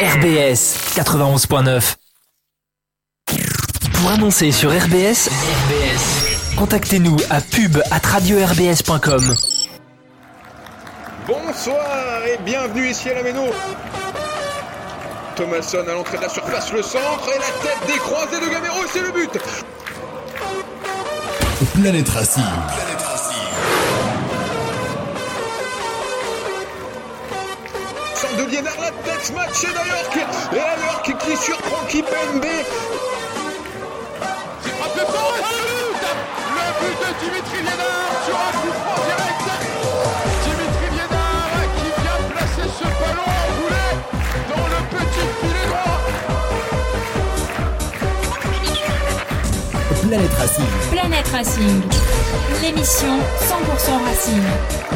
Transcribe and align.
RBS 0.00 0.96
91.9. 0.96 1.94
Pour 3.92 4.10
annoncer 4.10 4.50
sur 4.50 4.70
RBS, 4.70 5.28
RBS, 5.28 6.56
contactez-nous 6.56 7.16
à 7.30 7.40
pub 7.40 7.80
at 7.92 8.04
radio-rbs.com. 8.04 9.34
Bonsoir 11.28 12.26
et 12.26 12.38
bienvenue 12.44 12.88
ici 12.88 13.10
à 13.10 13.14
la 13.14 13.22
Méno. 13.22 13.44
Thomasson 15.36 15.84
à 15.88 15.92
l'entrée 15.92 16.16
de 16.16 16.22
la 16.22 16.28
surface, 16.28 16.72
le 16.72 16.82
centre 16.82 17.30
et 17.32 17.38
la 17.38 17.62
tête 17.62 17.86
décroisée 17.86 18.40
de 18.44 18.50
Gamero, 18.50 18.80
c'est 18.92 19.00
le 19.00 19.12
but. 19.12 19.30
Planète 21.80 22.08
Racing. 22.08 22.42
De 28.24 28.44
Liénard, 28.50 28.80
la 28.80 28.90
tête 28.90 29.32
matchée 29.36 29.68
d'Ayork. 29.68 30.16
Et 30.52 30.58
Ayork 30.58 31.04
qui 31.04 31.36
surprend 31.36 31.84
Kipembe. 31.88 32.46
C'est 34.62 34.70
frappé 34.70 35.00
c'est 35.00 35.04
le 35.04 35.10
but 35.12 36.02
Le 36.56 36.64
but 36.80 36.96
de 37.00 37.08
Dimitri 37.20 37.58
Liénard 37.58 38.14
sur 38.24 38.34
un 38.34 38.52
coup 38.60 38.72
franc 38.80 38.98
direct 39.04 39.46
Dimitri 40.42 40.86
Liénard 40.96 41.64
qui 41.76 41.88
vient 42.00 42.20
placer 42.30 42.66
ce 42.78 42.86
ballon 42.98 43.28
enroulé 43.44 43.86
dans 44.48 44.66
le 44.72 44.80
petit 44.96 45.26
filet 45.40 45.66
droit 45.68 46.00
Planète 50.08 50.34
Racing. 50.38 50.72
Planète 50.90 51.28
Racing, 51.28 51.76
l'émission 52.62 53.14
100% 53.38 54.04
Racing. 54.06 54.93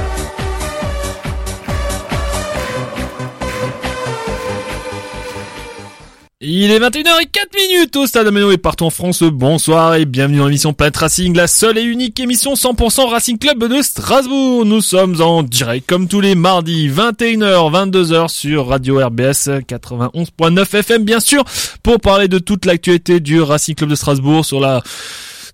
Il 6.40 6.70
est 6.70 6.78
21h04 6.78 7.68
minutes 7.68 7.96
au 7.96 8.06
Stade 8.06 8.28
Ameno 8.28 8.52
et 8.52 8.58
partout 8.58 8.84
en 8.84 8.90
France. 8.90 9.24
Bonsoir 9.24 9.96
et 9.96 10.04
bienvenue 10.04 10.38
dans 10.38 10.44
l'émission 10.44 10.72
Planet 10.72 10.96
Racing, 10.96 11.34
la 11.34 11.48
seule 11.48 11.78
et 11.78 11.82
unique 11.82 12.20
émission 12.20 12.54
100% 12.54 13.08
Racing 13.08 13.38
Club 13.38 13.64
de 13.64 13.82
Strasbourg. 13.82 14.64
Nous 14.64 14.80
sommes 14.80 15.20
en 15.20 15.42
direct 15.42 15.88
comme 15.88 16.06
tous 16.06 16.20
les 16.20 16.36
mardis 16.36 16.88
21h 16.90 17.90
22h 17.90 18.28
sur 18.28 18.68
Radio 18.68 19.04
RBS 19.04 19.48
91.9 19.66 20.76
FM 20.76 21.02
bien 21.02 21.18
sûr 21.18 21.42
pour 21.82 21.98
parler 21.98 22.28
de 22.28 22.38
toute 22.38 22.66
l'actualité 22.66 23.18
du 23.18 23.40
Racing 23.40 23.74
Club 23.74 23.90
de 23.90 23.96
Strasbourg 23.96 24.44
sur 24.44 24.60
la 24.60 24.80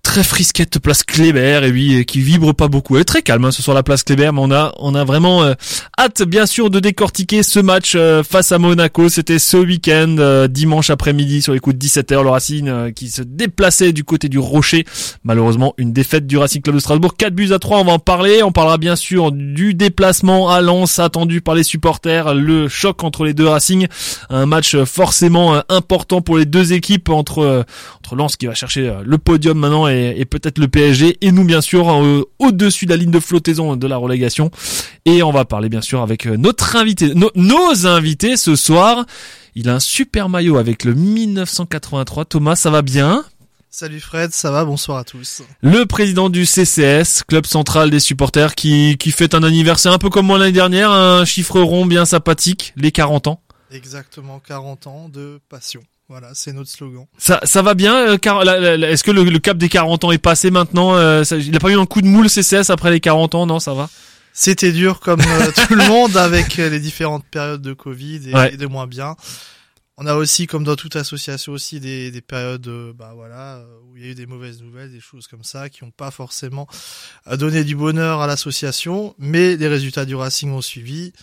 très 0.05 0.23
frisquette 0.23 0.77
place 0.79 1.03
Kléber 1.03 1.61
et 1.63 1.71
oui 1.71 2.05
qui 2.05 2.21
vibre 2.21 2.53
pas 2.53 2.67
beaucoup. 2.67 2.95
Elle 2.95 3.01
est 3.01 3.05
très 3.05 3.23
calme 3.23 3.43
hein, 3.43 3.51
ce 3.51 3.63
soir 3.63 3.73
la 3.75 3.81
place 3.81 4.03
Kléber 4.03 4.29
mais 4.31 4.39
on 4.41 4.51
a 4.51 4.71
on 4.77 4.93
a 4.93 5.03
vraiment 5.03 5.43
euh, 5.43 5.55
hâte 5.99 6.21
bien 6.21 6.45
sûr 6.45 6.69
de 6.69 6.79
décortiquer 6.79 7.41
ce 7.41 7.59
match 7.59 7.93
euh, 7.95 8.23
face 8.23 8.51
à 8.51 8.59
Monaco. 8.59 9.09
C'était 9.09 9.39
ce 9.39 9.57
week-end 9.57 10.15
euh, 10.19 10.47
dimanche 10.47 10.91
après-midi 10.91 11.41
sur 11.41 11.53
les 11.53 11.59
coups 11.59 11.75
de 11.75 11.85
17h 11.85 12.21
le 12.21 12.29
Racing 12.29 12.67
euh, 12.69 12.91
qui 12.91 13.09
se 13.09 13.23
déplaçait 13.23 13.93
du 13.93 14.03
côté 14.03 14.29
du 14.29 14.37
Rocher. 14.37 14.85
Malheureusement 15.23 15.73
une 15.79 15.91
défaite 15.91 16.27
du 16.27 16.37
Racing 16.37 16.61
Club 16.61 16.75
de 16.75 16.79
Strasbourg. 16.79 17.17
4 17.17 17.33
buts 17.33 17.51
à 17.51 17.59
3 17.59 17.79
on 17.79 17.85
va 17.85 17.93
en 17.93 17.99
parler. 17.99 18.43
On 18.43 18.51
parlera 18.51 18.77
bien 18.77 18.95
sûr 18.95 19.31
du 19.31 19.73
déplacement 19.73 20.51
à 20.51 20.61
Lens 20.61 20.99
attendu 20.99 21.41
par 21.41 21.55
les 21.55 21.63
supporters. 21.63 22.35
Le 22.35 22.67
choc 22.67 23.03
entre 23.03 23.25
les 23.25 23.33
deux 23.33 23.47
Racing. 23.47 23.87
Un 24.29 24.45
match 24.45 24.75
forcément 24.83 25.55
euh, 25.55 25.61
important 25.69 26.21
pour 26.21 26.37
les 26.37 26.45
deux 26.45 26.73
équipes 26.73 27.09
entre 27.09 27.39
euh, 27.39 27.63
entre 28.05 28.15
Lens 28.15 28.35
qui 28.37 28.45
va 28.45 28.53
chercher 28.53 28.87
euh, 28.87 29.01
le 29.03 29.17
podium 29.17 29.57
maintenant 29.57 29.87
et, 29.87 30.13
et 30.17 30.25
peut-être 30.25 30.59
le 30.59 30.67
PSG 30.67 31.17
et 31.21 31.31
nous 31.31 31.43
bien 31.43 31.61
sûr 31.61 31.89
euh, 31.89 32.23
au-dessus 32.37 32.85
de 32.85 32.91
la 32.91 32.97
ligne 32.97 33.09
de 33.09 33.19
flottaison 33.19 33.75
de 33.75 33.87
la 33.87 33.97
relégation 33.97 34.51
et 35.05 35.23
on 35.23 35.31
va 35.31 35.43
parler 35.45 35.69
bien 35.69 35.81
sûr 35.81 36.01
avec 36.03 36.27
euh, 36.27 36.37
notre 36.37 36.75
invité 36.75 37.15
no- 37.15 37.31
nos 37.33 37.87
invités 37.87 38.37
ce 38.37 38.55
soir 38.55 39.05
il 39.55 39.69
a 39.69 39.73
un 39.75 39.79
super 39.79 40.29
maillot 40.29 40.57
avec 40.57 40.83
le 40.83 40.93
1983 40.93 42.25
Thomas 42.25 42.55
ça 42.55 42.69
va 42.69 42.81
bien? 42.83 43.23
Salut 43.71 43.99
Fred, 43.99 44.31
ça 44.31 44.51
va? 44.51 44.63
Bonsoir 44.63 44.99
à 44.99 45.03
tous. 45.03 45.41
le 45.61 45.85
président 45.85 46.29
du 46.29 46.45
CCS, 46.45 47.23
club 47.27 47.45
central 47.45 47.89
des 47.89 47.99
supporters, 47.99 48.55
qui, 48.55 48.95
qui 48.97 49.11
fête 49.11 49.33
un 49.35 49.43
anniversaire 49.43 49.91
un 49.91 49.97
peu 49.97 50.09
comme 50.09 50.27
moi 50.27 50.37
l'année 50.37 50.53
dernière, 50.53 50.91
un 50.91 51.25
chiffre 51.25 51.59
rond 51.59 51.85
bien 51.85 52.05
sympathique, 52.05 52.71
les 52.77 52.91
40 52.93 53.27
ans. 53.27 53.41
Exactement 53.71 54.39
40 54.39 54.87
ans 54.87 55.09
de 55.09 55.41
passion. 55.49 55.81
Voilà, 56.07 56.29
c'est 56.35 56.53
notre 56.53 56.69
slogan. 56.69 57.05
Ça, 57.17 57.39
ça 57.43 57.61
va 57.63 57.73
bien 57.73 57.95
euh, 58.09 58.17
car, 58.17 58.43
Est-ce 58.43 59.03
que 59.03 59.09
le, 59.11 59.23
le 59.23 59.39
cap 59.39 59.57
des 59.57 59.69
40 59.69 60.03
ans 60.03 60.11
est 60.11 60.17
passé 60.19 60.51
maintenant 60.51 60.95
euh, 60.95 61.23
ça- 61.23 61.37
Il 61.37 61.55
a 61.55 61.59
pas 61.59 61.69
eu 61.71 61.77
un 61.79 61.85
coup 61.87 62.01
de 62.01 62.07
moule 62.07 62.29
CCS 62.29 62.69
après 62.69 62.91
les 62.91 62.99
40 62.99 63.33
ans 63.35 63.45
Non, 63.47 63.59
ça 63.59 63.73
va? 63.73 63.89
C'était 64.31 64.71
dur 64.71 64.99
comme 64.99 65.21
euh, 65.21 65.51
tout 65.67 65.73
le 65.73 65.87
monde 65.87 66.15
avec 66.17 66.57
les 66.57 66.79
différentes 66.79 67.25
périodes 67.25 67.61
de 67.63 67.73
Covid 67.73 68.29
et, 68.29 68.33
Ouais. 68.35 68.53
et 68.53 68.57
de 68.57 68.67
moins 68.67 68.85
bien. 68.85 69.15
On 69.97 70.05
a 70.05 70.13
aussi, 70.15 70.45
comme 70.45 70.63
dans 70.65 70.75
toute 70.75 70.95
association 70.97 71.53
aussi, 71.53 71.79
des, 71.79 72.11
des 72.11 72.21
périodes, 72.21 72.69
bah 72.97 73.13
voilà, 73.15 73.63
où 73.89 73.95
il 73.95 74.03
y 74.03 74.07
a 74.07 74.11
eu 74.11 74.13
des 74.15 74.25
mauvaises 74.25 74.61
nouvelles, 74.61 74.91
des 74.91 74.99
choses 74.99 75.25
comme 75.25 75.43
ça, 75.45 75.69
qui 75.69 75.85
n'ont 75.85 75.91
pas 75.91 76.11
forcément 76.11 76.67
donné 77.37 77.63
du 77.63 77.77
bonheur 77.77 78.19
à 78.21 78.27
l'association, 78.27 79.15
mais 79.17 79.55
les 79.55 79.69
résultats 79.69 80.03
du 80.03 80.13
Racing 80.13 80.51
ont 80.51 80.61
suivi 80.61 81.13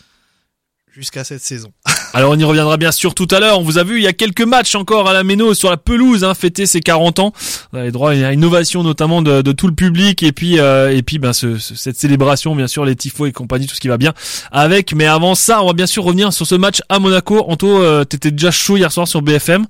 jusqu'à 0.90 1.22
cette 1.22 1.42
saison. 1.42 1.72
Alors 2.14 2.32
on 2.32 2.38
y 2.38 2.44
reviendra 2.44 2.76
bien 2.76 2.92
sûr 2.92 3.14
tout 3.14 3.28
à 3.30 3.40
l'heure. 3.40 3.58
On 3.58 3.62
vous 3.62 3.78
a 3.78 3.84
vu, 3.84 3.96
il 3.98 4.02
y 4.02 4.06
a 4.06 4.12
quelques 4.12 4.42
matchs 4.42 4.74
encore 4.74 5.08
à 5.08 5.12
la 5.12 5.24
Méno 5.24 5.54
sur 5.54 5.70
la 5.70 5.76
pelouse, 5.76 6.24
hein, 6.24 6.34
fêter 6.34 6.66
ses 6.66 6.80
40 6.80 7.18
ans. 7.20 7.32
On 7.72 7.78
avait 7.78 7.90
droit 7.90 8.10
à 8.12 8.32
une 8.32 8.44
ovation 8.44 8.82
notamment 8.82 9.22
de, 9.22 9.40
de 9.42 9.52
tout 9.52 9.66
le 9.66 9.74
public 9.74 10.22
et 10.22 10.32
puis 10.32 10.58
euh, 10.58 10.94
et 10.96 11.02
puis 11.02 11.18
ben 11.18 11.32
ce, 11.32 11.58
ce- 11.58 11.74
cette 11.74 11.96
célébration 11.96 12.54
bien 12.54 12.66
sûr 12.66 12.84
les 12.84 12.96
tifos 12.96 13.26
et 13.26 13.32
compagnie 13.32 13.66
tout 13.66 13.74
ce 13.74 13.80
qui 13.80 13.88
va 13.88 13.96
bien 13.96 14.12
avec. 14.50 14.94
Mais 14.94 15.06
avant 15.06 15.34
ça, 15.34 15.62
on 15.62 15.66
va 15.68 15.72
bien 15.72 15.86
sûr 15.86 16.04
revenir 16.04 16.32
sur 16.32 16.46
ce 16.46 16.54
match 16.54 16.82
à 16.88 16.98
Monaco. 16.98 17.44
Anto, 17.48 17.66
euh, 17.82 18.04
t'étais 18.04 18.30
déjà 18.30 18.50
chaud 18.50 18.76
hier 18.76 18.92
soir 18.92 19.08
sur 19.08 19.22
BFM. 19.22 19.66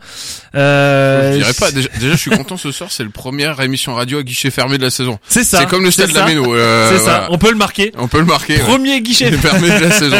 Euh, 0.54 1.32
Je 1.32 1.38
dirais 1.38 1.52
pas. 1.54 1.70
Déjà, 1.70 1.88
déjà, 2.00 2.12
je 2.12 2.18
suis 2.18 2.30
content 2.30 2.56
ce 2.56 2.70
soir. 2.72 2.90
C'est 2.92 3.04
le 3.04 3.10
première 3.10 3.60
émission 3.60 3.94
radio 3.94 4.18
à 4.18 4.22
guichet 4.22 4.50
fermé 4.50 4.78
de 4.78 4.82
la 4.82 4.90
saison. 4.90 5.18
C'est 5.28 5.44
ça. 5.44 5.58
C'est 5.60 5.66
comme 5.66 5.84
le 5.84 5.90
stade 5.90 6.10
de 6.10 6.14
la. 6.14 6.26
Méno. 6.26 6.54
euh, 6.54 6.90
C'est 6.92 7.04
ça. 7.04 7.28
On 7.30 7.38
peut 7.38 7.50
le 7.50 7.56
marquer. 7.56 7.92
On 7.98 8.08
peut 8.08 8.18
le 8.18 8.24
marquer. 8.26 8.54
ouais. 8.56 8.60
Premier 8.64 9.00
guichet. 9.00 9.30
fermé 9.38 9.68
de 9.68 9.84
la 9.84 9.90
saison. 9.98 10.16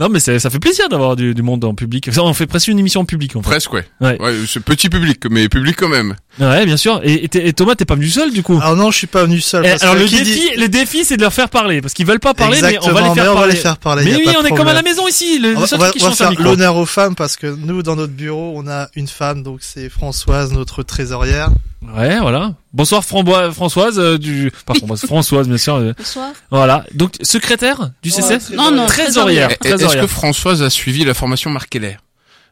Non 0.00 0.08
mais 0.08 0.18
ça 0.18 0.38
fait 0.50 0.58
plaisir 0.58 0.88
d'avoir 0.88 1.14
du, 1.14 1.34
du 1.34 1.42
monde 1.42 1.62
en 1.64 1.74
public. 1.74 2.10
Ça, 2.10 2.24
on 2.24 2.32
fait 2.32 2.46
presque 2.46 2.68
une 2.68 2.78
émission 2.78 3.02
en 3.02 3.04
public 3.04 3.36
en 3.36 3.42
fait. 3.42 3.50
Presque, 3.50 3.72
ouais. 3.74 3.84
Ouais. 4.00 4.18
Ouais, 4.20 4.32
c'est 4.46 4.60
petit 4.64 4.88
public, 4.88 5.22
mais 5.30 5.48
public 5.50 5.76
quand 5.78 5.90
même. 5.90 6.16
Ouais, 6.38 6.64
bien 6.64 6.76
sûr. 6.76 7.00
Et, 7.02 7.24
et 7.24 7.28
t'es- 7.28 7.46
et 7.48 7.52
Thomas, 7.52 7.74
t'es 7.74 7.84
pas 7.84 7.96
venu 7.96 8.08
seul 8.08 8.32
du 8.32 8.42
coup. 8.42 8.58
Alors 8.62 8.76
non, 8.76 8.90
je 8.90 8.96
suis 8.98 9.06
pas 9.06 9.24
venu 9.24 9.40
seul. 9.40 9.64
Eh, 9.66 9.70
parce 9.70 9.82
alors 9.82 9.96
que 9.96 10.00
le 10.00 10.08
défi, 10.08 10.22
dit- 10.24 10.56
le 10.56 10.68
défi, 10.68 11.04
c'est 11.04 11.16
de 11.16 11.22
leur 11.22 11.32
faire 11.32 11.48
parler 11.48 11.80
parce 11.82 11.92
qu'ils 11.92 12.06
veulent 12.06 12.20
pas 12.20 12.34
parler, 12.34 12.60
mais 12.62 12.78
on 12.82 12.92
va 12.92 13.00
les 13.00 13.14
faire 13.14 13.14
mais 13.14 13.20
on 13.28 13.34
va 13.34 13.34
parler. 13.40 13.52
les 13.54 13.58
faire 13.58 13.76
parler, 13.78 14.04
Mais 14.04 14.14
oui, 14.16 14.34
on 14.40 14.44
est 14.44 14.50
comme 14.50 14.68
à 14.68 14.72
la 14.72 14.82
maison 14.82 15.06
ici. 15.08 15.38
Le, 15.38 15.48
On 15.50 15.52
le 15.54 15.58
va, 15.60 15.66
seul 15.66 15.78
on 15.78 15.82
va- 15.82 15.88
truc 15.90 16.00
qui 16.00 16.06
on 16.06 16.10
va 16.10 16.16
faire 16.16 16.32
l'honneur 16.40 16.76
aux 16.76 16.86
femmes 16.86 17.14
parce 17.14 17.36
que 17.36 17.46
nous, 17.48 17.82
dans 17.82 17.96
notre 17.96 18.12
bureau, 18.12 18.52
on 18.56 18.68
a 18.68 18.88
une 18.94 19.08
femme, 19.08 19.42
donc 19.42 19.58
c'est 19.62 19.88
Françoise, 19.90 20.52
notre 20.52 20.82
trésorière. 20.82 21.50
Ouais, 21.96 22.18
voilà. 22.20 22.52
Bonsoir 22.72 23.02
Françoise 23.04 23.98
euh, 23.98 24.18
du, 24.18 24.52
pas 24.66 24.74
Framboise, 24.74 25.00
Françoise 25.06 25.48
bien 25.48 25.56
sûr. 25.58 25.76
euh, 25.76 25.92
Bonsoir. 25.98 26.28
Voilà. 26.50 26.84
Donc 26.94 27.14
secrétaire 27.22 27.90
du 28.02 28.10
CCS. 28.10 28.50
Non, 28.54 28.70
non, 28.70 28.86
Trésorière. 28.86 29.50
Est-ce 29.64 29.96
que 29.96 30.06
Françoise 30.06 30.62
a 30.62 30.70
suivi 30.70 31.04
la 31.04 31.14
formation 31.14 31.50
Marc 31.50 31.70
Keller 31.70 31.96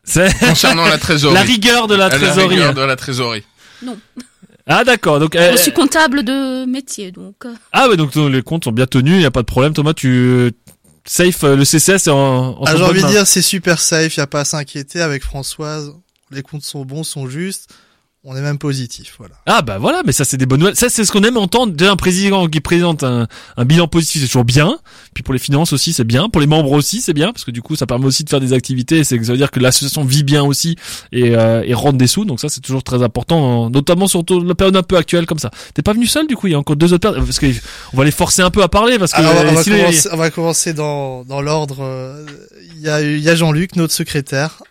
C'est 0.02 0.28
concernant 0.40 0.86
la 0.86 0.96
trésorerie 0.98 1.34
la 1.38 1.42
rigueur 1.44 1.86
de 1.88 1.94
la 1.94 2.08
trésorerie. 2.08 2.48
rigueur 2.56 2.74
de 2.74 2.80
la 2.80 2.96
trésorerie. 2.96 3.44
Ah 4.66 4.84
d'accord. 4.84 5.18
Donc 5.20 5.34
euh, 5.34 5.52
Je 5.52 5.56
suis 5.56 5.72
comptable 5.72 6.22
de 6.24 6.64
métier, 6.66 7.10
donc. 7.10 7.36
euh, 7.46 7.54
ah 7.72 7.88
ouais 7.88 7.96
donc 7.96 8.14
les 8.14 8.42
comptes 8.42 8.64
sont 8.64 8.72
bien 8.72 8.86
tenus, 8.86 9.14
il 9.14 9.22
y 9.22 9.26
a 9.26 9.30
pas 9.30 9.40
de 9.42 9.46
problème. 9.46 9.72
Thomas, 9.72 9.94
tu 9.94 10.08
euh, 10.08 10.50
safe 11.06 11.42
euh, 11.44 11.56
le 11.56 11.64
CCS 11.64 12.06
est 12.06 12.08
en, 12.10 12.58
en 12.60 12.64
Ah, 12.66 12.76
j'ai 12.76 12.82
envie 12.84 13.02
de 13.02 13.06
dire, 13.08 13.26
c'est 13.26 13.40
super 13.42 13.80
safe, 13.80 14.16
y 14.16 14.20
a 14.20 14.26
pas 14.26 14.40
à 14.40 14.44
s'inquiéter 14.44 15.00
avec 15.00 15.22
Françoise. 15.24 15.94
Les 16.30 16.42
comptes 16.42 16.64
sont 16.64 16.84
bons, 16.84 17.04
sont 17.04 17.26
justes. 17.28 17.70
On 18.30 18.36
est 18.36 18.42
même 18.42 18.58
positif, 18.58 19.14
voilà. 19.18 19.36
Ah 19.46 19.62
bah 19.62 19.78
voilà, 19.78 20.02
mais 20.04 20.12
ça 20.12 20.26
c'est 20.26 20.36
des 20.36 20.44
bonnes 20.44 20.60
nouvelles. 20.60 20.76
Ça 20.76 20.90
c'est 20.90 21.06
ce 21.06 21.12
qu'on 21.12 21.22
aime 21.22 21.38
entendre 21.38 21.72
d'un 21.72 21.96
président 21.96 22.46
qui 22.46 22.60
présente 22.60 23.02
un, 23.02 23.26
un 23.56 23.64
bilan 23.64 23.88
positif, 23.88 24.20
c'est 24.20 24.26
toujours 24.26 24.44
bien. 24.44 24.78
Puis 25.14 25.22
pour 25.22 25.32
les 25.32 25.40
finances 25.40 25.72
aussi 25.72 25.94
c'est 25.94 26.04
bien, 26.04 26.28
pour 26.28 26.42
les 26.42 26.46
membres 26.46 26.72
aussi 26.72 27.00
c'est 27.00 27.14
bien 27.14 27.32
parce 27.32 27.44
que 27.46 27.50
du 27.50 27.62
coup 27.62 27.74
ça 27.74 27.86
permet 27.86 28.04
aussi 28.04 28.24
de 28.24 28.28
faire 28.28 28.40
des 28.40 28.52
activités. 28.52 29.02
C'est 29.02 29.16
ça 29.24 29.32
veut 29.32 29.38
dire 29.38 29.50
que 29.50 29.60
l'association 29.60 30.04
vit 30.04 30.24
bien 30.24 30.42
aussi 30.42 30.76
et, 31.10 31.34
euh, 31.36 31.62
et 31.64 31.72
rentre 31.72 31.96
des 31.96 32.06
sous. 32.06 32.26
Donc 32.26 32.38
ça 32.38 32.50
c'est 32.50 32.60
toujours 32.60 32.82
très 32.84 33.02
important, 33.02 33.66
euh, 33.66 33.68
notamment 33.70 34.06
sur 34.08 34.22
la 34.46 34.54
période 34.54 34.76
un 34.76 34.82
peu 34.82 34.98
actuelle 34.98 35.24
comme 35.24 35.38
ça. 35.38 35.50
T'es 35.72 35.80
pas 35.82 35.94
venu 35.94 36.06
seul 36.06 36.26
du 36.26 36.36
coup, 36.36 36.48
il 36.48 36.52
y 36.52 36.54
a 36.54 36.58
encore 36.58 36.76
deux 36.76 36.92
autres 36.92 37.08
personnes 37.08 37.24
parce 37.24 37.38
que 37.38 37.46
on 37.94 37.96
va 37.96 38.04
les 38.04 38.10
forcer 38.10 38.42
un 38.42 38.50
peu 38.50 38.62
à 38.62 38.68
parler 38.68 38.98
parce 38.98 39.12
que 39.12 39.18
Alors, 39.20 39.32
on, 39.36 39.46
euh, 39.46 39.52
va 39.52 39.62
si 39.62 39.70
les- 39.70 39.78
commencer, 39.78 40.08
on 40.12 40.16
va 40.18 40.30
commencer 40.30 40.72
dans, 40.74 41.24
dans 41.24 41.40
l'ordre. 41.40 41.78
euh, 41.80 42.26
Il 42.76 42.82
y 42.82 42.90
a, 42.90 43.00
il 43.00 43.20
y 43.20 43.30
a 43.30 43.34
Jean-Luc, 43.34 43.74
notre 43.76 43.94
secrétaire. 43.94 44.62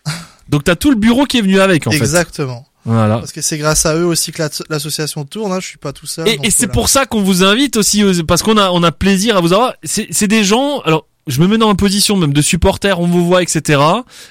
Donc 0.48 0.64
t'as 0.64 0.76
tout 0.76 0.90
le 0.90 0.96
bureau 0.96 1.24
qui 1.24 1.38
est 1.38 1.42
venu 1.42 1.60
avec 1.60 1.86
en 1.86 1.90
fait. 1.90 1.96
Exactement. 1.96 2.64
Voilà. 2.84 3.18
Parce 3.18 3.32
que 3.32 3.42
c'est 3.42 3.58
grâce 3.58 3.84
à 3.84 3.96
eux 3.96 4.06
aussi 4.06 4.32
que 4.32 4.40
l'asso- 4.42 4.64
l'association 4.70 5.24
tourne, 5.24 5.52
hein. 5.52 5.58
Je 5.60 5.66
suis 5.66 5.78
pas 5.78 5.92
tout 5.92 6.06
seul. 6.06 6.26
Et, 6.26 6.38
et 6.44 6.50
c'est 6.50 6.68
pour 6.68 6.88
ça 6.88 7.04
qu'on 7.04 7.20
vous 7.22 7.44
invite 7.44 7.76
aussi, 7.76 8.02
parce 8.26 8.42
qu'on 8.42 8.56
a, 8.56 8.70
on 8.70 8.82
a 8.82 8.92
plaisir 8.92 9.36
à 9.36 9.40
vous 9.42 9.52
avoir. 9.52 9.74
C'est 9.82 10.28
des 10.28 10.42
gens, 10.44 10.80
alors 10.80 11.04
je 11.26 11.40
me 11.42 11.46
mets 11.48 11.58
dans 11.58 11.68
la 11.68 11.74
position 11.74 12.16
même 12.16 12.32
de 12.32 12.40
supporters, 12.40 12.98
on 12.98 13.06
vous 13.06 13.26
voit, 13.26 13.42
etc. 13.42 13.78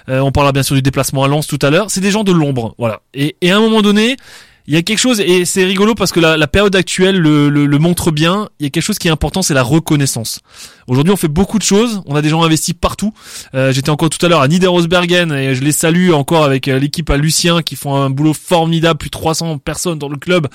Euh, 0.10 0.20
on 0.22 0.32
parlera 0.32 0.54
bien 0.54 0.64
sûr 0.64 0.76
du 0.76 0.82
déplacement 0.82 1.24
à 1.24 1.28
Lens 1.28 1.46
tout 1.46 1.60
à 1.62 1.70
l'heure. 1.70 1.92
C'est 1.92 2.02
des 2.02 2.10
gens 2.10 2.24
de 2.24 2.32
l'ombre, 2.32 2.74
voilà. 2.80 3.02
Et, 3.14 3.36
et 3.42 3.52
à 3.52 3.58
un 3.58 3.60
moment 3.60 3.84
donné, 3.84 4.18
il 4.68 4.74
y 4.74 4.78
a 4.78 4.82
quelque 4.82 5.00
chose 5.00 5.22
et 5.22 5.46
c'est 5.46 5.64
rigolo 5.64 5.96
parce 5.96 6.12
que 6.12 6.20
la, 6.20 6.36
la 6.36 6.48
période 6.48 6.76
actuelle 6.76 7.18
le, 7.18 7.48
le, 7.50 7.66
le 7.66 7.80
montre 7.80 8.12
bien. 8.12 8.50
Il 8.60 8.64
y 8.64 8.68
a 8.68 8.70
quelque 8.70 8.84
chose 8.84 9.00
qui 9.00 9.08
est 9.08 9.12
important, 9.12 9.42
c'est 9.42 9.54
la 9.54 9.64
reconnaissance. 9.64 10.42
Aujourd'hui, 10.88 11.14
on 11.14 11.18
fait 11.18 11.30
beaucoup 11.30 11.58
de 11.58 11.64
choses. 11.64 12.02
On 12.06 12.16
a 12.18 12.22
des 12.22 12.28
gens 12.28 12.44
investis 12.44 12.74
partout. 12.74 13.14
Euh, 13.56 13.72
J'étais 13.72 13.90
encore 13.92 14.10
tout 14.10 14.24
à 14.26 14.30
l'heure 14.30 14.42
à 14.42 14.48
Niederosbergen 14.50 15.32
et 15.32 15.56
je 15.56 15.64
les 15.64 15.72
salue 15.72 16.12
encore 16.12 16.44
avec 16.44 16.68
euh, 16.68 16.80
l'équipe 16.80 17.10
à 17.10 17.16
Lucien 17.16 17.62
qui 17.62 17.78
font 17.78 17.96
un 17.96 18.10
boulot 18.10 18.34
formidable. 18.34 18.98
Plus 18.98 19.08
de 19.10 19.12
300 19.12 19.58
personnes 19.60 20.00
dans 20.00 20.10
le 20.10 20.18
club. 20.18 20.48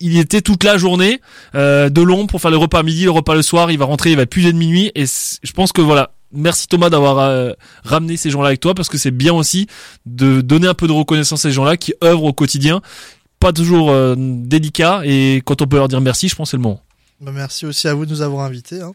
Il 0.00 0.18
était 0.18 0.42
toute 0.42 0.64
la 0.64 0.76
journée 0.76 1.20
euh, 1.54 1.88
de 1.88 2.02
long 2.02 2.26
pour 2.26 2.40
faire 2.40 2.50
le 2.50 2.56
repas 2.56 2.82
midi, 2.82 3.04
le 3.04 3.12
repas 3.12 3.36
le 3.36 3.42
soir. 3.42 3.70
Il 3.70 3.78
va 3.78 3.84
rentrer, 3.84 4.10
il 4.10 4.16
va 4.16 4.26
plus 4.26 4.42
de 4.42 4.52
minuit 4.52 4.90
et 4.96 5.04
je 5.06 5.52
pense 5.52 5.72
que 5.72 5.80
voilà. 5.80 6.10
Merci 6.32 6.66
Thomas 6.66 6.90
d'avoir 6.90 7.18
euh, 7.20 7.52
ramené 7.84 8.16
ces 8.16 8.30
gens-là 8.30 8.48
avec 8.48 8.60
toi 8.60 8.74
parce 8.74 8.88
que 8.88 8.98
c'est 8.98 9.12
bien 9.12 9.32
aussi 9.32 9.68
de 10.06 10.40
donner 10.40 10.66
un 10.66 10.74
peu 10.74 10.88
de 10.88 10.92
reconnaissance 10.92 11.44
à 11.46 11.48
ces 11.48 11.52
gens-là 11.54 11.76
qui 11.76 11.94
œuvrent 12.02 12.24
au 12.24 12.32
quotidien. 12.32 12.82
Pas 13.38 13.52
toujours 13.52 13.90
euh, 13.90 14.14
délicat 14.16 15.02
et 15.04 15.42
quand 15.44 15.60
on 15.62 15.66
peut 15.66 15.76
leur 15.76 15.88
dire 15.88 16.00
merci, 16.00 16.28
je 16.28 16.34
pense 16.34 16.48
que 16.48 16.50
c'est 16.52 16.56
le 16.56 16.62
moment. 16.62 16.80
Bah, 17.20 17.32
merci 17.32 17.66
aussi 17.66 17.86
à 17.88 17.94
vous 17.94 18.06
de 18.06 18.10
nous 18.10 18.22
avoir 18.22 18.44
invités. 18.44 18.80
Hein. 18.80 18.92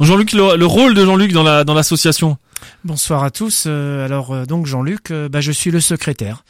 Jean-Luc, 0.00 0.32
le, 0.32 0.56
le 0.56 0.66
rôle 0.66 0.94
de 0.94 1.04
Jean-Luc 1.04 1.32
dans 1.32 1.42
la 1.42 1.64
dans 1.64 1.74
l'association? 1.74 2.36
Bonsoir 2.84 3.24
à 3.24 3.30
tous. 3.30 3.64
Euh, 3.66 4.04
alors 4.04 4.32
euh, 4.32 4.44
donc 4.46 4.66
Jean-Luc, 4.66 5.10
euh, 5.10 5.28
bah, 5.28 5.40
je 5.40 5.52
suis 5.52 5.70
le 5.70 5.80
secrétaire. 5.80 6.44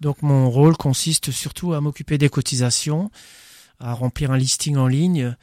Donc 0.00 0.22
mon 0.22 0.50
rôle 0.50 0.76
consiste 0.76 1.30
surtout 1.30 1.74
à 1.74 1.80
m'occuper 1.80 2.16
des 2.18 2.30
cotisations, 2.30 3.10
à 3.78 3.92
remplir 3.92 4.30
un 4.32 4.38
listing 4.38 4.76
en 4.76 4.86
ligne, 4.86 5.36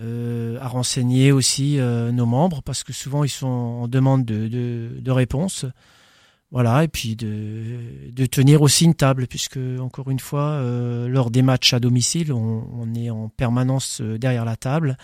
euh, 0.00 0.58
à 0.60 0.68
renseigner 0.68 1.32
aussi 1.32 1.78
euh, 1.78 2.12
nos 2.12 2.26
membres 2.26 2.62
parce 2.62 2.84
que 2.84 2.92
souvent 2.92 3.24
ils 3.24 3.28
sont 3.28 3.46
en 3.46 3.88
demande 3.88 4.24
de, 4.24 4.48
de, 4.48 4.88
de 5.00 5.10
réponse. 5.10 5.66
Voilà, 6.54 6.84
et 6.84 6.88
puis 6.88 7.16
de, 7.16 7.80
de 8.12 8.26
tenir 8.26 8.62
aussi 8.62 8.84
une 8.84 8.94
table, 8.94 9.26
puisque 9.26 9.58
encore 9.80 10.08
une 10.08 10.20
fois, 10.20 10.50
euh, 10.50 11.08
lors 11.08 11.32
des 11.32 11.42
matchs 11.42 11.74
à 11.74 11.80
domicile, 11.80 12.32
on, 12.32 12.64
on 12.72 12.94
est 12.94 13.10
en 13.10 13.28
permanence 13.28 14.00
euh, 14.00 14.18
derrière 14.18 14.44
la 14.44 14.54
table. 14.54 14.96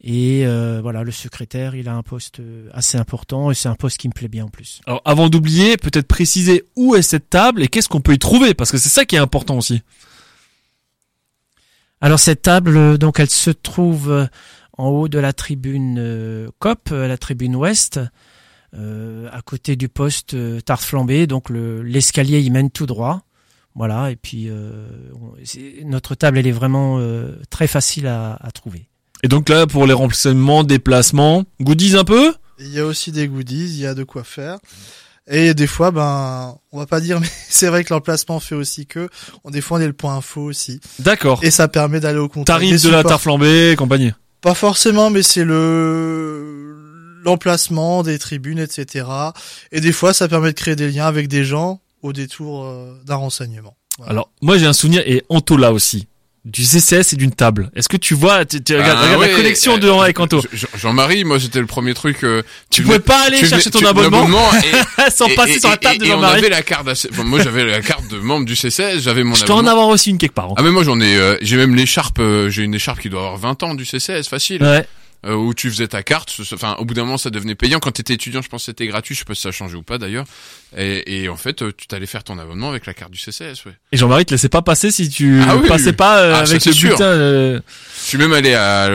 Et 0.00 0.44
euh, 0.44 0.80
voilà, 0.82 1.04
le 1.04 1.12
secrétaire, 1.12 1.76
il 1.76 1.88
a 1.88 1.94
un 1.94 2.02
poste 2.02 2.42
assez 2.72 2.98
important 2.98 3.52
et 3.52 3.54
c'est 3.54 3.68
un 3.68 3.76
poste 3.76 3.98
qui 3.98 4.08
me 4.08 4.12
plaît 4.12 4.26
bien 4.26 4.46
en 4.46 4.48
plus. 4.48 4.80
Alors 4.84 5.00
avant 5.04 5.28
d'oublier, 5.28 5.76
peut-être 5.76 6.08
préciser 6.08 6.64
où 6.74 6.96
est 6.96 7.02
cette 7.02 7.30
table 7.30 7.62
et 7.62 7.68
qu'est-ce 7.68 7.88
qu'on 7.88 8.00
peut 8.00 8.14
y 8.14 8.18
trouver 8.18 8.52
parce 8.52 8.72
que 8.72 8.78
c'est 8.78 8.88
ça 8.88 9.04
qui 9.04 9.14
est 9.14 9.20
important 9.20 9.58
aussi. 9.58 9.82
Alors 12.00 12.18
cette 12.18 12.42
table, 12.42 12.98
donc 12.98 13.20
elle 13.20 13.30
se 13.30 13.50
trouve 13.50 14.28
en 14.76 14.88
haut 14.88 15.06
de 15.06 15.20
la 15.20 15.32
tribune 15.32 15.96
euh, 16.00 16.48
COP, 16.58 16.90
la 16.90 17.18
tribune 17.18 17.54
ouest, 17.54 18.00
euh, 18.74 19.28
à 19.32 19.42
côté 19.42 19.76
du 19.76 19.88
poste 19.88 20.34
euh, 20.34 20.60
tarte 20.60 20.82
flambée. 20.82 21.26
Donc 21.26 21.50
le- 21.50 21.82
l'escalier 21.82 22.40
il 22.40 22.52
mène 22.52 22.70
tout 22.70 22.86
droit. 22.86 23.22
Voilà, 23.74 24.10
et 24.10 24.16
puis 24.16 24.48
euh, 24.50 24.86
on- 25.14 25.88
notre 25.88 26.14
table 26.14 26.38
elle 26.38 26.46
est 26.46 26.52
vraiment 26.52 26.98
euh, 26.98 27.36
très 27.50 27.66
facile 27.66 28.06
à, 28.06 28.34
à 28.40 28.50
trouver. 28.50 28.88
Et 29.22 29.28
donc 29.28 29.48
là 29.48 29.66
pour 29.66 29.86
les 29.86 29.92
remplacements, 29.94 30.62
déplacements, 30.64 31.44
goodies 31.60 31.96
un 31.96 32.04
peu? 32.04 32.34
Il 32.58 32.68
y 32.68 32.78
a 32.80 32.84
aussi 32.86 33.12
des 33.12 33.28
goodies, 33.28 33.64
il 33.70 33.78
y 33.80 33.86
a 33.86 33.94
de 33.94 34.04
quoi 34.04 34.24
faire. 34.24 34.58
Et 35.30 35.54
des 35.54 35.68
fois, 35.68 35.90
ben, 35.92 36.56
on 36.72 36.78
va 36.78 36.86
pas 36.86 37.00
dire, 37.00 37.20
mais 37.20 37.28
c'est 37.48 37.68
vrai 37.68 37.84
que 37.84 37.94
l'emplacement 37.94 38.40
fait 38.40 38.56
aussi 38.56 38.86
que, 38.86 39.08
on, 39.44 39.50
des 39.50 39.60
fois, 39.60 39.78
on 39.78 39.80
est 39.80 39.86
le 39.86 39.92
point 39.92 40.16
info 40.16 40.42
aussi. 40.42 40.80
D'accord. 40.98 41.38
Et 41.42 41.50
ça 41.52 41.68
permet 41.68 42.00
d'aller 42.00 42.18
au 42.18 42.28
contact. 42.28 42.46
Tarif 42.48 42.82
de 42.82 42.90
la 42.90 43.04
tarte 43.04 43.22
flambée 43.22 43.70
et 43.70 43.76
compagnie. 43.76 44.12
Pas 44.40 44.54
forcément, 44.54 45.10
mais 45.10 45.22
c'est 45.22 45.44
le 45.44 46.81
l'emplacement 47.24 48.02
des 48.02 48.18
tribunes, 48.18 48.58
etc. 48.58 49.06
Et 49.72 49.80
des 49.80 49.92
fois, 49.92 50.12
ça 50.12 50.28
permet 50.28 50.48
de 50.52 50.56
créer 50.58 50.76
des 50.76 50.90
liens 50.90 51.06
avec 51.06 51.28
des 51.28 51.44
gens 51.44 51.80
au 52.02 52.12
détour 52.12 52.64
euh, 52.64 52.92
d'un 53.06 53.16
renseignement. 53.16 53.76
Voilà. 53.98 54.12
Alors 54.12 54.30
moi 54.40 54.56
j'ai 54.58 54.66
un 54.66 54.72
souvenir 54.72 55.02
et 55.06 55.22
Anto 55.28 55.56
là 55.56 55.70
aussi 55.72 56.08
du 56.44 56.64
CCS 56.64 57.12
et 57.12 57.16
d'une 57.16 57.30
table. 57.30 57.70
Est-ce 57.76 57.88
que 57.88 57.96
tu 57.96 58.14
vois, 58.14 58.44
tu, 58.44 58.60
tu 58.60 58.74
regardes, 58.74 58.98
Ah 59.00 59.02
regarde 59.04 59.20
ouais, 59.20 59.30
la 59.30 59.36
connexion 59.36 59.74
euh, 59.74 59.78
de 59.78 59.88
avec 59.88 60.18
Anto. 60.18 60.40
Jean- 60.52 60.66
Jean-Marie, 60.76 61.22
moi 61.22 61.38
c'était 61.38 61.60
le 61.60 61.66
premier 61.66 61.94
truc. 61.94 62.24
euh, 62.24 62.42
Tu 62.70 62.82
venais- 62.82 62.94
pouvais 62.98 63.04
pas 63.04 63.26
aller 63.26 63.38
tu 63.38 63.46
chercher 63.46 63.70
ton 63.70 63.78
tu- 63.78 63.86
abonnement, 63.86 64.26
et, 65.06 65.10
sans 65.12 65.28
et- 65.28 65.34
passer 65.36 65.52
et- 65.52 65.60
sur 65.60 65.68
la 65.68 65.76
et- 65.76 65.78
table 65.78 65.98
de 65.98 66.04
et 66.06 66.08
on 66.08 66.14
Jean-Marie. 66.14 66.38
avait 66.38 66.48
la 66.48 66.62
carte. 66.62 66.88
moi 67.24 67.40
j'avais 67.40 67.64
la 67.64 67.80
carte 67.80 68.08
de 68.08 68.18
membre 68.18 68.44
du 68.46 68.56
CCS, 68.56 68.98
j'avais 69.00 69.22
mon 69.22 69.34
Je 69.36 69.44
dois 69.44 69.54
en 69.54 69.58
abonnement. 69.60 69.70
avoir 69.72 69.88
aussi 69.88 70.10
une 70.10 70.18
quelque 70.18 70.34
part. 70.34 70.46
hein. 70.50 70.54
Ah 70.56 70.62
mais 70.62 70.72
moi 70.72 70.82
j'en 70.82 70.98
ai, 71.00 71.14
euh, 71.16 71.36
j'ai 71.42 71.56
même 71.56 71.76
l'écharpe, 71.76 72.18
euh, 72.18 72.50
j'ai 72.50 72.62
une 72.64 72.74
écharpe 72.74 72.98
qui 72.98 73.08
doit 73.10 73.20
avoir 73.20 73.36
20 73.36 73.62
ans 73.62 73.74
du 73.74 73.84
CCS, 73.84 74.26
facile. 74.26 74.64
Ouais. 74.64 74.84
Euh, 75.24 75.34
où 75.34 75.54
tu 75.54 75.70
faisais 75.70 75.88
ta 75.88 76.02
carte. 76.02 76.34
Enfin, 76.52 76.74
au 76.78 76.84
bout 76.84 76.94
d'un 76.94 77.04
moment, 77.04 77.18
ça 77.18 77.30
devenait 77.30 77.54
payant. 77.54 77.78
Quand 77.80 77.92
t'étais 77.92 78.14
étudiant, 78.14 78.42
je 78.42 78.48
pense 78.48 78.62
que 78.62 78.66
c'était 78.66 78.86
gratuit. 78.86 79.14
Je 79.14 79.20
sais 79.20 79.24
pas 79.24 79.34
si 79.34 79.42
ça 79.42 79.48
a 79.50 79.52
changé 79.52 79.76
ou 79.76 79.82
pas 79.82 79.98
d'ailleurs. 79.98 80.24
Et, 80.76 81.22
et 81.22 81.28
en 81.28 81.36
fait, 81.36 81.62
euh, 81.62 81.72
tu 81.76 81.86
t'allais 81.86 82.06
faire 82.06 82.24
ton 82.24 82.38
abonnement 82.38 82.70
avec 82.70 82.86
la 82.86 82.94
carte 82.94 83.10
du 83.12 83.18
CCS. 83.18 83.64
Ouais. 83.66 83.72
Et 83.92 83.96
Jean-Marie 83.96 84.24
te 84.26 84.32
laissait 84.32 84.48
pas 84.48 84.62
passer 84.62 84.90
si 84.90 85.08
tu 85.08 85.40
Ah 85.48 85.56
oui, 85.56 85.68
passais 85.68 85.86
oui. 85.90 85.92
pas 85.92 86.18
euh, 86.22 86.32
Ah, 86.34 86.44
ça, 86.46 86.50
avec 86.52 86.62
c'est 86.62 86.70
le 86.70 86.74
sûr. 86.76 86.88
bulletin. 86.90 87.04
euh, 87.04 87.60
Je 88.02 88.08
suis 88.08 88.18
même 88.18 88.32
allé 88.32 88.54
à, 88.54 88.88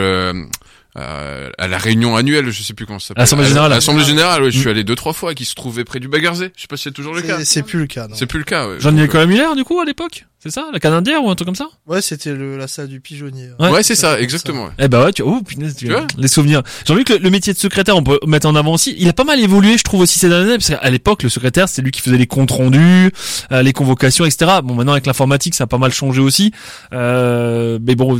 euh, 0.97 1.49
à, 1.57 1.67
la 1.67 1.77
réunion 1.77 2.15
annuelle, 2.15 2.49
je 2.49 2.63
sais 2.63 2.73
plus 2.73 2.85
comment 2.85 2.99
ça 2.99 3.09
s'appelle. 3.09 3.21
L'Assemblée 3.21 3.45
générale. 3.47 3.69
L'Assemblée 3.71 4.03
générale, 4.05 4.43
ouais, 4.43 4.51
je 4.51 4.57
Mm. 4.57 4.61
suis 4.61 4.69
allé 4.69 4.83
deux 4.83 4.95
trois 4.95 5.13
fois, 5.13 5.33
qui 5.35 5.45
se 5.45 5.55
trouvait 5.55 5.83
près 5.83 5.99
du 5.99 6.07
Bagarzé. 6.07 6.51
Je 6.55 6.61
sais 6.61 6.67
pas 6.67 6.77
si 6.77 6.83
c'est 6.83 6.91
toujours 6.91 7.13
le 7.13 7.21
cas. 7.21 7.37
C'est- 7.39 7.45
C'est 7.45 7.63
plus 7.63 7.79
le 7.79 7.87
cas. 7.87 8.07
non. 8.07 8.15
C'est 8.15 8.25
plus 8.25 8.39
le 8.39 8.45
cas. 8.45 8.67
Ouais. 8.67 8.75
Jean-Nicolas 8.79 9.25
Muller 9.25 9.47
du 9.55 9.63
coup 9.63 9.79
à 9.79 9.85
l'époque, 9.85 10.25
c'est 10.39 10.49
ça, 10.51 10.67
la 10.71 10.79
Canadienne 10.79 11.17
ou 11.23 11.29
un 11.29 11.35
truc 11.35 11.45
comme 11.47 11.55
ça? 11.55 11.67
Ouais, 11.87 12.01
c'était 12.01 12.33
le, 12.33 12.57
la 12.57 12.67
salle 12.67 12.87
du 12.87 12.99
pigeonnier. 12.99 13.49
Ouais, 13.59 13.69
Ouais, 13.69 13.83
c'est 13.83 13.95
ça, 13.95 14.19
exactement. 14.19 14.65
ouais. 14.65 14.71
Eh 14.79 14.87
bah 14.87 15.03
ouais, 15.05 15.13
tu 15.13 15.21
oh 15.23 15.41
punaise, 15.41 15.75
tu 15.75 15.85
Tu 15.85 15.91
vois 15.91 16.05
les 16.17 16.27
souvenirs. 16.27 16.61
Jean-Luc, 16.87 17.09
le, 17.09 17.17
le 17.17 17.29
métier 17.29 17.53
de 17.53 17.57
secrétaire, 17.59 17.95
on 17.97 18.03
peut 18.03 18.19
mettre 18.25 18.47
en 18.47 18.55
avant 18.55 18.73
aussi. 18.73 18.95
Il 18.97 19.07
a 19.09 19.13
pas 19.13 19.23
mal 19.23 19.39
évolué, 19.39 19.77
je 19.77 19.83
trouve 19.83 20.01
aussi 20.01 20.17
ces 20.19 20.29
dernières 20.29 20.47
années, 20.47 20.57
parce 20.57 20.69
qu'à 20.69 20.89
l'époque, 20.89 21.23
le 21.23 21.29
secrétaire, 21.29 21.67
c'est 21.69 21.81
lui 21.81 21.91
qui 21.91 22.01
faisait 22.01 22.17
les 22.17 22.27
comptes 22.27 22.51
rendus, 22.51 23.11
euh, 23.51 23.61
les 23.61 23.73
convocations, 23.73 24.25
etc. 24.25 24.51
Bon, 24.63 24.73
maintenant 24.75 24.93
avec 24.93 25.05
l'informatique, 25.05 25.53
ça 25.55 25.65
a 25.65 25.67
pas 25.67 25.77
mal 25.77 25.91
changé 25.93 26.21
aussi. 26.21 26.51
Euh, 26.93 27.79
mais 27.81 27.95
bon, 27.95 28.19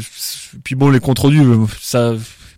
puis 0.64 0.76
bon, 0.76 0.90
les 0.90 1.00
comptes 1.00 1.20
rendus, 1.20 1.42
euh, 1.42 1.66
ça, 1.82 2.14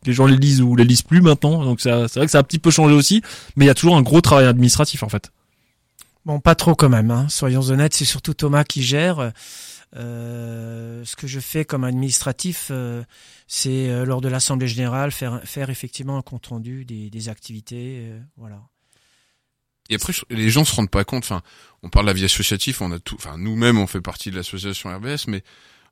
les 0.06 0.14
gens 0.14 0.26
les 0.26 0.38
lisent 0.38 0.62
ou 0.62 0.76
les 0.76 0.84
lisent 0.84 1.02
plus 1.02 1.22
maintenant, 1.22 1.64
donc 1.64 1.82
ça, 1.82 2.08
c'est 2.08 2.20
vrai 2.20 2.26
que 2.26 2.32
ça 2.32 2.40
a 2.40 2.42
un 2.42 2.44
petit 2.44 2.60
peu 2.60 2.72
changé 2.72 2.94
aussi. 2.94 3.22
Mais 3.56 3.66
il 3.66 3.68
y 3.68 3.72
a 3.72 3.76
toujours 3.76 3.96
un 3.98 4.02
gros 4.02 4.22
travail 4.22 4.46
administratif 4.46 5.04
en 5.04 5.10
fait. 5.10 5.32
Bon, 6.26 6.40
pas 6.40 6.56
trop 6.56 6.76
quand 6.76 6.90
même. 6.90 7.12
Hein. 7.12 7.28
Soyons 7.30 7.62
honnêtes, 7.70 7.94
c'est 7.94 8.06
surtout 8.06 8.34
Thomas 8.34 8.64
qui 8.64 8.84
gère. 8.84 9.32
Euh, 9.96 11.04
ce 11.04 11.16
que 11.16 11.26
je 11.26 11.40
fais 11.40 11.66
comme 11.66 11.84
administratif, 11.84 12.68
euh, 12.70 13.04
c'est 13.48 13.90
euh, 13.90 14.06
lors 14.06 14.22
de 14.22 14.28
l'assemblée 14.28 14.68
générale 14.68 15.12
faire 15.12 15.42
faire 15.44 15.72
effectivement 15.72 16.18
un 16.18 16.22
compte 16.22 16.46
rendu 16.48 16.86
des, 16.86 17.10
des 17.10 17.30
activités. 17.30 18.02
euh, 18.04 18.20
voilà. 18.38 18.62
Et 19.90 19.96
après, 19.96 20.14
les 20.30 20.50
gens 20.52 20.66
se 20.66 20.76
rendent 20.76 20.92
pas 20.92 21.04
compte. 21.04 21.24
Enfin, 21.24 21.42
on 21.82 21.90
parle 21.90 22.06
de 22.06 22.12
la 22.12 22.14
vie 22.14 22.26
associative, 22.26 22.78
on 22.82 22.92
a 22.92 23.00
tout. 23.00 23.16
Enfin, 23.16 23.38
nous-mêmes, 23.40 23.80
on 23.80 23.88
fait 23.88 24.02
partie 24.02 24.30
de 24.30 24.36
l'association 24.36 24.96
RBS, 24.96 25.26
mais 25.28 25.44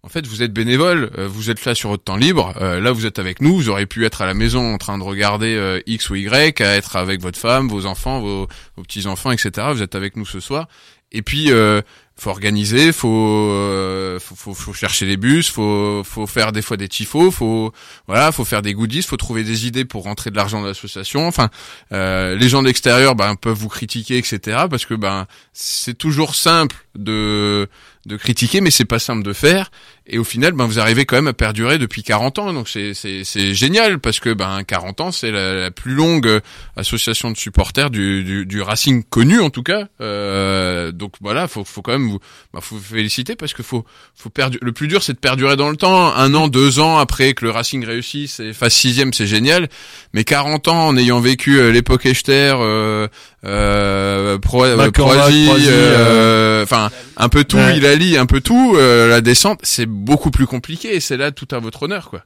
en 0.04 0.10
fait, 0.10 0.26
vous 0.28 0.44
êtes 0.44 0.54
bénévole, 0.54 1.12
euh, 1.18 1.28
vous 1.28 1.50
êtes 1.50 1.66
là 1.66 1.76
sur 1.76 1.90
votre 1.90 2.04
temps 2.04 2.16
libre. 2.16 2.54
euh, 2.62 2.80
là, 2.80 2.92
vous 2.92 3.06
êtes 3.06 3.20
avec 3.20 3.42
nous. 3.42 3.56
Vous 3.56 3.70
aurez 3.70 3.86
pu 3.86 4.06
être 4.06 4.22
à 4.22 4.26
la 4.26 4.34
maison 4.34 4.74
en 4.74 4.78
train 4.78 4.98
de 4.98 5.04
regarder 5.04 5.56
euh, 5.56 5.82
X 5.86 6.10
ou 6.10 6.16
Y, 6.16 6.62
à 6.62 6.76
être 6.76 6.96
avec 6.96 7.22
votre 7.22 7.40
femme, 7.40 7.68
vos 7.68 7.86
enfants, 7.86 8.22
vos, 8.22 8.48
vos 8.76 8.84
petits 8.84 9.08
enfants, 9.08 9.32
etc. 9.32 9.68
Vous 9.72 9.82
êtes 9.82 9.96
avec 9.96 10.16
nous 10.16 10.26
ce 10.26 10.40
soir. 10.40 10.68
Et 11.12 11.22
puis, 11.22 11.52
euh, 11.52 11.82
faut 12.18 12.32
organiser, 12.32 12.92
faut, 12.92 13.08
euh, 13.52 14.20
faut, 14.20 14.36
faut, 14.36 14.54
faut 14.54 14.74
chercher 14.74 15.06
les 15.06 15.18
bus, 15.18 15.50
faut, 15.50 16.04
faut 16.04 16.26
faire 16.28 16.52
des 16.52 16.62
fois 16.62 16.76
des 16.76 16.88
tifos, 16.88 17.32
faut, 17.32 17.72
voilà, 18.08 18.32
faut 18.32 18.44
faire 18.44 18.62
des 18.62 18.74
goodies, 18.74 19.04
faut 19.04 19.18
trouver 19.18 19.44
des 19.44 19.68
idées 19.68 19.86
pour 19.86 20.04
rentrer 20.04 20.32
de 20.32 20.36
l'argent 20.36 20.60
dans 20.60 20.68
l'association. 20.68 21.28
Enfin, 21.28 21.50
euh, 21.94 22.36
les 22.36 22.50
gens 22.50 22.62
de 22.62 22.68
l'extérieur 22.68 23.16
ben, 23.16 23.36
peuvent 23.36 23.58
vous 23.58 23.70
critiquer, 23.70 24.18
etc. 24.18 24.66
Parce 24.70 24.86
que 24.86 24.96
ben 24.96 25.28
c'est 25.54 25.98
toujours 25.98 26.36
simple 26.36 26.76
de 26.96 27.70
de 28.08 28.18
critiquer, 28.18 28.62
mais 28.62 28.72
c'est 28.72 28.86
pas 28.86 29.00
simple 29.00 29.24
de 29.24 29.34
faire. 29.34 29.70
Et 30.10 30.18
au 30.18 30.24
final, 30.24 30.54
ben 30.54 30.66
vous 30.66 30.80
arrivez 30.80 31.06
quand 31.06 31.18
même 31.18 31.28
à 31.28 31.34
perdurer 31.34 31.78
depuis 31.78 32.04
40 32.04 32.40
ans. 32.40 32.54
Donc 32.54 32.70
c'est 32.70 32.94
c'est 32.94 33.24
c'est 33.24 33.54
génial 33.54 34.00
parce 34.00 34.20
que 34.20 34.34
ben 34.34 34.64
40 34.66 35.02
ans, 35.02 35.12
c'est 35.12 35.32
la, 35.32 35.54
la 35.54 35.72
plus 35.72 35.94
longue 35.94 36.28
euh, 36.28 36.40
association 36.76 37.30
de 37.32 37.38
supporters 37.38 37.90
du 37.90 38.24
du, 38.24 38.46
du 38.46 38.62
Racing 38.62 39.04
connu 39.04 39.40
en 39.42 39.50
tout 39.50 39.64
cas. 39.64 39.88
Euh, 40.00 40.92
donc 40.92 41.14
voilà, 41.22 41.48
faut 41.48 41.64
faut 41.64 41.82
quand 41.82 41.92
même 41.92 42.08
vous 42.10 42.20
ben, 42.54 42.62
faut 42.62 42.76
vous 42.76 42.96
féliciter 42.96 43.36
parce 43.36 43.54
que 43.54 43.64
faut 43.64 43.86
faut 44.16 44.30
perdu 44.30 44.58
le 44.62 44.72
plus 44.72 44.88
dur 44.88 45.04
c'est 45.04 45.14
de 45.14 45.20
perdurer 45.20 45.56
dans 45.56 45.70
le 45.70 45.78
temps. 45.78 46.16
Un 46.16 46.34
an, 46.34 46.48
deux 46.48 46.80
ans 46.80 46.98
après 46.98 47.34
que 47.34 47.44
le 47.46 47.52
Racing 47.52 47.86
réussisse 47.86 48.40
et 48.40 48.54
fasse 48.54 48.74
sixième, 48.76 49.14
c'est 49.14 49.28
génial. 49.28 49.68
Mais 50.14 50.24
40 50.24 50.68
ans 50.68 50.88
en 50.88 50.98
ayant 50.98 51.20
vécu 51.20 51.60
euh, 51.60 51.72
l'époque 51.72 52.06
Echter, 52.06 52.54
euh, 52.60 53.08
euh, 53.46 54.38
Pro, 54.38 54.64
euh, 54.66 56.64
enfin 56.64 56.90
un 57.18 57.30
peu 57.30 57.44
tout, 57.44 57.58
Ouais. 57.58 57.78
il 57.78 58.18
un 58.18 58.26
peu 58.26 58.42
tout. 58.42 58.76
la 58.78 59.22
descente, 59.22 59.60
c'est 59.64 59.88
beaucoup 59.98 60.32
plus 60.32 60.48
compliqué 60.48 60.96
et 60.96 61.00
c'est 61.00 61.18
là 61.18 61.32
tout 61.32 61.48
à 61.52 61.60
votre 61.60 61.84
honneur, 61.84 62.10
quoi. 62.10 62.24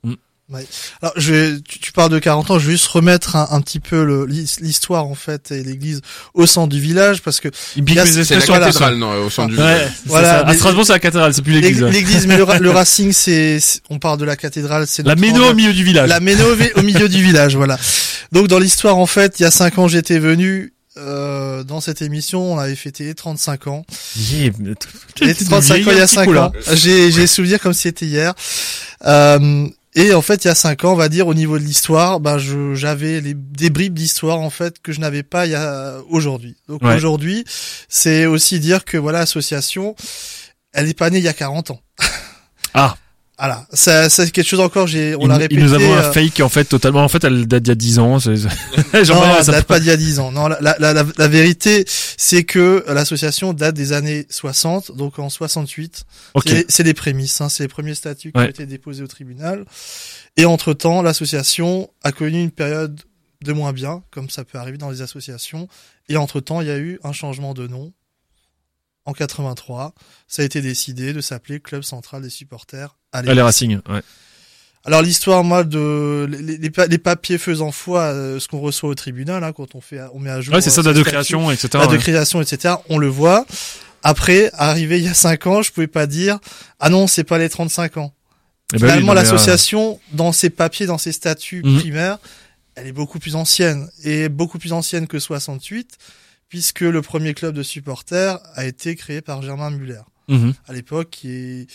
Alors, 1.02 1.14
je 1.16 1.34
vais, 1.34 1.62
tu, 1.62 1.80
tu 1.80 1.92
parles 1.94 2.12
de 2.12 2.20
40 2.20 2.52
ans, 2.52 2.60
je 2.60 2.66
vais 2.66 2.74
juste 2.74 2.88
remettre 2.88 3.38
un, 3.38 3.48
un 3.52 3.62
petit 3.62 3.80
peu 3.80 4.26
l'histoire 4.60 5.06
en 5.06 5.16
fait 5.16 5.50
et 5.52 5.64
l'église 5.64 6.02
au 6.34 6.46
centre 6.46 6.68
du 6.68 6.82
village 6.82 7.22
parce 7.22 7.40
que 7.40 7.48
c'est 7.54 7.80
la 8.36 8.42
cathédrale, 8.60 8.96
non, 8.98 9.14
au 9.26 9.30
centre 9.30 9.48
du 9.48 9.58
Ouais, 9.58 9.64
village. 9.76 9.92
Voilà, 10.08 10.28
ça. 10.42 10.48
À 10.48 10.54
Strasbourg, 10.54 10.86
c'est 10.86 10.92
la 10.92 11.00
cathédrale, 11.00 11.34
c'est 11.34 11.42
plus 11.42 11.54
l'église. 11.54 11.78
l'ég- 11.78 11.84
ouais. 11.86 11.92
l'église, 11.92 12.28
mais 12.28 12.36
le, 12.38 12.46
le 12.60 12.70
Racing, 12.70 13.14
c'est, 13.14 13.60
on 13.90 13.98
parle 13.98 14.18
de 14.18 14.26
la 14.26 14.36
cathédrale, 14.36 14.88
c'est 14.88 15.06
La 15.08 15.16
méno 15.16 15.42
au 15.52 15.54
milieu 15.54 15.72
du 15.72 15.86
village. 15.86 16.10
La 16.10 16.20
méno 16.20 16.44
au- 16.44 16.80
au 16.80 16.84
milieu 16.84 17.08
du 17.08 17.24
village, 17.24 17.56
voilà. 17.56 17.80
Donc 18.34 18.50
dans 18.50 18.60
l'histoire, 18.60 18.98
en 18.98 19.06
fait, 19.06 19.40
il 19.40 19.44
y 19.44 19.46
a 19.46 19.52
cinq 19.52 19.78
ans, 19.78 19.88
j'étais 19.88 20.20
venu. 20.20 20.74
Euh, 20.98 21.64
dans 21.64 21.80
cette 21.82 22.02
émission, 22.02 22.54
on 22.54 22.58
avait 22.60 22.76
fêté 22.76 23.06
les 23.06 23.16
35 23.16 23.68
ans. 23.68 23.86
Yeah, 24.18 24.52
Les 25.22 25.34
35 25.36 25.88
ans 25.88 25.92
il 25.92 25.98
y 25.98 26.02
a 26.02 26.08
5 26.08 26.28
ans. 26.36 26.52
J'ai 26.74 27.12
j'ai 27.12 27.28
souvenir 27.28 27.60
comme 27.60 27.74
si 27.74 27.84
c'était 27.84 28.06
hier. 28.06 28.34
Euh, 29.06 29.68
et 29.94 30.14
en 30.14 30.22
fait, 30.22 30.46
il 30.46 30.48
y 30.48 30.52
a 30.52 30.56
5 30.56 30.86
ans, 30.86 30.94
on 30.94 30.96
va 30.96 31.10
dire 31.10 31.28
au 31.28 31.34
niveau 31.34 31.58
de 31.60 31.64
l'histoire, 31.64 32.20
ben 32.20 32.38
je 32.38 32.76
j'avais 32.76 33.20
les 33.22 33.34
des 33.34 33.70
bribes 33.70 33.94
d'histoire 33.94 34.40
en 34.40 34.50
fait 34.50 34.82
que 34.82 34.92
je 34.94 35.00
n'avais 35.02 35.24
pas 35.24 35.46
il 35.46 35.52
y 35.52 35.56
a 35.56 35.98
aujourd'hui. 36.10 36.56
Donc 36.68 36.82
Ouais. 36.84 36.96
aujourd'hui, 36.96 37.44
c'est 37.90 38.26
aussi 38.26 38.60
dire 38.60 38.86
que 38.86 38.98
voilà, 38.98 39.20
l'association, 39.20 39.96
elle 40.74 40.88
est 40.88 40.94
pas 40.98 41.10
née 41.10 41.18
il 41.18 41.24
y 41.24 41.28
a 41.30 41.34
40 41.34 41.72
ans. 41.72 41.82
Ah. 42.74 42.96
Voilà, 43.42 43.66
ça 43.74 44.08
c'est 44.10 44.30
quelque 44.30 44.46
chose 44.48 44.60
encore. 44.60 44.86
J'ai 44.86 45.16
on 45.20 45.26
l'a 45.26 45.36
il- 45.36 45.42
répété. 45.42 45.62
nous 45.62 45.74
avons 45.74 45.94
un 45.96 45.98
euh, 46.04 46.12
fake 46.12 46.40
en 46.42 46.50
fait 46.50 46.66
totalement. 46.66 47.04
En 47.04 47.08
fait, 47.10 47.24
elle 47.24 47.48
date 47.48 47.64
d'il 47.64 47.70
y 47.70 47.72
a 47.72 47.76
10 47.76 48.00
ans. 48.00 48.10
non, 48.20 48.20
elle 48.94 49.08
ça 49.08 49.52
date 49.52 49.66
pas 49.66 49.80
d'il 49.80 49.88
y 49.88 49.92
a 49.92 49.98
10 49.98 50.20
ans. 50.20 50.32
Non, 50.32 50.48
la, 50.48 50.60
la, 50.62 50.76
la, 50.80 51.04
la 51.18 51.28
vérité, 51.28 51.84
c'est 51.88 52.44
que 52.44 52.84
l'association 52.88 53.54
date 53.54 53.76
des 53.76 53.94
années 53.94 54.28
60, 54.30 54.96
donc 54.96 55.18
en 55.18 55.30
68. 55.30 56.04
Ok. 56.36 56.50
C'est- 56.70 56.84
les 56.84 56.94
prémices, 56.94 57.42
hein, 57.42 57.50
c'est 57.50 57.64
les 57.64 57.68
premiers 57.68 57.96
statuts 57.96 58.32
qui 58.32 58.38
Ouais. 58.38 58.46
ont 58.46 58.50
été 58.50 58.66
déposés 58.68 59.04
au 59.04 59.08
tribunal. 59.08 59.66
Et 60.38 60.46
entre-temps, 60.46 61.02
l'association 61.02 61.90
a 62.04 62.12
connu 62.12 62.42
une 62.42 62.52
période 62.52 63.02
de 63.44 63.54
moins 63.54 63.74
bien, 63.74 64.04
comme 64.12 64.30
ça 64.30 64.44
peut 64.44 64.60
arriver 64.60 64.78
dans 64.78 64.92
les 64.92 65.02
associations. 65.02 65.68
Et 66.10 66.18
entre-temps, 66.18 66.62
il 66.62 66.68
y 66.68 66.72
a 66.72 66.78
eu 66.78 67.00
un 67.04 67.12
changement 67.12 67.54
de 67.56 67.68
nom. 67.68 67.92
En 69.06 69.14
83, 69.14 69.94
ça 70.28 70.42
a 70.44 70.46
été 70.46 70.62
décidé 70.62 71.12
de 71.14 71.22
s'appeler 71.22 71.60
Club 71.60 71.82
Central 71.84 72.22
des 72.22 72.30
supporters. 72.30 72.96
à 73.12 73.24
est 73.24 73.42
Racing. 73.42 73.80
Ouais. 73.90 74.02
alors 74.86 75.02
l'histoire, 75.02 75.44
moi, 75.44 75.64
de 75.64 76.28
les, 76.32 76.58
les, 76.58 76.70
pa- 76.70 76.86
les 76.86 76.98
papiers 77.00 77.38
faisant 77.40 77.72
foi, 77.72 78.02
euh, 78.02 78.40
ce 78.40 78.48
qu'on 78.48 78.60
reçoit 78.60 78.90
au 78.90 78.96
tribunal, 78.96 79.44
hein, 79.44 79.54
quand 79.54 79.74
on 79.76 79.82
fait, 79.82 80.00
on 80.14 80.20
met 80.20 80.30
à 80.30 80.40
jour. 80.42 80.54
Ouais, 80.54 80.62
c'est 80.62 80.70
ça, 80.70 80.82
euh, 80.82 80.84
date 80.84 80.94
ce 80.96 81.00
de 81.00 81.04
création, 81.04 81.50
etc. 81.50 81.70
date 81.74 81.88
de 81.90 81.96
ouais. 81.96 81.98
création, 82.00 82.42
etc. 82.42 82.76
On 82.90 82.98
le 83.00 83.08
voit. 83.08 83.46
Après, 84.04 84.50
arrivé 84.54 84.98
il 85.00 85.06
y 85.06 85.10
a 85.10 85.14
cinq 85.14 85.48
ans, 85.48 85.62
je 85.62 85.72
pouvais 85.72 85.88
pas 85.88 86.06
dire 86.08 86.40
ah 86.80 86.90
non, 86.90 87.08
c'est 87.08 87.24
pas 87.24 87.38
les 87.38 87.50
35 87.50 87.98
ans. 87.98 88.14
Eh 88.74 88.78
ben 88.78 88.84
oui, 88.86 88.90
Finalement, 88.92 89.12
euh, 89.12 89.16
l'association, 89.16 90.00
dans 90.14 90.32
ses 90.32 90.50
papiers, 90.50 90.86
dans 90.86 90.98
ses 90.98 91.12
statuts 91.12 91.62
Mhm. 91.66 91.80
primaires, 91.80 92.18
elle 92.76 92.88
est 92.88 92.92
beaucoup 92.94 93.20
plus 93.20 93.36
ancienne 93.36 93.90
et 94.04 94.30
beaucoup 94.30 94.58
plus 94.60 94.74
ancienne 94.74 95.08
que 95.08 95.20
68, 95.20 95.98
puisque 96.52 96.82
le 96.82 97.02
premier 97.02 97.34
club 97.34 97.56
de 97.56 97.64
supporters 97.64 98.38
a 98.56 98.66
été 98.66 98.96
créé 98.98 99.22
par 99.22 99.42
Germain 99.42 99.70
Muller 99.72 100.02
mhm. 100.28 100.54
à 100.68 100.74
l'époque, 100.74 101.08
qui 101.10 101.66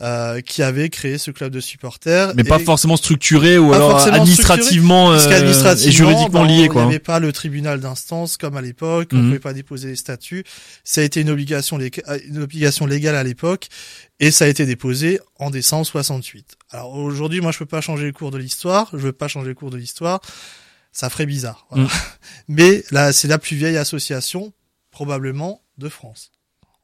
euh, 0.00 0.40
qui 0.40 0.62
avait 0.62 0.90
créé 0.90 1.18
ce 1.18 1.30
club 1.30 1.52
de 1.52 1.60
supporters. 1.60 2.32
Mais 2.36 2.44
pas 2.44 2.58
forcément 2.58 2.96
structuré 2.96 3.58
ou 3.58 3.72
alors 3.72 3.96
administrativement 4.06 5.12
euh, 5.12 5.28
qu'administrativement, 5.28 5.88
et 5.88 5.92
juridiquement 5.92 6.42
ben, 6.42 6.48
lié 6.48 6.62
Il 6.64 6.68
quoi. 6.68 6.82
n'y 6.82 6.88
avait 6.88 6.98
pas 6.98 7.18
le 7.20 7.32
tribunal 7.32 7.80
d'instance 7.80 8.36
comme 8.36 8.56
à 8.56 8.60
l'époque, 8.60 9.10
on 9.12 9.16
Mhm. 9.16 9.26
pouvait 9.26 9.38
pas 9.40 9.52
déposer 9.52 9.88
les 9.88 9.96
statuts. 9.96 10.44
Ça 10.84 11.00
a 11.00 11.04
été 11.04 11.20
une 11.20 11.30
obligation, 11.30 11.78
euh, 11.80 12.18
une 12.28 12.42
obligation 12.42 12.86
légale 12.86 13.14
à 13.16 13.22
l'époque 13.24 13.68
et 14.20 14.32
ça 14.32 14.44
a 14.46 14.48
été 14.48 14.66
déposé 14.66 15.20
en 15.38 15.50
décembre 15.50 15.86
68. 15.86 16.56
Alors 16.70 16.94
aujourd'hui, 16.94 17.40
moi 17.40 17.52
je 17.52 17.58
peux 17.58 17.66
pas 17.66 17.80
changer 17.80 18.06
le 18.06 18.12
cours 18.12 18.32
de 18.32 18.38
l'histoire, 18.38 18.88
je 18.92 18.98
veux 18.98 19.12
pas 19.12 19.28
changer 19.28 19.48
le 19.48 19.54
cours 19.54 19.70
de 19.70 19.78
l'histoire, 19.78 20.20
ça 20.98 21.10
ferait 21.10 21.26
bizarre. 21.26 21.66
voilà. 21.70 21.84
Mhm. 21.84 21.90
Mais 22.48 22.82
là, 22.90 23.12
c'est 23.12 23.28
la 23.28 23.38
plus 23.38 23.56
vieille 23.56 23.76
association 23.76 24.52
probablement 24.90 25.60
de 25.76 25.88
France 25.88 26.32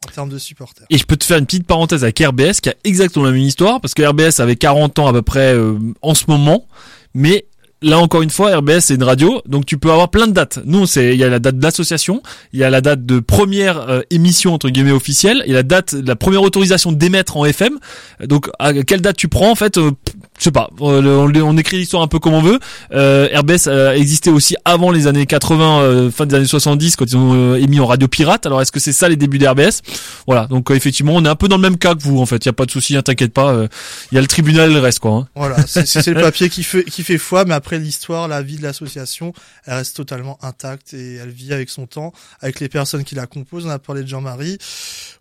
en 0.06 0.10
termes 0.10 0.28
de 0.28 0.38
supporters. 0.38 0.86
Et 0.90 0.98
je 0.98 1.04
peux 1.04 1.16
te 1.16 1.24
faire 1.24 1.38
une 1.38 1.46
petite 1.46 1.66
parenthèse 1.66 2.04
avec 2.04 2.20
RBS 2.20 2.60
qui 2.62 2.68
a 2.68 2.74
exactement 2.84 3.24
la 3.24 3.32
même 3.32 3.40
histoire 3.40 3.80
parce 3.80 3.92
que 3.94 4.02
RBS 4.02 4.38
avait 4.40 4.54
40 4.54 5.00
ans 5.00 5.08
à 5.08 5.12
peu 5.12 5.22
près 5.22 5.54
euh, 5.54 5.78
en 6.02 6.14
ce 6.14 6.26
moment, 6.28 6.68
mais 7.14 7.46
là 7.82 7.98
encore 7.98 8.22
une 8.22 8.30
fois 8.30 8.56
RBS 8.56 8.80
c'est 8.80 8.94
une 8.94 9.02
radio 9.02 9.42
donc 9.46 9.66
tu 9.66 9.78
peux 9.78 9.90
avoir 9.90 10.10
plein 10.10 10.26
de 10.26 10.32
dates. 10.32 10.58
Nous 10.64 10.86
c'est 10.86 11.14
il 11.14 11.18
y 11.18 11.24
a 11.24 11.28
la 11.28 11.38
date 11.38 11.58
de 11.58 11.62
l'association, 11.62 12.22
il 12.52 12.60
y 12.60 12.64
a 12.64 12.70
la 12.70 12.82
date 12.82 13.04
de 13.04 13.18
première 13.18 13.88
euh, 13.88 14.00
émission 14.10 14.54
entre 14.54 14.68
guillemets 14.68 14.92
officielle, 14.92 15.42
il 15.46 15.50
y 15.50 15.54
a 15.54 15.56
la 15.56 15.62
date 15.64 15.94
de 15.94 16.06
la 16.06 16.16
première 16.16 16.42
autorisation 16.42 16.92
d'émettre 16.92 17.36
en 17.36 17.46
FM. 17.46 17.78
Donc 18.20 18.48
à 18.58 18.72
quelle 18.84 19.00
date 19.00 19.16
tu 19.16 19.28
prends 19.28 19.50
en 19.50 19.56
fait 19.56 19.78
euh, 19.78 19.90
je 20.38 20.44
sais 20.44 20.50
pas, 20.50 20.68
euh, 20.80 21.02
on, 21.26 21.32
on 21.42 21.56
écrit 21.58 21.76
l'histoire 21.78 22.02
un 22.02 22.08
peu 22.08 22.18
comme 22.18 22.34
on 22.34 22.42
veut. 22.42 22.58
Euh, 22.92 23.28
RBS 23.34 23.68
a 23.68 23.96
existé 23.96 24.30
aussi 24.30 24.56
avant 24.64 24.90
les 24.90 25.06
années 25.06 25.26
80, 25.26 25.80
euh, 25.82 26.10
fin 26.10 26.26
des 26.26 26.34
années 26.34 26.46
70 26.46 26.96
quand 26.96 27.04
ils 27.04 27.16
ont 27.16 27.34
euh, 27.34 27.56
émis 27.56 27.78
en 27.80 27.86
radio 27.86 28.08
pirate. 28.08 28.44
Alors 28.46 28.60
est-ce 28.60 28.72
que 28.72 28.80
c'est 28.80 28.92
ça 28.92 29.08
les 29.08 29.16
débuts 29.16 29.38
d'RBS 29.38 29.80
Voilà, 30.26 30.46
donc 30.46 30.70
euh, 30.70 30.74
effectivement 30.74 31.12
on 31.14 31.24
est 31.24 31.28
un 31.28 31.36
peu 31.36 31.46
dans 31.48 31.56
le 31.56 31.62
même 31.62 31.78
cas 31.78 31.94
que 31.94 32.02
vous 32.02 32.18
en 32.20 32.26
fait. 32.26 32.44
Il 32.44 32.46
y 32.46 32.48
a 32.48 32.52
pas 32.52 32.66
de 32.66 32.70
souci, 32.70 32.96
hein, 32.96 33.02
t'inquiète 33.02 33.32
pas. 33.32 33.52
euh, 33.54 33.68
Il 34.10 34.16
y 34.16 34.18
a 34.18 34.20
le 34.20 34.26
tribunal 34.26 34.72
le 34.72 34.80
reste 34.80 34.98
quoi. 34.98 35.12
hein. 35.12 35.28
Voilà, 35.36 35.56
c'est 35.66 35.86
c'est 35.86 36.12
le 36.12 36.20
papier 36.20 36.48
qui 36.48 36.62
fait 36.64 36.84
qui 36.84 37.02
fait 37.04 37.18
foi, 37.18 37.44
mais 37.44 37.54
après 37.54 37.78
l'histoire, 37.78 38.26
la 38.28 38.42
vie 38.42 38.56
de 38.56 38.62
l'association, 38.62 39.32
elle 39.66 39.74
reste 39.74 39.94
totalement 39.96 40.38
intacte 40.42 40.94
et 40.94 41.14
elle 41.14 41.30
vit 41.30 41.52
avec 41.52 41.70
son 41.70 41.86
temps, 41.86 42.12
avec 42.40 42.58
les 42.60 42.68
personnes 42.68 43.04
qui 43.04 43.14
la 43.14 43.26
composent. 43.26 43.66
On 43.66 43.70
a 43.70 43.78
parlé 43.78 44.02
de 44.02 44.08
Jean-Marie. 44.08 44.58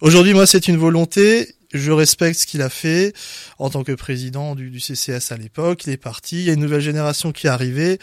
Aujourd'hui, 0.01 0.33
moi, 0.33 0.45
c'est 0.47 0.67
une 0.67 0.77
volonté. 0.77 1.53
Je 1.73 1.91
respecte 1.91 2.39
ce 2.39 2.45
qu'il 2.45 2.61
a 2.61 2.69
fait 2.69 3.13
en 3.57 3.69
tant 3.69 3.83
que 3.83 3.91
président 3.91 4.55
du, 4.55 4.69
du 4.69 4.79
CCS 4.79 5.31
à 5.31 5.37
l'époque. 5.37 5.85
Il 5.85 5.91
est 5.91 5.97
parti. 5.97 6.37
Il 6.37 6.43
y 6.43 6.49
a 6.49 6.53
une 6.53 6.59
nouvelle 6.59 6.81
génération 6.81 7.31
qui 7.31 7.47
est 7.47 7.49
arrivée. 7.49 7.99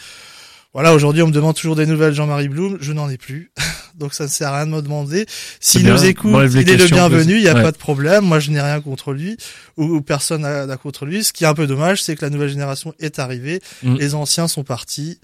Voilà, 0.72 0.94
aujourd'hui, 0.94 1.22
on 1.22 1.26
me 1.26 1.32
demande 1.32 1.56
toujours 1.56 1.74
des 1.74 1.86
nouvelles 1.86 2.14
Jean-Marie 2.14 2.48
Blum. 2.48 2.78
Je 2.80 2.92
n'en 2.92 3.10
ai 3.10 3.16
plus. 3.16 3.50
Donc, 3.96 4.14
ça 4.14 4.24
ne 4.24 4.28
sert 4.28 4.48
à 4.48 4.58
rien 4.58 4.66
de 4.66 4.70
me 4.70 4.80
demander. 4.80 5.26
S'il 5.58 5.84
nous 5.84 6.04
écoute, 6.04 6.32
il 6.54 6.70
est 6.70 6.76
le 6.76 6.86
bienvenu. 6.86 7.34
Il 7.34 7.42
n'y 7.42 7.48
a 7.48 7.54
ouais. 7.54 7.62
pas 7.62 7.72
de 7.72 7.76
problème. 7.76 8.24
Moi, 8.24 8.38
je 8.38 8.52
n'ai 8.52 8.60
rien 8.60 8.80
contre 8.80 9.12
lui 9.12 9.36
ou, 9.76 9.84
ou 9.84 10.00
personne 10.00 10.42
n'a 10.42 10.66
n'a 10.66 10.76
contre 10.76 11.06
lui. 11.06 11.24
Ce 11.24 11.32
qui 11.32 11.42
est 11.42 11.48
un 11.48 11.54
peu 11.54 11.66
dommage, 11.66 12.02
c'est 12.02 12.14
que 12.14 12.24
la 12.24 12.30
nouvelle 12.30 12.50
génération 12.50 12.94
est 13.00 13.18
arrivée. 13.18 13.60
Mm. 13.82 13.96
Les 13.96 14.14
anciens 14.14 14.46
sont 14.46 14.62
partis. 14.62 15.18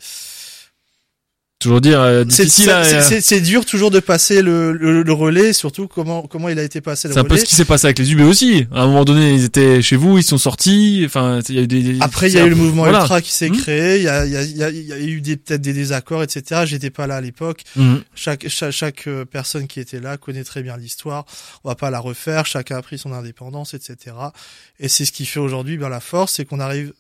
Toujours 1.59 1.81
dire 1.81 1.99
euh, 2.03 2.23
C'est 2.29 2.45
difficile. 2.45 2.69
à- 2.71 2.85
c'est- 3.03 3.23
c'est- 3.23 3.41
dur 3.41 3.65
toujours 3.65 3.91
de 3.91 3.99
passer 3.99 4.43
le, 4.43 4.73
le, 4.73 5.03
le 5.03 5.13
relais, 5.13 5.55
surtout 5.55 5.89
comment 5.89 6.23
comment 6.27 6.51
il 6.51 6.59
a 6.59 6.63
été 6.63 6.83
passé 6.83 7.09
C'est 7.11 7.17
un 7.19 7.25
peu 7.25 7.39
ce 7.39 7.47
qui 7.47 7.55
s'est 7.55 7.65
passé 7.65 7.87
avec 7.87 7.99
les 7.99 8.13
UB 8.13 8.21
aussi. 8.21 8.67
À 8.73 8.83
un 8.83 8.87
moment 8.87 9.07
donné, 9.07 9.33
ils 9.33 9.45
étaient 9.45 9.81
chez 9.81 9.97
vous, 9.97 10.19
ils 10.19 10.23
sont 10.23 10.37
sortis. 10.37 11.03
Enfin, 11.07 11.41
il 11.49 11.55
y 11.55 11.59
a 11.59 11.63
eu 11.63 11.67
des. 11.67 11.97
Après, 12.03 12.29
il 12.31 12.35
y 12.35 12.39
a 12.39 12.45
eu 12.45 12.51
le 12.51 12.57
mouvement 12.57 12.83
Voilà. 12.83 13.01
ultra 13.01 13.23
qui 13.23 13.33
s'est 13.33 13.49
Mm. 13.49 13.57
créé. 13.57 13.97
Il 13.97 14.03
y 14.03 14.09
a, 14.09 14.27
il 14.27 14.33
y, 14.33 14.37
a, 14.37 14.43
y, 14.43 14.63
a, 14.65 14.71
y 14.71 14.93
a 14.93 14.99
eu 14.99 15.23
des 15.23 15.39
peut-être 15.39 15.63
des 15.63 15.73
désaccords, 15.73 16.23
etc. 16.23 16.65
J'étais 16.67 16.91
pas 16.91 17.07
là 17.07 17.17
à 17.17 17.21
l'époque. 17.23 17.63
Mhm. 17.77 18.03
Chaque, 18.15 18.49
chaque 18.49 18.73
chaque 18.73 19.07
euh, 19.07 19.25
personne 19.25 19.67
qui 19.67 19.81
était 19.81 19.99
là 20.01 20.19
connaît 20.19 20.45
très 20.45 20.63
bien 20.63 20.77
l'histoire. 20.77 21.25
On 21.65 21.71
va 21.71 21.75
pas 21.75 21.91
la 21.91 22.01
refaire. 22.01 22.45
Chacun 22.45 22.77
a 22.77 22.83
pris 22.83 22.99
son 22.99 23.13
indépendance, 23.13 23.73
etc. 23.73 24.15
Et 24.79 24.89
c'est 24.89 25.07
ce 25.07 25.13
qui 25.13 25.25
fait 25.25 25.41
aujourd'hui 25.41 25.79
bien 25.79 25.89
la 25.89 26.01
force, 26.01 26.35
c'est 26.35 26.45
qu'on 26.45 26.61
arrive 26.61 26.93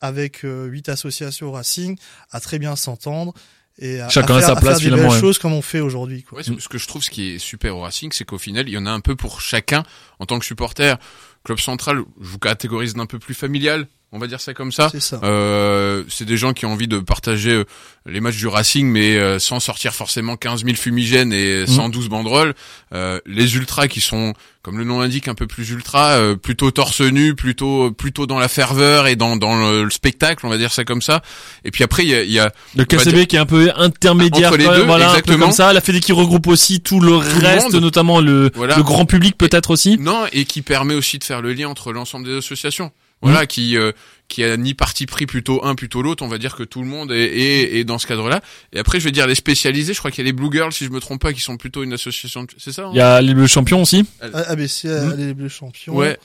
avec 0.00 0.44
euh, 0.44 0.66
huit 0.66 0.88
associations 0.88 1.46
au 1.48 1.52
Racing 1.52 1.96
à 2.32 2.40
très 2.40 2.58
bien 2.58 2.74
s'entendre 2.76 3.34
et 3.78 4.00
à, 4.00 4.08
Chacun 4.08 4.34
à 4.34 4.38
a 4.38 4.40
faire, 4.40 4.48
sa 4.48 4.52
à 4.52 4.60
place, 4.60 4.64
faire 4.64 4.78
des 4.78 4.84
finalement, 4.84 5.08
belles 5.08 5.14
ouais. 5.14 5.20
choses 5.20 5.38
comme 5.38 5.52
on 5.52 5.62
fait 5.62 5.80
aujourd'hui. 5.80 6.22
quoi. 6.22 6.38
Ouais, 6.38 6.44
ce 6.44 6.58
ce 6.58 6.68
que 6.68 6.78
je 6.78 6.86
trouve 6.88 7.02
ce 7.02 7.10
qui 7.10 7.34
est 7.34 7.38
super 7.38 7.76
au 7.76 7.80
Racing, 7.82 8.10
c'est 8.12 8.24
qu'au 8.24 8.38
final, 8.38 8.68
il 8.68 8.72
y 8.72 8.78
en 8.78 8.86
a 8.86 8.90
un 8.90 9.00
peu 9.00 9.16
pour 9.16 9.40
chacun 9.40 9.84
en 10.18 10.26
tant 10.26 10.38
que 10.38 10.44
supporter. 10.44 10.98
Club 11.44 11.58
central, 11.58 12.02
je 12.20 12.28
vous 12.28 12.38
catégorise 12.38 12.94
d'un 12.94 13.06
peu 13.06 13.18
plus 13.18 13.34
familial, 13.34 13.86
on 14.12 14.18
va 14.18 14.26
dire 14.26 14.40
ça 14.40 14.54
comme 14.54 14.72
ça. 14.72 14.90
C'est. 14.98 15.16
Euh, 15.22 16.02
des 16.20 16.36
gens 16.36 16.52
qui 16.52 16.64
ont 16.66 16.72
envie 16.72 16.88
de 16.88 16.98
partager 16.98 17.50
euh, 17.52 17.64
les 18.06 18.20
matchs 18.20 18.36
du 18.36 18.46
Racing, 18.46 18.86
mais 18.86 19.16
euh, 19.16 19.38
sans 19.38 19.60
sortir 19.60 19.94
forcément 19.94 20.36
15 20.36 20.64
000 20.64 20.76
fumigènes 20.76 21.32
et 21.32 21.66
112 21.66 22.08
banderoles. 22.08 22.54
Euh, 22.94 23.20
les 23.26 23.56
ultras 23.56 23.86
qui 23.88 24.00
sont, 24.00 24.32
comme 24.62 24.78
le 24.78 24.84
nom 24.84 25.00
l'indique, 25.00 25.28
un 25.28 25.34
peu 25.34 25.46
plus 25.46 25.70
ultras, 25.70 26.12
euh, 26.18 26.36
plutôt 26.36 26.70
torse 26.70 27.00
nu, 27.02 27.34
plutôt 27.34 27.90
plutôt 27.92 28.26
dans 28.26 28.38
la 28.38 28.48
ferveur 28.48 29.06
et 29.08 29.16
dans 29.16 29.36
dans 29.36 29.56
le, 29.70 29.84
le 29.84 29.90
spectacle, 29.90 30.46
on 30.46 30.48
va 30.48 30.56
dire 30.58 30.72
ça 30.72 30.84
comme 30.84 31.02
ça. 31.02 31.20
Et 31.64 31.70
puis 31.70 31.84
après, 31.84 32.04
il 32.04 32.08
y 32.08 32.14
a, 32.14 32.22
y 32.24 32.38
a 32.38 32.50
Le 32.76 32.84
KCB 32.86 33.12
dire- 33.14 33.26
qui 33.26 33.36
est 33.36 33.40
un 33.40 33.46
peu 33.46 33.70
intermédiaire, 33.76 34.48
Entre 34.50 34.58
les 34.58 34.64
deux, 34.66 34.84
voilà, 34.84 35.06
un 35.10 35.12
peu 35.12 35.18
exactement. 35.18 35.46
comme 35.46 35.54
ça. 35.54 35.72
La 35.74 35.80
Fédé 35.82 36.00
qui 36.00 36.12
regroupe 36.12 36.46
aussi 36.46 36.80
tout 36.80 37.00
le 37.00 37.16
reste, 37.16 37.74
notamment 37.74 38.20
le, 38.20 38.50
Voilà. 38.54 38.76
le 38.76 38.82
grand 38.82 39.04
public 39.04 39.36
peut-être 39.36 39.70
aussi. 39.70 39.98
Non, 39.98 40.24
et 40.32 40.44
qui 40.46 40.62
permet 40.62 40.94
aussi 40.94 41.18
de 41.18 41.24
faire 41.24 41.42
le 41.42 41.52
lien 41.52 41.68
entre 41.68 41.92
l'ensemble 41.92 42.26
des 42.26 42.38
associations. 42.38 42.90
Voilà, 43.20 43.46
qui 43.46 43.76
euh, 43.76 43.92
qui 44.28 44.44
a 44.44 44.56
ni 44.56 44.74
parti 44.74 45.06
pris 45.06 45.26
plutôt 45.26 45.64
un 45.64 45.74
plutôt 45.74 46.02
l'autre. 46.02 46.22
On 46.22 46.28
va 46.28 46.38
dire 46.38 46.54
que 46.54 46.62
tout 46.62 46.82
le 46.82 46.86
monde 46.86 47.10
est, 47.12 47.16
est, 47.24 47.78
est 47.78 47.84
dans 47.84 47.98
ce 47.98 48.06
cadre-là. 48.06 48.40
Et 48.72 48.78
après, 48.78 49.00
je 49.00 49.04
vais 49.04 49.10
dire 49.10 49.26
les 49.26 49.34
spécialisés. 49.34 49.92
Je 49.94 49.98
crois 49.98 50.10
qu'il 50.10 50.22
y 50.24 50.26
a 50.26 50.30
les 50.30 50.32
Blue 50.32 50.50
Girls, 50.52 50.72
si 50.72 50.84
je 50.84 50.90
me 50.90 51.00
trompe 51.00 51.20
pas, 51.22 51.32
qui 51.32 51.40
sont 51.40 51.56
plutôt 51.56 51.82
une 51.82 51.92
association. 51.94 52.42
de- 52.44 52.48
C'est 52.58 52.72
ça 52.72 52.82
hein? 52.86 52.90
Il 52.92 52.98
y 52.98 53.00
a 53.00 53.20
les- 53.20 53.32
le 53.32 53.46
champion 53.46 53.82
aussi? 53.82 54.04
ABC, 54.20 54.86
Mm. 54.88 55.14
les 55.16 55.34
Bleus 55.34 55.48
champions. 55.48 55.94
Ouais. 55.96 56.18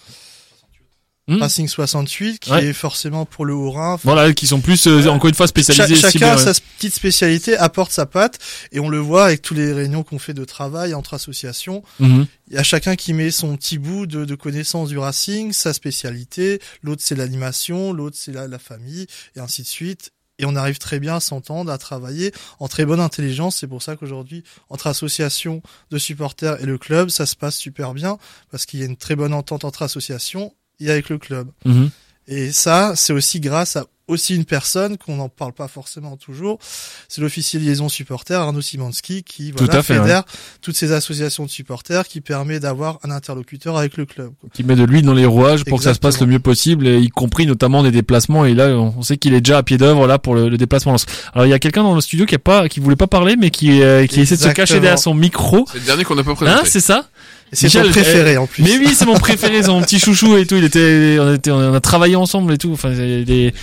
Mm. 1.29 1.41
Racing 1.41 1.67
68, 1.69 2.39
qui 2.39 2.51
Ouais. 2.51 2.65
est 2.65 2.73
forcément 2.73 3.25
pour 3.25 3.45
le 3.45 3.53
Haut-Rhin. 3.53 3.97
Voilà, 4.03 4.33
qui 4.33 4.45
sont 4.45 4.59
plus 4.59 4.87
euh, 4.87 5.07
encore 5.07 5.29
une 5.29 5.35
fois 5.35 5.45
Cha- 5.45 5.51
spécialisés. 5.51 5.95
chacun 5.95 6.09
ciblés, 6.11 6.27
a 6.27 6.35
ouais. 6.35 6.53
sa 6.53 6.53
petite 6.77 6.93
spécialité, 6.93 7.55
apporte 7.55 7.91
sa 7.93 8.05
patte, 8.05 8.39
et 8.73 8.81
on 8.81 8.89
le 8.89 8.97
voit 8.97 9.25
avec 9.27 9.41
tous 9.41 9.53
les 9.53 9.71
réunions 9.71 10.03
qu'on 10.03 10.19
fait 10.19 10.33
de 10.33 10.43
travail 10.43 10.93
entre 10.93 11.13
associations. 11.13 11.81
Mhm. 11.99 12.25
Il 12.49 12.55
y 12.55 12.57
a 12.57 12.63
chacun 12.63 12.97
qui 12.97 13.13
met 13.13 13.31
son 13.31 13.55
petit 13.55 13.77
bout 13.77 14.05
de, 14.05 14.25
de 14.25 14.35
connaissance 14.35 14.89
du 14.89 14.97
racing, 14.97 15.53
sa 15.53 15.71
spécialité. 15.71 16.59
L'autre 16.81 17.01
c'est 17.05 17.15
l'animation, 17.15 17.93
l'autre 17.93 18.17
c'est 18.19 18.33
la, 18.33 18.47
la 18.49 18.59
famille, 18.59 19.07
et 19.37 19.39
ainsi 19.39 19.61
de 19.61 19.67
suite. 19.67 20.11
Et 20.39 20.45
on 20.45 20.55
arrive 20.57 20.79
très 20.79 20.99
bien 20.99 21.15
à 21.17 21.19
s'entendre, 21.21 21.71
à 21.71 21.77
travailler 21.77 22.33
en 22.59 22.67
très 22.67 22.85
bonne 22.85 22.99
intelligence. 22.99 23.55
C'est 23.57 23.67
pour 23.67 23.81
ça 23.83 23.95
qu'aujourd'hui, 23.95 24.43
entre 24.69 24.87
associations 24.87 25.61
de 25.91 25.97
supporters 25.99 26.59
et 26.59 26.65
le 26.65 26.77
club, 26.79 27.09
ça 27.09 27.25
se 27.27 27.35
passe 27.35 27.55
super 27.55 27.93
bien 27.93 28.17
parce 28.51 28.65
qu'il 28.65 28.79
y 28.79 28.83
a 28.83 28.87
une 28.87 28.97
très 28.97 29.15
bonne 29.15 29.33
entente 29.33 29.63
entre 29.63 29.83
associations 29.83 30.51
et 30.85 30.91
avec 30.91 31.09
le 31.09 31.17
club. 31.17 31.47
Mhm. 31.65 31.89
Et 32.27 32.51
ça, 32.51 32.93
c'est 32.95 33.11
aussi 33.11 33.39
grâce 33.41 33.75
à, 33.75 33.85
aussi 34.07 34.35
une 34.35 34.45
personne 34.45 34.97
qu'on 34.97 35.15
n'en 35.15 35.29
parle 35.29 35.53
pas 35.53 35.67
forcément 35.67 36.17
toujours, 36.17 36.59
c'est 37.07 37.21
l'officier 37.21 37.59
liaison 37.59 37.87
supporter 37.87 38.39
Arnaud 38.39 38.61
Simanski 38.61 39.23
qui 39.23 39.51
voilà, 39.51 39.67
Tout 39.67 39.77
à 39.77 39.81
fait, 39.81 39.95
fédère 39.95 40.23
toutes 40.61 40.75
ces 40.75 40.91
associations 40.91 41.45
de 41.45 41.49
supporters 41.49 42.07
qui 42.07 42.19
permet 42.19 42.59
d'avoir 42.59 42.99
un 43.03 43.11
interlocuteur 43.11 43.77
avec 43.77 43.95
le 43.97 44.05
club. 44.05 44.31
quoi. 44.39 44.49
Qui 44.53 44.63
met 44.63 44.75
de 44.75 44.83
l'huile 44.83 45.05
dans 45.05 45.13
les 45.13 45.25
rouages 45.25 45.63
pour 45.63 45.77
que 45.77 45.83
ça 45.85 45.93
se 45.93 45.99
passe 45.99 46.19
le 46.19 46.27
mieux 46.27 46.39
possible, 46.39 46.87
et 46.87 46.99
y 46.99 47.09
compris 47.09 47.45
notamment 47.45 47.81
des 47.81 47.91
déplacements. 47.91 48.45
Et 48.45 48.53
là, 48.53 48.69
on 48.69 49.01
sait 49.01 49.17
qu'il 49.17 49.33
est 49.33 49.41
déjà 49.41 49.59
à 49.59 49.63
pied 49.63 49.77
d'œuvre 49.77 50.05
là 50.05 50.19
pour 50.19 50.35
le, 50.35 50.49
le 50.49 50.57
déplacement. 50.57 50.95
Alors 51.33 51.45
il 51.45 51.49
y 51.49 51.53
a 51.53 51.59
quelqu'un 51.59 51.83
dans 51.83 51.95
le 51.95 52.01
studio 52.01 52.25
qui 52.25 52.35
a 52.35 52.39
pas, 52.39 52.67
qui 52.67 52.79
voulait 52.79 52.95
pas 52.95 53.07
parler, 53.07 53.35
mais 53.37 53.51
qui, 53.51 53.81
euh, 53.81 54.05
qui 54.05 54.19
essaie 54.21 54.35
de 54.35 54.41
se 54.41 54.49
cacher 54.49 54.79
derrière 54.79 54.99
son 54.99 55.13
micro. 55.13 55.65
C'est 55.71 55.79
le 55.79 55.85
dernier 55.85 56.03
qu'on 56.03 56.15
n'a 56.15 56.23
pas 56.23 56.35
présenté. 56.35 56.59
Hein, 56.59 56.63
c'est 56.65 56.81
ça? 56.81 57.07
C'est 57.53 57.67
Michel, 57.67 57.85
ton 57.85 57.91
préféré 57.91 58.37
en 58.37 58.47
plus. 58.47 58.63
Mais 58.63 58.77
oui, 58.77 58.93
c'est 58.95 59.05
mon 59.05 59.15
préféré, 59.17 59.61
c'est 59.63 59.69
mon 59.69 59.81
petit 59.81 59.99
chouchou 59.99 60.35
et 60.37 60.45
tout. 60.45 60.55
Il 60.55 60.63
était, 60.63 61.17
on 61.19 61.33
était, 61.33 61.51
on 61.51 61.73
a 61.73 61.79
travaillé 61.81 62.15
ensemble 62.15 62.53
et 62.53 62.57
tout. 62.57 62.71
Enfin, 62.71 62.91
il 62.93 63.29
est- 63.31 63.53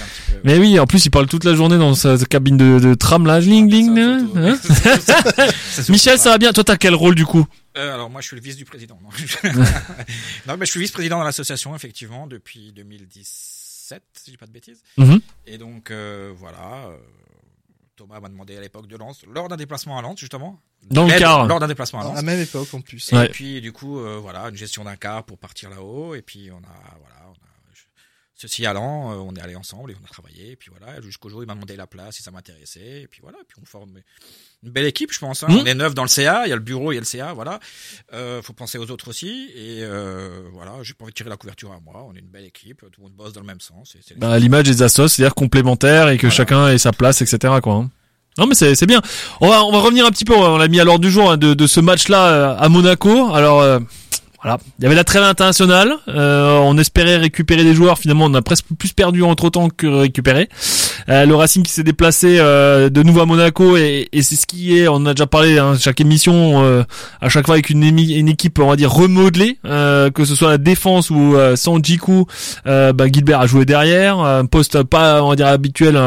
mais 0.44 0.58
oui, 0.58 0.78
en 0.78 0.86
plus, 0.86 1.04
il 1.06 1.10
parle 1.10 1.26
toute 1.26 1.44
la 1.44 1.54
journée 1.54 1.76
dans 1.78 1.94
sa 1.94 2.16
cabine 2.18 2.56
de, 2.56 2.78
de 2.78 2.94
tram 2.94 3.26
là, 3.26 3.40
ling 3.40 3.70
ling. 3.70 3.98
hein, 3.98 4.26
hein. 4.36 4.58
Michel, 5.88 6.18
ça 6.18 6.30
va 6.30 6.38
bien. 6.38 6.52
Toi, 6.52 6.64
t'as 6.64 6.76
quel 6.76 6.94
rôle 6.94 7.14
du 7.14 7.26
coup 7.26 7.46
Euh, 7.78 7.94
alors 7.94 8.10
moi 8.10 8.20
je 8.20 8.26
suis 8.28 8.36
le 8.36 8.42
vice 8.42 8.56
du 8.56 8.64
président. 8.64 8.98
Non, 9.02 9.10
non 10.48 10.56
mais 10.58 10.66
je 10.66 10.70
suis 10.70 10.80
vice-président 10.80 11.18
dans 11.18 11.24
l'association 11.24 11.74
effectivement 11.76 12.26
depuis 12.26 12.72
2017 12.74 14.02
si 14.14 14.22
je 14.26 14.30
dis 14.32 14.36
pas 14.36 14.46
de 14.46 14.52
bêtises. 14.52 14.82
Mhm. 14.98 15.20
Et 15.46 15.58
donc 15.58 15.90
euh, 15.90 16.32
voilà, 16.38 16.86
euh, 16.88 16.96
Thomas 18.00 18.18
m'a 18.18 18.30
demandé 18.30 18.56
à 18.56 18.60
l'époque 18.62 18.86
de 18.86 18.96
Lens 18.96 19.26
lors 19.30 19.48
d'un 19.48 19.58
déplacement 19.58 19.98
à 19.98 20.00
Lens 20.00 20.18
justement. 20.18 20.58
Dans 20.90 21.04
le 21.06 21.18
car. 21.18 21.46
Lors 21.46 21.60
d'un 21.60 21.68
déplacement 21.68 21.98
à 22.00 22.02
À 22.02 22.06
Lens. 22.06 22.14
la 22.16 22.22
même 22.22 22.40
époque 22.40 22.72
en 22.72 22.80
plus. 22.80 23.12
Et 23.12 23.16
Ouais. 23.16 23.28
puis 23.28 23.60
du 23.60 23.72
coup 23.72 23.98
euh, 24.00 24.16
voilà 24.18 24.48
une 24.48 24.56
gestion 24.56 24.84
d'un 24.84 24.96
car 24.96 25.22
pour 25.24 25.36
partir 25.36 25.68
là-haut 25.68 26.14
et 26.14 26.22
puis 26.22 26.50
on 26.50 26.56
a 26.64 26.96
voilà 26.98 27.19
ceci 28.40 28.64
allant 28.64 29.12
euh, 29.12 29.16
on 29.16 29.34
est 29.34 29.40
allé 29.42 29.54
ensemble 29.56 29.90
et 29.90 29.96
on 30.00 30.04
a 30.04 30.08
travaillé 30.08 30.52
et 30.52 30.56
puis 30.56 30.70
voilà 30.70 31.00
jusqu'au 31.02 31.28
jour 31.28 31.40
où 31.40 31.42
il 31.42 31.46
m'a 31.46 31.54
demandé 31.54 31.76
la 31.76 31.86
place 31.86 32.16
si 32.16 32.22
ça 32.22 32.30
m'intéressait 32.30 33.02
et 33.02 33.06
puis 33.06 33.20
voilà 33.22 33.36
puis 33.46 33.58
on 33.62 33.66
forme 33.66 33.90
une 34.62 34.70
belle 34.70 34.86
équipe 34.86 35.12
je 35.12 35.18
pense 35.18 35.42
hein. 35.42 35.46
Mhm. 35.50 35.58
on 35.58 35.64
est 35.66 35.74
neuf 35.74 35.94
dans 35.94 36.02
le 36.04 36.08
CA 36.08 36.46
il 36.46 36.50
y 36.50 36.52
a 36.52 36.56
le 36.56 36.62
bureau 36.62 36.92
il 36.92 36.94
y 36.94 36.98
a 36.98 37.00
le 37.00 37.06
CA 37.06 37.32
voilà 37.34 37.60
euh, 38.14 38.40
faut 38.42 38.52
penser 38.54 38.78
aux 38.78 38.90
autres 38.90 39.08
aussi 39.08 39.50
et 39.54 39.82
euh, 39.82 40.42
voilà 40.52 40.72
j'ai 40.82 40.94
pas 40.94 41.04
envie 41.04 41.12
de 41.12 41.16
tirer 41.16 41.28
la 41.30 41.36
couverture 41.36 41.72
à 41.72 41.80
moi 41.84 42.04
on 42.08 42.14
est 42.14 42.20
une 42.20 42.28
belle 42.28 42.46
équipe 42.46 42.80
tout 42.80 43.00
le 43.00 43.02
monde 43.04 43.12
bosse 43.12 43.32
dans 43.34 43.40
le 43.40 43.46
même 43.46 43.60
sens 43.60 43.94
et 43.94 44.00
c'est 44.06 44.18
bah, 44.18 44.30
à 44.30 44.38
l'image 44.38 44.64
des 44.64 44.82
assos, 44.82 45.08
c'est-à-dire 45.08 45.34
complémentaires 45.34 46.08
et 46.08 46.16
que 46.16 46.22
Voilà. 46.22 46.34
chacun 46.34 46.68
ait 46.68 46.78
sa 46.78 46.92
place, 46.92 47.20
etc. 47.22 47.54
Quoi. 47.62 47.74
hein. 47.74 47.90
Non 48.38 48.46
mais 48.46 48.54
c'est 48.54 48.74
c'est 48.74 48.86
bien. 48.86 49.02
On 49.40 49.48
va 49.48 49.64
on 49.64 49.72
va 49.72 49.78
revenir 49.80 50.06
un 50.06 50.10
petit 50.10 50.24
peu. 50.24 50.34
On 50.34 50.56
l'a 50.56 50.68
mis 50.68 50.78
à 50.80 50.84
l'ordre 50.84 51.00
du 51.04 51.10
jour 51.10 51.30
hein, 51.32 51.36
de, 51.36 51.52
de 51.52 51.66
ce 51.66 51.80
match-là 51.80 52.28
euh, 52.28 52.56
à 52.58 52.68
Monaco. 52.68 53.34
Alors 53.34 53.60
euh, 53.60 53.80
voilà, 54.42 54.58
il 54.78 54.82
y 54.84 54.86
avait 54.86 54.94
la 54.94 55.04
trêve 55.04 55.22
internationale. 55.22 55.92
Euh, 56.08 56.58
on 56.58 56.78
espérait 56.78 57.16
récupérer 57.18 57.62
des 57.62 57.74
joueurs. 57.74 57.98
Finalement, 57.98 58.24
on 58.24 58.34
a 58.34 58.42
presque 58.42 58.64
plus 58.78 58.92
perdu 58.92 59.22
entre 59.22 59.50
temps 59.50 59.68
que 59.68 59.86
récupéré. 59.86 60.48
Euh, 61.08 61.26
le 61.26 61.34
Racing 61.34 61.62
qui 61.62 61.72
s'est 61.72 61.82
déplacé 61.82 62.38
euh, 62.38 62.88
de 62.88 63.02
nouveau 63.02 63.20
à 63.20 63.26
Monaco 63.26 63.76
et, 63.76 64.08
et 64.12 64.22
c'est 64.22 64.36
ce 64.36 64.46
qui 64.46 64.78
est. 64.78 64.88
On 64.88 65.04
a 65.06 65.12
déjà 65.14 65.26
parlé 65.26 65.58
hein, 65.58 65.74
chaque 65.78 66.00
émission. 66.00 66.62
euh, 66.64 66.84
à 67.20 67.28
chaque 67.28 67.46
fois 67.46 67.56
avec 67.56 67.70
une, 67.70 67.82
une 67.82 68.28
équipe, 68.28 68.58
on 68.58 68.68
va 68.68 68.76
dire 68.76 68.90
remodelée, 68.90 69.58
euh, 69.66 70.10
que 70.10 70.24
ce 70.24 70.34
soit 70.34 70.48
la 70.50 70.58
défense 70.58 71.10
ou 71.10 71.34
euh, 71.36 71.56
sans 71.56 71.82
Jiku, 71.82 72.24
bah, 72.64 72.92
Gilbert 73.12 73.40
a 73.40 73.46
joué 73.46 73.64
derrière, 73.64 74.20
un 74.20 74.46
poste 74.46 74.82
pas 74.84 75.22
on 75.22 75.30
va 75.30 75.36
dire 75.36 75.48
habituel, 75.48 75.98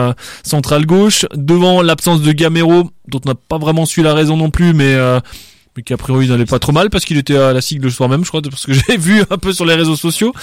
central 0.44 0.86
gauche. 0.86 1.26
Devant 1.36 1.82
l'absence 1.82 2.22
de 2.22 2.32
Gamero, 2.32 2.90
dont 3.08 3.22
on 3.26 3.30
n'a 3.30 3.36
pas 3.36 3.58
vraiment 3.58 3.86
su 3.86 4.02
la 4.02 4.14
raison 4.14 4.38
non 4.38 4.50
plus, 4.50 4.74
mais 4.74 4.96
mais 5.76 5.84
qui 5.84 5.94
a 5.94 5.98
priori 5.98 6.28
n'allait 6.28 6.46
pas 6.46 6.60
trop 6.60 6.72
mal 6.72 6.90
parce 6.90 7.04
qu'il 7.06 7.18
était 7.18 7.36
à 7.36 7.52
la 7.54 7.62
sigle 7.62 7.86
le 7.86 7.90
soir 7.92 8.08
même, 8.10 8.24
je 8.24 8.30
crois, 8.30 8.42
parce 8.42 8.66
que 8.66 8.74
j'ai 8.88 8.98
vu 8.98 9.24
un 9.30 9.38
peu 9.38 9.54
sur 9.54 9.66
les 9.66 9.76
réseaux 9.76 9.96
sociaux. 9.96 10.34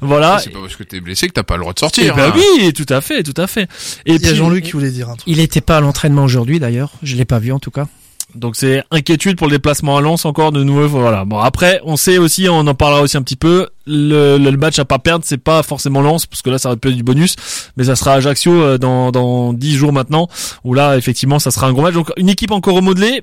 Voilà. 0.00 0.38
C'est 0.38 0.50
pas 0.50 0.60
parce 0.60 0.76
que 0.76 0.82
t'es 0.82 1.00
blessé 1.00 1.28
que 1.28 1.32
t'as 1.32 1.42
pas 1.42 1.56
le 1.56 1.60
droit 1.62 1.72
de 1.74 1.78
sortir. 1.78 2.14
bah 2.16 2.28
hein. 2.28 2.32
oui, 2.58 2.72
tout 2.72 2.86
à 2.88 3.00
fait, 3.00 3.22
tout 3.22 3.38
à 3.40 3.46
fait. 3.46 3.68
Et 4.06 4.12
Il 4.12 4.12
y 4.14 4.16
a 4.16 4.28
puis- 4.28 4.36
Jean-Luc 4.36 4.64
qui 4.64 4.72
voulait 4.72 4.90
dire 4.90 5.08
un 5.10 5.16
truc. 5.16 5.24
Il 5.26 5.38
n'était 5.38 5.60
pas 5.60 5.76
à 5.76 5.80
l'entraînement 5.80 6.24
aujourd'hui 6.24 6.58
d'ailleurs. 6.60 6.92
Je 7.02 7.16
l'ai 7.16 7.24
pas 7.24 7.38
vu 7.38 7.52
en 7.52 7.58
tout 7.58 7.70
cas. 7.70 7.86
Donc 8.34 8.56
c'est 8.56 8.84
inquiétude 8.90 9.38
pour 9.38 9.46
le 9.46 9.52
déplacement 9.52 9.96
à 9.96 10.02
Lens 10.02 10.26
encore 10.26 10.52
de 10.52 10.62
nouveau. 10.62 10.86
Voilà. 10.86 11.24
Bon 11.24 11.38
après, 11.38 11.80
on 11.84 11.96
sait 11.96 12.18
aussi, 12.18 12.46
on 12.50 12.58
en 12.66 12.74
parlera 12.74 13.00
aussi 13.00 13.16
un 13.16 13.22
petit 13.22 13.36
peu. 13.36 13.68
Le, 13.86 14.36
le 14.36 14.50
match 14.58 14.78
à 14.78 14.84
pas 14.84 14.98
perdre, 14.98 15.24
c'est 15.26 15.38
pas 15.38 15.62
forcément 15.62 16.02
Lens 16.02 16.26
parce 16.26 16.42
que 16.42 16.50
là 16.50 16.58
ça 16.58 16.68
aurait 16.68 16.76
pu 16.76 16.88
être 16.88 16.94
du 16.96 17.02
bonus, 17.02 17.36
mais 17.78 17.84
ça 17.84 17.96
sera 17.96 18.12
Ajaccio 18.12 18.52
euh, 18.52 18.76
dans 18.76 19.12
dans 19.12 19.54
dix 19.54 19.74
jours 19.76 19.94
maintenant 19.94 20.28
où 20.62 20.74
là 20.74 20.98
effectivement 20.98 21.38
ça 21.38 21.50
sera 21.50 21.68
un 21.68 21.72
gros 21.72 21.80
match. 21.80 21.94
Donc 21.94 22.10
une 22.18 22.28
équipe 22.28 22.50
encore 22.50 22.74
remodelée. 22.74 23.22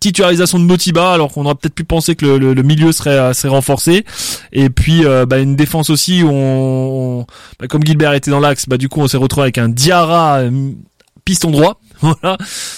Titularisation 0.00 0.58
de 0.58 0.64
Motiba 0.64 1.12
alors 1.12 1.32
qu'on 1.32 1.44
aurait 1.44 1.54
peut-être 1.56 1.74
pu 1.74 1.84
penser 1.84 2.14
que 2.16 2.24
le, 2.24 2.38
le- 2.38 2.54
le 2.54 2.62
milieu 2.62 2.90
serait 2.92 3.10
euh, 3.18 3.32
serait 3.34 3.48
renforcé 3.50 4.04
et 4.52 4.70
puis 4.70 5.04
euh, 5.04 5.26
bah, 5.26 5.38
une 5.40 5.56
défense 5.56 5.90
aussi 5.90 6.22
où 6.22 6.28
on, 6.30 7.20
on- 7.20 7.26
bah, 7.60 7.66
comme 7.68 7.84
Gilbert 7.84 8.14
était 8.14 8.30
dans 8.30 8.40
l'axe 8.40 8.64
bah 8.68 8.78
du 8.78 8.88
coup 8.88 9.00
on 9.00 9.08
s'est 9.08 9.16
retrouvé 9.18 9.42
avec 9.44 9.58
un 9.58 9.68
Diarra 9.68 10.38
euh, 10.38 10.70
piston 11.24 11.50
droit 11.50 11.80
voilà 12.00 12.36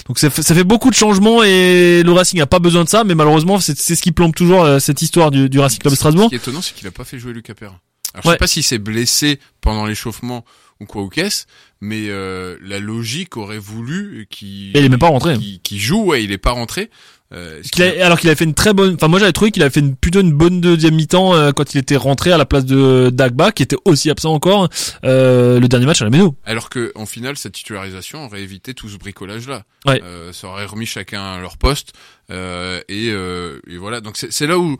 donc 0.09 0.19
ça 0.19 0.31
fait, 0.31 0.43
ça 0.43 0.55
fait 0.55 0.65
beaucoup 0.65 0.91
de 0.91 0.95
changements 0.97 1.43
et 1.45 2.03
le 2.05 2.13
Racing 2.13 2.41
a 2.41 2.47
pas 2.47 2.59
besoin 2.59 2.85
de 2.85 2.89
ça, 2.89 3.05
mais 3.05 3.15
malheureusement 3.15 3.61
c'est 3.61 3.79
c'est 3.79 3.95
ce 3.95 4.03
qui 4.03 4.13
plombe 4.13 4.35
toujours 4.35 4.65
euh, 4.65 4.79
cette 4.79 5.01
histoire 5.03 5.31
du, 5.31 5.49
du 5.49 5.59
Racing 5.61 5.79
Club 5.81 5.93
de 5.93 5.97
Ce 5.97 6.01
Strasbourg. 6.01 6.29
qui 6.29 6.35
est 6.35 6.39
étonnant, 6.39 6.61
c'est 6.63 6.75
qu'il 6.75 6.87
a 6.87 6.91
pas 6.91 7.05
fait 7.05 7.19
jouer 7.19 7.33
Lucas 7.33 7.55
Perrin. 7.55 7.79
Alors, 8.15 8.25
je 8.25 8.31
sais 8.31 8.37
pas 8.37 8.47
s'il 8.47 8.63
s'est 8.63 8.79
blessé 8.79 9.41
pendant 9.61 9.85
l'échauffement 9.87 10.45
ou 10.81 10.87
quoi 10.87 11.03
ou 11.03 11.09
qu'est-ce, 11.09 11.45
mais 11.81 12.07
euh, 12.09 12.57
la 12.63 12.79
logique 12.79 13.37
aurait 13.37 13.59
voulu 13.59 14.27
qu'il 14.31 14.71
il 14.71 14.77
est 14.77 14.89
même 14.89 14.99
pas 14.99 15.09
rentré. 15.09 15.37
qu'il 15.39 15.61
qu'il 15.61 15.79
joue, 15.79 16.03
ouais, 16.05 16.25
il 16.25 16.33
est 16.33 16.39
pas 16.39 16.53
rentré. 16.53 16.91
Euh, 17.35 17.61
qui- 17.61 17.83
a- 17.83 18.07
alors 18.07 18.21
qu'il 18.21 18.29
avait 18.29 18.37
fait 18.37 18.45
une 18.45 18.55
très 18.55 18.73
bonne, 18.73 18.95
enfin 18.95 19.09
moi 19.09 19.19
j'avais 19.19 19.33
trouvé 19.33 19.51
qu'il 19.51 19.61
avait 19.63 19.73
fait 19.73 19.81
une, 19.81 19.97
plutôt 19.97 20.21
une 20.21 20.31
bonne 20.33 20.61
deuxième 20.61 20.95
mi-temps 20.95 21.35
euh, 21.35 21.51
quand 21.51 21.75
il 21.75 21.79
était 21.79 21.97
rentré 21.97 22.31
à 22.31 22.39
la 22.39 22.45
place 22.47 22.65
de 22.65 23.11
Dagba 23.13 23.51
qui 23.51 23.65
était 23.65 23.77
aussi 23.85 24.11
absent 24.11 24.33
encore 24.33 24.69
euh, 25.05 25.59
le 25.59 25.67
dernier 25.67 25.87
match 25.87 26.01
à 26.01 26.05
la 26.05 26.11
Méno. 26.11 26.37
Alors 26.45 26.71
que, 26.71 26.93
en 26.95 27.05
final, 27.05 27.37
cette 27.37 27.55
titularisation 27.55 28.27
aurait 28.27 28.43
évité 28.43 28.75
tout 28.75 28.89
ce 28.89 28.97
bricolage-là. 28.97 29.65
Ouais. 29.87 30.01
Euh, 30.05 30.33
ça 30.33 30.47
aurait 30.47 30.67
remis 30.67 30.87
chacun 30.87 31.21
à 31.21 31.41
leur 31.41 31.57
poste. 31.59 31.95
Euh, 32.31 32.81
et, 32.89 33.09
euh, 33.11 33.59
et 33.69 33.77
voilà. 33.77 34.01
Donc 34.01 34.17
c'est 34.17 34.33
c'est 34.33 34.47
là 34.47 34.57
où, 34.61 34.77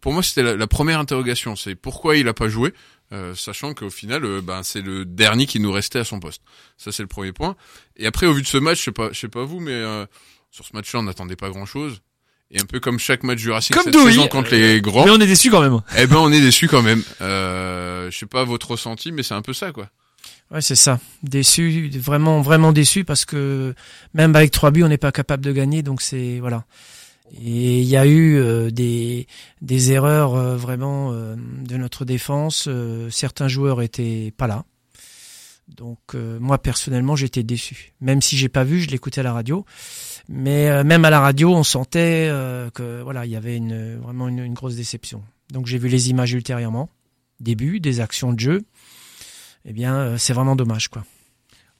pour 0.00 0.12
moi, 0.12 0.22
c'était 0.22 0.44
la, 0.44 0.54
la 0.56 0.66
première 0.68 1.00
interrogation. 1.00 1.56
C'est 1.56 1.74
pourquoi 1.74 2.16
il 2.16 2.28
a 2.28 2.34
pas 2.34 2.48
joué, 2.48 2.72
euh, 3.12 3.34
sachant 3.34 3.74
qu'au 3.74 3.90
final, 3.90 4.24
euh, 4.24 4.40
ben 4.40 4.62
c'est 4.62 4.82
le 4.82 5.04
dernier 5.04 5.46
qui 5.46 5.58
nous 5.60 5.72
restait 5.72 5.98
à 5.98 6.04
son 6.04 6.20
poste. 6.20 6.42
Ça 6.76 6.92
c'est 6.92 7.02
le 7.02 7.08
premier 7.08 7.32
point. 7.32 7.56
Et 7.96 8.06
après, 8.06 8.26
au 8.26 8.32
vu 8.34 8.42
de 8.42 8.46
ce 8.46 8.56
match, 8.58 8.78
je 8.78 8.84
sais 8.84 8.92
pas, 8.92 9.08
je 9.12 9.18
sais 9.18 9.28
pas 9.28 9.44
vous, 9.44 9.60
mais 9.60 9.72
euh, 9.72 10.06
sur 10.50 10.64
ce 10.64 10.70
match-là, 10.74 11.00
on 11.00 11.02
n'attendait 11.04 11.36
pas 11.36 11.50
grand-chose. 11.50 12.02
Et 12.52 12.60
un 12.60 12.64
peu 12.64 12.80
comme 12.80 12.98
chaque 12.98 13.22
match 13.22 13.38
du 13.38 13.50
Racing 13.50 13.74
Comme 13.76 13.84
cette 13.84 13.94
saison 13.94 14.26
contre 14.26 14.50
les 14.50 14.80
grands, 14.80 15.04
Mais 15.04 15.12
on 15.12 15.20
est 15.20 15.26
déçus 15.26 15.50
quand 15.50 15.60
même. 15.62 15.80
eh 15.96 16.06
ben 16.08 16.16
on 16.16 16.32
est 16.32 16.40
déçus 16.40 16.66
quand 16.66 16.82
même. 16.82 17.02
Euh, 17.20 18.10
je 18.10 18.18
sais 18.18 18.26
pas 18.26 18.42
votre 18.44 18.72
ressenti, 18.72 19.12
mais 19.12 19.22
c'est 19.22 19.34
un 19.34 19.42
peu 19.42 19.52
ça, 19.52 19.70
quoi. 19.70 19.88
Ouais, 20.50 20.60
c'est 20.60 20.74
ça. 20.74 20.98
Déçu, 21.22 21.88
vraiment, 21.94 22.40
vraiment 22.42 22.72
déçu 22.72 23.04
parce 23.04 23.24
que 23.24 23.72
même 24.14 24.34
avec 24.34 24.50
trois 24.50 24.72
buts, 24.72 24.82
on 24.82 24.88
n'est 24.88 24.98
pas 24.98 25.12
capable 25.12 25.44
de 25.44 25.52
gagner. 25.52 25.82
Donc 25.82 26.02
c'est 26.02 26.40
voilà. 26.40 26.64
Et 27.32 27.80
il 27.80 27.86
y 27.86 27.96
a 27.96 28.06
eu 28.06 28.36
euh, 28.36 28.70
des 28.70 29.26
des 29.62 29.92
erreurs 29.92 30.34
euh, 30.34 30.56
vraiment 30.56 31.12
euh, 31.12 31.36
de 31.36 31.76
notre 31.76 32.04
défense. 32.04 32.68
Certains 33.10 33.48
joueurs 33.48 33.82
étaient 33.82 34.32
pas 34.36 34.46
là. 34.46 34.64
Donc 35.68 36.14
moi 36.14 36.58
personnellement, 36.58 37.14
j'étais 37.14 37.44
déçu. 37.44 37.92
Même 38.00 38.20
si 38.20 38.36
j'ai 38.36 38.48
pas 38.48 38.64
vu, 38.64 38.80
je 38.80 38.90
l'écoutais 38.90 39.20
à 39.20 39.24
la 39.24 39.32
radio. 39.32 39.64
Mais 40.28 40.82
même 40.82 41.04
à 41.04 41.10
la 41.10 41.20
radio, 41.20 41.54
on 41.54 41.62
sentait 41.62 42.28
que 42.74 43.02
voilà, 43.02 43.24
il 43.24 43.30
y 43.30 43.36
avait 43.36 43.56
une 43.56 43.96
vraiment 43.98 44.26
une, 44.26 44.40
une 44.40 44.54
grosse 44.54 44.74
déception. 44.74 45.22
Donc 45.52 45.66
j'ai 45.66 45.78
vu 45.78 45.88
les 45.88 46.10
images 46.10 46.32
ultérieurement, 46.32 46.90
début, 47.38 47.78
des 47.78 48.00
actions 48.00 48.32
de 48.32 48.40
jeu 48.40 48.62
eh 49.66 49.72
bien, 49.72 50.16
c'est 50.16 50.32
vraiment 50.32 50.56
dommage, 50.56 50.88
quoi. 50.88 51.04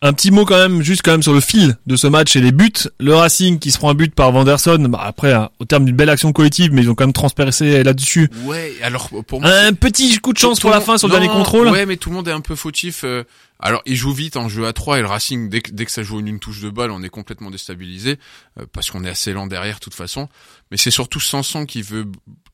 Un 0.03 0.15
petit 0.15 0.31
mot 0.31 0.47
quand 0.47 0.57
même, 0.57 0.81
juste 0.81 1.03
quand 1.05 1.11
même 1.11 1.23
sur 1.23 1.35
le 1.35 1.41
fil 1.41 1.77
de 1.87 1.95
ce 1.95 2.07
match 2.07 2.35
et 2.35 2.41
les 2.41 2.53
buts. 2.53 2.73
Le 3.01 3.15
Racing 3.15 3.59
qui 3.59 3.71
se 3.71 3.77
prend 3.77 3.91
un 3.91 3.95
but 3.95 4.15
par 4.15 4.33
Vanderson, 4.33 4.79
bah 4.89 5.01
après 5.03 5.35
hein, 5.35 5.51
au 5.59 5.67
terme 5.67 5.85
d'une 5.85 5.95
belle 5.95 6.09
action 6.09 6.33
collective, 6.33 6.73
mais 6.73 6.81
ils 6.83 6.89
ont 6.91 6.95
quand 6.95 7.05
même 7.05 7.13
transpercé 7.13 7.83
là-dessus. 7.83 8.31
Ouais. 8.45 8.73
Alors 8.83 9.11
pour 9.27 9.43
moi, 9.43 9.51
Un 9.51 9.75
petit 9.75 10.17
coup 10.19 10.33
de 10.33 10.39
chance 10.39 10.59
pour 10.59 10.71
la 10.71 10.81
fin 10.81 10.97
sur 10.97 11.07
le 11.09 11.13
dernier 11.13 11.29
contrôle. 11.29 11.69
Ouais, 11.69 11.85
mais 11.85 11.99
tout 11.99 12.09
le 12.09 12.17
monde 12.17 12.29
est 12.29 12.33
un 12.33 12.41
peu 12.41 12.55
fautif. 12.57 13.05
euh, 13.05 13.25
alors, 13.63 13.83
il 13.85 13.95
joue 13.95 14.15
vite 14.15 14.39
en 14.39 14.49
jeu 14.49 14.67
à 14.67 14.73
3 14.73 14.99
et 14.99 15.03
le 15.03 15.07
Racing, 15.07 15.51
dès 15.51 15.61
que, 15.61 15.71
dès 15.71 15.85
que 15.85 15.91
ça 15.91 16.03
joue 16.03 16.19
en 16.19 16.25
une 16.25 16.39
touche 16.39 16.61
de 16.63 16.71
balle, 16.71 16.91
on 16.91 17.03
est 17.03 17.11
complètement 17.11 17.51
déstabilisé 17.51 18.19
euh, 18.59 18.65
parce 18.73 18.91
qu'on 18.91 19.05
est 19.05 19.11
assez 19.11 19.35
lent 19.35 19.47
derrière, 19.47 19.75
de 19.75 19.81
toute 19.81 19.93
façon. 19.95 20.31
Mais 20.71 20.79
c'est 20.79 20.91
surtout 20.91 21.21
Sanson 21.21 21.67
qui 21.67 21.83
veut 21.83 22.07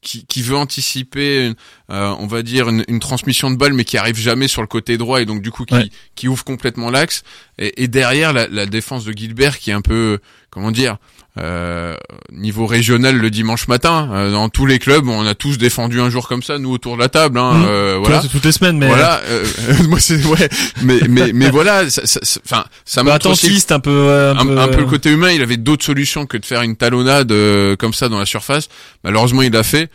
qui, 0.07 0.25
qui 0.25 0.40
veut 0.42 0.57
anticiper, 0.57 1.53
euh, 1.90 2.14
on 2.21 2.27
va 2.29 2.42
dire 2.42 2.69
une, 2.69 2.85
une 2.87 3.01
transmission 3.01 3.51
de 3.51 3.57
balle, 3.57 3.73
mais 3.75 3.85
qui 3.85 3.99
arrive 3.99 4.16
jamais 4.16 4.47
sur 4.49 4.62
le 4.62 4.69
côté 4.69 4.97
droit 4.97 5.21
et 5.21 5.27
donc 5.27 5.42
du 5.42 5.51
coup 5.51 5.64
qui, 5.64 5.75
Ouais. 5.75 5.90
qui 6.14 6.29
ouvre 6.29 6.45
complètement 6.45 6.90
l'axe. 6.90 7.25
Et, 7.59 7.83
et 7.85 7.88
derrière 7.88 8.33
la, 8.33 8.49
la 8.49 8.66
défense 8.66 9.05
de 9.05 9.12
Gilbert 9.12 9.59
qui 9.59 9.71
est 9.71 9.75
un 9.75 9.81
peu, 9.83 10.19
comment 10.51 10.71
dire. 10.71 10.97
Euh, 11.38 11.95
niveau 12.33 12.64
régional 12.64 13.19
le 13.19 13.29
dimanche 13.29 13.69
matin, 13.69 14.09
euh, 14.14 14.31
dans 14.31 14.49
tous 14.49 14.64
les 14.64 14.79
clubs, 14.79 15.07
on 15.07 15.27
a 15.27 15.35
tous 15.35 15.59
défendu 15.59 16.01
un 16.01 16.09
jour 16.09 16.29
comme 16.29 16.42
ça, 16.42 16.59
nous 16.59 16.71
autour 16.73 16.97
de 16.97 17.03
la 17.03 17.11
table. 17.11 17.38
Hein, 17.38 17.53
Mhm. 17.59 17.64
euh, 17.69 17.97
voilà. 18.01 18.23
C'est 18.23 18.29
toutes 18.29 18.47
les 18.47 18.53
semaines, 18.53 18.79
mais 18.79 18.87
Voilà, 18.88 19.21
euh, 19.27 19.45
moi 19.88 20.01
c'est 20.01 20.25
ouais, 20.25 20.49
mais 20.83 20.99
mais 21.11 21.33
mais 21.35 21.51
voilà, 21.51 21.90
ça, 21.90 22.07
ça, 22.07 22.21
ça- 22.23 22.40
enfin 22.42 22.64
ça 22.87 23.03
un 23.03 23.05
peu 23.05 23.11
montre 23.11 23.29
aussi 23.31 23.47
attentiste, 23.49 23.71
un 23.73 23.81
peu, 23.81 23.90
euh, 23.90 24.33
un, 24.35 24.38
un, 24.38 24.47
peu, 24.47 24.59
un 24.61 24.69
peu 24.69 24.81
le 24.81 24.87
côté 24.87 25.11
humain. 25.11 25.31
Il 25.31 25.42
avait 25.42 25.59
d'autres 25.59 25.85
solutions 25.85 26.25
que 26.25 26.38
de 26.38 26.47
faire 26.47 26.62
une 26.62 26.75
talonnade 26.75 27.31
euh, 27.33 27.77
comme 27.77 27.92
ça 27.92 28.09
dans 28.09 28.19
la 28.19 28.25
surface. 28.25 28.69
Malheureusement, 29.05 29.42
il 29.42 29.53
l'a 29.53 29.62
fait. 29.62 29.90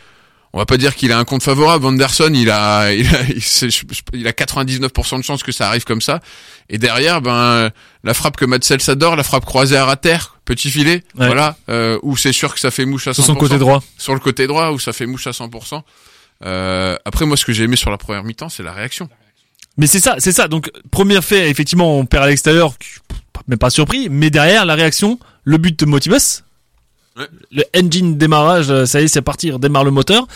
On 0.52 0.58
va 0.58 0.66
pas 0.66 0.76
dire 0.76 0.94
qu'il 0.94 1.12
a 1.12 1.18
un 1.18 1.24
compte 1.24 1.42
favorable. 1.42 1.86
Anderson, 1.86 2.30
il 2.34 2.50
a, 2.50 2.92
il 2.94 3.06
a, 3.14 3.22
il, 4.12 4.26
a 4.26 4.32
99% 4.32 5.18
de 5.18 5.22
chances 5.22 5.42
que 5.42 5.52
ça 5.52 5.68
arrive 5.68 5.84
comme 5.84 6.00
ça. 6.00 6.20
Et 6.68 6.78
derrière, 6.78 7.22
ben, 7.22 7.70
la 8.04 8.14
frappe 8.14 8.36
que 8.36 8.44
Matsels 8.44 8.80
adore, 8.88 9.16
la 9.16 9.22
frappe 9.22 9.44
croisée 9.44 9.76
à 9.76 9.96
terre, 9.96 10.38
petit 10.44 10.70
filet, 10.70 11.04
Ouais. 11.16 11.26
voilà, 11.26 11.56
euh, 11.68 11.98
où 12.02 12.16
c'est 12.16 12.32
sûr 12.32 12.52
que 12.52 12.60
ça 12.60 12.70
fait 12.70 12.84
mouche 12.84 13.06
à 13.06 13.12
100%. 13.12 13.14
Sur 13.14 13.24
son 13.24 13.34
côté 13.34 13.58
droit. 13.58 13.82
Sur 13.98 14.14
le 14.14 14.20
côté 14.20 14.46
droit, 14.46 14.70
où 14.70 14.78
ça 14.78 14.92
fait 14.92 15.06
mouche 15.06 15.26
à 15.26 15.30
100%. 15.32 15.82
Euh, 16.44 16.96
après, 17.04 17.24
moi, 17.26 17.36
ce 17.36 17.44
que 17.44 17.52
j'ai 17.52 17.64
aimé 17.64 17.76
sur 17.76 17.90
la 17.90 17.98
première 17.98 18.24
mi-temps, 18.24 18.48
c'est 18.48 18.62
la 18.62 18.72
réaction. 18.72 19.08
Mais 19.78 19.86
c'est 19.86 20.00
ça, 20.00 20.16
c'est 20.18 20.32
ça. 20.32 20.48
Donc 20.48 20.70
premier 20.90 21.22
fait, 21.22 21.48
effectivement, 21.48 21.98
on 21.98 22.04
perd 22.04 22.24
à 22.24 22.28
l'extérieur, 22.28 22.74
même 23.48 23.58
pas 23.58 23.70
surpris. 23.70 24.08
Mais 24.10 24.28
derrière, 24.28 24.66
la 24.66 24.74
réaction, 24.74 25.18
le 25.44 25.56
but 25.56 25.78
de 25.78 25.86
Motibus, 25.86 26.42
Ouais. 27.16 27.26
le 27.50 27.62
engine 27.76 28.16
démarrage, 28.16 28.70
euh, 28.70 28.86
ça 28.86 29.00
y 29.00 29.04
est, 29.04 29.08
c'est 29.08 29.22
parti, 29.22 29.48
il 29.48 29.52
redémarre 29.52 29.84
le 29.84 29.90
moteur. 29.90 30.26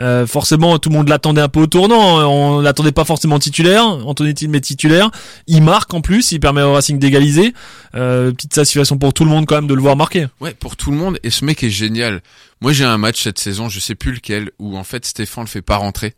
Euh, 0.00 0.26
forcément, 0.26 0.76
tout 0.80 0.88
le 0.88 0.96
monde 0.96 1.08
l'attendait 1.08 1.40
un 1.40 1.48
peu 1.48 1.60
au 1.60 1.66
tournant. 1.68 2.18
hein. 2.18 2.24
On 2.26 2.60
l'attendait 2.60 2.90
pas 2.90 3.04
forcément 3.04 3.38
titulaire. 3.38 3.84
Anthony 3.86 4.34
Tim 4.34 4.52
est 4.54 4.60
titulaire. 4.60 5.08
Il 5.46 5.62
marque 5.62 5.94
en 5.94 6.00
plus. 6.00 6.32
Il 6.32 6.40
permet 6.40 6.62
au 6.62 6.72
Racing 6.72 6.98
d'égaliser. 6.98 7.54
Euh, 7.94 8.32
petite 8.32 8.54
satisfaction 8.54 8.98
pour 8.98 9.14
tout 9.14 9.22
le 9.24 9.30
monde 9.30 9.46
quand 9.46 9.54
même 9.54 9.68
de 9.68 9.74
le 9.74 9.80
voir 9.80 9.94
marquer. 9.96 10.26
Ouais, 10.40 10.52
pour 10.52 10.74
tout 10.76 10.90
le 10.90 10.96
monde. 10.96 11.20
Et 11.22 11.30
ce 11.30 11.44
mec 11.44 11.62
est 11.62 11.70
génial. 11.70 12.22
Moi, 12.60 12.72
j'ai 12.72 12.82
un 12.84 12.98
match 12.98 13.22
cette 13.22 13.38
saison, 13.38 13.68
je 13.68 13.78
sais 13.78 13.94
plus 13.94 14.10
lequel, 14.12 14.50
où 14.58 14.76
en 14.76 14.82
fait 14.82 15.04
Stéphane 15.06 15.44
le 15.44 15.48
fait 15.48 15.62
pas 15.62 15.76
rentrer. 15.76 16.14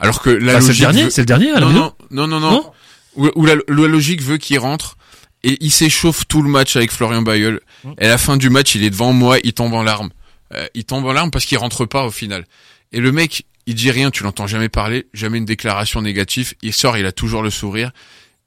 Alors 0.00 0.20
que 0.20 0.30
la 0.30 0.54
Bah, 0.54 0.60
c'est 0.60 0.62
le 0.62 0.66
logique 0.70 0.80
dernier, 0.80 1.04
veut- 1.04 1.10
c'est 1.10 1.20
le 1.22 1.26
dernier 1.26 1.50
à 1.52 1.60
la 1.60 1.66
non, 1.66 1.70
non, 1.72 1.92
non, 2.10 2.26
non, 2.26 2.40
non, 2.40 2.50
Non 2.50 2.72
Où, 3.14 3.28
où 3.36 3.46
la, 3.46 3.54
la 3.68 3.86
logique 3.86 4.20
veut 4.22 4.38
qu'il 4.38 4.58
rentre 4.58 4.96
et 5.44 5.56
il 5.60 5.70
s'échauffe 5.70 6.26
tout 6.26 6.42
le 6.42 6.48
match 6.48 6.76
avec 6.76 6.90
Florian 6.90 7.22
Bayeul. 7.22 7.60
Mm. 7.84 7.92
Et 7.98 8.06
à 8.06 8.08
la 8.08 8.18
fin 8.18 8.36
du 8.36 8.50
match, 8.50 8.74
il 8.74 8.84
est 8.84 8.90
devant 8.90 9.12
moi, 9.12 9.38
il 9.44 9.52
tombe 9.52 9.74
en 9.74 9.82
larmes. 9.82 10.10
Euh, 10.54 10.66
il 10.74 10.84
tombe 10.84 11.04
en 11.04 11.12
larmes 11.12 11.30
parce 11.30 11.44
qu'il 11.44 11.58
rentre 11.58 11.86
pas 11.86 12.04
au 12.04 12.10
final. 12.10 12.46
Et 12.92 13.00
le 13.00 13.12
mec, 13.12 13.46
il 13.66 13.74
dit 13.74 13.90
rien, 13.90 14.10
tu 14.10 14.22
l'entends 14.22 14.46
jamais 14.46 14.68
parler, 14.68 15.06
jamais 15.14 15.38
une 15.38 15.44
déclaration 15.44 16.02
négative. 16.02 16.54
Il 16.62 16.72
sort, 16.72 16.96
il 16.96 17.06
a 17.06 17.12
toujours 17.12 17.42
le 17.42 17.50
sourire. 17.50 17.90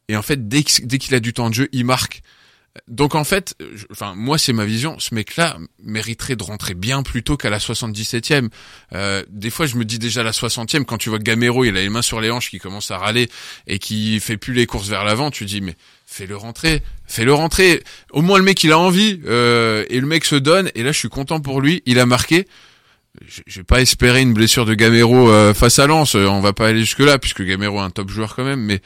Et 0.08 0.16
en 0.16 0.22
fait, 0.22 0.48
dès 0.48 0.64
qu'il 0.64 0.88
dès 0.88 0.98
qu'il 0.98 1.16
a 1.16 1.20
du 1.20 1.34
temps 1.34 1.50
de 1.50 1.56
jeu, 1.56 1.70
il 1.72 1.86
marque. 1.86 2.22
Donc 2.90 3.16
en 3.16 3.24
fait, 3.24 3.56
je- 3.74 3.86
enfin 3.92 4.14
moi 4.16 4.38
c'est 4.38 4.52
ma 4.54 4.66
vision. 4.66 5.00
Ce 5.00 5.16
mec-là 5.16 5.58
mériterait 5.82 6.36
de 6.36 6.44
rentrer 6.44 6.74
bien 6.74 7.04
plus 7.04 7.24
tôt 7.24 7.38
qu'à 7.38 7.50
la 7.50 7.60
77e. 7.60 8.50
Euh, 8.94 9.24
des 9.30 9.50
fois, 9.50 9.66
je 9.66 9.76
me 9.78 9.86
dis 9.86 9.98
déjà 9.98 10.24
la 10.24 10.32
60e 10.34 10.84
quand 10.86 10.98
tu 10.98 11.10
vois 11.10 11.20
Gamero, 11.20 11.64
il 11.64 11.78
a 11.78 11.82
les 11.82 11.90
mains 11.90 12.02
sur 12.02 12.20
les 12.20 12.32
hanches, 12.32 12.50
qui 12.50 12.60
commence 12.60 12.92
à 12.92 12.98
râler 12.98 13.30
et 13.68 13.80
qui 13.80 14.20
fait 14.20 14.38
plus 14.38 14.54
les 14.54 14.66
courses 14.66 14.90
vers 14.90 15.04
l'avant. 15.06 15.32
Tu 15.32 15.46
dis 15.46 15.62
mais 15.62 15.76
fais-le 16.06 16.36
rentrer, 16.36 16.84
fais-le 17.08 17.34
rentrer. 17.34 17.82
Au 18.12 18.22
moins 18.22 18.38
le 18.38 18.44
mec 18.44 18.64
il 18.64 18.72
a 18.74 18.78
envie 18.80 19.22
euh, 19.26 19.86
et 19.90 20.00
le 20.02 20.08
mec 20.08 20.26
se 20.26 20.36
donne. 20.36 20.70
Et 20.76 20.84
là, 20.84 20.92
je 20.92 21.00
suis 21.00 21.10
content 21.10 21.40
pour 21.40 21.62
lui. 21.62 21.82
Il 21.86 21.98
a 22.00 22.06
marqué. 22.06 22.46
Vais 23.48 23.64
pas 23.64 23.80
espérer 23.80 24.22
une 24.22 24.34
blessure 24.34 24.66
de 24.66 24.74
Gamero 24.74 25.30
euh, 25.32 25.54
face 25.54 25.80
à 25.80 25.88
Lens. 25.88 26.16
Euh, 26.16 26.26
On 26.28 26.42
va 26.42 26.52
pas 26.52 26.68
aller 26.68 26.82
jusque 26.82 27.00
là 27.00 27.18
puisque 27.18 27.42
Gamero 27.42 27.78
est 27.80 27.84
un 27.84 27.90
top 27.90 28.10
joueur 28.10 28.36
quand 28.36 28.44
même. 28.44 28.60
Mais 28.60 28.82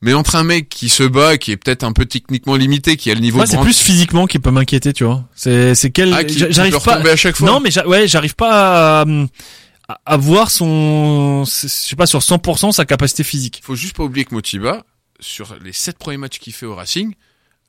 mais 0.00 0.12
entre 0.14 0.36
un 0.36 0.44
mec 0.44 0.68
qui 0.68 0.88
se 0.88 1.02
bat, 1.02 1.38
qui 1.38 1.50
est 1.52 1.56
peut-être 1.56 1.82
un 1.84 1.92
peu 1.92 2.06
techniquement 2.06 2.54
limité, 2.56 2.96
qui 2.96 3.10
a 3.10 3.14
le 3.14 3.20
niveau 3.20 3.38
Moi, 3.38 3.46
c'est 3.46 3.58
plus 3.60 3.78
physiquement 3.78 4.26
qui 4.26 4.38
peut 4.38 4.50
m'inquiéter, 4.50 4.92
tu 4.92 5.04
vois. 5.04 5.24
C'est, 5.34 5.74
c'est 5.74 5.90
quel, 5.90 6.12
Ah, 6.14 6.24
qui- 6.24 6.38
j'a- 6.38 6.46
qui 6.46 6.52
j'arrive 6.52 6.74
peut 6.74 6.80
pas. 6.84 6.96
à 7.10 7.16
chaque 7.16 7.36
fois. 7.36 7.48
Non, 7.48 7.60
mais 7.60 7.76
ouais, 7.86 8.06
j'arrive 8.06 8.34
pas 8.36 9.00
à, 9.02 9.04
à, 9.88 10.00
à 10.06 10.16
voir 10.16 10.50
son, 10.50 11.44
je 11.44 11.66
sais 11.68 11.96
pas, 11.96 12.06
sur 12.06 12.20
100% 12.20 12.72
sa 12.72 12.84
capacité 12.84 13.24
physique. 13.24 13.60
faut 13.64 13.74
juste 13.76 13.96
pas 13.96 14.04
oublier 14.04 14.24
que 14.24 14.34
Motiba, 14.34 14.84
sur 15.20 15.56
les 15.64 15.72
sept 15.72 15.98
premiers 15.98 16.18
matchs 16.18 16.38
qu'il 16.38 16.52
fait 16.52 16.66
au 16.66 16.74
Racing, 16.76 17.14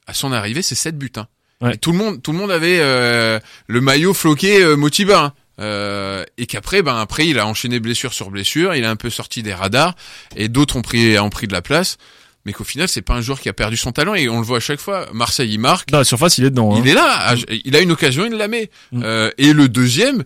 à 0.06 0.14
son 0.14 0.32
arrivée, 0.32 0.62
c'est 0.62 0.76
sept 0.76 0.98
buts. 0.98 1.12
hein. 1.16 1.28
Ouais. 1.62 1.74
Et 1.74 1.78
tout 1.78 1.92
le 1.92 1.98
monde, 1.98 2.22
tout 2.22 2.32
le 2.32 2.38
monde 2.38 2.52
avait 2.52 2.78
euh, 2.80 3.40
le 3.68 3.82
maillot 3.82 4.14
floqué 4.14 4.62
euh, 4.62 4.76
Motiba. 4.78 5.20
hein. 5.20 5.34
Euh, 5.62 6.24
et 6.38 6.46
qu'après, 6.46 6.82
ben 6.82 6.96
après, 6.98 7.28
il 7.28 7.38
a 7.38 7.46
enchaîné 7.46 7.82
blessure 7.82 8.14
sur 8.14 8.30
blessure, 8.32 8.76
il 8.76 8.86
a 8.86 8.90
un 8.90 8.96
peu 8.96 9.10
sorti 9.10 9.44
des 9.44 9.54
radars, 9.54 9.94
et 10.38 10.48
d'autres 10.48 10.78
ont 10.78 10.82
pris, 10.82 11.20
ont 11.20 11.30
pris 11.30 11.48
de 11.48 11.52
la 11.52 11.62
place. 11.62 11.98
Mais 12.46 12.54
qu'au 12.54 12.64
final, 12.64 12.88
c'est 12.88 13.02
pas 13.02 13.14
un 13.16 13.22
joueur 13.22 13.40
qui 13.40 13.50
a 13.50 13.54
perdu 13.54 13.76
son 13.78 13.92
talent, 13.92 14.16
et 14.16 14.30
on 14.30 14.40
le 14.40 14.46
voit 14.46 14.58
à 14.58 14.62
chaque 14.62 14.80
fois. 14.80 15.08
Marseille, 15.14 15.52
il 15.54 15.60
marque, 15.60 15.90
Dans 15.92 15.98
la 16.00 16.04
surface, 16.04 16.38
il 16.38 16.46
est 16.46 16.50
dedans. 16.50 16.74
hein. 16.76 16.82
il 16.84 16.90
est 16.90 16.94
là, 16.94 17.32
à- 17.32 17.36
il 17.66 17.76
a 17.76 17.82
une 17.82 17.92
occasion, 17.92 18.26
il 18.26 18.34
la 18.34 18.48
met. 18.48 18.70
Mm. 18.92 19.02
Euh, 19.04 19.30
et 19.38 19.52
le 19.54 19.68
deuxième, 19.68 20.24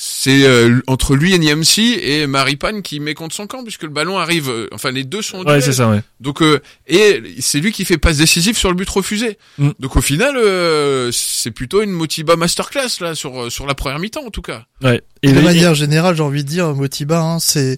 c'est 0.00 0.44
euh, 0.46 0.80
entre 0.86 1.16
lui 1.16 1.34
et 1.34 1.38
Niamsi 1.40 1.94
et 2.00 2.28
Maripane 2.28 2.82
qui 2.82 3.00
met 3.00 3.14
contre 3.14 3.34
son 3.34 3.48
camp 3.48 3.64
puisque 3.64 3.82
le 3.82 3.88
ballon 3.88 4.16
arrive. 4.16 4.48
euh, 4.48 4.68
enfin, 4.72 4.92
les 4.92 5.02
deux 5.02 5.22
sont. 5.22 5.38
au 5.40 5.44
Ouais, 5.44 5.60
c'est 5.60 5.72
ça, 5.72 5.88
ouais. 5.90 6.02
Donc 6.20 6.40
euh, 6.40 6.60
et 6.86 7.20
c'est 7.40 7.58
lui 7.58 7.72
qui 7.72 7.84
fait 7.84 7.98
passe 7.98 8.18
décisive 8.18 8.56
sur 8.56 8.68
le 8.68 8.76
but 8.76 8.88
refusé. 8.88 9.38
Mm. 9.58 9.70
Donc 9.80 9.96
au 9.96 10.00
final, 10.00 10.36
euh, 10.36 11.10
c'est 11.12 11.50
plutôt 11.50 11.82
une 11.82 11.90
Motiba 11.90 12.36
masterclass 12.36 13.00
là 13.00 13.16
sur 13.16 13.50
sur 13.50 13.66
la 13.66 13.74
première 13.74 13.98
mi-temps 13.98 14.24
en 14.24 14.30
tout 14.30 14.42
cas. 14.42 14.66
Ouais. 14.82 15.02
Et, 15.24 15.32
de 15.32 15.40
manière 15.40 15.74
générale, 15.74 16.14
j'ai 16.14 16.22
envie 16.22 16.44
de 16.44 16.48
dire, 16.48 16.72
Motiba, 16.76 17.20
hein, 17.20 17.40
c'est, 17.40 17.76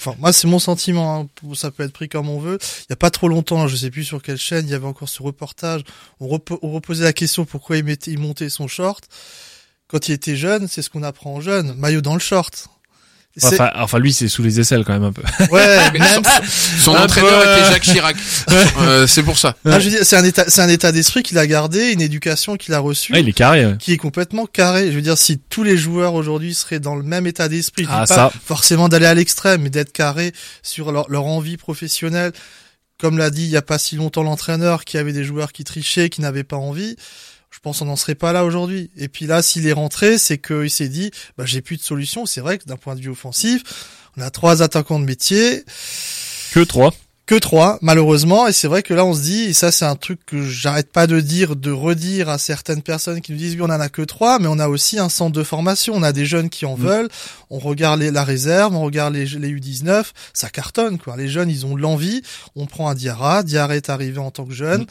enfin, 0.00 0.16
moi, 0.18 0.32
c'est 0.32 0.48
mon 0.48 0.58
sentiment, 0.58 1.20
hein, 1.20 1.54
ça 1.54 1.70
peut 1.70 1.82
être 1.82 1.92
pris 1.92 2.08
comme 2.08 2.28
on 2.28 2.40
veut. 2.40 2.58
Il 2.80 2.86
y 2.90 2.92
a 2.92 2.96
pas 2.96 3.10
trop 3.10 3.28
longtemps, 3.28 3.68
je 3.68 3.76
sais 3.76 3.90
plus 3.90 4.04
sur 4.04 4.22
quelle 4.22 4.38
chaîne, 4.38 4.66
il 4.66 4.70
y 4.70 4.74
avait 4.74 4.86
encore 4.86 5.08
ce 5.08 5.22
reportage, 5.22 5.82
on, 6.20 6.26
repo- 6.26 6.58
on 6.62 6.72
reposait 6.72 7.04
la 7.04 7.12
question 7.12 7.44
pourquoi 7.44 7.76
il 7.76 7.84
mettait, 7.84 8.10
il 8.10 8.18
montait 8.18 8.48
son 8.48 8.66
short. 8.66 9.04
Quand 9.88 10.08
il 10.08 10.12
était 10.12 10.36
jeune, 10.36 10.68
c'est 10.68 10.82
ce 10.82 10.90
qu'on 10.90 11.02
apprend 11.02 11.34
aux 11.36 11.40
jeunes, 11.40 11.74
maillot 11.74 12.00
dans 12.00 12.14
le 12.14 12.20
short. 12.20 12.68
Enfin, 13.42 13.70
enfin, 13.76 13.98
lui, 14.00 14.12
c'est 14.12 14.26
sous 14.28 14.42
les 14.42 14.58
aisselles 14.58 14.84
quand 14.84 14.92
même 14.92 15.04
un 15.04 15.12
peu. 15.12 15.22
ouais, 15.52 15.90
même, 15.98 16.22
Son 16.78 16.90
entraîneur 16.90 17.30
peu, 17.42 17.48
euh, 17.48 17.58
était 17.60 17.70
Jacques 17.72 17.82
Chirac. 17.82 18.16
Euh, 18.80 19.06
c'est 19.06 19.22
pour 19.22 19.38
ça. 19.38 19.54
Ah, 19.64 19.78
je 19.78 19.84
veux 19.84 19.90
dire, 19.90 20.00
c'est 20.04 20.16
un 20.16 20.24
état, 20.24 20.44
c'est 20.48 20.60
un 20.62 20.68
état 20.68 20.90
d'esprit 20.90 21.22
qu'il 21.22 21.38
a 21.38 21.46
gardé, 21.46 21.92
une 21.92 22.00
éducation 22.00 22.56
qu'il 22.56 22.74
a 22.74 22.78
reçue. 22.80 23.12
Ouais, 23.12 23.20
il 23.20 23.28
est 23.28 23.32
carré. 23.32 23.64
ouais. 23.64 23.76
qui 23.78 23.92
est 23.92 23.96
complètement 23.98 24.46
carré. 24.46 24.86
Je 24.90 24.96
veux 24.96 25.02
dire, 25.02 25.16
si 25.16 25.38
tous 25.38 25.62
les 25.62 25.76
joueurs 25.76 26.14
aujourd'hui 26.14 26.54
seraient 26.54 26.80
dans 26.80 26.96
le 26.96 27.02
même 27.04 27.26
état 27.26 27.48
d'esprit, 27.48 27.86
Ah, 27.88 28.00
pas 28.00 28.14
ça. 28.14 28.32
forcément 28.44 28.88
d'aller 28.88 29.06
à 29.06 29.14
l'extrême, 29.14 29.62
mais 29.62 29.70
d'être 29.70 29.92
carré 29.92 30.32
sur 30.62 30.90
leur, 30.92 31.08
leur 31.10 31.24
envie 31.26 31.56
professionnelle, 31.56 32.32
comme 32.98 33.16
l'a 33.18 33.30
dit 33.30 33.44
il 33.44 33.50
y 33.50 33.56
a 33.56 33.62
pas 33.62 33.78
si 33.78 33.96
longtemps 33.96 34.22
l'entraîneur, 34.24 34.84
qui 34.84 34.98
avait 34.98 35.12
des 35.12 35.24
joueurs 35.24 35.52
qui 35.52 35.64
trichaient, 35.64 36.08
qui 36.08 36.20
n'avaient 36.20 36.44
pas 36.44 36.56
envie. 36.56 36.96
Je 37.50 37.58
pense 37.60 37.80
qu'on 37.80 37.86
n'en 37.86 37.96
serait 37.96 38.14
pas 38.14 38.32
là 38.32 38.44
aujourd'hui. 38.44 38.90
Et 38.96 39.08
puis 39.08 39.26
là, 39.26 39.42
s'il 39.42 39.66
est 39.66 39.72
rentré, 39.72 40.18
c'est 40.18 40.38
qu'il 40.38 40.70
s'est 40.70 40.88
dit, 40.88 41.10
bah, 41.36 41.44
j'ai 41.46 41.60
plus 41.60 41.76
de 41.76 41.82
solution. 41.82 42.24
C'est 42.26 42.40
vrai 42.40 42.58
que 42.58 42.64
d'un 42.64 42.76
point 42.76 42.94
de 42.94 43.00
vue 43.00 43.10
offensif, 43.10 43.62
on 44.16 44.22
a 44.22 44.30
trois 44.30 44.62
attaquants 44.62 45.00
de 45.00 45.04
métier 45.04 45.64
Que 46.52 46.60
trois. 46.60 46.92
que 47.26 47.34
trois, 47.34 47.78
malheureusement. 47.82 48.46
Et 48.48 48.52
c'est 48.52 48.66
vrai 48.68 48.82
que 48.82 48.94
là, 48.94 49.04
on 49.04 49.14
se 49.14 49.20
dit, 49.22 49.42
et 49.44 49.52
ça, 49.52 49.70
c'est 49.72 49.84
un 49.84 49.96
truc 49.96 50.20
que 50.26 50.42
j'arrête 50.48 50.90
pas 50.92 51.06
de 51.06 51.20
dire, 51.20 51.54
de 51.56 51.70
redire 51.72 52.28
à 52.28 52.38
certaines 52.38 52.82
personnes 52.82 53.20
qui 53.20 53.32
nous 53.32 53.38
disent, 53.38 53.54
oui, 53.56 53.62
on 53.62 53.64
en 53.64 53.70
a 53.80 53.88
que 53.88 54.02
trois, 54.02 54.38
mais 54.38 54.46
on 54.48 54.58
a 54.60 54.68
aussi 54.68 54.98
un 54.98 55.08
centre 55.08 55.32
de 55.36 55.42
formation. 55.42 55.94
On 55.94 56.02
a 56.04 56.12
des 56.12 56.26
jeunes 56.26 56.50
qui 56.50 56.66
en 56.66 56.76
Mm. 56.76 56.80
veulent. 56.82 57.08
On 57.50 57.58
regarde 57.58 58.00
les- 58.00 58.10
la 58.12 58.24
réserve, 58.24 58.74
on 58.76 58.82
regarde 58.82 59.12
les, 59.14 59.26
les 59.26 59.48
U19. 59.48 60.12
Ça 60.34 60.50
cartonne, 60.50 60.98
quoi. 60.98 61.16
Les 61.16 61.28
jeunes, 61.28 61.50
ils 61.50 61.66
ont 61.66 61.74
de 61.76 61.80
l'envie. 61.82 62.22
On 62.56 62.66
prend 62.66 62.88
un 62.88 62.94
Diarra. 62.94 63.42
Diarra 63.42 63.76
est 63.76 63.90
arrivé 63.90 64.18
en 64.18 64.30
tant 64.30 64.44
que 64.46 64.54
jeune. 64.54 64.86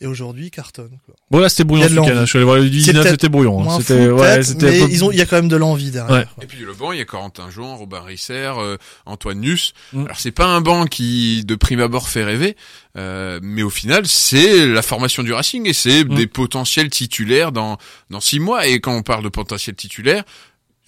Et 0.00 0.06
aujourd'hui, 0.06 0.50
cartonne, 0.50 0.98
quoi. 1.06 1.14
Bon, 1.30 1.38
là, 1.38 1.48
c'était 1.48 1.64
brouillon 1.64 1.88
ce 1.88 1.94
week-end. 1.94 2.20
Je 2.20 2.26
suis 2.26 2.36
allé 2.38 2.44
voir 2.44 2.56
le 2.56 2.68
19, 2.68 2.94
peut-être 2.94 3.10
c'était 3.12 3.28
brouillon. 3.28 3.68
hein. 3.70 3.78
C'était, 3.80 4.08
ouais, 4.10 4.38
mais 4.38 4.54
peu- 4.58 4.90
ils 4.90 5.04
ont, 5.04 5.12
il 5.12 5.18
y 5.18 5.20
a 5.20 5.26
quand 5.26 5.36
même 5.36 5.48
de 5.48 5.56
l'envie 5.56 5.90
derrière. 5.90 6.12
Ouais. 6.12 6.26
Et 6.42 6.46
puis 6.46 6.58
le 6.64 6.72
banc, 6.74 6.92
il 6.92 6.98
y 6.98 7.00
a 7.00 7.04
Corentin 7.04 7.48
Jean, 7.50 7.76
Robin 7.76 8.00
Risser, 8.00 8.52
euh, 8.58 8.76
Antoine 9.06 9.38
Nuss. 9.40 9.72
Mm. 9.92 10.04
Alors 10.06 10.18
c'est 10.18 10.32
pas 10.32 10.46
un 10.46 10.60
banc 10.60 10.86
qui 10.86 11.44
de 11.44 11.54
prime 11.54 11.80
abord 11.80 12.08
fait 12.08 12.24
rêver, 12.24 12.56
euh, 12.98 13.38
mais 13.42 13.62
au 13.62 13.70
final 13.70 14.06
c'est 14.06 14.66
la 14.66 14.82
formation 14.82 15.22
du 15.22 15.32
Racing 15.32 15.66
et 15.68 15.72
c'est 15.72 16.04
Mm. 16.04 16.14
des 16.16 16.26
potentiels 16.26 16.90
titulaires 16.90 17.52
dans 17.52 17.78
dans 18.10 18.20
six 18.20 18.40
mois. 18.40 18.66
Et 18.66 18.80
quand 18.80 18.94
on 18.94 19.02
parle 19.02 19.22
de 19.24 19.28
potentiels 19.28 19.76
titulaires, 19.76 20.24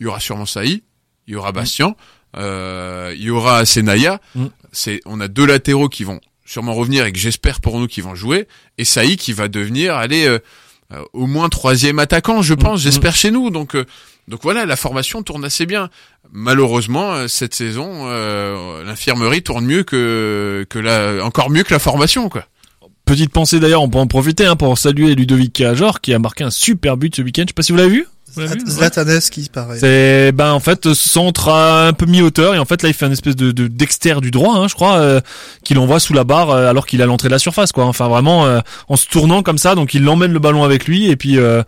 il 0.00 0.04
y 0.04 0.06
aura 0.08 0.20
sûrement 0.20 0.46
Saï, 0.46 0.82
il 1.28 1.34
y 1.34 1.36
aura 1.36 1.52
Bastien, 1.52 1.94
euh, 2.36 3.12
il 3.16 3.22
y 3.22 3.30
aura 3.30 3.64
Senaya. 3.64 4.20
Mm. 4.34 4.46
C'est 4.72 5.00
on 5.06 5.20
a 5.20 5.28
deux 5.28 5.46
latéraux 5.46 5.88
qui 5.88 6.04
vont 6.04 6.20
sûrement 6.46 6.72
revenir 6.72 7.04
et 7.04 7.12
que 7.12 7.18
j'espère 7.18 7.60
pour 7.60 7.78
nous 7.78 7.86
qui 7.86 8.00
vont 8.00 8.14
jouer 8.14 8.48
et 8.78 8.84
Saï 8.84 9.16
qui 9.16 9.32
va 9.34 9.48
devenir 9.48 9.94
aller 9.96 10.26
euh, 10.26 10.38
euh, 10.92 11.02
au 11.12 11.26
moins 11.26 11.48
troisième 11.48 11.98
attaquant, 11.98 12.40
je 12.42 12.54
pense, 12.54 12.80
Mm. 12.80 12.82
j'espère 12.84 13.14
chez 13.16 13.30
nous. 13.30 13.50
Donc 13.50 13.74
euh, 13.74 13.84
donc 14.28 14.40
voilà, 14.42 14.66
la 14.66 14.76
formation 14.76 15.22
tourne 15.22 15.44
assez 15.44 15.66
bien. 15.66 15.90
Malheureusement, 16.32 17.28
cette 17.28 17.54
saison, 17.54 18.06
euh, 18.06 18.82
l'infirmerie 18.84 19.42
tourne 19.42 19.64
mieux 19.64 19.82
que 19.84 20.66
que 20.68 20.78
la, 20.78 21.24
encore 21.24 21.50
mieux 21.50 21.62
que 21.62 21.72
la 21.72 21.78
formation, 21.78 22.28
quoi. 22.28 22.46
Petite 23.04 23.30
pensée 23.30 23.60
d'ailleurs, 23.60 23.82
on 23.82 23.88
peut 23.88 23.98
en 23.98 24.08
profiter 24.08 24.46
hein, 24.46 24.56
pour 24.56 24.76
saluer 24.78 25.14
Ludovic 25.14 25.52
Cajor 25.52 26.00
qui 26.00 26.12
a 26.12 26.18
marqué 26.18 26.42
un 26.42 26.50
super 26.50 26.96
but 26.96 27.14
ce 27.14 27.22
week-end. 27.22 27.42
Je 27.44 27.50
sais 27.50 27.54
pas 27.54 27.62
si 27.62 27.70
vous 27.70 27.78
l'avez 27.78 27.90
vu. 27.90 28.06
Ouais. 28.36 28.46
Zlataneski, 28.68 29.48
pareil. 29.52 29.78
C'est 29.80 30.32
ben 30.32 30.52
en 30.52 30.60
fait 30.60 30.92
centre 30.94 31.48
à 31.48 31.86
un 31.88 31.92
peu 31.92 32.06
mi-hauteur 32.06 32.54
et 32.54 32.58
en 32.58 32.64
fait 32.64 32.82
là 32.82 32.88
il 32.88 32.94
fait 32.94 33.06
une 33.06 33.12
espèce 33.12 33.36
de, 33.36 33.50
de 33.52 33.66
dexter 33.66 34.20
du 34.20 34.30
droit, 34.30 34.56
hein, 34.56 34.68
je 34.68 34.74
crois, 34.74 34.96
euh, 34.98 35.20
qu'il 35.64 35.78
envoie 35.78 36.00
sous 36.00 36.12
la 36.12 36.24
barre 36.24 36.50
euh, 36.50 36.68
alors 36.68 36.86
qu'il 36.86 37.00
a 37.02 37.06
l'entrée 37.06 37.28
de 37.28 37.32
la 37.32 37.38
surface, 37.38 37.72
quoi. 37.72 37.84
Enfin 37.84 38.08
vraiment 38.08 38.46
euh, 38.46 38.60
en 38.88 38.96
se 38.96 39.06
tournant 39.06 39.42
comme 39.42 39.58
ça, 39.58 39.74
donc 39.74 39.94
il 39.94 40.02
l'emmène 40.04 40.32
le 40.32 40.38
ballon 40.38 40.64
avec 40.64 40.86
lui 40.86 41.06
et 41.08 41.16
puis 41.16 41.38
euh, 41.38 41.62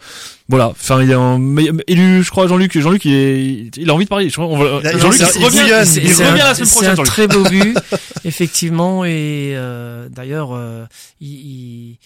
voilà. 0.48 0.68
Enfin 0.68 1.02
il 1.02 1.10
est 1.10 1.14
un 1.14 1.38
mais- 1.38 1.70
élu, 1.86 2.22
je 2.22 2.30
crois 2.30 2.46
Jean-Luc, 2.48 2.78
Jean-Luc 2.78 3.04
il, 3.04 3.14
est, 3.14 3.70
il 3.76 3.88
a 3.90 3.94
envie 3.94 4.04
de 4.04 4.08
parler. 4.10 4.28
Je 4.30 4.40
on 4.40 4.56
Jean-Luc 4.58 5.20
il- 5.20 5.44
revient, 5.44 5.86
C'est- 5.86 6.00
il 6.02 6.14
c'est 6.14 6.26
revient 6.28 6.40
un- 6.42 6.44
la 6.48 6.54
semaine 6.54 6.66
C'est 6.66 6.72
prochaine. 6.74 6.92
un 6.92 6.94
Jean-Luc. 6.96 7.10
très 7.12 7.28
beau 7.28 7.42
but, 7.44 7.76
effectivement, 8.24 9.04
et 9.04 9.52
euh, 9.54 10.08
d'ailleurs, 10.10 10.50
euh, 10.54 10.84
il, 11.20 11.28
il- 11.28 11.96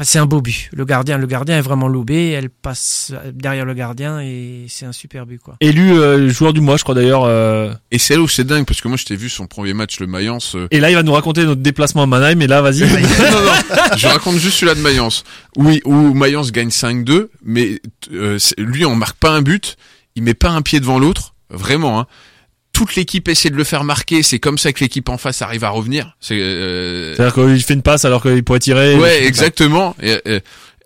Enfin, 0.00 0.08
c'est 0.10 0.18
un 0.18 0.24
beau 0.24 0.40
but. 0.40 0.70
Le 0.72 0.86
gardien, 0.86 1.18
le 1.18 1.26
gardien 1.26 1.58
est 1.58 1.60
vraiment 1.60 1.86
lobé. 1.86 2.30
Elle 2.30 2.48
passe 2.48 3.12
derrière 3.34 3.66
le 3.66 3.74
gardien 3.74 4.20
et 4.20 4.64
c'est 4.68 4.86
un 4.86 4.92
super 4.92 5.26
but, 5.26 5.38
quoi. 5.42 5.56
Élu 5.60 5.92
euh, 5.92 6.30
joueur 6.30 6.54
du 6.54 6.62
mois, 6.62 6.78
je 6.78 6.84
crois 6.84 6.94
d'ailleurs. 6.94 7.24
euh, 7.24 7.74
Et 7.90 7.98
c'est 7.98 8.14
là 8.14 8.22
où 8.22 8.28
c'est 8.28 8.44
dingue 8.44 8.64
parce 8.64 8.80
que 8.80 8.88
moi 8.88 8.96
je 8.96 9.04
t'ai 9.04 9.14
vu 9.14 9.28
son 9.28 9.46
premier 9.46 9.74
match 9.74 10.00
le 10.00 10.06
Mayence. 10.06 10.54
euh, 10.56 10.68
Et 10.70 10.80
là, 10.80 10.88
il 10.90 10.94
va 10.94 11.02
nous 11.02 11.12
raconter 11.12 11.44
notre 11.44 11.60
déplacement 11.60 12.04
à 12.04 12.06
Mannheim. 12.06 12.40
Et 12.40 12.46
là, 12.46 12.62
vas-y. 12.62 12.80
non, 12.80 12.88
non, 12.88 13.52
je 13.98 14.06
raconte 14.06 14.38
juste 14.38 14.56
celui-là 14.56 14.74
de 14.74 14.80
Mayence. 14.80 15.22
Oui, 15.56 15.82
où 15.84 16.14
Mayence 16.14 16.50
gagne 16.50 16.68
5-2, 16.70 17.26
mais 17.44 17.78
euh, 18.14 18.38
lui 18.56 18.86
on 18.86 18.94
marque 18.96 19.18
pas 19.18 19.32
un 19.32 19.42
but, 19.42 19.76
il 20.16 20.22
met 20.22 20.32
pas 20.32 20.48
un 20.48 20.62
pied 20.62 20.80
devant 20.80 20.98
l'autre, 20.98 21.34
vraiment. 21.50 22.00
Hein. 22.00 22.06
Toute 22.80 22.94
l'équipe 22.96 23.28
essaie 23.28 23.50
de 23.50 23.56
le 23.56 23.64
faire 23.64 23.84
marquer, 23.84 24.22
c'est 24.22 24.38
comme 24.38 24.56
ça 24.56 24.72
que 24.72 24.80
l'équipe 24.80 25.06
en 25.10 25.18
face 25.18 25.42
arrive 25.42 25.64
à 25.64 25.68
revenir. 25.68 26.16
C'est 26.18 26.38
euh, 26.40 27.14
C'est-à-dire 27.14 27.34
qu'il 27.34 27.62
fait 27.62 27.74
une 27.74 27.82
passe 27.82 28.06
alors 28.06 28.22
qu'il 28.22 28.42
pourrait 28.42 28.58
tirer. 28.58 28.96
Ouais, 28.96 29.22
exactement. 29.26 29.94
Et, 30.00 30.16
et, 30.24 30.36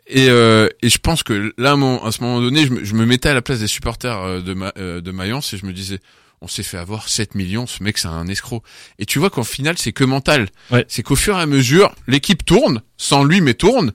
et, 0.08 0.28
euh, 0.28 0.68
et 0.82 0.88
je 0.88 0.98
pense 0.98 1.22
que 1.22 1.52
là, 1.56 1.70
à, 1.72 1.76
mon- 1.76 2.02
à 2.04 2.10
ce 2.10 2.20
moment 2.20 2.40
donné, 2.40 2.66
je 2.66 2.70
me, 2.72 2.84
je 2.84 2.94
me 2.94 3.06
mettais 3.06 3.28
à 3.28 3.34
la 3.34 3.42
place 3.42 3.60
des 3.60 3.68
supporters 3.68 4.20
euh, 4.20 4.40
de, 4.40 4.54
Ma, 4.54 4.72
euh, 4.76 5.00
de 5.00 5.10
Mayence 5.12 5.54
et 5.54 5.56
je 5.56 5.66
me 5.66 5.72
disais, 5.72 6.00
on 6.40 6.48
s'est 6.48 6.64
fait 6.64 6.78
avoir 6.78 7.08
7 7.08 7.36
millions, 7.36 7.68
ce 7.68 7.80
mec 7.84 7.96
c'est 7.96 8.08
un 8.08 8.26
escroc. 8.26 8.64
Et 8.98 9.06
tu 9.06 9.20
vois 9.20 9.30
qu'en 9.30 9.44
final, 9.44 9.76
c'est 9.78 9.92
que 9.92 10.02
mental. 10.02 10.48
Ouais. 10.72 10.84
C'est 10.88 11.04
qu'au 11.04 11.14
fur 11.14 11.38
et 11.38 11.42
à 11.42 11.46
mesure, 11.46 11.94
l'équipe 12.08 12.44
tourne, 12.44 12.82
sans 12.96 13.22
lui, 13.22 13.40
mais 13.40 13.54
tourne. 13.54 13.92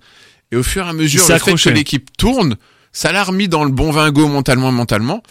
Et 0.53 0.55
au 0.55 0.63
fur 0.63 0.85
et 0.85 0.89
à 0.89 0.93
mesure, 0.93 1.21
le 1.27 1.37
fait 1.39 1.51
que 1.51 1.69
l'équipe 1.75 2.09
tourne, 2.17 2.55
ça 2.93 3.11
l'a 3.11 3.25
remis 3.25 3.49
dans 3.49 3.65
le 3.65 3.71
bon 3.71 3.91
vingo 3.91 4.25
mentalement, 4.29 4.71
mentalement. 4.71 5.21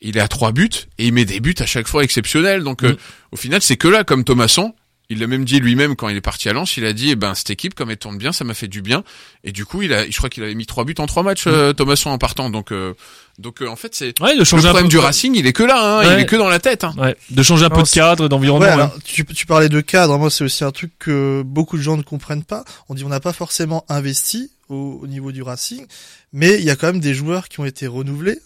Il 0.00 0.16
est 0.16 0.20
à 0.20 0.28
trois 0.28 0.52
buts 0.52 0.68
et 0.98 1.06
il 1.06 1.12
met 1.12 1.24
des 1.24 1.40
buts 1.40 1.54
à 1.58 1.66
chaque 1.66 1.88
fois 1.88 2.04
exceptionnels. 2.04 2.62
Donc 2.64 2.82
euh, 2.84 2.92
Mm. 2.92 2.96
au 3.32 3.36
final, 3.36 3.62
c'est 3.62 3.76
que 3.76 3.88
là, 3.88 4.04
comme 4.04 4.24
Thomasson, 4.24 4.74
il 5.08 5.20
l'a 5.20 5.26
même 5.28 5.44
dit 5.44 5.60
lui-même 5.60 5.94
quand 5.94 6.08
il 6.08 6.16
est 6.16 6.20
parti 6.20 6.48
à 6.48 6.52
Lens, 6.52 6.76
il 6.76 6.84
a 6.84 6.92
dit, 6.92 7.10
eh 7.10 7.14
ben 7.16 7.32
cette 7.34 7.50
équipe, 7.50 7.74
comme 7.74 7.90
elle 7.92 7.96
tourne 7.96 8.18
bien, 8.18 8.32
ça 8.32 8.44
m'a 8.44 8.54
fait 8.54 8.66
du 8.66 8.82
bien. 8.82 9.04
Et 9.44 9.52
du 9.52 9.64
coup, 9.64 9.82
il 9.82 9.92
a, 9.92 10.04
je 10.10 10.16
crois 10.16 10.28
qu'il 10.28 10.42
avait 10.42 10.54
mis 10.56 10.66
trois 10.66 10.84
buts 10.84 10.96
en 10.98 11.06
trois 11.06 11.22
matchs, 11.22 11.44
euh, 11.46 11.72
Thomasson 11.72 12.10
en 12.10 12.18
partant. 12.18 12.50
Donc, 12.50 12.72
euh, 12.72 12.92
donc 13.38 13.62
euh, 13.62 13.68
en 13.68 13.76
fait, 13.76 13.94
c'est 13.94 14.20
Ouais, 14.20 14.34
de 14.34 14.38
le 14.40 14.44
changer 14.44 14.66
un 14.66 14.70
problème 14.70 14.86
peu. 14.86 14.90
du 14.90 14.98
Racing, 14.98 15.34
il 15.36 15.46
est 15.46 15.52
que 15.52 15.62
là, 15.62 16.00
hein, 16.00 16.14
il 16.16 16.20
est 16.20 16.26
que 16.26 16.34
dans 16.34 16.48
la 16.48 16.58
tête. 16.58 16.82
Hein. 16.82 16.92
Ouais, 16.98 17.16
de 17.30 17.42
changer 17.44 17.64
un 17.66 17.70
peu 17.70 17.82
de 17.84 17.88
cadre, 17.88 18.28
d'environnement. 18.28 18.66
Ouais, 18.66 18.74
ouais. 18.74 18.82
alors, 18.82 18.98
tu, 19.04 19.24
tu 19.24 19.46
parlais 19.46 19.68
de 19.68 19.80
cadre, 19.80 20.18
moi 20.18 20.28
c'est 20.28 20.42
aussi 20.42 20.64
un 20.64 20.72
truc 20.72 20.90
que 20.98 21.42
beaucoup 21.46 21.76
de 21.76 21.82
gens 21.82 21.96
ne 21.96 22.02
comprennent 22.02 22.44
pas. 22.44 22.64
On 22.88 22.94
dit 22.94 23.04
on 23.04 23.08
n'a 23.08 23.20
pas 23.20 23.32
forcément 23.32 23.84
investi 23.88 24.50
au, 24.68 24.98
au 25.02 25.06
niveau 25.06 25.30
du 25.30 25.42
Racing, 25.42 25.86
mais 26.32 26.56
il 26.58 26.64
y 26.64 26.70
a 26.70 26.74
quand 26.74 26.88
même 26.88 27.00
des 27.00 27.14
joueurs 27.14 27.48
qui 27.48 27.60
ont 27.60 27.64
été 27.64 27.86
renouvelés. 27.86 28.38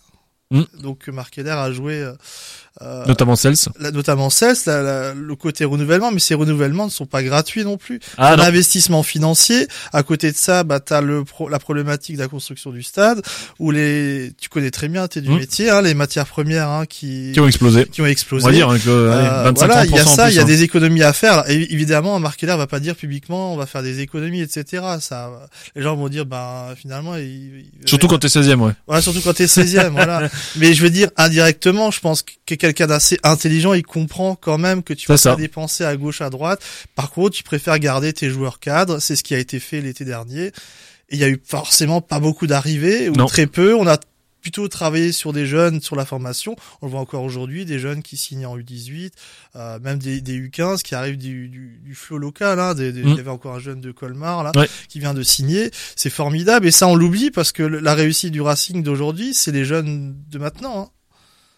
Mm. 0.51 0.63
Donc 0.83 1.09
Eder 1.39 1.51
a 1.51 1.71
joué 1.73 2.13
euh, 2.83 3.03
euh, 3.03 3.07
Notamment 3.07 3.37
Cels. 3.37 3.57
notamment 3.93 4.29
la- 4.67 4.83
la- 4.83 5.15
le 5.15 5.37
côté 5.37 5.65
renouvellement, 5.65 6.11
mais 6.13 6.21
ces 6.21 6.35
renouvellements 6.35 6.87
ne 6.87 6.91
sont 6.91 7.07
pas 7.07 7.23
gratuits 7.23 7.65
non 7.65 7.77
plus. 7.77 8.01
Ah 8.17 8.35
un 8.35 8.39
investissement 8.39 9.03
financier. 9.03 9.67
À 9.93 10.03
côté 10.03 10.31
de 10.33 10.37
ça, 10.37 10.63
bah 10.65 10.81
t'as 10.81 11.01
le 11.01 11.25
pro- 11.25 11.49
la 11.49 11.59
problématique 11.59 12.17
de 12.17 12.21
la 12.23 12.29
construction 12.29 12.71
du 12.71 12.83
stade, 12.83 13.23
où 13.59 13.71
les, 13.71 14.33
tu 14.41 14.49
connais 14.49 14.71
très 14.71 14.89
bien, 14.89 15.09
t'es 15.09 15.21
du 15.21 15.31
Mm. 15.31 15.37
métier, 15.39 15.71
hein, 15.71 15.83
les 15.83 15.95
matières 15.95 16.27
premières 16.27 16.69
hein, 16.69 16.87
qui 16.87 17.31
Qui 17.33 17.41
ont 17.41 17.47
explosé. 17.49 17.87
qui 17.87 18.01
ont 18.03 18.07
explosé. 18.07 18.45
On 18.45 18.49
va 18.49 18.55
dire 18.55 18.71
avec 18.71 18.85
le, 18.85 19.11
allez, 19.11 19.27
Euh, 19.29 19.43
25 19.45 19.67
voilà, 19.67 19.85
il 19.87 19.91
y 19.95 19.99
a 19.99 20.05
ça, 20.07 20.31
il 20.31 20.37
y 20.37 20.39
a 20.39 20.43
hein. 20.43 20.45
des 20.45 20.63
économies 20.63 21.03
à 21.03 21.13
faire. 21.13 21.45
Et 21.51 21.73
évidemment, 21.73 22.17
un 22.17 22.21
marketeur 22.21 22.57
va 22.57 22.67
pas 22.67 22.81
dire 22.81 22.95
publiquement, 22.97 23.53
on 23.53 23.57
va 23.57 23.67
faire 23.67 23.83
des 23.83 24.01
économies, 24.01 24.41
etc. 24.43 24.83
Ça, 25.01 25.31
les 25.75 25.83
gens 25.83 25.97
vont 25.97 26.09
dire, 26.09 26.25
bah 26.27 26.69
finalement, 26.77 27.17
il, 27.17 27.25
il- 27.25 27.89
Surtout 27.89 28.07
quand 28.09 28.19
t'es 28.19 28.29
16ème, 28.29 28.61
ouais. 28.61 28.73
voilà, 28.87 29.03
surtout 29.03 29.21
quand 29.23 29.35
t'es 29.35 29.47
16e, 29.47 29.89
voilà. 29.91 30.29
Mais 30.57 30.73
je 30.75 30.83
veux 30.83 30.91
dire, 30.91 31.11
indirectement, 31.17 31.91
je 31.91 32.01
pense 32.01 32.23
que 32.23 32.55
quelqu'un 32.61 32.87
d'assez 32.87 33.18
intelligent, 33.25 33.73
il 33.73 33.83
comprend 33.83 34.37
quand 34.37 34.59
même 34.59 34.83
que 34.83 34.94
tu 34.94 35.09
vas 35.09 35.16
ça. 35.16 35.31
pas 35.31 35.37
dépenser 35.40 35.85
à 35.85 35.96
gauche, 35.96 36.20
à 36.20 36.31
droite. 36.31 36.62
Par 36.94 37.11
contre, 37.11 37.35
tu 37.37 37.42
préfères 37.42 37.79
garder 37.79 38.12
tes 38.12 38.31
joueurs 38.31 38.61
cadres. 38.61 38.99
C'est 39.01 39.16
ce 39.16 39.25
qui 39.25 39.35
a 39.35 39.38
été 39.38 39.59
fait 39.59 39.81
l'été 39.81 40.05
dernier. 40.05 40.53
Il 41.09 41.18
y 41.18 41.25
a 41.25 41.29
eu 41.29 41.40
forcément 41.44 42.01
pas 42.01 42.20
beaucoup 42.20 42.46
d'arrivées, 42.46 43.09
ou 43.09 43.14
Non. 43.14 43.27
très 43.27 43.46
peu. 43.46 43.75
On 43.75 43.87
a 43.88 43.99
plutôt 44.42 44.68
travaillé 44.68 45.12
sur 45.12 45.35
des 45.35 45.44
jeunes, 45.44 45.83
sur 45.83 45.96
la 45.96 46.07
formation. 46.07 46.57
On 46.81 46.87
le 46.87 46.92
voit 46.92 47.01
encore 47.01 47.25
aujourd'hui, 47.25 47.66
des 47.66 47.79
jeunes 47.79 48.03
qui 48.03 48.16
signent 48.16 48.46
en 48.46 48.57
U18, 48.57 49.11
euh, 49.57 49.79
même 49.81 49.99
des, 49.99 50.23
des 50.23 50.38
U15 50.40 50.81
qui 50.83 50.94
arrivent 50.94 51.18
du, 51.18 51.49
du, 51.49 51.79
du 51.85 51.94
flot 51.94 52.16
local. 52.16 52.59
Hein, 52.59 52.75
des- 52.75 52.90
des- 52.92 53.03
Mm. 53.03 53.09
Il 53.09 53.16
y 53.16 53.20
avait 53.20 53.29
encore 53.31 53.57
un 53.57 53.59
jeune 53.59 53.81
de 53.83 53.92
Colmar 53.92 54.42
là, 54.42 54.53
Ouais. 54.57 54.66
qui 54.88 54.99
vient 54.99 55.12
de 55.12 55.23
signer. 55.23 55.70
C'est 55.94 56.09
formidable 56.09 56.66
et 56.66 56.70
ça 56.70 56.87
on 56.87 56.94
l'oublie 56.94 57.31
parce 57.31 57.53
que 57.53 57.62
le- 57.62 57.81
la 57.81 57.92
réussite 57.94 58.33
du 58.33 58.40
Racing 58.40 58.83
d'aujourd'hui, 58.83 59.35
c'est 59.35 59.53
les 59.53 59.66
jeunes 59.66 60.16
de 60.31 60.38
maintenant. 60.38 60.85
Hein. 60.85 60.88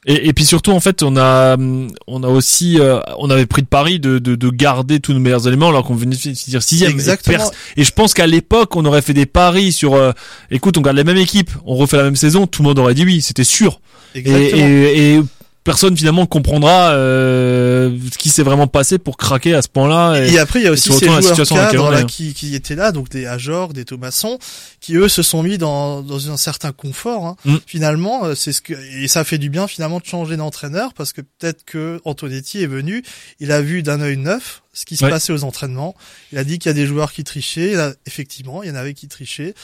Et, 0.04 0.26
et 0.28 0.32
puis 0.32 0.44
surtout 0.44 0.72
en 0.72 0.80
fait 0.80 1.04
on 1.04 1.16
a 1.16 1.54
hum, 1.54 1.88
on 2.08 2.24
a 2.24 2.28
aussi 2.28 2.80
euh, 2.80 2.98
on 3.18 3.30
avait 3.30 3.46
pris 3.46 3.62
de 3.62 3.68
pari 3.68 4.00
de, 4.00 4.18
de, 4.18 4.34
de 4.34 4.50
garder 4.50 4.98
tous 4.98 5.12
nos 5.12 5.20
meilleurs 5.20 5.46
éléments 5.46 5.68
alors 5.68 5.84
qu'on 5.84 5.94
venait 5.94 6.16
de 6.16 6.20
finir 6.20 6.60
sixième 6.60 6.90
et, 6.90 6.94
Exactement. 6.94 7.36
pers- 7.38 7.50
et 7.76 7.84
je 7.84 7.92
pense 7.92 8.12
qu'à 8.12 8.26
l'époque 8.26 8.74
on 8.74 8.84
aurait 8.84 9.00
fait 9.02 9.14
des 9.14 9.26
paris 9.26 9.70
sur 9.70 9.94
euh, 9.94 10.10
écoute 10.50 10.76
on 10.76 10.80
garde 10.80 10.96
la 10.96 11.04
même 11.04 11.18
équipe 11.18 11.52
on 11.66 11.76
refait 11.76 11.98
la 11.98 12.02
même 12.02 12.16
saison 12.16 12.48
tout 12.48 12.62
le 12.62 12.68
monde 12.70 12.80
aurait 12.80 12.94
dit 12.94 13.04
oui 13.04 13.22
c'était 13.22 13.44
sûr 13.44 13.80
et, 14.16 14.18
Exactement. 14.18 14.66
et, 14.66 15.14
et 15.14 15.20
personne 15.64 15.96
finalement 15.96 16.26
comprendra 16.26 16.92
euh, 16.92 17.96
ce 18.12 18.18
qui 18.18 18.28
s'est 18.28 18.42
vraiment 18.42 18.66
passé 18.66 18.98
pour 18.98 19.16
craquer 19.16 19.54
à 19.54 19.62
ce 19.62 19.68
point-là 19.68 20.20
et, 20.20 20.32
Et 20.32 20.38
après, 20.38 20.60
il 20.60 20.64
y 20.64 20.66
a 20.66 20.72
aussi 20.72 20.92
ces 20.92 21.06
joueurs 21.06 21.46
cadres 21.48 21.90
là, 21.90 22.04
qui, 22.04 22.34
qui 22.34 22.54
étaient 22.54 22.74
là, 22.74 22.92
donc 22.92 23.08
des 23.10 23.26
Ajor, 23.26 23.72
des 23.72 23.84
Thomasson, 23.84 24.38
qui 24.80 24.96
eux 24.96 25.08
se 25.08 25.22
sont 25.22 25.42
mis 25.42 25.58
dans, 25.58 26.02
dans 26.02 26.30
un 26.30 26.36
certain 26.36 26.72
confort. 26.72 27.26
Hein. 27.26 27.36
Mm. 27.44 27.56
Finalement, 27.66 28.24
euh, 28.24 28.34
c'est 28.34 28.52
ce 28.52 28.60
que 28.60 28.74
et 28.74 29.08
ça 29.08 29.24
fait 29.24 29.38
du 29.38 29.50
bien 29.50 29.66
finalement 29.66 30.00
de 30.00 30.06
changer 30.06 30.36
d'entraîneur 30.36 30.94
parce 30.94 31.12
que 31.12 31.20
peut-être 31.20 31.64
que 31.64 32.00
Antonetti 32.04 32.62
est 32.62 32.66
venu, 32.66 33.02
il 33.38 33.52
a 33.52 33.60
vu 33.60 33.82
d'un 33.82 34.00
œil 34.00 34.16
neuf 34.16 34.61
ce 34.74 34.84
qui 34.86 34.96
se 34.96 35.04
Ouais. 35.04 35.10
passait 35.10 35.32
aux 35.32 35.44
entraînements. 35.44 35.94
Il 36.32 36.38
a 36.38 36.44
dit 36.44 36.58
qu'il 36.58 36.70
y 36.70 36.70
a 36.70 36.74
des 36.74 36.86
joueurs 36.86 37.12
qui 37.12 37.24
trichaient. 37.24 37.74
Là, 37.74 37.92
effectivement, 38.06 38.62
il 38.62 38.70
y 38.70 38.72
en 38.72 38.74
avait 38.74 38.94
qui 38.94 39.06
trichaient. 39.06 39.54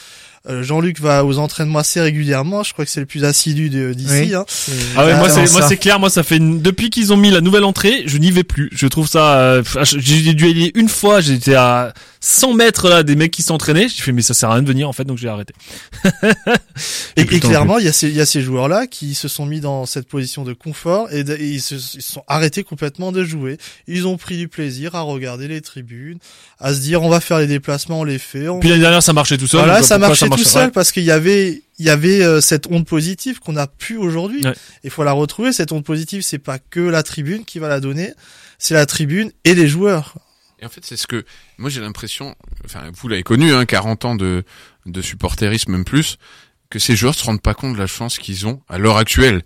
Euh, 0.47 0.63
Jean-Luc 0.63 0.99
va 1.01 1.25
aux 1.25 1.37
entraînements 1.39 1.79
assez 1.79 1.99
régulièrement. 1.99 2.63
Je 2.63 2.73
crois 2.73 2.85
que 2.85 2.91
c'est 2.91 2.99
le 2.99 3.05
plus 3.05 3.25
assidu 3.25 3.69
de- 3.69 3.93
d'ici. 3.93 4.09
Oui. 4.11 4.33
Hein. 4.35 4.45
Ah 4.95 5.05
ouais, 5.05 5.17
moi 5.17 5.29
c'est 5.29 5.51
moi 5.51 5.67
c'est 5.67 5.77
clair, 5.77 5.99
moi 5.99 6.09
ça 6.09 6.23
fait 6.23 6.37
une- 6.37 6.61
depuis 6.61 6.89
qu'ils 6.89 7.11
ont 7.11 7.17
mis 7.17 7.29
la 7.31 7.41
nouvelle 7.41 7.63
entrée, 7.65 8.03
je 8.05 8.17
n'y 8.17 8.31
vais 8.31 8.43
plus. 8.45 8.69
Je 8.71 8.87
trouve 8.87 9.07
ça 9.07 9.37
euh, 9.39 9.63
j'ai 9.83 10.33
dû 10.33 10.47
y 10.47 10.51
aller 10.51 10.71
une 10.75 10.87
fois, 10.89 11.19
j'étais 11.21 11.55
à 11.55 11.93
100 12.21 12.53
mètres 12.53 12.89
là 12.89 13.03
des 13.03 13.15
mecs 13.15 13.31
qui 13.31 13.41
s'entraînaient, 13.43 13.87
j'ai 13.87 14.01
fait 14.01 14.11
mais 14.11 14.21
ça 14.21 14.33
sert 14.33 14.49
à 14.49 14.53
rien 14.55 14.61
de 14.63 14.67
venir 14.67 14.89
en 14.89 14.93
fait 14.93 15.05
donc 15.05 15.17
j'ai 15.17 15.29
arrêté. 15.29 15.53
Et, 17.15 17.21
et 17.21 17.39
clairement, 17.39 17.77
il 17.79 17.85
y 17.85 17.87
a 17.89 17.93
ces, 17.93 18.07
il 18.07 18.15
y 18.15 18.21
a 18.21 18.25
ces 18.25 18.41
joueurs-là 18.41 18.87
qui 18.87 19.13
se 19.13 19.27
sont 19.27 19.45
mis 19.45 19.59
dans 19.59 19.85
cette 19.85 20.07
position 20.07 20.43
de 20.43 20.53
confort 20.53 21.11
et, 21.11 21.23
de- 21.23 21.33
et 21.35 21.47
ils, 21.49 21.61
se, 21.61 21.75
ils 21.75 22.01
sont 22.01 22.23
arrêtés 22.27 22.63
complètement 22.63 23.11
de 23.11 23.23
jouer. 23.25 23.57
Ils 23.87 24.07
ont 24.07 24.15
pris 24.17 24.37
du 24.37 24.47
plaisir 24.47 24.95
à 24.95 25.01
regarder 25.01 25.47
les 25.47 25.59
tribunes, 25.61 26.19
à 26.59 26.73
se 26.73 26.79
dire 26.79 27.01
on 27.03 27.09
va 27.09 27.19
faire 27.19 27.39
les 27.39 27.47
déplacements, 27.47 28.01
on 28.01 28.03
les 28.05 28.19
fait. 28.19 28.47
On... 28.47 28.59
Puis 28.59 28.69
l'année 28.69 28.81
dernière 28.81 29.03
ça 29.03 29.11
marchait 29.13 29.37
tout 29.37 29.47
seul. 29.47 29.59
voilà, 29.61 29.81
ça 29.83 29.97
marchait 29.97 30.29
tout 30.29 30.43
seul? 30.43 30.71
Parce 30.71 30.91
qu'il 30.91 31.03
y 31.03 31.11
avait, 31.11 31.61
il 31.79 31.85
y 31.85 31.89
avait 31.89 32.21
euh, 32.23 32.39
cette 32.41 32.67
onde 32.67 32.85
positive 32.85 33.39
qu'on 33.39 33.53
n'a 33.53 33.67
plus 33.67 33.97
aujourd'hui. 33.97 34.41
Ouais. 34.45 34.53
Il 34.83 34.89
faut 34.89 35.03
la 35.03 35.11
retrouver. 35.13 35.51
Cette 35.51 35.71
onde 35.73 35.83
positive, 35.83 36.21
c'est 36.21 36.39
pas 36.39 36.59
que 36.59 36.79
la 36.79 37.03
tribune 37.03 37.43
qui 37.43 37.59
va 37.59 37.67
la 37.67 37.79
donner, 37.81 38.13
c'est 38.57 38.73
la 38.75 38.85
tribune 38.85 39.31
et 39.43 39.55
les 39.55 39.67
joueurs. 39.67 40.15
Et 40.61 40.65
en 40.65 40.69
fait, 40.69 40.85
c'est 40.85 40.97
ce 40.97 41.07
que 41.07 41.25
moi 41.57 41.69
j'ai 41.69 41.81
l'impression, 41.81 42.35
enfin 42.65 42.91
vous 42.93 43.07
l'avez 43.07 43.23
connu, 43.23 43.53
hein, 43.53 43.65
40 43.65 44.05
ans 44.05 44.15
de 44.15 44.43
de 44.85 45.01
supporterisme 45.01 45.71
même 45.71 45.85
plus, 45.85 46.17
que 46.69 46.79
ces 46.79 46.95
joueurs 46.95 47.15
se 47.15 47.23
rendent 47.23 47.41
pas 47.41 47.53
compte 47.53 47.73
de 47.73 47.79
la 47.79 47.87
chance 47.87 48.17
qu'ils 48.17 48.47
ont 48.47 48.61
à 48.67 48.77
l'heure 48.77 48.97
actuelle. 48.97 49.43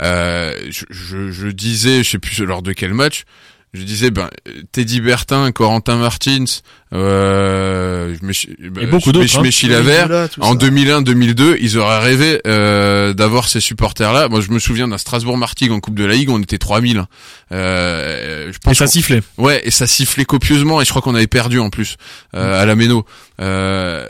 Euh, 0.00 0.68
je, 0.70 0.84
je, 0.90 1.30
je 1.30 1.48
disais, 1.48 2.02
je 2.02 2.10
sais 2.10 2.18
plus 2.18 2.44
lors 2.44 2.62
de 2.62 2.72
quel 2.72 2.94
match, 2.94 3.24
je 3.74 3.82
disais 3.84 4.10
ben 4.10 4.28
Teddy 4.72 5.00
Bertin, 5.00 5.50
Corentin 5.52 5.96
Martins, 5.96 6.44
euh, 6.92 8.14
je 8.20 8.26
mets, 8.26 8.68
ben, 8.70 8.82
Et 8.82 8.86
beaucoup 8.86 9.12
d'autres, 9.12 9.24
hein. 9.38 10.28
en 10.40 10.52
ça. 10.52 10.66
2001-2002, 10.66 11.56
ils 11.60 11.78
auraient 11.78 11.98
rêvé 12.00 12.40
euh, 12.46 13.14
d'avoir 13.14 13.48
ces 13.48 13.60
supporters-là. 13.60 14.28
Moi, 14.28 14.40
je 14.42 14.50
me 14.50 14.58
souviens 14.58 14.88
d'un 14.88 14.98
Strasbourg-Martigues 14.98 15.72
en 15.72 15.80
Coupe 15.80 15.94
de 15.94 16.04
la 16.04 16.14
Ligue, 16.14 16.28
on 16.30 16.40
était 16.42 16.58
3000. 16.58 16.98
hein. 16.98 17.08
Euh, 17.52 18.50
je 18.52 18.56
Et 18.56 18.60
pense 18.62 18.76
ça 18.76 18.84
qu'on- 18.84 18.90
sifflait. 18.90 19.22
Ouais, 19.38 19.62
et 19.66 19.70
ça 19.70 19.86
sifflait 19.86 20.24
copieusement 20.26 20.80
et 20.82 20.84
je 20.84 20.90
crois 20.90 21.00
qu'on 21.02 21.14
avait 21.14 21.26
perdu 21.26 21.58
en 21.58 21.70
plus 21.70 21.96
euh, 22.34 22.60
à 22.60 22.66
la 22.66 22.74
Méno. 22.74 23.06
Euh, 23.40 24.06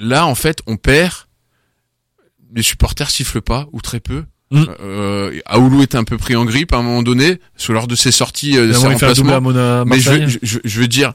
là, 0.00 0.24
en 0.26 0.34
fait, 0.34 0.60
on 0.66 0.76
perd. 0.76 1.12
Les 2.54 2.62
supporters 2.62 3.08
sifflent 3.10 3.40
pas 3.40 3.66
ou 3.72 3.80
très 3.80 3.98
peu. 4.00 4.24
Mm. 4.52 4.64
Euh, 4.80 5.40
Aoulou 5.46 5.82
était 5.82 5.96
un 5.98 6.04
peu 6.04 6.16
pris 6.18 6.36
en 6.36 6.44
grippe 6.44 6.72
à 6.72 6.76
un 6.76 6.82
moment 6.82 7.02
donné, 7.02 7.38
sous 7.56 7.72
lors 7.72 7.86
de 7.86 7.94
ses 7.94 8.12
sorties, 8.12 8.56
euh, 8.58 8.68
de 8.68 8.72
ses 8.72 8.86
remplacements. 8.86 9.40
Mona 9.40 9.84
Mais 9.86 9.98
je, 9.98 10.38
je, 10.42 10.58
je 10.62 10.80
veux 10.80 10.88
dire, 10.88 11.12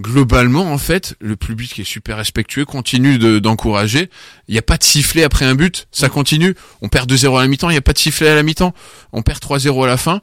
globalement, 0.00 0.72
en 0.72 0.78
fait, 0.78 1.14
le 1.20 1.36
public 1.36 1.78
est 1.78 1.84
super 1.84 2.16
respectueux, 2.16 2.64
continue 2.64 3.18
de- 3.18 3.38
d'encourager. 3.38 4.10
Il 4.48 4.52
n'y 4.52 4.58
a 4.58 4.62
pas 4.62 4.76
de 4.76 4.82
sifflet 4.84 5.22
après 5.22 5.44
un 5.44 5.54
but, 5.54 5.86
ça 5.92 6.08
continue. 6.08 6.54
On 6.82 6.88
perd 6.88 7.08
2-0 7.10 7.38
à 7.38 7.42
la 7.42 7.48
mi-temps, 7.48 7.70
il 7.70 7.74
n'y 7.74 7.78
a 7.78 7.82
pas 7.82 7.92
de 7.92 7.98
sifflet 7.98 8.28
à 8.28 8.34
la 8.34 8.42
mi-temps. 8.42 8.74
On 9.12 9.22
perd 9.22 9.38
3-0 9.40 9.84
à 9.84 9.86
la 9.86 9.96
fin. 9.96 10.20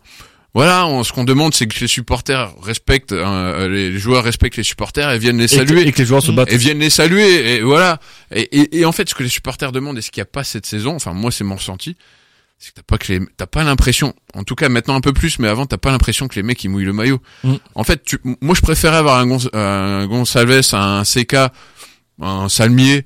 Voilà, 0.54 0.86
on- 0.86 1.06
ce 1.06 1.14
qu'on 1.14 1.24
demande, 1.24 1.54
c'est 1.54 1.66
que 1.68 1.80
les 1.80 1.88
supporters 1.88 2.52
respectent, 2.62 3.14
euh, 3.14 3.70
les 3.70 3.98
joueurs 3.98 4.26
respectent 4.26 4.58
les 4.58 4.64
supporters 4.64 5.10
et 5.12 5.18
viennent 5.18 5.38
les 5.38 5.46
Et 5.46 5.58
que, 5.58 5.66
saluer. 5.66 5.88
et 5.88 5.92
que 5.94 6.00
les 6.00 6.06
joueurs 6.06 6.22
se 6.22 6.32
battent. 6.32 6.52
Et 6.52 6.58
viennent 6.58 6.80
les 6.80 6.90
saluer, 6.90 7.56
et 7.56 7.62
voilà. 7.62 8.00
Et, 8.36 8.42
et, 8.60 8.80
et 8.80 8.86
en 8.86 8.92
fait, 8.92 9.08
ce 9.10 9.16
que 9.16 9.24
les 9.24 9.30
supporters 9.30 9.72
demandent, 9.72 9.98
et 9.98 10.02
ce 10.02 10.12
qu'il 10.12 10.20
n'y 10.20 10.24
a 10.24 10.32
pas 10.32 10.44
cette 10.44 10.66
saison, 10.66 10.94
enfin 10.96 11.14
moi 11.14 11.32
c'est 11.32 11.46
mon 11.46 11.56
ressenti, 11.56 11.96
c'est 12.64 12.70
que 12.70 12.76
t'as 12.76 12.84
pas 12.84 13.00
que 13.00 13.12
les, 13.12 13.20
t'as 13.38 13.48
pas 13.48 13.64
l'impression, 13.64 14.14
en 14.36 14.44
tout 14.44 14.54
cas 14.54 14.70
maintenant 14.70 14.94
un 14.96 15.02
peu 15.02 15.14
plus, 15.14 15.40
mais 15.40 15.48
avant 15.48 15.66
t'as 15.66 15.80
pas 15.80 15.90
l'impression 15.90 16.28
que 16.28 16.36
les 16.36 16.44
mecs 16.44 16.64
ils 16.64 16.70
mouillent 16.70 16.86
le 16.86 16.94
maillot. 16.94 17.20
Mm. 17.44 17.56
En 17.74 17.84
fait, 17.84 18.04
tu, 18.04 18.20
moi 18.40 18.54
je 18.54 18.62
préférais 18.62 18.98
avoir 18.98 19.18
un, 19.18 19.26
Gonz- 19.26 19.50
un 19.56 20.06
Gonçalves, 20.06 20.62
un 20.74 21.02
CK, 21.04 21.38
un 22.22 22.50
Salmier, 22.50 23.04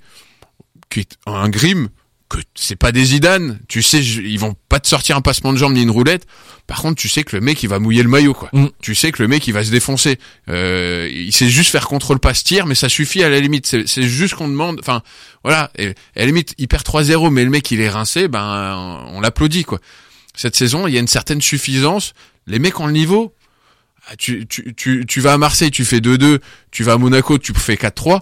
qui 0.90 1.00
est 1.00 1.18
un 1.26 1.48
Grim, 1.48 1.88
que 2.30 2.40
c'est 2.56 2.76
pas 2.76 2.92
des 2.92 3.06
Zidane. 3.06 3.60
Tu 3.68 3.84
sais, 3.84 4.04
ils 4.04 4.40
vont 4.40 4.56
pas 4.70 4.80
te 4.80 4.88
sortir 4.88 5.16
un 5.16 5.22
passement 5.22 5.54
de 5.54 5.58
jambe 5.58 5.74
ni 5.74 5.84
une 5.84 5.92
roulette. 5.92 6.26
Par 6.68 6.82
contre, 6.82 7.00
tu 7.00 7.08
sais 7.08 7.24
que 7.24 7.36
le 7.36 7.42
mec 7.42 7.62
il 7.62 7.70
va 7.70 7.80
mouiller 7.80 8.02
le 8.02 8.10
maillot, 8.10 8.34
quoi. 8.34 8.50
Mm. 8.54 8.68
Tu 8.82 8.96
sais 8.96 9.12
que 9.12 9.22
le 9.22 9.28
mec 9.28 9.46
il 9.48 9.54
va 9.54 9.64
se 9.64 9.72
défoncer. 9.72 10.18
Euh, 10.50 11.10
il 11.12 11.32
sait 11.32 11.50
juste 11.50 11.70
faire 11.72 11.88
contrôle 11.88 12.20
passe 12.20 12.44
tir, 12.44 12.66
mais 12.66 12.76
ça 12.76 12.90
suffit 12.90 13.24
à 13.24 13.30
la 13.30 13.40
limite. 13.40 13.68
C'est 13.68 14.04
juste 14.04 14.34
qu'on 14.34 14.48
demande. 14.48 14.80
Enfin, 14.80 15.02
voilà. 15.44 15.72
Et, 15.78 15.86
et 15.86 15.90
à 16.16 16.20
la 16.22 16.26
limite, 16.26 16.56
il 16.58 16.68
perd 16.68 16.84
3-0, 16.84 17.30
mais 17.32 17.44
le 17.44 17.52
mec 17.52 17.70
il 17.72 17.80
est 17.80 17.90
rincé, 17.90 18.28
ben 18.28 19.04
on 19.12 19.22
l'applaudit, 19.22 19.64
quoi. 19.66 19.80
Cette 20.36 20.56
saison, 20.56 20.88
il 20.88 20.94
y 20.94 20.98
a 20.98 21.00
une 21.00 21.08
certaine 21.08 21.42
suffisance. 21.42 22.14
Les 22.48 22.60
mecs 22.60 22.80
ont 22.80 22.88
le 22.88 22.94
niveau. 22.94 23.34
Ah, 24.08 24.16
Tu, 24.18 24.46
tu, 24.48 24.74
tu, 24.76 25.06
tu 25.08 25.20
vas 25.22 25.34
à 25.34 25.38
Marseille, 25.38 25.72
tu 25.72 25.86
fais 25.86 26.00
2-2. 26.00 26.40
Tu 26.72 26.84
vas 26.84 26.94
à 26.94 26.98
Monaco, 26.98 27.38
tu 27.38 27.54
fais 27.54 27.76
4-3. 27.76 28.22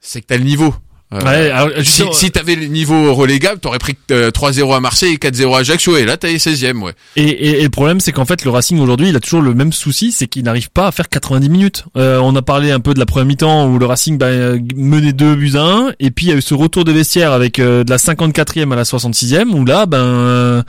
C'est 0.00 0.20
que 0.20 0.26
t'as 0.26 0.36
le 0.36 0.44
niveau. 0.44 0.74
Euh, 1.12 1.20
Ouais, 1.20 1.50
alors, 1.50 1.70
si, 1.82 2.02
si 2.12 2.30
t'avais 2.30 2.56
le 2.56 2.66
niveau 2.66 3.14
relégable, 3.14 3.60
t'aurais 3.60 3.78
pris 3.78 3.94
euh, 4.10 4.30
3-0 4.30 4.74
à 4.74 4.80
Marseille 4.80 5.14
et 5.14 5.16
4-0 5.16 5.54
à 5.54 5.58
Ajaccio, 5.60 5.96
et 5.96 6.04
là 6.04 6.16
t'as 6.16 6.28
les 6.28 6.38
16e, 6.38 6.80
ouais. 6.82 6.92
Et, 7.16 7.22
et, 7.22 7.60
et 7.60 7.62
le 7.62 7.68
problème, 7.68 8.00
c'est 8.00 8.10
qu'en 8.10 8.24
fait, 8.24 8.44
le 8.44 8.50
Racing 8.50 8.78
aujourd'hui, 8.80 9.10
il 9.10 9.16
a 9.16 9.20
toujours 9.20 9.42
le 9.42 9.54
même 9.54 9.72
souci, 9.72 10.10
c'est 10.12 10.26
qu'il 10.26 10.42
n'arrive 10.44 10.70
pas 10.70 10.88
à 10.88 10.92
faire 10.92 11.08
90 11.08 11.48
minutes. 11.48 11.84
Euh, 11.96 12.18
on 12.18 12.34
a 12.34 12.42
parlé 12.42 12.70
un 12.70 12.80
peu 12.80 12.94
de 12.94 12.98
la 12.98 13.06
première 13.06 13.26
mi-temps 13.26 13.68
où 13.68 13.78
le 13.78 13.86
Racing 13.86 14.18
bah, 14.18 14.26
euh, 14.26 14.58
menait 14.74 15.12
2 15.12 15.34
buts 15.36 15.52
à 15.54 15.62
1, 15.62 15.92
et 16.00 16.10
puis 16.10 16.26
il 16.26 16.28
y 16.30 16.32
a 16.32 16.36
eu 16.36 16.42
ce 16.42 16.54
retour 16.54 16.84
de 16.84 16.92
vestiaire 16.92 17.32
avec 17.32 17.58
euh, 17.58 17.84
de 17.84 17.90
la 17.90 17.98
54e 17.98 18.72
à 18.72 18.76
la 18.76 18.82
66e, 18.84 19.50
où 19.50 19.64
là, 19.64 19.86
ben, 19.86 19.98
euh, 19.98 20.62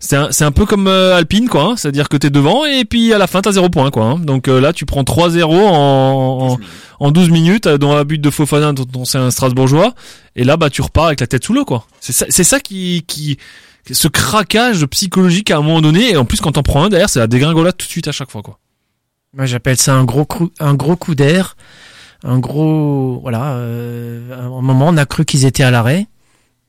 c'est 0.00 0.16
un, 0.16 0.28
un 0.40 0.52
peu 0.52 0.64
comme 0.66 0.86
euh, 0.86 1.16
Alpine, 1.16 1.48
quoi. 1.48 1.62
hein. 1.64 1.74
C'est-à-dire 1.76 2.08
que 2.08 2.16
t'es 2.16 2.30
devant, 2.30 2.64
et 2.64 2.84
puis 2.84 3.12
à 3.12 3.18
la 3.18 3.26
fin, 3.26 3.40
t'as 3.40 3.52
0 3.52 3.68
points, 3.68 3.90
quoi. 3.90 4.04
hein. 4.04 4.18
Donc 4.18 4.48
euh, 4.48 4.60
là, 4.60 4.72
tu 4.72 4.86
prends 4.86 5.02
3-0 5.02 5.44
en, 5.44 6.52
en, 6.52 6.58
en 7.00 7.10
12 7.10 7.30
minutes, 7.30 7.66
euh, 7.66 7.78
dont 7.78 7.92
un 7.96 8.04
but 8.04 8.20
de 8.20 8.30
Fofana, 8.30 8.72
dont 8.72 8.84
dont 8.84 9.04
c'est 9.04 9.18
un 9.18 9.30
Strasbourgeois, 9.30 9.94
et 10.36 10.44
là, 10.44 10.56
bah, 10.56 10.70
tu 10.70 10.82
repars 10.82 11.06
avec 11.06 11.20
la 11.20 11.26
tête 11.26 11.44
sous 11.44 11.52
l'eau, 11.52 11.64
quoi. 11.64 11.86
C'est 12.00 12.12
ça, 12.12 12.26
ça 12.30 12.60
qui, 12.60 13.04
qui, 13.06 13.38
ce 13.90 14.06
craquage 14.08 14.84
psychologique 14.86 15.50
à 15.50 15.56
un 15.56 15.62
moment 15.62 15.80
donné 15.80 16.10
et 16.10 16.16
en 16.18 16.24
plus 16.26 16.40
quand 16.42 16.52
t'en 16.52 16.62
prends 16.62 16.84
un 16.84 16.88
derrière 16.90 17.08
c'est 17.08 17.20
la 17.20 17.26
dégringolade 17.26 17.74
tout 17.74 17.86
de 17.86 17.90
suite 17.90 18.06
à 18.06 18.12
chaque 18.12 18.30
fois 18.30 18.42
quoi. 18.42 18.58
Moi, 19.34 19.46
j'appelle 19.46 19.78
ça 19.78 19.94
un 19.94 20.04
gros 20.04 20.24
coup, 20.26 20.50
un 20.60 20.74
gros 20.74 20.96
coup 20.96 21.14
d'air, 21.14 21.56
un 22.24 22.38
gros, 22.38 23.18
voilà. 23.22 23.52
Euh, 23.54 24.32
à 24.34 24.44
un 24.44 24.60
moment, 24.62 24.88
on 24.88 24.96
a 24.96 25.06
cru 25.06 25.24
qu'ils 25.24 25.44
étaient 25.46 25.62
à 25.62 25.70
l'arrêt 25.70 26.06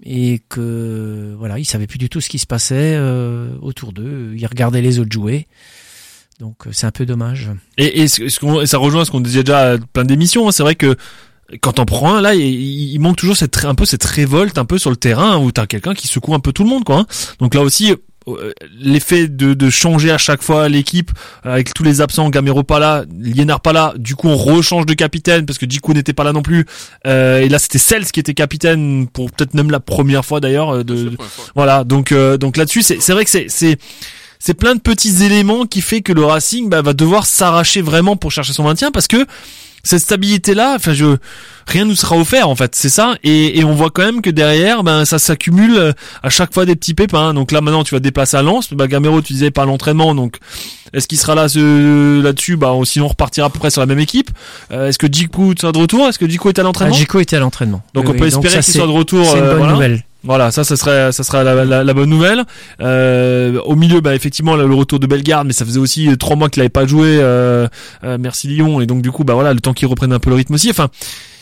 et 0.04 0.42
que, 0.50 1.36
voilà, 1.38 1.60
ils 1.60 1.66
savaient 1.66 1.88
plus 1.88 1.98
du 1.98 2.10
tout 2.10 2.22
ce 2.22 2.30
qui 2.30 2.40
se 2.40 2.46
passait 2.48 2.96
euh, 2.96 3.50
autour 3.62 3.92
d'eux. 3.94 4.34
Ils 4.36 4.46
regardaient 4.46 4.82
les 4.82 5.00
autres 5.00 5.12
jouer. 5.12 5.48
Donc, 6.40 6.68
euh, 6.68 6.70
c'est 6.72 6.88
un 6.88 6.92
peu 6.92 7.06
dommage. 7.06 7.50
Et, 7.78 8.02
et, 8.02 8.08
ce, 8.08 8.24
et 8.24 8.66
ça 8.66 8.78
rejoint 8.78 9.04
ce 9.04 9.12
qu'on 9.12 9.20
disait 9.20 9.44
déjà 9.44 9.74
à 9.74 9.78
plein 9.78 10.06
d'émissions. 10.06 10.48
hein. 10.48 10.52
C'est 10.52 10.64
vrai 10.64 10.76
que 10.76 10.96
quand 11.62 11.74
t'en 11.74 11.86
prends 11.86 12.16
un 12.16 12.22
là, 12.22 12.34
il, 12.36 12.44
il 12.44 13.00
manque 13.00 13.18
toujours 13.18 13.36
cette 13.36 13.66
un 13.66 13.76
peu 13.76 13.84
cette 13.86 14.04
révolte 14.04 14.58
un 14.58 14.66
peu 14.66 14.78
sur 14.78 14.90
le 14.90 14.96
terrain 14.96 15.38
où 15.38 15.52
t'as 15.52 15.66
quelqu'un 15.66 15.94
qui 15.96 16.08
secoue 16.08 16.34
un 16.34 16.40
peu 16.40 16.54
tout 16.54 16.64
le 16.64 16.70
monde 16.70 16.84
quoi. 16.84 17.00
hein. 17.00 17.08
Donc 17.40 17.56
là 17.56 17.62
aussi. 17.62 17.94
Euh, 18.28 18.54
L'effet 18.80 19.28
de, 19.28 19.54
de 19.54 19.70
changer 19.70 20.12
à 20.12 20.18
chaque 20.18 20.42
fois 20.42 20.70
l'équipe 20.70 21.12
euh, 21.46 21.54
avec 21.54 21.74
tous 21.74 21.84
les 21.84 22.02
absents, 22.02 22.30
Gamero 22.30 22.64
pas 22.64 22.80
là, 22.80 23.06
Liénard 23.20 23.62
pas 23.62 23.74
là, 23.74 23.94
du 23.98 24.16
coup 24.16 24.28
on 24.28 24.38
rechange 24.38 24.86
de 24.86 24.94
capitaine 24.94 25.46
parce 25.46 25.58
que 25.58 25.66
Djikou 25.70 25.94
n'était 25.94 26.14
pas 26.14 26.24
là 26.24 26.34
non 26.34 26.42
plus. 26.42 26.66
Euh, 27.08 27.40
et 27.40 27.50
là 27.50 27.60
c'était 27.60 27.78
Sels 27.80 28.06
qui 28.12 28.20
était 28.20 28.34
capitaine 28.34 29.08
pour 29.08 29.32
peut-être 29.32 29.54
même 29.54 29.72
la 29.72 29.80
première 29.80 30.26
fois 30.26 30.40
d'ailleurs 30.40 30.76
euh, 30.76 30.84
de, 30.84 31.12
voilà, 31.56 31.84
donc 31.84 32.12
euh, 32.12 32.38
donc 32.38 32.58
là-dessus, 32.58 32.82
c'est 32.82 33.02
c'est 33.02 33.14
vrai 33.14 33.24
que 33.24 33.32
c'est 33.32 33.46
c'est 33.50 33.78
c'est 34.40 34.54
plein 34.54 34.76
de 34.76 34.80
petits 34.80 35.24
éléments 35.24 35.66
qui 35.66 35.82
fait 35.82 36.02
que 36.02 36.14
le 36.14 36.24
Racing 36.24 36.70
bah, 36.70 36.82
va 36.82 36.94
devoir 36.94 37.26
s'arracher 37.26 37.82
vraiment 37.82 38.16
pour 38.16 38.32
chercher 38.32 38.54
son 38.54 38.64
maintien 38.64 38.92
parce 38.92 39.08
que 39.08 39.26
cette 39.84 40.02
stabilité 40.02 40.54
là, 40.54 40.74
enfin 40.76 40.94
je 40.94 41.18
rien 41.68 41.86
nous 41.86 41.96
sera 41.96 42.16
offert 42.18 42.50
en 42.50 42.56
fait, 42.56 42.76
c'est 42.76 42.90
ça 42.90 43.16
et, 43.24 43.60
et 43.60 43.64
on 43.64 43.74
voit 43.74 43.90
quand 43.92 44.04
même 44.04 44.22
que 44.22 44.30
derrière 44.30 44.84
ben 44.84 45.06
ça 45.06 45.20
s'accumule 45.20 45.76
euh, 45.78 45.92
à 46.24 46.30
chaque 46.30 46.54
fois 46.54 46.66
des 46.66 46.76
petits 46.76 46.94
pépins. 46.94 47.34
Donc 47.34 47.52
là 47.52 47.62
maintenant 47.62 47.84
tu 47.84 47.94
vas 47.96 48.00
te 48.00 48.04
déplacer 48.04 48.38
à 48.38 48.42
Lens, 48.42 48.74
bah 48.74 48.88
Gamero 48.88 49.22
tu 49.22 49.34
disais 49.34 49.52
pas 49.52 49.66
l'entraînement 49.66 50.16
donc 50.16 50.38
est-ce 50.92 51.08
qu'il 51.08 51.20
sera 51.20 51.36
là 51.36 51.48
ce, 51.48 52.20
là-dessus? 52.22 52.58
Bah 52.58 52.74
on- 52.74 52.84
sinon 52.84 53.06
on 53.06 53.10
repartira 53.10 53.46
à 53.46 53.50
peu 53.52 53.60
près 53.60 53.70
sur 53.70 53.80
la 53.80 53.86
même 53.86 54.00
équipe. 54.00 54.32
Euh, 54.72 54.88
est-ce 54.88 54.98
que 54.98 55.06
Djikou 55.06 55.54
sera 55.60 55.72
de 55.72 55.78
retour? 55.78 56.08
Est-ce 56.08 56.18
que 56.18 56.28
Djikou 56.28 56.50
est 56.50 56.58
à 56.58 56.62
Ah, 56.62 56.66
l'entraînement 56.66 56.96
Jico 56.96 57.20
était 57.20 57.36
à 57.36 57.40
l'entraînement. 57.40 57.84
Donc 57.94 58.06
Oui, 58.06 58.10
on 58.10 58.14
peut 58.14 58.22
oui, 58.24 58.28
espérer 58.30 58.60
qu'il 58.62 58.74
soit 58.74 58.88
de 58.88 58.92
retour. 58.92 59.24
C'est 59.24 59.38
une 59.38 59.44
euh, 59.44 59.50
bonne 59.50 59.58
voilà. 59.60 59.74
nouvelle. 59.74 60.04
Voilà, 60.24 60.52
ça, 60.52 60.64
ça 60.66 60.76
serait, 60.76 61.12
ça 61.14 61.24
sera 61.24 61.44
la, 61.46 61.64
la, 61.64 61.84
la 61.84 61.94
bonne 61.94 62.10
nouvelle. 62.10 62.44
Euh, 62.82 63.60
au 63.62 63.76
milieu, 63.76 64.02
bah 64.02 64.16
effectivement, 64.16 64.56
le 64.56 64.66
retour 64.74 65.00
de 65.00 65.08
Bellegarde, 65.08 65.48
mais 65.48 65.54
ça 65.54 65.64
faisait 65.66 65.80
aussi 65.80 66.10
euh, 66.10 66.18
trois 66.18 66.36
mois 66.36 66.50
qu'il 66.50 66.60
n'avait 66.62 66.70
pas 66.70 66.86
joué. 66.86 67.18
Euh, 67.22 67.68
euh, 68.04 68.18
merci 68.20 68.48
Lyon, 68.50 68.82
et 68.82 68.86
donc 68.86 69.02
du 69.02 69.12
coup, 69.12 69.24
bah 69.24 69.34
voilà, 69.34 69.54
le 69.54 69.62
temps 69.62 69.74
qu'il 69.74 69.88
reprenne 69.88 70.12
un 70.12 70.20
peu 70.20 70.30
le 70.30 70.36
rythme 70.36 70.54
aussi. 70.56 70.70
Enfin, 70.70 70.90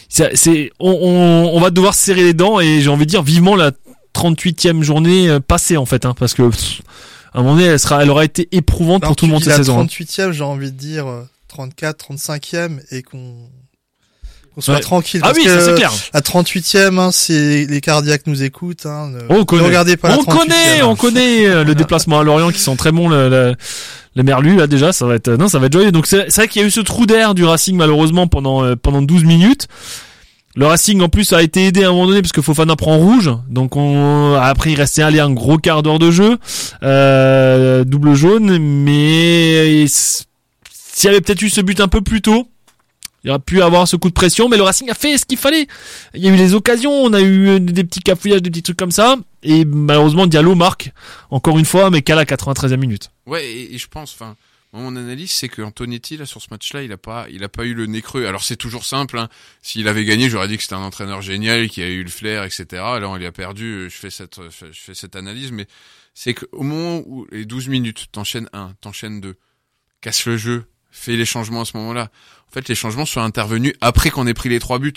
c'est, 0.09 0.35
c'est- 0.37 0.71
on, 0.79 0.91
on, 0.91 1.55
on 1.55 1.59
va 1.59 1.69
devoir 1.71 1.95
se 1.95 2.03
serrer 2.03 2.23
les 2.23 2.33
dents 2.33 2.59
et 2.59 2.81
j'ai 2.81 2.89
envie 2.89 3.05
de 3.05 3.09
dire 3.09 3.23
vivement 3.23 3.55
la 3.55 3.71
38e 4.13 4.81
journée 4.83 5.27
euh, 5.29 5.39
passée 5.39 5.77
en 5.77 5.85
fait, 5.85 6.05
hein, 6.05 6.13
parce 6.17 6.33
que 6.33 6.43
pff, 6.43 6.81
à 7.33 7.39
un 7.39 7.43
moment 7.43 7.55
donné, 7.55 7.67
elle 7.67 7.79
sera, 7.79 8.03
elle 8.03 8.09
aura 8.09 8.25
été 8.25 8.47
éprouvante 8.51 9.01
Non, 9.03 9.07
pour 9.09 9.15
tout 9.15 9.25
le 9.25 9.31
monde 9.31 9.41
cette 9.43 9.51
la 9.51 9.57
saison. 9.57 9.79
hein. 9.79 9.85
38e, 9.85 10.31
j'ai 10.31 10.43
envie 10.43 10.71
de 10.71 10.77
dire 10.77 11.07
euh, 11.07 11.23
34, 11.49 12.13
35e 12.13 12.79
et 12.91 13.01
qu'on 13.03 13.33
qu'on 14.57 14.61
soit 14.61 14.73
Ouais. 14.73 14.79
tranquille. 14.79 15.19
Ah 15.23 15.27
parce 15.27 15.37
oui, 15.37 15.43
que 15.45 15.51
ça 15.51 15.61
c'est 15.61 15.75
clair. 15.75 15.91
La 16.15 16.21
38e, 16.21 16.97
hein, 16.97 17.11
c'est 17.11 17.65
les 17.67 17.79
cardiaques 17.79 18.23
nous 18.25 18.41
écoutent. 18.41 18.87
Hein, 18.87 19.09
ne, 19.13 19.19
On 19.29 19.37
ne 19.39 19.43
connaît. 19.43 19.63
regardez 19.63 19.97
pas 19.97 20.09
la 20.09 20.17
on 20.17 20.23
38e. 20.23 20.37
connaît, 20.37 20.79
hein. 20.81 20.85
on 20.87 20.95
connaît 20.95 21.45
euh, 21.45 21.63
le 21.63 21.75
déplacement 21.75 22.19
à 22.19 22.23
Lorient 22.23 22.49
qui 22.51 22.59
sont 22.59 22.75
très 22.75 22.91
bons. 22.91 23.07
Le, 23.07 23.29
le- 23.29 23.55
les 24.15 24.23
Merlus 24.23 24.55
là 24.55 24.65
déjà, 24.65 24.91
ça 24.93 25.05
va 25.05 25.13
être 25.13 25.29
non, 25.29 25.47
ça 25.47 25.59
va 25.59 25.67
être 25.67 25.73
joyeux. 25.73 25.91
Donc 25.91 26.07
c'est 26.07 26.27
vrai 26.35 26.47
qu'il 26.47 26.59
y 26.63 26.65
a 26.65 26.67
eu 26.67 26.71
ce 26.71 26.79
trou 26.79 27.05
d'air 27.05 27.35
du 27.35 27.45
Racing 27.45 27.77
malheureusement 27.77 28.25
pendant 28.25 28.63
euh, 28.63 28.75
pendant 28.75 29.03
12 29.03 29.25
minutes. 29.25 29.67
Le 30.55 30.65
Racing 30.65 30.99
en 31.01 31.09
plus 31.09 31.33
a 31.33 31.43
été 31.43 31.67
aidé 31.67 31.83
à 31.83 31.89
un 31.89 31.91
moment 31.91 32.07
donné 32.07 32.23
parce 32.23 32.31
que 32.31 32.41
Fofana 32.41 32.75
prend 32.75 32.97
rouge, 32.97 33.29
donc 33.47 33.75
on 33.75 34.33
après 34.33 34.71
il 34.71 34.75
restait 34.75 35.03
allé 35.03 35.19
un 35.19 35.29
gros 35.29 35.59
quart 35.59 35.83
d'heure 35.83 35.99
de 35.99 36.09
jeu, 36.09 36.39
euh, 36.81 37.83
double 37.83 38.15
jaune, 38.15 38.57
mais 38.57 39.85
s'il 39.87 40.25
y 41.05 41.07
avait 41.09 41.21
peut-être 41.21 41.43
eu 41.43 41.51
ce 41.51 41.61
but 41.61 41.79
un 41.79 41.87
peu 41.87 42.01
plus 42.01 42.23
tôt, 42.23 42.47
il 43.27 43.29
aurait 43.29 43.39
pu 43.39 43.61
avoir 43.61 43.89
ce 43.89 43.97
coup 43.97 44.07
de 44.07 44.13
pression, 44.13 44.47
mais 44.47 44.55
le 44.55 44.63
Racing 44.63 44.89
a 44.89 44.93
fait 44.93 45.17
ce 45.17 45.25
qu'il 45.25 45.37
fallait. 45.37 45.67
Il 46.13 46.23
y 46.23 46.29
a 46.29 46.31
eu 46.31 46.37
les 46.37 46.53
occasions, 46.53 46.93
on 46.93 47.11
a 47.11 47.19
eu 47.19 47.49
euh, 47.49 47.59
des 47.59 47.83
petits 47.83 47.99
cafouillages, 47.99 48.41
des 48.41 48.49
petits 48.49 48.63
trucs 48.63 48.77
comme 48.77 48.91
ça, 48.91 49.17
et 49.43 49.65
malheureusement 49.65 50.27
Diallo 50.27 50.55
marque 50.55 50.93
encore 51.29 51.59
une 51.59 51.65
fois, 51.65 51.89
mais 51.89 52.01
qu'à 52.01 52.15
la 52.15 52.23
93e 52.23 52.77
minute. 52.77 53.11
Ouais, 53.25 53.45
et, 53.45 53.77
je 53.77 53.87
pense, 53.89 54.13
enfin, 54.13 54.37
mon 54.71 54.95
analyse, 54.95 55.31
c'est 55.31 55.49
que 55.49 55.61
Antonetti, 55.61 56.15
là, 56.15 56.25
sur 56.25 56.41
ce 56.41 56.47
match-là, 56.51 56.83
il 56.83 56.91
a 56.93 56.97
pas, 56.97 57.27
pas 57.51 57.65
eu 57.65 57.73
le 57.73 57.85
nez 57.85 58.01
creux. 58.01 58.25
Alors, 58.27 58.43
c'est 58.43 58.55
toujours 58.55 58.85
simple, 58.85 59.17
hein. 59.17 59.27
S'il 59.61 59.89
avait 59.89 60.05
gagné, 60.05 60.29
j'aurais 60.29 60.47
dit 60.47 60.55
que 60.55 60.63
c'était 60.63 60.75
un 60.75 60.79
entraîneur 60.79 61.21
génial, 61.21 61.67
qui 61.67 61.81
a 61.81 61.87
eu 61.89 62.03
le 62.03 62.09
flair, 62.09 62.45
etc. 62.45 62.65
Là, 62.71 63.09
on 63.09 63.17
lui 63.17 63.25
a 63.25 63.33
perdu, 63.33 63.89
je 63.89 63.95
fais 63.97 64.09
cette, 64.09 64.39
je 64.41 64.79
fais 64.79 64.93
cette 64.93 65.17
analyse, 65.17 65.51
mais 65.51 65.67
c'est 66.13 66.33
qu'au 66.33 66.63
moment 66.63 67.03
où 67.05 67.27
les 67.29 67.43
12 67.43 67.67
minutes, 67.67 68.07
t'enchaînes 68.13 68.47
un, 68.53 68.71
t'enchaînes 68.79 69.19
deux, 69.19 69.35
casse 69.99 70.25
le 70.25 70.37
jeu, 70.37 70.63
fais 70.99 71.15
les 71.15 71.25
changements 71.25 71.61
à 71.61 71.65
ce 71.65 71.75
moment-là. 71.77 72.09
En 72.49 72.53
fait, 72.53 72.67
les 72.69 72.75
changements 72.75 73.05
sont 73.05 73.21
intervenus 73.21 73.73
après 73.81 74.09
qu'on 74.09 74.25
ait 74.27 74.33
pris 74.33 74.49
les 74.49 74.59
trois 74.59 74.79
buts. 74.79 74.93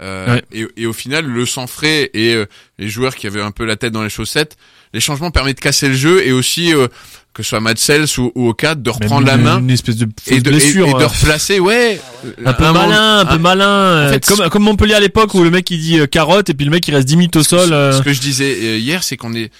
Euh, 0.00 0.34
Ouais. 0.36 0.42
et, 0.52 0.66
et 0.78 0.86
au 0.86 0.92
final, 0.92 1.26
le 1.26 1.44
sang 1.44 1.66
frais 1.66 2.10
et 2.14 2.34
euh, 2.34 2.46
les 2.78 2.88
joueurs 2.88 3.14
qui 3.14 3.26
avaient 3.26 3.42
un 3.42 3.50
peu 3.50 3.64
la 3.66 3.76
tête 3.76 3.92
dans 3.92 4.02
les 4.02 4.08
chaussettes, 4.08 4.56
les 4.94 5.00
changements 5.00 5.30
permettent 5.30 5.56
de 5.56 5.60
casser 5.62 5.88
le 5.88 5.94
jeu 5.94 6.24
et 6.26 6.32
aussi 6.32 6.72
euh, 6.74 6.86
que 7.34 7.42
ce 7.42 7.50
soit 7.50 7.60
Matsels 7.60 8.06
ou, 8.18 8.32
ou 8.34 8.48
Okat 8.48 8.76
de 8.76 8.88
reprendre 8.88 9.26
Même 9.26 9.44
la 9.44 9.50
main 9.54 9.58
Une 9.58 9.70
espèce 9.70 9.96
de 9.96 10.08
et 10.28 10.40
de, 10.40 10.50
blessure. 10.50 10.86
et, 10.88 10.92
de 10.94 10.98
euh, 11.00 11.06
replacer, 11.06 11.60
ouais. 11.60 12.00
un 12.44 12.52
peu 12.54 12.64
un 12.64 12.72
malin, 12.72 13.18
un 13.20 13.26
peu 13.26 13.34
un- 13.34 13.38
malin, 13.38 13.68
euh, 13.68 14.08
en 14.08 14.12
fait, 14.12 14.24
comme, 14.26 14.48
comme 14.48 14.62
Montpellier 14.62 14.94
à 14.94 15.00
l'époque 15.00 15.34
où 15.34 15.42
le 15.42 15.50
mec 15.50 15.70
il 15.70 15.80
dit 15.80 15.98
euh, 16.00 16.06
carotte 16.06 16.48
et 16.48 16.54
puis 16.54 16.64
le 16.64 16.70
mec 16.70 16.86
il 16.88 16.94
reste 16.94 17.06
10 17.08 17.16
minutes 17.16 17.36
au 17.36 17.42
sol. 17.42 17.68
Ce- 17.68 17.72
euh, 17.74 18.00
que 18.00 18.12
je 18.12 18.20
disais 18.20 18.56
euh, 18.62 18.78
hier, 18.78 19.02
c'est 19.02 19.16
qu'on 19.16 19.34
est, 19.34 19.50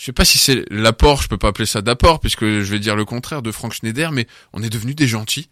je 0.00 0.06
sais 0.06 0.12
pas 0.12 0.24
si 0.24 0.38
c'est 0.38 0.64
l'apport, 0.70 1.20
je 1.20 1.28
peux 1.28 1.36
pas 1.36 1.48
appeler 1.48 1.66
ça 1.66 1.82
d'apport, 1.82 2.20
puisque 2.20 2.46
je 2.46 2.70
vais 2.70 2.78
dire 2.78 2.96
le 2.96 3.04
contraire 3.04 3.42
de 3.42 3.52
Frank 3.52 3.74
Schneider, 3.74 4.12
mais 4.12 4.26
on 4.54 4.62
est 4.62 4.70
devenu 4.70 4.94
des 4.94 5.06
gentils. 5.06 5.50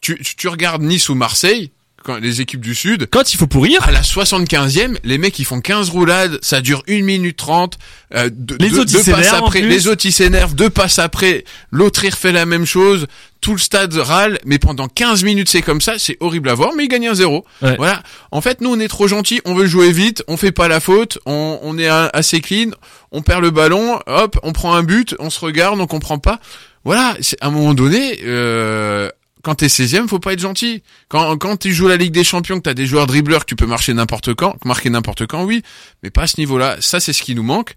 Tu, 0.00 0.18
tu, 0.22 0.36
tu 0.36 0.48
regardes 0.48 0.80
Nice 0.80 1.10
ou 1.10 1.14
Marseille, 1.14 1.70
quand 2.02 2.16
les 2.18 2.40
équipes 2.40 2.60
du 2.62 2.74
Sud, 2.74 3.06
Quand 3.10 3.32
il 3.32 3.36
faut 3.36 3.46
pourrir, 3.46 3.82
à 3.82 3.90
la 3.90 4.02
75e, 4.02 4.96
les 5.04 5.18
mecs 5.18 5.38
ils 5.38 5.44
font 5.44 5.60
15 5.60 5.90
roulades, 5.90 6.38
ça 6.42 6.60
dure 6.60 6.82
1 6.88 7.02
minute 7.02 7.36
30, 7.36 7.78
euh, 8.14 8.30
deux, 8.32 8.56
Les 8.58 8.70
deux- 8.70 8.80
autres, 8.80 8.90
ils 8.92 9.04
deux 9.04 9.12
passes 9.12 9.32
après, 9.34 9.60
les 9.60 9.86
autres 9.88 10.06
ils 10.06 10.12
s'énervent, 10.12 10.54
deux 10.54 10.70
passes 10.70 10.98
après, 10.98 11.44
l'autre 11.70 12.04
il 12.04 12.10
refait 12.10 12.32
la 12.32 12.46
même 12.46 12.64
chose, 12.64 13.06
tout 13.40 13.52
le 13.52 13.58
stade 13.58 13.92
râle, 13.94 14.38
mais 14.44 14.58
pendant 14.58 14.88
15 14.88 15.24
minutes 15.24 15.48
c'est 15.48 15.62
comme 15.62 15.80
ça, 15.80 15.94
c'est 15.98 16.16
horrible 16.20 16.48
à 16.48 16.54
voir, 16.54 16.70
mais 16.76 16.84
il 16.84 16.88
gagne 16.88 17.08
un 17.08 17.14
zéro. 17.14 17.44
Ouais. 17.62 17.76
Voilà. 17.76 18.02
En 18.30 18.40
fait, 18.40 18.60
nous 18.60 18.70
on 18.72 18.80
est 18.80 18.88
trop 18.88 19.06
gentils, 19.08 19.40
on 19.44 19.54
veut 19.54 19.66
jouer 19.66 19.92
vite, 19.92 20.22
on 20.28 20.36
fait 20.36 20.52
pas 20.52 20.68
la 20.68 20.80
faute, 20.80 21.18
on, 21.26 21.58
on 21.62 21.78
est 21.78 21.88
assez 21.88 22.40
clean, 22.40 22.70
on 23.12 23.22
perd 23.22 23.42
le 23.42 23.50
ballon, 23.50 24.00
hop, 24.06 24.38
on 24.42 24.52
prend 24.52 24.74
un 24.74 24.82
but, 24.82 25.14
on 25.18 25.28
se 25.30 25.40
regarde, 25.40 25.78
on 25.80 25.86
comprend 25.86 26.18
pas. 26.18 26.40
Voilà, 26.84 27.14
c'est 27.20 27.36
à 27.42 27.48
un 27.48 27.50
moment 27.50 27.74
donné, 27.74 28.20
euh, 28.24 29.10
quand 29.42 29.54
t'es 29.56 29.66
16e, 29.68 30.06
faut 30.08 30.18
pas 30.18 30.32
être 30.34 30.40
gentil. 30.40 30.82
Quand, 31.08 31.36
quand 31.38 31.56
tu 31.56 31.72
joues 31.72 31.88
la 31.88 31.96
Ligue 31.96 32.12
des 32.12 32.24
Champions, 32.24 32.56
que 32.56 32.62
t'as 32.62 32.74
des 32.74 32.86
joueurs 32.86 33.06
dribbleurs, 33.06 33.40
que 33.40 33.46
tu 33.50 33.56
peux 33.56 33.66
marcher 33.66 33.92
n'importe 33.94 34.34
quand, 34.34 34.62
marquer 34.64 34.90
n'importe 34.90 35.26
quand, 35.26 35.44
oui, 35.44 35.62
mais 36.02 36.10
pas 36.10 36.22
à 36.22 36.26
ce 36.26 36.38
niveau-là. 36.40 36.76
Ça, 36.80 37.00
c'est 37.00 37.12
ce 37.12 37.22
qui 37.22 37.34
nous 37.34 37.42
manque. 37.42 37.74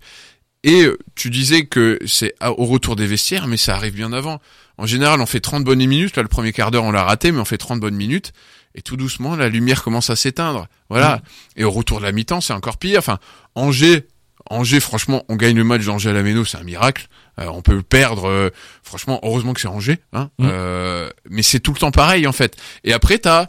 Et 0.66 0.84
euh, 0.84 0.98
tu 1.16 1.30
disais 1.30 1.66
que 1.66 2.00
c'est 2.06 2.34
à- 2.40 2.52
au 2.52 2.66
retour 2.66 2.96
des 2.96 3.06
vestiaires, 3.08 3.48
mais 3.48 3.58
ça 3.58 3.76
arrive 3.76 3.94
bien 3.96 4.14
avant. 4.14 4.40
En 4.78 4.86
général, 4.86 5.20
on 5.22 5.26
fait 5.26 5.40
30 5.42 5.64
bonnes 5.64 5.86
minutes. 5.86 6.16
Là, 6.16 6.24
le 6.24 6.30
premier 6.30 6.54
quart 6.54 6.72
d'heure, 6.72 6.84
on 6.86 6.92
l'a 6.92 7.04
raté, 7.04 7.32
mais 7.32 7.40
on 7.40 7.46
fait 7.46 7.58
30 7.58 7.80
bonnes 7.80 7.96
minutes. 7.96 8.32
Et 8.76 8.82
tout 8.82 8.96
doucement, 8.98 9.36
la 9.36 9.50
lumière 9.50 9.84
commence 9.84 10.10
à 10.10 10.16
s'éteindre. 10.16 10.68
Voilà. 10.90 11.22
Et 11.58 11.64
au 11.64 11.70
retour 11.72 12.00
de 12.00 12.06
la 12.06 12.12
mi-temps, 12.12 12.42
c'est 12.42 12.54
encore 12.54 12.78
pire. 12.78 12.98
Enfin, 13.00 13.20
Angers, 13.56 14.08
Angers, 14.50 14.80
franchement, 14.80 15.24
on 15.30 15.36
gagne 15.36 15.56
le 15.58 15.64
match 15.64 15.86
d'Angers 15.86 16.10
à 16.10 16.14
la 16.14 16.24
Méno, 16.24 16.44
c'est 16.44 16.58
un 16.58 16.64
miracle. 16.64 17.08
Euh, 17.40 17.48
on 17.48 17.62
peut 17.62 17.82
perdre. 17.82 18.28
euh, 18.28 18.50
franchement, 18.84 19.20
heureusement 19.24 19.54
que 19.54 19.62
c'est 19.62 19.68
Angers. 19.68 20.00
Hein. 20.14 20.30
Mm. 20.40 20.48
Euh, 20.52 21.10
mais 21.30 21.42
c'est 21.44 21.60
tout 21.60 21.74
le 21.74 21.80
temps 21.80 21.92
pareil, 21.92 22.28
en 22.28 22.32
fait. 22.32 22.56
Et 22.84 22.94
après, 22.94 23.18
t'as, 23.18 23.48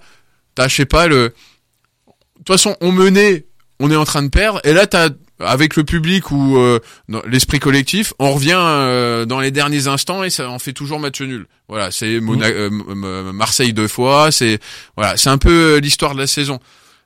t'as, 0.55 0.69
je 0.69 0.75
sais 0.75 0.87
pas, 0.87 1.07
le. 1.07 1.29
De 1.29 2.39
toute 2.39 2.49
façon, 2.49 2.77
on 2.81 2.93
menait, 2.93 3.47
on 3.81 3.91
est 3.91 3.97
en 3.97 4.05
train 4.05 4.23
de 4.23 4.29
perdre. 4.29 4.61
Et 4.65 4.73
là, 4.73 4.87
t'as 4.87 5.09
avec 5.41 5.75
le 5.77 5.83
public 5.85 6.31
ou 6.31 6.59
euh, 6.59 6.79
l'esprit 7.27 7.59
collectif, 7.59 8.13
on 8.21 8.33
revient 8.33 8.55
euh, 8.57 9.25
dans 9.25 9.41
les 9.41 9.51
derniers 9.51 9.89
instants 9.89 10.23
et 10.23 10.31
ça 10.31 10.49
en 10.49 10.61
fait 10.61 10.73
toujours 10.73 11.01
match 11.01 11.21
nul. 11.21 11.47
Voilà, 11.69 11.91
c'est 11.91 12.21
Mona- 12.21 12.47
euh, 12.47 13.33
Marseille 13.33 13.73
deux 13.73 13.89
fois, 13.89 14.31
c'est 14.31 14.61
voilà, 14.97 15.17
c'est 15.17 15.31
un 15.31 15.39
peu 15.39 15.79
l'histoire 15.79 16.15
de 16.15 16.21
la 16.21 16.29
saison. 16.29 16.61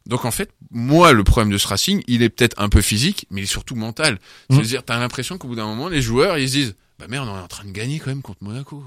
Donc 0.09 0.25
en 0.25 0.31
fait, 0.31 0.51
moi 0.71 1.13
le 1.13 1.23
problème 1.23 1.53
de 1.53 1.59
ce 1.59 1.69
Racing, 1.69 2.03
il 2.07 2.23
est 2.23 2.31
peut-être 2.31 2.61
un 2.61 2.69
peu 2.69 2.81
physique, 2.81 3.27
mais 3.31 3.43
il 3.43 3.45
est 3.45 3.47
surtout 3.47 3.77
mental. 3.77 4.19
C'est-à-dire, 4.51 4.83
t'as 4.85 4.99
l'impression 4.99 5.39
qu'au 5.39 5.49
bout 5.49 5.55
d'un 5.57 5.67
moment, 5.67 5.89
les 5.89 6.03
joueurs 6.03 6.39
ils 6.39 6.49
se 6.49 6.55
disent, 6.55 6.75
bah 6.99 7.07
merde, 7.09 7.29
on 7.29 7.37
est 7.37 7.43
en 7.43 7.47
train 7.49 7.65
de 7.65 7.71
gagner 7.71 7.99
quand 7.99 8.09
même 8.09 8.23
contre 8.23 8.43
Monaco. 8.43 8.83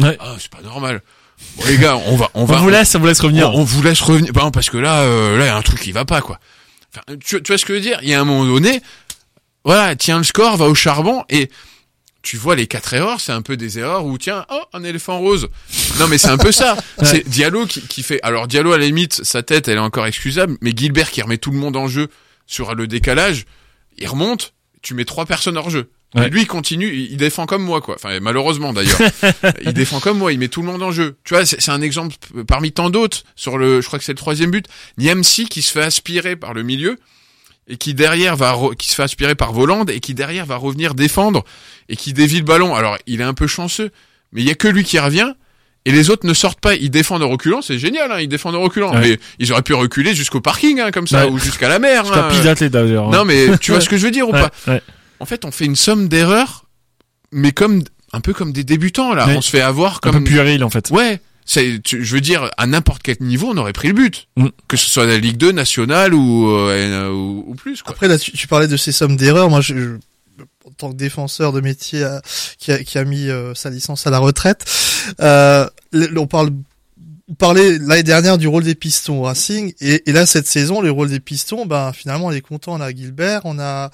Ouais. 0.00 0.16
Ah, 0.20 0.34
c'est 0.38 0.50
pas 0.50 0.62
normal. 0.62 1.02
Bon 1.56 1.64
les 1.66 1.78
gars, 1.78 1.96
on 2.06 2.16
va, 2.16 2.30
on 2.34 2.42
On 2.42 2.44
va, 2.46 2.56
vous 2.58 2.68
laisse, 2.70 2.94
on 2.94 3.00
vous 3.00 3.06
laisse 3.06 3.20
revenir. 3.20 3.50
on, 3.50 3.60
on 3.60 3.64
vous 3.64 3.82
laisse 3.82 4.00
revenir. 4.00 4.32
Bah, 4.32 4.42
non, 4.42 4.50
parce 4.50 4.70
que 4.70 4.78
là, 4.78 5.02
euh, 5.02 5.36
là, 5.36 5.44
il 5.44 5.48
y 5.48 5.50
a 5.50 5.56
un 5.56 5.62
truc 5.62 5.80
qui 5.80 5.92
va 5.92 6.04
pas, 6.04 6.20
quoi. 6.20 6.40
Enfin, 6.92 7.02
tu, 7.24 7.42
tu 7.42 7.48
vois 7.52 7.58
ce 7.58 7.64
que 7.64 7.74
je 7.74 7.78
veux 7.78 7.84
dire? 7.84 7.98
Il 8.02 8.08
y 8.08 8.14
a 8.14 8.20
un 8.20 8.24
moment 8.24 8.44
donné, 8.44 8.80
voilà, 9.64 9.96
tiens 9.96 10.18
le 10.18 10.24
score, 10.24 10.56
va 10.56 10.66
au 10.66 10.74
charbon 10.74 11.24
et 11.28 11.50
tu 12.24 12.38
vois 12.38 12.56
les 12.56 12.66
quatre 12.66 12.94
erreurs, 12.94 13.20
c'est 13.20 13.32
un 13.32 13.42
peu 13.42 13.56
des 13.56 13.78
erreurs 13.78 14.06
où 14.06 14.18
tiens, 14.18 14.46
oh, 14.50 14.62
un 14.72 14.82
éléphant 14.82 15.18
rose. 15.18 15.48
Non, 16.00 16.08
mais 16.08 16.18
c'est 16.18 16.28
un 16.28 16.38
peu 16.38 16.50
ça. 16.50 16.76
C'est 17.02 17.28
Diallo 17.28 17.66
qui, 17.66 17.82
qui 17.82 18.02
fait. 18.02 18.18
Alors 18.22 18.48
Diallo 18.48 18.72
à 18.72 18.78
la 18.78 18.86
limite, 18.86 19.22
sa 19.24 19.42
tête, 19.42 19.68
elle 19.68 19.76
est 19.76 19.80
encore 19.80 20.06
excusable, 20.06 20.56
mais 20.62 20.72
Gilbert 20.74 21.10
qui 21.10 21.20
remet 21.20 21.38
tout 21.38 21.50
le 21.50 21.58
monde 21.58 21.76
en 21.76 21.86
jeu 21.86 22.08
sur 22.46 22.74
le 22.74 22.86
décalage, 22.86 23.44
il 23.98 24.08
remonte, 24.08 24.54
tu 24.80 24.94
mets 24.94 25.04
trois 25.04 25.26
personnes 25.26 25.56
hors 25.58 25.70
jeu. 25.70 25.90
Ouais. 26.14 26.28
Et 26.28 26.30
lui, 26.30 26.42
il 26.42 26.46
continue, 26.46 26.92
il 26.94 27.16
défend 27.16 27.44
comme 27.44 27.62
moi, 27.62 27.80
quoi. 27.80 27.96
Enfin, 27.96 28.18
malheureusement 28.20 28.72
d'ailleurs, 28.72 29.00
il 29.62 29.72
défend 29.74 30.00
comme 30.00 30.18
moi, 30.18 30.32
il 30.32 30.38
met 30.38 30.48
tout 30.48 30.62
le 30.62 30.68
monde 30.68 30.82
en 30.82 30.92
jeu. 30.92 31.16
Tu 31.24 31.34
vois, 31.34 31.44
c'est 31.44 31.60
c'est 31.60 31.72
un 31.72 31.82
exemple 31.82 32.16
parmi 32.46 32.72
tant 32.72 32.88
d'autres 32.88 33.24
sur 33.36 33.58
le, 33.58 33.80
je 33.82 33.86
crois 33.86 33.98
que 33.98 34.04
c'est 34.04 34.12
le 34.12 34.18
troisième 34.18 34.50
but. 34.50 34.66
Niamsi 34.96 35.46
qui 35.46 35.60
se 35.60 35.72
fait 35.72 35.82
aspirer 35.82 36.36
par 36.36 36.54
le 36.54 36.62
milieu 36.62 36.98
et 37.68 37.76
qui 37.76 37.94
derrière 37.94 38.36
va, 38.36 38.56
qui 38.78 38.88
se 38.88 38.94
fait 38.94 39.02
aspirer 39.02 39.34
par 39.34 39.52
Voland 39.52 39.86
et 39.86 40.00
qui 40.00 40.14
derrière 40.14 40.44
va 40.46 40.56
revenir 40.56 40.94
défendre 40.94 41.44
et 41.88 41.96
qui 41.96 42.12
dévie 42.12 42.38
le 42.38 42.44
ballon. 42.44 42.74
Alors, 42.74 42.98
il 43.06 43.20
est 43.20 43.24
un 43.24 43.34
peu 43.34 43.46
chanceux, 43.46 43.90
mais 44.32 44.42
il 44.42 44.46
y 44.46 44.50
a 44.50 44.54
que 44.54 44.68
lui 44.68 44.84
qui 44.84 44.98
revient. 44.98 45.32
Et 45.86 45.92
les 45.92 46.08
autres 46.08 46.26
ne 46.26 46.32
sortent 46.32 46.60
pas, 46.60 46.74
ils 46.74 46.90
défendent 46.90 47.22
en 47.22 47.28
reculant, 47.28 47.60
c'est 47.60 47.78
génial, 47.78 48.10
hein, 48.10 48.18
ils 48.18 48.28
défendent 48.28 48.54
en 48.54 48.62
reculant. 48.62 48.94
Ouais. 48.94 49.00
Mais 49.00 49.18
ils 49.38 49.52
auraient 49.52 49.60
pu 49.62 49.74
reculer 49.74 50.14
jusqu'au 50.14 50.40
parking, 50.40 50.80
hein, 50.80 50.90
comme 50.90 51.06
ça, 51.06 51.26
Ouais. 51.26 51.30
ou 51.32 51.38
jusqu'à 51.38 51.68
la 51.68 51.78
mer. 51.78 52.04
Hein. 52.10 52.42
d'athlète 52.42 52.72
d'ailleurs. 52.72 53.10
Non, 53.10 53.26
mais 53.26 53.58
tu 53.58 53.70
vois 53.72 53.80
ce 53.82 53.88
que 53.90 53.98
je 53.98 54.04
veux 54.06 54.10
dire 54.10 54.26
ou 54.28 54.32
pas 54.32 54.50
ouais. 54.66 54.80
En 55.20 55.26
fait, 55.26 55.44
on 55.44 55.50
fait 55.50 55.66
une 55.66 55.76
somme 55.76 56.08
d'erreurs, 56.08 56.64
mais 57.32 57.52
comme 57.52 57.82
un 58.12 58.20
peu 58.20 58.32
comme 58.32 58.52
des 58.52 58.64
débutants 58.64 59.12
là. 59.12 59.26
Ouais. 59.26 59.36
On 59.36 59.42
se 59.42 59.50
fait 59.50 59.60
avoir 59.60 59.96
Un 59.96 59.98
comme 60.10 60.24
peu 60.24 60.30
puéril 60.30 60.64
en 60.64 60.70
fait. 60.70 60.88
ouais. 60.90 61.20
C'est, 61.46 61.80
tu- 61.82 62.02
je 62.04 62.14
veux 62.14 62.20
dire, 62.20 62.50
à 62.56 62.66
n'importe 62.66 63.02
quel 63.02 63.16
niveau, 63.20 63.48
on 63.52 63.56
aurait 63.58 63.72
pris 63.74 63.88
le 63.88 63.94
but, 63.94 64.28
Mm. 64.36 64.46
que 64.68 64.76
ce 64.76 64.88
soit 64.88 65.06
la 65.06 65.18
Ligue 65.18 65.36
2 65.36 65.52
nationale 65.52 66.14
ou 66.14 66.48
euh, 66.50 67.10
ou, 67.10 67.44
ou 67.48 67.54
plus. 67.54 67.82
Quoi. 67.82 67.92
Après, 67.92 68.08
là, 68.08 68.18
tu, 68.18 68.32
tu 68.32 68.46
parlais 68.48 68.66
de 68.68 68.76
ces 68.76 68.92
sommes 68.92 69.16
d'erreurs. 69.16 69.50
Moi, 69.50 69.60
je, 69.60 69.74
je- 69.74 69.96
en 70.66 70.70
tant 70.76 70.90
que 70.90 70.96
défenseur 70.96 71.52
de 71.52 71.60
métier 71.60 72.02
euh, 72.02 72.18
qui, 72.58 72.72
a, 72.72 72.82
qui 72.82 72.96
a 72.98 73.04
mis 73.04 73.28
euh, 73.28 73.54
sa 73.54 73.68
licence 73.70 74.06
à 74.06 74.10
la 74.10 74.18
retraite, 74.18 74.64
euh, 75.20 75.68
on 76.16 76.26
parle 76.26 76.50
on 77.26 77.34
parlait 77.34 77.78
l'année 77.78 78.02
dernière 78.02 78.36
du 78.36 78.46
rôle 78.48 78.64
des 78.64 78.74
pistons 78.74 79.20
au 79.20 79.22
Racing 79.22 79.72
et, 79.80 80.02
et 80.08 80.12
là 80.12 80.26
cette 80.26 80.46
saison 80.46 80.82
le 80.82 80.90
rôle 80.90 81.08
des 81.08 81.20
pistons 81.20 81.64
ben 81.64 81.90
finalement 81.94 82.26
on 82.26 82.30
est 82.32 82.42
content 82.42 82.74
on 82.74 82.82
a 82.82 82.90
Gilbert 82.94 83.40
on 83.44 83.58
a 83.58 83.90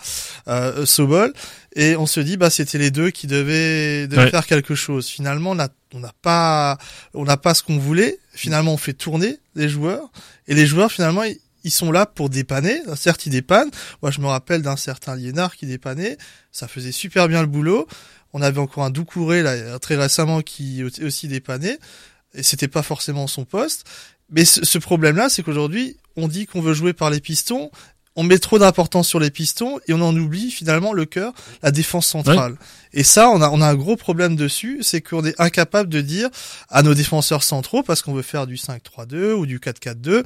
euh, 0.48 0.84
Sobol 0.84 1.32
et 1.76 1.94
on 1.94 2.07
se 2.07 2.18
dit 2.18 2.36
bah 2.36 2.51
c'était 2.51 2.78
les 2.78 2.90
deux 2.90 3.11
qui 3.11 3.28
devaient, 3.28 4.09
devaient 4.09 4.22
Ouais. 4.24 4.30
faire 4.30 4.46
quelque 4.46 4.74
chose 4.74 5.07
finalement 5.07 5.51
on 5.53 5.61
a 5.61 5.68
on 5.95 6.01
n'a 6.01 6.12
pas 6.22 6.78
on 7.14 7.24
n'a 7.24 7.36
pas 7.36 7.55
ce 7.55 7.62
qu'on 7.62 7.78
voulait. 7.78 8.18
Finalement 8.32 8.74
on 8.74 8.76
fait 8.76 8.93
tourner 8.93 9.38
les 9.55 9.68
joueurs. 9.68 10.11
Et 10.47 10.55
les 10.55 10.66
joueurs 10.66 10.93
finalement 10.93 11.22
ils, 11.64 11.70
sont 11.70 11.93
là 11.93 12.07
pour 12.07 12.30
dépanner. 12.30 12.80
Certes 12.97 13.26
ils 13.26 13.30
dépannent. 13.30 13.70
Moi 14.03 14.11
je 14.11 14.20
me 14.20 14.26
rappelle 14.26 14.62
d'un 14.62 14.76
certain 14.76 15.14
Liénard 15.16 15.57
qui 15.57 15.66
dépannait. 15.66 16.16
Ça 16.53 16.68
faisait 16.68 16.93
super 16.93 17.28
bien 17.28 17.41
le 17.41 17.49
boulot. 17.49 17.86
On 18.32 18.43
avait 18.43 18.61
encore 18.61 18.84
un 18.84 18.91
Doucouré 18.91 19.43
là 19.43 19.78
très 19.78 19.97
récemment 19.97 20.41
qui 20.41 20.84
aussi 20.84 21.28
dépannait. 21.28 21.78
Et 22.34 22.43
c'était 22.43 22.68
pas 22.68 22.82
forcément 22.82 23.26
son 23.26 23.45
poste. 23.45 23.84
Mais 24.30 24.45
ce, 24.45 24.64
ce 24.64 24.78
problème-là, 24.78 25.28
c'est 25.28 25.43
qu'aujourd'hui, 25.43 25.97
on 26.16 26.28
dit 26.28 26.47
qu'on 26.47 26.61
veut 26.61 26.74
jouer 26.74 26.93
par 26.93 27.11
les 27.11 27.18
pistons, 27.18 27.72
on 28.21 28.23
met 28.23 28.39
trop 28.39 28.59
d'importance 28.59 29.09
sur 29.09 29.18
les 29.18 29.31
pistons 29.31 29.79
et 29.89 29.95
on 29.95 30.01
en 30.03 30.14
oublie 30.14 30.51
finalement 30.51 30.93
le 30.93 31.07
cœur, 31.07 31.33
la 31.62 31.71
défense 31.71 32.07
centrale. 32.07 32.57
Et 32.93 33.05
ça, 33.05 33.31
on 33.31 33.41
a, 33.41 33.49
on 33.51 33.61
a 33.61 33.66
un 33.68 33.77
gros 33.77 33.95
problème 33.97 34.35
dessus, 34.35 34.79
c'est 34.83 35.01
qu'on 35.01 35.25
est 35.25 35.41
incapable 35.41 35.89
de 35.89 36.01
dire 36.01 36.29
à 36.71 36.83
nos 36.83 36.93
défenseurs 36.93 37.45
centraux, 37.45 37.85
parce 37.85 38.03
qu'on 38.03 38.12
veut 38.12 38.23
faire 38.23 38.49
du 38.49 38.57
5-3-2 38.57 39.33
ou 39.33 39.47
du 39.47 39.61
4-4-2, 39.61 40.25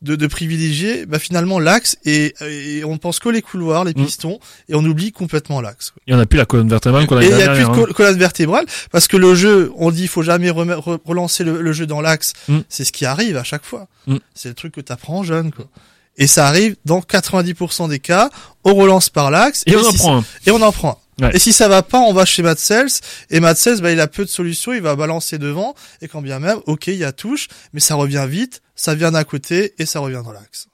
de, 0.00 0.16
de 0.16 0.26
privilégier 0.26 1.04
bah, 1.04 1.18
finalement 1.18 1.58
l'axe 1.58 1.98
et, 2.06 2.32
et 2.40 2.84
on 2.84 2.96
pense 2.96 3.18
que 3.18 3.28
les 3.28 3.42
couloirs, 3.42 3.84
les 3.84 3.92
Mm. 3.92 4.04
pistons, 4.06 4.40
et 4.70 4.74
on 4.74 4.84
oublie 4.84 5.12
complètement 5.12 5.60
l'axe. 5.60 5.92
Il 6.06 6.14
y 6.14 6.16
en 6.16 6.18
a 6.18 6.24
plus 6.26 6.38
la 6.38 6.46
colonne 6.46 6.70
vertébrale 6.70 7.06
qu'on 7.06 7.18
a 7.18 7.22
Et 7.22 7.28
il 7.28 7.34
n'y 7.36 7.42
a 7.42 7.52
plus 7.54 7.64
de 7.64 7.68
hein. 7.68 7.74
col- 7.74 7.92
colonne 7.92 8.18
vertébrale 8.18 8.64
parce 8.90 9.08
que 9.08 9.18
le 9.18 9.34
jeu, 9.34 9.70
on 9.76 9.90
dit, 9.90 10.02
il 10.02 10.08
faut 10.08 10.22
jamais 10.22 10.48
relancer 10.50 11.44
le, 11.44 11.60
le 11.60 11.72
jeu 11.74 11.86
dans 11.86 12.00
l'axe. 12.00 12.32
Mm. 12.48 12.60
C'est 12.70 12.84
ce 12.84 12.92
qui 12.92 13.04
arrive 13.04 13.36
à 13.36 13.44
chaque 13.44 13.64
fois. 13.66 13.88
Mm. 14.06 14.16
C'est 14.34 14.48
le 14.48 14.54
truc 14.54 14.72
que 14.72 14.80
t'apprends 14.80 15.22
jeune, 15.22 15.52
quoi. 15.52 15.66
Et 16.18 16.26
ça 16.26 16.46
arrive 16.46 16.76
dans 16.84 17.00
90% 17.00 17.88
des 17.88 17.98
cas, 17.98 18.30
on 18.64 18.74
relance 18.74 19.10
par 19.10 19.30
l'axe 19.30 19.62
Et 19.66 19.76
on 19.76 19.84
en 19.84 19.92
prend 19.92 20.16
un. 20.18 20.24
et 20.46 20.50
on 20.50 20.62
en 20.62 20.72
prend. 20.72 20.90
un. 20.90 21.06
Ouais. 21.18 21.30
Et 21.34 21.38
si 21.38 21.52
ça 21.52 21.68
va 21.68 21.82
pas, 21.82 21.98
on 22.00 22.12
va 22.12 22.26
chez 22.26 22.42
Matsels 22.42 22.90
et 23.30 23.40
Matsels, 23.40 23.80
bah, 23.80 23.90
il 23.90 24.00
a 24.00 24.06
peu 24.06 24.24
de 24.24 24.28
solutions, 24.28 24.74
il 24.74 24.82
va 24.82 24.96
balancer 24.96 25.38
devant 25.38 25.74
et 26.02 26.08
quand 26.08 26.20
bien 26.20 26.38
même, 26.38 26.58
ok, 26.66 26.88
il 26.88 26.96
y 26.96 27.04
a 27.04 27.12
touche, 27.12 27.48
mais 27.72 27.80
ça 27.80 27.94
revient 27.94 28.26
vite, 28.28 28.60
ça 28.74 28.94
vient 28.94 29.12
d'un 29.12 29.24
côté 29.24 29.72
et 29.78 29.86
ça 29.86 30.00
revient 30.00 30.22
dans 30.22 30.32
l'axe. 30.32 30.68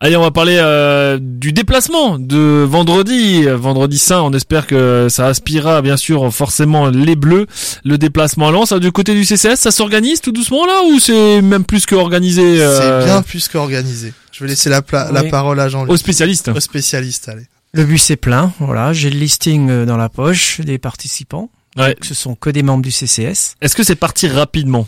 Allez, 0.00 0.16
on 0.16 0.22
va 0.22 0.30
parler 0.30 0.56
euh, 0.60 1.18
du 1.20 1.52
déplacement 1.52 2.20
de 2.20 2.64
vendredi, 2.64 3.46
vendredi 3.48 3.98
saint. 3.98 4.20
On 4.20 4.32
espère 4.32 4.68
que 4.68 5.08
ça 5.10 5.26
aspirera 5.26 5.82
bien 5.82 5.96
sûr 5.96 6.32
forcément 6.32 6.86
les 6.86 7.16
Bleus. 7.16 7.48
Le 7.84 7.98
déplacement 7.98 8.46
à 8.46 8.52
Lens, 8.52 8.72
du 8.74 8.92
côté 8.92 9.12
du 9.12 9.24
CCS, 9.24 9.56
ça 9.56 9.72
s'organise 9.72 10.20
tout 10.20 10.30
doucement 10.30 10.66
là 10.66 10.82
ou 10.88 11.00
c'est 11.00 11.42
même 11.42 11.64
plus 11.64 11.84
que 11.84 11.96
organisé 11.96 12.62
euh, 12.62 13.00
C'est 13.00 13.06
bien 13.06 13.22
plus 13.22 13.48
qu'organisé. 13.48 14.12
Je 14.38 14.44
vais 14.44 14.50
laisser 14.50 14.70
la, 14.70 14.82
pla- 14.82 15.10
la 15.10 15.22
Oui. 15.24 15.30
parole 15.30 15.58
à 15.58 15.68
Jean-Luc. 15.68 15.90
aux 15.90 15.96
spécialistes 15.96 16.48
Au 16.48 16.60
spécialiste, 16.60 17.28
allez. 17.28 17.46
Le 17.72 17.84
bus 17.84 18.08
est 18.10 18.16
plein, 18.16 18.52
voilà, 18.60 18.92
j'ai 18.92 19.10
le 19.10 19.18
listing 19.18 19.68
euh, 19.68 19.84
dans 19.84 19.96
la 19.96 20.08
poche 20.08 20.60
des 20.60 20.78
participants. 20.78 21.50
Ouais. 21.76 21.94
Donc, 21.94 22.04
ce 22.04 22.14
sont 22.14 22.34
que 22.34 22.48
des 22.50 22.62
membres 22.62 22.82
du 22.84 22.90
CCS. 22.92 23.56
Est-ce 23.60 23.74
que 23.76 23.82
c'est 23.82 23.96
parti 23.96 24.28
rapidement? 24.28 24.86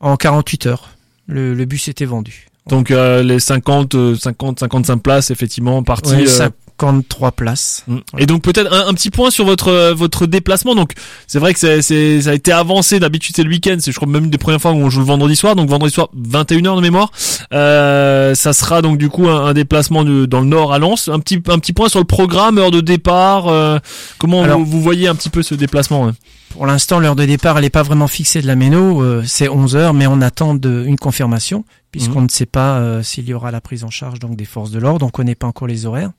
En 0.00 0.16
48 0.16 0.66
heures, 0.66 0.96
le, 1.26 1.54
le 1.54 1.64
bus 1.66 1.88
était 1.88 2.04
vendu. 2.06 2.46
Donc 2.68 2.90
euh, 2.90 3.22
les 3.22 3.40
50, 3.40 3.94
euh, 3.94 4.14
50, 4.14 4.60
55 4.60 4.96
places 5.02 5.30
effectivement 5.30 5.82
parties. 5.82 6.12
Ouais, 6.14 6.22
euh, 6.28 6.48
53 6.78 7.32
places. 7.32 7.84
Mm. 7.88 7.96
Et 8.18 8.26
donc 8.26 8.42
peut-être 8.42 8.72
un, 8.72 8.86
un 8.88 8.94
petit 8.94 9.10
point 9.10 9.30
sur 9.30 9.44
votre 9.44 9.68
euh, 9.68 9.94
votre 9.94 10.26
déplacement. 10.26 10.74
Donc 10.76 10.92
c'est 11.26 11.38
vrai 11.40 11.52
que 11.54 11.58
c'est 11.58 11.82
c'est 11.82 12.22
ça 12.22 12.30
a 12.30 12.34
été 12.34 12.52
avancé. 12.52 13.00
D'habitude 13.00 13.34
c'est 13.36 13.42
le 13.42 13.50
week-end. 13.50 13.76
C'est 13.80 13.90
je 13.90 13.96
crois 13.96 14.08
même 14.08 14.24
une 14.24 14.30
des 14.30 14.38
premières 14.38 14.60
fois 14.60 14.70
où 14.72 14.76
on 14.76 14.90
joue 14.90 15.00
le 15.00 15.06
vendredi 15.06 15.34
soir. 15.34 15.56
Donc 15.56 15.68
vendredi 15.68 15.92
soir 15.92 16.08
21h 16.16 16.76
de 16.76 16.80
mémoire. 16.80 17.10
Euh, 17.52 18.34
ça 18.36 18.52
sera 18.52 18.80
donc 18.80 18.96
du 18.96 19.08
coup 19.08 19.28
un, 19.28 19.44
un 19.46 19.52
déplacement 19.54 20.04
de, 20.04 20.24
dans 20.26 20.40
le 20.40 20.46
nord 20.46 20.72
à 20.72 20.78
Lens. 20.78 21.08
Un 21.08 21.18
petit 21.18 21.42
un 21.48 21.58
petit 21.58 21.72
point 21.72 21.88
sur 21.88 21.98
le 21.98 22.04
programme, 22.06 22.58
heure 22.58 22.70
de 22.70 22.80
départ. 22.80 23.48
euh, 23.48 23.78
comment 24.18 24.42
Alors- 24.44 24.58
vous, 24.60 24.66
vous 24.66 24.82
voyez 24.82 25.08
un 25.08 25.14
petit 25.16 25.30
peu 25.30 25.42
ce 25.42 25.54
déplacement 25.56 26.08
hein 26.08 26.14
Pour 26.52 26.66
l'instant, 26.66 27.00
l'heure 27.00 27.16
de 27.16 27.24
départ, 27.24 27.56
elle 27.56 27.64
n'est 27.64 27.70
pas 27.70 27.82
vraiment 27.82 28.06
fixée 28.08 28.42
de 28.42 28.46
la 28.46 28.56
Méno. 28.56 29.02
euh, 29.02 29.22
c'est 29.26 29.48
11 29.48 29.74
heures, 29.74 29.94
mais 29.94 30.06
on 30.06 30.20
attend 30.20 30.54
de, 30.54 30.84
une 30.86 30.98
confirmation, 30.98 31.64
puisqu'on 31.90 32.20
Mhm. 32.20 32.26
ne 32.26 32.30
sait 32.30 32.46
pas 32.46 32.78
euh, 32.78 33.02
s'il 33.02 33.26
y 33.28 33.32
aura 33.34 33.50
la 33.50 33.60
prise 33.60 33.84
en 33.84 33.90
charge 33.90 34.18
donc 34.18 34.36
des 34.36 34.44
forces 34.44 34.70
de 34.70 34.78
l'ordre. 34.78 35.06
On 35.06 35.10
connaît 35.10 35.34
pas 35.34 35.46
encore 35.46 35.66
les 35.66 35.86
horaires 35.86 36.10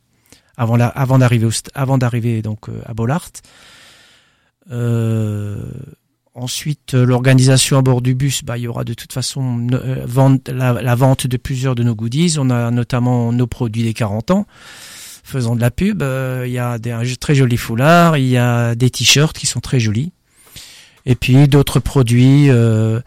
avant 0.57 0.75
la, 0.75 0.87
avant 0.87 1.19
d'arriver 1.19 1.45
au 1.45 1.51
avant 1.75 1.97
d'arriver 1.97 2.41
donc 2.41 2.67
euh, 2.69 2.81
à 2.85 2.93
Bollard. 2.93 3.29
Euh, 4.71 5.61
ensuite, 6.33 6.93
euh, 6.95 7.05
l'organisation 7.05 7.77
à 7.77 7.81
bord 7.81 8.01
du 8.01 8.15
bus, 8.15 8.43
bah, 8.43 8.57
il 8.57 8.61
y 8.61 8.67
aura 8.67 8.83
de 8.83 8.93
toute 8.95 9.13
façon 9.13 9.67
euh, 9.71 10.03
vente, 10.05 10.49
la, 10.49 10.73
la 10.81 10.95
vente 10.95 11.27
de 11.27 11.37
plusieurs 11.37 11.75
de 11.75 11.83
nos 11.83 11.95
goodies. 11.95 12.35
On 12.39 12.49
a 12.49 12.71
notamment 12.71 13.31
nos 13.31 13.47
produits 13.47 13.83
des 13.83 13.93
40 13.93 14.31
ans. 14.31 14.47
Faisant 15.25 15.55
de 15.55 15.61
la 15.61 15.71
pub, 15.71 16.01
euh, 16.01 16.43
il 16.47 16.51
y 16.53 16.59
a 16.59 16.79
des, 16.79 16.91
un 16.91 17.03
très 17.19 17.33
joli 17.35 17.55
foulard, 17.55 18.17
il 18.17 18.27
y 18.27 18.37
a 18.37 18.75
des 18.75 18.89
t-shirts 18.89 19.37
qui 19.37 19.45
sont 19.47 19.61
très 19.61 19.79
jolis. 19.79 20.11
Et 21.05 21.15
puis 21.15 21.47
d'autres 21.47 21.79
produits, 21.79 22.49
euh, 22.49 22.99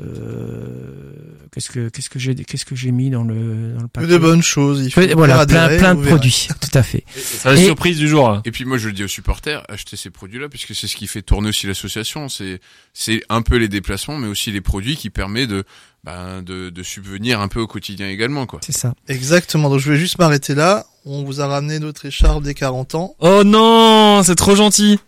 euh, 0.00 1.12
qu'est-ce 1.52 1.70
que 1.70 1.88
qu'est-ce 1.88 2.10
que 2.10 2.18
j'ai 2.18 2.34
qu'est-ce 2.34 2.64
que 2.64 2.74
j'ai 2.76 2.90
mis 2.92 3.10
dans 3.10 3.22
le 3.24 3.72
dans 3.74 3.82
le 3.82 3.86
Que 3.88 3.92
paquet 3.92 4.06
de 4.06 4.18
bonnes 4.18 4.42
choses. 4.42 4.82
Il 4.84 4.90
faut 4.92 5.00
Voilà, 5.16 5.44
plein 5.46 5.76
plein 5.76 5.94
de 5.94 6.04
produits, 6.06 6.48
tout 6.60 6.78
à 6.78 6.82
fait. 6.82 7.04
Va 7.44 7.54
Et- 7.54 7.64
surprise 7.64 7.98
du 7.98 8.08
jour. 8.08 8.28
hein. 8.28 8.42
Et 8.44 8.50
puis 8.50 8.64
moi 8.64 8.78
je 8.78 8.88
le 8.88 8.92
dis 8.94 9.04
aux 9.04 9.08
supporters, 9.08 9.62
achetez 9.68 9.96
ces 9.96 10.10
produits-là 10.10 10.48
puisque 10.48 10.74
c'est 10.74 10.86
ce 10.86 10.96
qui 10.96 11.06
fait 11.06 11.22
tourner 11.22 11.48
aussi 11.48 11.66
l'association. 11.66 12.28
C'est 12.28 12.60
c'est 12.92 13.22
un 13.28 13.42
peu 13.42 13.56
les 13.56 13.68
déplacements, 13.68 14.16
mais 14.16 14.28
aussi 14.28 14.50
les 14.52 14.60
produits 14.60 14.96
qui 14.96 15.10
permettent 15.10 15.48
de 15.50 15.64
ben, 16.04 16.42
de, 16.42 16.68
de 16.70 16.82
subvenir 16.82 17.40
un 17.40 17.48
peu 17.48 17.60
au 17.60 17.66
quotidien 17.66 18.08
également 18.08 18.46
quoi. 18.46 18.60
C'est 18.64 18.72
ça. 18.76 18.94
Exactement. 19.08 19.70
Donc 19.70 19.78
je 19.80 19.90
vais 19.90 19.98
juste 19.98 20.18
m'arrêter 20.18 20.54
là. 20.54 20.86
On 21.06 21.24
vous 21.24 21.40
a 21.40 21.46
ramené 21.46 21.78
notre 21.78 22.06
écharpe 22.06 22.42
des 22.42 22.54
40 22.54 22.94
ans. 22.94 23.14
Oh 23.20 23.42
non, 23.44 24.22
c'est 24.24 24.34
trop 24.34 24.54
gentil. 24.56 24.98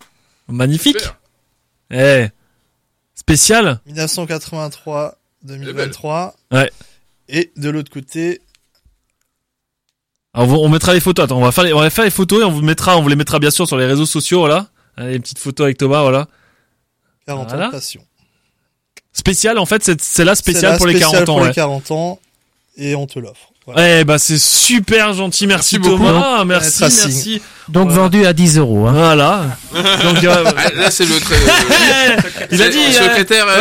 Magnifique. 0.48 0.98
Super. 0.98 1.18
Eh, 1.90 2.26
spécial. 3.14 3.80
1983, 3.86 5.16
2023. 5.42 6.34
Ouais. 6.52 6.70
Et 7.28 7.52
de 7.56 7.70
l'autre 7.70 7.90
côté, 7.90 8.40
Alors, 10.34 10.60
on 10.62 10.68
mettra 10.68 10.94
les 10.94 11.00
photos. 11.00 11.24
Attends, 11.24 11.38
on 11.38 11.42
va 11.44 11.52
faire 11.52 11.64
les, 11.64 11.72
on 11.72 11.80
va 11.80 11.90
faire 11.90 12.04
les 12.04 12.10
photos 12.10 12.42
et 12.42 12.44
on 12.44 12.50
vous 12.50 12.62
mettra, 12.62 12.96
on 12.98 13.02
vous 13.02 13.08
les 13.08 13.16
mettra 13.16 13.38
bien 13.38 13.50
sûr 13.50 13.66
sur 13.66 13.76
les 13.76 13.86
réseaux 13.86 14.06
sociaux, 14.06 14.40
voilà. 14.40 14.68
Allez, 14.96 15.16
une 15.16 15.22
petite 15.22 15.38
photo 15.38 15.64
avec 15.64 15.78
Thomas, 15.78 16.02
voilà. 16.02 16.28
40 17.26 17.48
Voilà. 17.48 17.64
ans 17.64 17.68
de 17.68 17.72
passion. 17.72 18.04
Spécial, 19.12 19.58
en 19.58 19.66
fait, 19.66 19.82
c'est, 19.82 20.00
c'est 20.00 20.24
là 20.24 20.34
C'est 20.34 20.42
spécial 20.42 20.72
la 20.72 20.78
pour 20.78 20.86
les 20.86 20.94
spéciale 20.94 21.24
40 21.24 21.28
ans, 21.28 21.32
pour 21.34 21.42
ouais. 21.42 21.48
les 21.48 21.54
40 21.54 21.90
ans. 21.90 22.20
Et 22.76 22.94
on 22.94 23.06
te 23.06 23.18
l'offre. 23.18 23.52
Voilà. 23.66 24.00
Eh 24.00 24.04
bah 24.04 24.18
c'est 24.18 24.38
super 24.38 25.12
gentil, 25.12 25.46
merci, 25.48 25.78
Merci 25.78 25.90
beaucoup. 25.90 26.04
Thomas, 26.06 26.44
merci, 26.44 26.78
Tracing. 26.78 27.04
merci. 27.12 27.42
Donc 27.68 27.88
Ouais. 27.88 27.94
vendu 27.96 28.24
à 28.24 28.32
10 28.32 28.58
euros. 28.58 28.86
Hein. 28.86 28.92
Voilà. 28.92 29.56
Donc, 30.04 30.22
euh, 30.22 30.44
Ah, 30.56 30.70
là 30.76 30.88
c'est 30.92 31.04
le 31.04 31.18
très, 31.18 31.34
il 32.52 32.62
a 32.62 32.68
dit. 32.68 32.76
le 32.78 32.84
euh, 32.84 32.92
secrétaire. 32.92 33.44
ouais, 33.44 33.52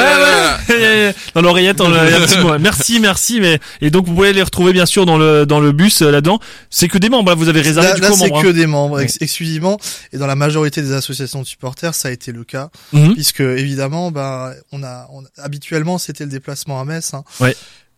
euh, 0.70 1.08
ouais. 1.10 1.16
Dans 1.34 1.41
l'oreillette, 1.41 1.82
on 1.82 1.91
a 1.91 2.06
il 2.06 2.12
y 2.12 2.14
a 2.14 2.18
un 2.18 2.26
petit 2.26 2.38
mot. 2.38 2.56
Merci, 2.60 2.99
merci. 2.99 3.39
Mais 3.41 3.60
et 3.82 3.89
donc 3.89 4.06
vous 4.06 4.14
pouvez 4.14 4.32
les 4.32 4.43
retrouver 4.43 4.74
bien 4.74 4.86
sûr 4.86 5.08
dans 5.08 5.18
le 5.18 5.47
dans 5.47 5.60
le 5.60 5.72
bus 5.72 6.03
euh, 6.03 6.12
là-dedans. 6.12 6.39
C'est 6.70 6.88
que 6.88 6.99
des 6.99 7.10
membres. 7.10 7.30
Là, 7.32 7.36
vous 7.36 7.49
avez 7.49 7.62
réservé 7.62 7.89
Là, 7.89 7.95
du 7.95 8.01
là, 8.01 8.10
coup 8.10 8.16
c'est 8.20 8.30
que 8.30 8.47
hein. 8.49 8.53
des 8.53 8.68
membres 8.68 8.99
ex- 8.99 9.18
exclusivement 9.22 9.80
et 10.14 10.18
dans 10.20 10.28
la 10.28 10.36
majorité 10.36 10.84
des 10.84 10.91
associations 10.93 11.41
de 11.41 11.47
supporters 11.47 11.95
ça 11.95 12.10
a 12.10 12.12
été 12.12 12.32
le 12.32 12.43
cas 12.43 12.70
Mhm. 12.93 13.14
puisque 13.16 13.39
évidemment 13.39 14.12
bah 14.12 14.51
on 14.72 14.84
a, 14.84 15.08
on- 15.12 15.24
habituellement 15.41 15.97
c'était 15.97 16.26
le 16.26 16.30
déplacement 16.30 16.80
à 16.80 16.86
Metz 16.86 17.14
hein. 17.16 17.24
Ouais. 17.39 17.56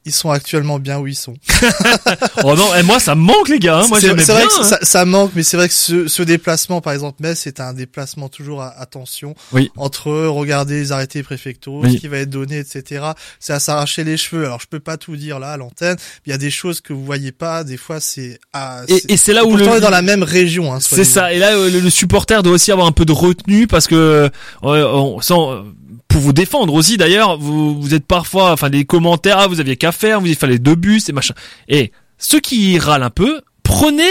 Ils 0.08 0.14
sont 0.14 0.32
actuellement 0.32 0.80
bien 0.80 0.98
où 1.00 1.06
ils 1.08 1.16
sont 1.16 1.36
Oh 2.44 2.56
non, 2.56 2.74
et 2.76 2.84
moi 2.84 3.00
ça 3.00 3.14
me 3.16 3.22
manque 3.22 3.50
les 3.50 3.60
gars. 3.60 3.80
hein. 3.80 3.88
Moi 3.88 4.00
c'est 4.00 4.08
j'aimais 4.08 4.24
bien. 4.24 4.34
vrai 4.36 4.48
que 4.48 4.60
hein. 4.62 4.64
ça, 4.64 4.80
ça 4.82 5.06
manque 5.06 5.32
mais 5.36 5.44
c'est 5.44 5.58
vrai 5.58 5.68
que 5.68 5.74
ce, 5.74 6.08
ce 6.08 6.24
déplacement 6.24 6.82
par 6.82 6.94
exemple 6.94 7.18
Metz 7.22 7.40
c'est 7.44 7.60
un 7.60 7.74
déplacement 7.74 8.30
toujours 8.30 8.62
à 8.62 8.70
attention 8.80 9.36
Oui. 9.52 9.70
entre 9.76 10.12
regarder 10.12 10.80
les 10.80 10.92
arrêtés 10.92 11.24
préfectoraux 11.24 11.82
Oui. 11.84 11.94
ce 11.94 11.98
qui 11.98 12.08
va 12.08 12.18
être 12.20 12.30
donné 12.30 12.58
etc 12.60 13.06
c'est 13.40 13.54
à 13.54 13.60
s'arracher 13.60 14.04
les 14.04 14.18
cheveux 14.18 14.46
alors 14.46 14.60
je 14.62 14.68
peux 14.68 14.80
pas 14.80 14.98
tout 14.98 15.16
dire 15.16 15.40
là 15.40 15.52
à 15.52 15.58
l'antenne 15.58 15.98
il 16.26 16.30
y 16.32 16.34
a 16.34 16.38
des 16.38 16.52
choses 16.52 16.82
que 16.82 16.94
vous 16.94 17.04
voyez 17.06 17.32
pas 17.32 17.64
des 17.64 17.78
fois 17.78 18.00
c'est 18.00 18.40
à 18.54 18.82
Et, 18.88 19.14
et 19.14 19.18
c'est 19.18 19.34
là 19.34 19.44
où 19.46 19.50
pourtant 19.50 19.72
le 19.72 19.78
est 19.78 19.82
dans 19.82 19.90
la 19.90 20.02
même 20.02 20.24
région 20.24 20.74
hein, 20.74 20.80
C'est 20.80 21.04
ça. 21.04 21.34
Et 21.34 21.40
là, 21.40 21.56
le, 21.56 21.80
le 21.80 21.90
supporter 21.90 22.42
doit 22.44 22.54
aussi 22.54 22.72
avoir 22.72 22.88
un 22.88 22.92
peu 22.92 23.06
de 23.06 23.12
retenue 23.12 23.68
parce 23.68 23.88
que, 23.88 23.96
euh, 23.96 24.30
on, 24.62 25.20
sans, 25.22 25.52
euh, 25.52 25.62
pour 26.18 26.24
vous 26.24 26.34
défendre 26.34 26.74
aussi 26.74 26.98
d'ailleurs, 26.98 27.38
vous, 27.38 27.80
vous 27.80 27.94
êtes 27.94 28.08
parfois, 28.08 28.52
enfin, 28.52 28.72
des 28.72 28.86
commentaires, 28.86 29.38
ah, 29.38 29.46
vous 29.48 29.60
aviez 29.60 29.76
qu'à 29.76 29.92
faire, 29.92 30.20
vous 30.20 30.26
il 30.26 30.36
fallait 30.36 30.58
deux 30.58 30.74
bus 30.74 31.10
et 31.10 31.12
machin. 31.12 31.36
Et 31.68 31.92
ceux 32.18 32.40
qui 32.40 32.80
râlent 32.80 33.04
un 33.04 33.12
peu, 33.12 33.42
prenez 33.62 34.02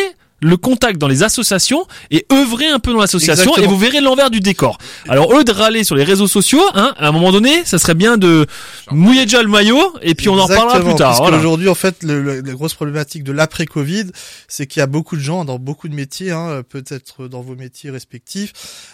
le 0.47 0.57
contact 0.57 0.99
dans 0.99 1.09
les 1.09 1.23
associations 1.23 1.87
et 2.11 2.27
œuvrez 2.33 2.67
un 2.69 2.79
peu 2.79 2.93
dans 2.93 3.01
l'association 3.01 3.53
et 3.63 3.67
vous 3.67 3.77
verrez 3.79 4.01
l'envers 4.01 4.31
du 4.31 4.41
décor. 4.41 4.79
Alors 5.09 5.33
eux 5.37 5.45
de 5.45 5.53
râler 5.53 5.85
sur 5.85 5.95
les 5.97 6.05
réseaux 6.05 6.29
sociaux, 6.29 6.63
hein, 6.75 6.95
à 6.99 7.09
un 7.09 7.13
moment 7.13 7.33
donné, 7.33 7.65
ça 7.65 7.79
serait 7.79 7.95
bien 7.95 8.17
de 8.17 8.47
mouiller 8.91 9.25
déjà 9.27 9.43
le 9.43 9.49
maillot 9.49 9.95
et 10.03 10.15
puis 10.15 10.29
on 10.29 10.39
en 10.39 10.47
reparlera 10.47 10.79
plus 10.81 10.95
tard. 10.97 11.17
Voilà. 11.19 11.37
qu'aujourd'hui, 11.39 11.69
en 11.69 11.75
fait, 11.75 12.03
le, 12.03 12.23
le- 12.23 12.41
la 12.41 12.53
grosse 12.53 12.75
problématique 12.75 13.25
de 13.25 13.33
l'après-Covid, 13.33 14.05
c'est 14.49 14.67
qu'il 14.67 14.81
y 14.81 14.83
a 14.83 14.87
beaucoup 14.87 15.17
de 15.17 15.21
gens 15.23 15.45
dans 15.45 15.59
beaucoup 15.59 15.89
de 15.89 15.95
métiers, 15.95 16.31
hein, 16.31 16.63
peut-être 16.69 17.29
dans 17.29 17.43
vos 17.43 17.55
métiers 17.57 17.91
respectifs, 17.91 18.53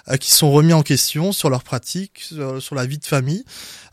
euh, 0.09 0.17
qui 0.17 0.31
sont 0.33 0.51
remis 0.51 0.73
en 0.73 0.83
question 0.83 1.33
sur 1.33 1.51
leur 1.51 1.63
pratique, 1.63 2.21
sur, 2.21 2.63
sur 2.63 2.75
la 2.75 2.87
vie 2.87 2.99
de 2.99 3.05
famille. 3.07 3.45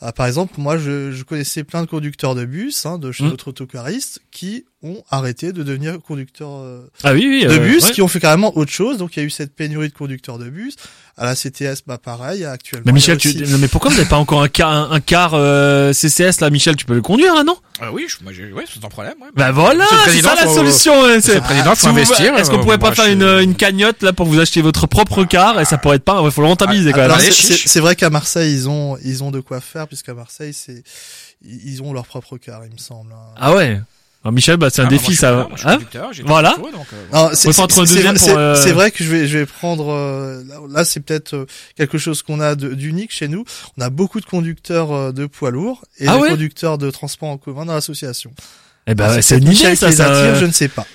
Euh, 0.01 0.11
par 0.11 0.27
exemple, 0.27 0.53
moi, 0.57 0.77
je, 0.77 1.11
je 1.11 1.23
connaissais 1.23 1.63
plein 1.63 1.81
de 1.81 1.87
conducteurs 1.87 2.33
de 2.35 2.45
bus, 2.45 2.85
hein, 2.85 2.97
de 2.97 3.11
chez 3.11 3.23
Mm. 3.25 3.29
notre 3.29 3.49
autocariste, 3.49 4.21
qui 4.31 4.65
ont 4.81 5.03
arrêté 5.09 5.51
de 5.51 5.61
devenir 5.61 5.99
conducteurs 6.01 6.59
euh, 6.59 6.89
Ah 7.03 7.13
oui, 7.13 7.25
oui. 7.27 7.43
de 7.45 7.49
euh, 7.51 7.59
bus, 7.59 7.85
ouais. 7.85 7.91
qui 7.91 8.01
ont 8.01 8.07
fait 8.07 8.21
carrément 8.21 8.57
autre 8.57 8.71
chose. 8.71 8.97
Donc, 8.97 9.17
il 9.17 9.19
y 9.19 9.23
a 9.23 9.25
eu 9.25 9.29
cette 9.29 9.53
pénurie 9.53 9.89
de 9.89 9.93
conducteurs 9.93 10.37
de 10.39 10.49
bus. 10.49 10.75
À 11.22 11.26
la 11.26 11.36
CTS, 11.36 11.84
bah 11.86 11.97
pareil, 11.97 12.45
actuellement. 12.45 12.84
Mais 12.86 12.93
Michel, 12.93 13.17
tu, 13.17 13.36
non, 13.36 13.57
mais 13.57 13.67
pourquoi 13.67 13.91
vous 13.91 13.97
n'avez 13.97 14.07
pas 14.07 14.15
encore 14.15 14.41
un 14.41 14.47
car, 14.47 14.70
un, 14.72 14.89
un 14.91 14.99
car 15.01 15.32
euh, 15.34 15.91
CCS 15.91 16.39
là, 16.39 16.49
Michel, 16.49 16.78
tu 16.78 16.86
peux 16.86 16.93
le 16.95 17.01
conduire, 17.01 17.36
là, 17.36 17.43
non? 17.43 17.57
Ah 17.82 17.91
oui, 17.91 18.05
je, 18.07 18.24
moi, 18.24 18.32
j'ai, 18.34 18.53
ouais, 18.53 18.63
sans 18.82 18.88
problème. 18.88 19.15
Ouais. 19.22 19.28
Bah 19.36 19.51
voilà, 19.51 19.86
c'est 20.05 20.22
ça 20.22 20.34
la 20.36 20.43
faut- 20.47 20.55
solution. 20.55 20.93
Monsieur 21.07 21.20
c'est- 21.22 21.36
le 21.36 21.41
Président, 21.41 21.76
Si 21.76 21.82
faut 21.82 21.88
vous- 21.91 21.97
investir. 21.97 22.36
Est-ce 22.38 22.49
qu'on 22.49 22.59
euh, 22.59 22.61
pourrait 22.61 22.78
pas 22.78 22.88
moi, 22.88 22.95
faire 22.95 23.07
une, 23.11 23.24
une 23.43 23.55
cagnotte 23.55 24.01
là 24.01 24.13
pour 24.13 24.28
vous 24.28 24.39
acheter 24.39 24.61
votre 24.61 24.88
propre 24.88 25.26
car? 25.26 25.59
Et 25.59 25.65
ça 25.65 25.78
pourrait 25.78 25.97
être 25.97 26.05
pas, 26.05 26.22
il 26.24 26.32
faut 26.32 26.41
le 26.41 26.47
rentabiliser 26.47 26.91
quand 26.91 26.99
même. 27.01 27.11
Alors, 27.11 27.20
c'est- 27.20 27.32
c'est 27.34 27.67
c'est 27.67 27.80
vrai 27.82 27.97
qu'à 27.97 28.09
Marseille, 28.09 28.53
ils 28.53 28.70
ont, 28.70 28.97
ils 29.03 29.22
ont 29.22 29.32
de 29.32 29.41
quoi 29.41 29.59
faire, 29.59 29.89
puisqu'à 29.89 30.13
Marseille, 30.13 30.53
c'est, 30.53 30.84
ils 31.43 31.74
ils 31.74 31.84
ont 31.84 31.91
leur 31.91 32.05
propre 32.05 32.38
car, 32.38 32.61
il 32.65 32.72
me 32.72 32.78
semble. 32.78 33.11
hein. 33.11 33.34
Ah 33.38 33.53
ouais? 33.55 33.82
Alors 34.24 34.34
Michel, 34.34 34.57
bah 34.57 34.70
c'est 34.70 34.82
un 34.82 34.86
Ah, 34.86 34.89
bah, 34.89 34.91
défi 34.97 35.11
moi, 35.11 35.15
ça. 35.15 35.32
conducteur, 35.32 35.47
moi, 35.49 35.55
je 35.55 35.59
suis 35.61 35.70
Hein 35.70 35.74
conducteur, 35.76 36.13
j'ai 36.13 36.22
tout 36.24 36.28
Voilà. 36.28 36.55
euh, 38.38 38.55
c'est 38.55 38.72
euh, 38.72 38.74
vrai 38.74 38.91
que 38.91 39.01
je 39.03 39.09
vais, 39.09 39.28
je 39.28 39.38
vais 39.38 39.45
prendre, 39.45 39.93
euh, 39.93 40.43
là, 40.45 40.55
là, 40.70 40.84
c'est 40.84 40.99
peut-être 40.99 41.36
euh, 41.36 41.45
quelque 41.78 41.97
chose 41.97 42.22
qu'on 42.22 42.41
a 42.41 42.55
d'unique 42.55 43.11
chez 43.13 43.30
nous. 43.30 43.45
On 43.78 43.82
a 43.82 43.89
beaucoup 43.89 44.20
de 44.20 44.26
conducteurs 44.26 44.91
euh, 44.91 45.11
de 45.13 45.26
poids 45.26 45.51
lourds 45.51 45.86
et 45.99 46.07
Ah 46.07 46.15
de 46.17 46.22
ouais? 46.22 46.30
conducteurs 46.32 46.78
de 46.78 46.91
transport 46.91 47.30
en 47.30 47.38
commun 47.38 47.65
dans 47.65 47.74
l'association. 47.74 48.32
Eh 48.88 48.95
ben 48.95 49.22
c'est 49.22 49.39
Michel 49.39 49.78
ça. 49.78 49.91
ça 49.91 50.11
attire, 50.11 50.36
je 50.36 50.45
ne 50.45 50.51
sais 50.51 50.67
pas. 50.67 50.86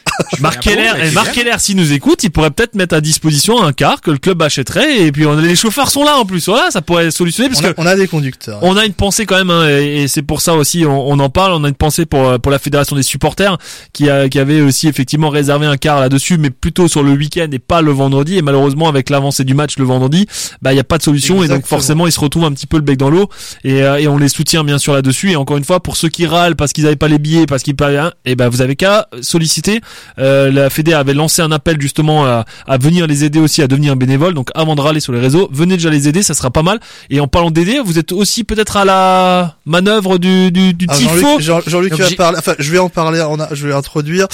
Marc 0.40 0.60
Keller, 0.60 0.92
et 1.02 1.08
qui 1.08 1.14
Marc. 1.14 1.32
Keller, 1.32 1.54
s'il 1.58 1.76
nous 1.76 1.92
écoute, 1.92 2.22
il 2.24 2.30
pourrait 2.30 2.50
peut-être 2.50 2.74
mettre 2.74 2.94
à 2.94 3.00
disposition 3.00 3.62
un 3.62 3.72
car 3.72 4.00
que 4.00 4.10
le 4.10 4.18
club 4.18 4.40
achèterait 4.42 5.02
et 5.02 5.12
puis 5.12 5.26
on, 5.26 5.36
les 5.36 5.56
chauffeurs 5.56 5.90
sont 5.90 6.04
là 6.04 6.16
en 6.16 6.24
plus. 6.24 6.46
Voilà, 6.46 6.70
ça 6.70 6.82
pourrait 6.82 7.10
solutionner 7.10 7.48
parce 7.48 7.60
On 7.60 7.66
a, 7.66 7.72
que 7.72 7.80
on 7.80 7.86
a 7.86 7.96
des 7.96 8.06
conducteurs. 8.08 8.58
On 8.62 8.76
a 8.76 8.84
une 8.84 8.92
pensée 8.94 9.26
quand 9.26 9.36
même, 9.36 9.50
hein, 9.50 9.68
et, 9.68 10.02
et 10.02 10.08
c'est 10.08 10.22
pour 10.22 10.40
ça 10.40 10.54
aussi 10.54 10.84
on, 10.86 11.08
on 11.08 11.18
en 11.18 11.30
parle. 11.30 11.52
On 11.52 11.64
a 11.64 11.68
une 11.68 11.74
pensée 11.74 12.06
pour 12.06 12.40
pour 12.40 12.52
la 12.52 12.58
fédération 12.58 12.96
des 12.96 13.02
supporters 13.02 13.58
qui 13.92 14.08
a, 14.10 14.28
qui 14.28 14.38
avait 14.38 14.60
aussi 14.60 14.88
effectivement 14.88 15.28
réservé 15.30 15.66
un 15.66 15.76
quart 15.76 16.00
là-dessus, 16.00 16.38
mais 16.38 16.50
plutôt 16.50 16.88
sur 16.88 17.02
le 17.02 17.12
week-end 17.12 17.48
et 17.52 17.58
pas 17.58 17.82
le 17.82 17.92
vendredi. 17.92 18.36
Et 18.38 18.42
malheureusement 18.42 18.88
avec 18.88 19.10
l'avancée 19.10 19.44
du 19.44 19.54
match 19.54 19.76
le 19.78 19.84
vendredi, 19.84 20.26
bah 20.62 20.72
il 20.72 20.76
y 20.76 20.80
a 20.80 20.84
pas 20.84 20.98
de 20.98 21.02
solution 21.02 21.42
et 21.42 21.48
donc 21.48 21.66
forcément 21.66 22.06
ils 22.06 22.12
se 22.12 22.20
retrouvent 22.20 22.44
un 22.44 22.52
petit 22.52 22.66
peu 22.66 22.76
le 22.76 22.82
bec 22.82 22.98
dans 22.98 23.10
l'eau 23.10 23.28
et, 23.64 23.82
euh, 23.82 23.96
et 23.96 24.08
on 24.08 24.18
les 24.18 24.28
soutient 24.28 24.64
bien 24.64 24.78
sûr 24.78 24.94
là-dessus. 24.94 25.32
Et 25.32 25.36
encore 25.36 25.56
une 25.56 25.64
fois 25.64 25.80
pour 25.80 25.96
ceux 25.96 26.08
qui 26.08 26.26
râlent 26.26 26.56
parce 26.56 26.72
qu'ils 26.72 26.86
avaient 26.86 26.96
pas 26.96 27.08
les 27.08 27.18
billets, 27.18 27.46
parce 27.46 27.62
qu'ils 27.62 27.76
pas, 27.76 28.12
et 28.24 28.36
ben 28.36 28.48
vous 28.48 28.62
avez 28.62 28.76
qu'à 28.76 29.08
solliciter. 29.20 29.80
Euh, 30.18 30.50
la 30.50 30.70
Fédé 30.70 30.92
avait 30.92 31.14
lancé 31.14 31.42
un 31.42 31.52
appel 31.52 31.80
justement 31.80 32.24
à, 32.26 32.44
à 32.66 32.78
venir 32.78 33.06
les 33.06 33.24
aider 33.24 33.38
aussi 33.38 33.62
à 33.62 33.66
devenir 33.68 33.96
bénévoles. 33.96 34.34
Donc 34.34 34.50
avant 34.54 34.74
de 34.74 34.80
râler 34.80 35.00
sur 35.00 35.12
les 35.12 35.20
réseaux, 35.20 35.48
venez 35.52 35.74
déjà 35.76 35.90
les 35.90 36.08
aider, 36.08 36.22
ça 36.22 36.34
sera 36.34 36.50
pas 36.50 36.62
mal. 36.62 36.80
Et 37.10 37.20
en 37.20 37.28
parlant 37.28 37.50
d'aider, 37.50 37.80
vous 37.84 37.98
êtes 37.98 38.12
aussi 38.12 38.44
peut-être 38.44 38.76
à 38.76 38.84
la 38.84 39.56
manœuvre 39.66 40.18
du, 40.18 40.50
du, 40.50 40.74
du 40.74 40.86
Ah, 40.88 40.94
tifo. 40.96 41.40
Jean-Luc, 41.40 41.94
Jean- 41.96 42.04
va 42.08 42.10
parler. 42.16 42.38
Enfin, 42.38 42.54
je 42.58 42.70
vais 42.72 42.78
en 42.78 42.88
parler. 42.88 43.24
On 43.28 43.40
a, 43.40 43.48
je 43.54 43.66
vais 43.66 43.74
introduire. 43.74 44.26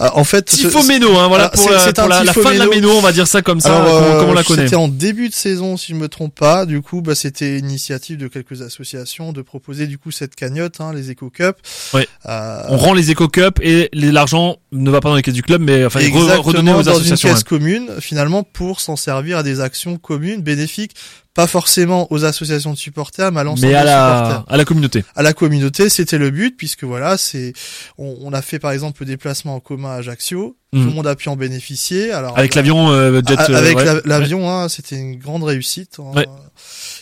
Euh, 0.00 0.08
en 0.14 0.24
fait, 0.24 0.50
ce- 0.50 0.56
Tifo 0.56 0.82
Méno, 0.84 1.16
hein, 1.18 1.28
voilà 1.28 1.44
Alors, 1.46 1.52
pour, 1.52 1.70
la, 1.70 2.22
pour 2.32 2.42
fin 2.42 2.52
de 2.54 2.58
la 2.58 2.66
Méno. 2.66 2.90
On 2.96 3.00
va 3.00 3.12
dire 3.12 3.26
ça 3.28 3.42
comme 3.42 3.60
ça, 3.60 3.76
Alors, 3.76 4.00
comme, 4.00 4.18
comme 4.18 4.28
on 4.28 4.32
euh, 4.32 4.34
la 4.34 4.42
connaît. 4.42 4.64
C'était 4.64 4.76
en 4.76 4.88
début 4.88 5.28
de 5.28 5.34
saison, 5.34 5.76
si 5.76 5.92
je 5.92 5.96
me 5.96 6.08
trompe 6.08 6.34
pas. 6.34 6.66
Du 6.66 6.80
coup, 6.82 7.00
bah, 7.00 7.14
c'était 7.14 7.58
une 7.58 7.66
initiative 7.70 8.16
de 8.16 8.26
quelques 8.28 8.62
associations 8.62 9.32
de 9.32 9.42
proposer 9.42 9.86
du 9.86 9.98
coup 9.98 10.10
cette 10.10 10.34
cagnotte, 10.34 10.80
hein, 10.80 10.92
les 10.94 11.10
Eco 11.12 11.30
Cup. 11.30 11.56
Ouais. 11.92 12.08
On 12.26 12.76
rend 12.76 12.92
les 12.92 13.10
éco 13.10 13.28
cups 13.28 13.60
et 13.62 13.88
l'argent 13.92 14.56
ne 14.72 14.90
va 14.90 15.00
pas 15.00 15.08
dans 15.10 15.13
les 15.16 15.22
caisses 15.22 15.34
du 15.34 15.42
club, 15.42 15.60
mais 15.62 15.84
enfin 15.84 16.00
re- 16.00 16.36
redonner 16.38 16.72
aux 16.72 16.82
dans 16.82 16.98
une 16.98 17.16
caisse 17.16 17.24
ouais. 17.24 17.42
commune, 17.44 17.90
finalement, 18.00 18.42
pour 18.42 18.80
s'en 18.80 18.96
servir 18.96 19.38
à 19.38 19.42
des 19.42 19.60
actions 19.60 19.96
communes 19.96 20.42
bénéfiques, 20.42 20.94
pas 21.34 21.46
forcément 21.48 22.06
aux 22.12 22.24
associations 22.24 22.72
de 22.72 22.78
supporters, 22.78 23.32
mais 23.32 23.40
à 23.40 23.44
l'ensemble 23.44 23.68
des 23.68 23.74
supporters. 23.74 23.86
la, 23.86 24.44
à 24.48 24.56
la 24.56 24.64
communauté. 24.64 25.04
à 25.16 25.22
la 25.22 25.32
communauté, 25.32 25.88
c'était 25.88 26.18
le 26.18 26.30
but 26.30 26.56
puisque 26.56 26.84
voilà, 26.84 27.16
c'est 27.18 27.52
on, 27.98 28.16
on 28.20 28.32
a 28.32 28.40
fait 28.42 28.58
par 28.60 28.70
exemple 28.70 29.02
le 29.02 29.06
déplacement 29.06 29.56
en 29.56 29.60
commun 29.60 29.90
à 29.90 29.94
Ajaccio, 29.94 30.56
tout 30.82 30.88
le 30.88 30.94
monde 30.94 31.06
a 31.06 31.14
pu 31.16 31.28
en 31.28 31.36
bénéficier. 31.36 32.10
Alors 32.12 32.36
Avec 32.38 32.52
bah, 32.52 32.56
l'avion 32.60 32.90
euh, 32.92 33.20
euh, 33.28 33.54
avec 33.56 33.76
ouais. 33.78 34.00
l'avion, 34.04 34.50
hein, 34.50 34.68
c'était 34.68 34.96
une 34.96 35.16
grande 35.18 35.44
réussite. 35.44 35.96
hein. 35.98 36.12
Ouais. 36.14 36.26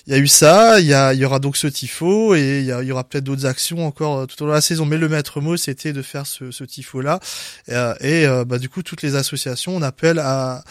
Il 0.06 0.12
y 0.12 0.16
a 0.16 0.18
eu 0.18 0.26
ça, 0.26 0.80
il 0.80 0.86
y, 0.86 0.94
a, 0.94 1.14
il 1.14 1.20
y 1.20 1.24
aura 1.24 1.38
donc 1.38 1.56
ce 1.56 1.68
tifo 1.68 2.34
et 2.34 2.58
il 2.60 2.64
y, 2.64 2.72
a- 2.72 2.82
il 2.82 2.88
y 2.88 2.92
aura 2.92 3.04
peut-être 3.04 3.22
d'autres 3.22 3.46
actions 3.46 3.86
encore 3.86 4.18
euh, 4.18 4.26
tout 4.26 4.42
au 4.42 4.46
long 4.46 4.50
de 4.52 4.56
la 4.56 4.60
saison. 4.60 4.84
Mais 4.84 4.96
le 4.98 5.08
maître 5.08 5.40
mot, 5.40 5.56
c'était 5.56 5.92
de 5.92 6.02
faire 6.02 6.26
ce, 6.26 6.50
ce 6.50 6.64
tifo-là. 6.64 7.20
Et, 7.68 7.72
euh, 7.74 7.94
et, 8.00 8.26
euh, 8.26 8.44
bah, 8.44 8.58
du 8.58 8.68
coup, 8.68 8.82
toutes 8.82 9.02
les 9.02 9.14
associations, 9.14 9.76
on 9.76 9.82
appelle 9.82 10.18
à, 10.18 10.64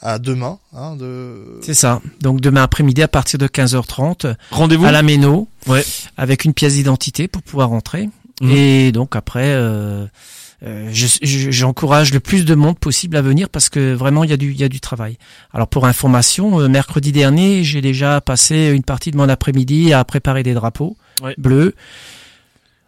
à 0.00 0.18
demain. 0.18 0.58
Hein, 0.74 0.96
de... 0.96 1.60
C'est 1.62 1.74
ça. 1.74 2.00
Donc 2.20 2.40
demain 2.40 2.62
après-midi 2.64 3.02
à 3.02 3.08
partir 3.08 3.38
de 3.38 3.46
15h30 3.46 4.34
Rendez-vous. 4.50 4.84
à 4.86 4.90
la 4.92 5.02
Méno 5.02 5.48
Ouais. 5.68 5.84
avec 6.16 6.44
une 6.44 6.52
pièce 6.54 6.72
d'identité 6.74 7.28
pour 7.28 7.42
pouvoir 7.42 7.68
rentrer. 7.68 8.08
Mhm. 8.40 8.50
Et 8.50 8.90
donc 8.92 9.14
après, 9.14 9.52
euh, 9.52 10.06
euh, 10.64 10.88
je- 10.92 11.06
je- 11.22 11.50
j'encourage 11.50 12.12
le 12.14 12.20
plus 12.20 12.44
de 12.44 12.54
monde 12.54 12.78
possible 12.78 13.16
à 13.16 13.22
venir 13.22 13.48
parce 13.48 13.68
que 13.68 13.92
vraiment 13.94 14.22
il 14.24 14.30
y 14.30 14.32
a 14.32 14.36
du 14.36 14.52
il 14.52 14.60
y 14.60 14.64
a 14.64 14.68
du 14.68 14.80
travail. 14.80 15.16
Alors 15.52 15.66
pour 15.68 15.86
information, 15.86 16.60
euh, 16.60 16.68
mercredi 16.68 17.10
dernier, 17.12 17.64
j'ai 17.64 17.80
déjà 17.80 18.20
passé 18.20 18.70
une 18.74 18.82
partie 18.84 19.10
de 19.10 19.16
mon 19.16 19.28
après-midi 19.28 19.92
à 19.92 20.04
préparer 20.04 20.42
des 20.42 20.54
drapeaux 20.54 20.96
Ouais. 21.22 21.34
bleus. 21.38 21.74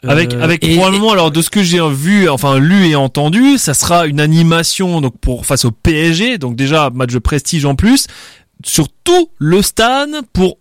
Avec, 0.06 0.34
Euh, 0.34 0.42
avec 0.42 0.62
et- 0.62 0.76
probablement, 0.76 1.12
alors 1.12 1.30
de 1.30 1.40
ce 1.40 1.48
que 1.48 1.62
j'ai 1.62 1.80
vu, 1.90 2.28
enfin 2.28 2.58
lu 2.58 2.88
et 2.88 2.94
entendu, 2.94 3.56
ça 3.56 3.72
sera 3.72 4.06
une 4.06 4.20
animation 4.20 5.00
donc 5.00 5.18
pour 5.18 5.46
face 5.46 5.64
au 5.64 5.70
PSG, 5.70 6.36
donc 6.36 6.56
déjà 6.56 6.90
match 6.90 7.12
de 7.12 7.18
prestige 7.18 7.64
en 7.64 7.74
plus, 7.74 8.06
sur 8.64 8.86
tout 9.02 9.30
le 9.38 9.62
stade 9.62 10.10
pour 10.34 10.58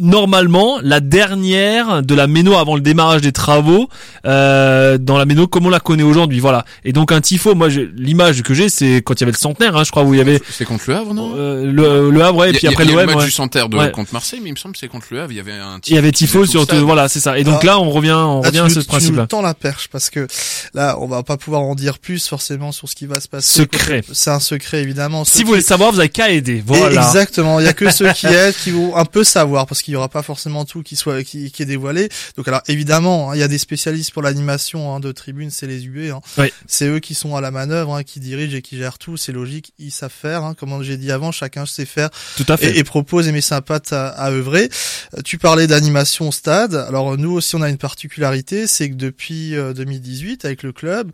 normalement 0.00 0.78
la 0.82 1.00
dernière 1.00 2.02
de 2.02 2.14
la 2.14 2.26
méno 2.26 2.54
avant 2.56 2.76
le 2.76 2.80
démarrage 2.80 3.20
des 3.20 3.32
travaux 3.32 3.88
euh, 4.24 4.96
dans 4.96 5.18
la 5.18 5.26
méno 5.26 5.46
comme 5.46 5.66
on 5.66 5.70
la 5.70 5.80
connaît 5.80 6.02
aujourd'hui 6.02 6.40
voilà 6.40 6.64
et 6.84 6.92
donc 6.94 7.12
un 7.12 7.20
tifo 7.20 7.54
moi 7.54 7.68
j'ai- 7.68 7.90
l'image 7.94 8.42
que 8.42 8.54
j'ai 8.54 8.70
c'est 8.70 9.02
quand 9.04 9.14
il 9.14 9.20
y 9.20 9.24
avait 9.24 9.32
le 9.32 9.36
centenaire 9.38 9.76
hein, 9.76 9.84
je 9.84 9.90
crois 9.90 10.02
où 10.04 10.14
il 10.14 10.18
y 10.18 10.20
avait 10.22 10.40
C'est 10.50 10.64
contre 10.64 10.84
le 10.88 10.96
Havre, 10.96 11.12
non? 11.12 11.32
Euh, 11.36 11.66
le, 11.70 12.10
le 12.10 12.22
Havre 12.24 12.38
ouais, 12.38 12.50
et 12.50 12.50
Il 12.50 12.54
y 12.54 12.56
a- 12.56 12.58
puis 12.60 12.68
après 12.68 12.84
il 12.84 12.90
y 12.90 12.92
a 12.92 12.96
l'OM 12.96 13.00
le 13.02 13.06
match 13.12 13.16
ouais. 13.18 13.24
du 13.26 13.30
centenaire 13.30 13.68
de, 13.68 13.76
Ouais. 13.76 13.90
contre 13.90 14.14
Marseille, 14.14 14.40
mais 14.42 14.48
il 14.48 14.52
me 14.52 14.56
semble 14.56 14.72
que 14.74 14.78
c'est 14.80 14.88
contre 14.88 15.06
le 15.10 15.20
Havre. 15.20 15.32
Il 15.32 15.36
y 15.36 15.40
avait 15.40 15.52
un 15.52 15.78
il 15.86 15.94
y 15.94 15.98
avait 15.98 16.12
tifo 16.12 16.46
sur 16.46 16.66
tout, 16.66 16.76
voilà 16.86 17.08
c'est 17.10 17.20
ça 17.20 17.38
et 17.38 17.44
donc 17.44 17.58
Ah. 17.62 17.66
là 17.66 17.78
on 17.78 17.90
revient 17.90 18.12
on 18.12 18.40
Là, 18.40 18.48
revient 18.48 18.64
tu 18.66 18.70
à 18.72 18.74
ce 18.74 18.80
tu 18.80 18.86
principe 18.86 19.16
là 19.16 19.26
tends 19.26 19.42
la 19.42 19.52
perche 19.54 19.88
parce 19.92 20.08
que 20.08 20.26
là, 20.72 20.96
on 21.00 21.06
va 21.06 21.22
pas 21.22 21.36
pouvoir 21.36 21.60
en 21.62 21.74
dire 21.74 21.98
plus 21.98 22.26
forcément 22.28 22.72
sur 22.72 22.88
ce 22.88 22.94
qui 22.94 23.04
va 23.04 23.20
se 23.20 23.28
passer. 23.28 23.58
secret 23.60 24.02
C'est 24.12 24.30
un 24.30 24.40
secret 24.40 24.80
évidemment. 24.80 25.26
si 25.26 25.42
vous 25.42 25.48
voulez 25.50 25.60
savoir 25.60 25.92
vous 25.92 26.00
avez 26.00 26.08
qu'à 26.08 26.30
aider 26.30 26.56
Et 26.56 26.64
voilà 26.64 27.02
Exactement. 27.02 27.60
Il 27.60 27.66
y 27.66 27.68
a 27.68 27.74
que 27.74 27.90
ceux 27.90 28.10
qui 28.12 28.26
aident 28.28 28.54
qui 28.54 28.70
vont 28.70 28.96
un 28.96 29.04
peu 29.04 29.22
savoir 29.22 29.66
parce 29.66 29.81
qu'il 29.82 29.94
y 29.94 29.96
aura 29.96 30.08
pas 30.08 30.22
forcément 30.22 30.64
tout 30.64 30.82
qui 30.82 30.96
soit 30.96 31.22
qui, 31.22 31.50
qui 31.50 31.62
est 31.62 31.66
dévoilé. 31.66 32.08
Donc 32.36 32.48
alors 32.48 32.62
évidemment, 32.68 33.30
hein, 33.30 33.36
il 33.36 33.40
y 33.40 33.42
a 33.42 33.48
des 33.48 33.58
spécialistes 33.58 34.12
pour 34.12 34.22
l'animation 34.22 34.94
hein, 34.94 35.00
de 35.00 35.12
tribune, 35.12 35.50
c'est 35.50 35.66
les 35.66 35.86
UB. 35.86 36.12
Hein. 36.12 36.20
Oui. 36.38 36.52
C'est 36.66 36.86
eux 36.86 37.00
qui 37.00 37.14
sont 37.14 37.36
à 37.36 37.40
la 37.40 37.50
manœuvre, 37.50 37.94
hein, 37.94 38.02
qui 38.02 38.20
dirigent 38.20 38.56
et 38.56 38.62
qui 38.62 38.78
gèrent 38.78 38.98
tout. 38.98 39.16
C'est 39.16 39.32
logique, 39.32 39.72
ils 39.78 39.90
savent 39.90 40.12
faire. 40.12 40.44
Hein. 40.44 40.54
Comme 40.54 40.82
j'ai 40.82 40.96
dit 40.96 41.12
avant, 41.12 41.32
chacun 41.32 41.66
sait 41.66 41.86
faire 41.86 42.10
tout 42.36 42.46
à 42.48 42.56
fait 42.56 42.76
et, 42.76 42.78
et 42.78 42.84
propose 42.84 43.28
et 43.28 43.32
met 43.32 43.40
sa 43.40 43.60
patte 43.60 43.92
à, 43.92 44.08
à 44.08 44.30
œuvrer. 44.30 44.68
Euh, 45.16 45.22
Tu 45.22 45.38
parlais 45.38 45.66
d'animation 45.66 46.28
au 46.28 46.32
stade. 46.32 46.74
Alors 46.74 47.16
nous 47.18 47.32
aussi, 47.32 47.56
on 47.56 47.62
a 47.62 47.68
une 47.68 47.78
particularité, 47.78 48.66
c'est 48.66 48.90
que 48.90 48.94
depuis 48.94 49.54
euh, 49.56 49.72
2018, 49.72 50.44
avec 50.44 50.62
le 50.62 50.72
club, 50.72 51.10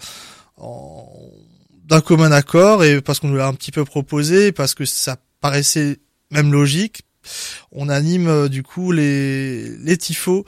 d'un 1.85 2.01
commun 2.01 2.33
accord 2.33 2.85
et 2.85 3.01
parce 3.01 3.21
qu'on 3.21 3.29
nous 3.29 3.37
l'a 3.37 3.47
un 3.47 3.55
petit 3.55 3.71
peu 3.71 3.85
proposé, 3.85 4.53
parce 4.53 4.75
que 4.75 4.85
ça 4.85 5.17
paraissait 5.41 5.99
même 6.31 6.53
logique, 6.53 7.03
on 7.73 7.89
anime 7.89 8.29
euh, 8.29 8.49
du 8.49 8.63
coup 8.63 8.93
les 8.93 9.69
les 9.79 9.97
tifos 9.97 10.45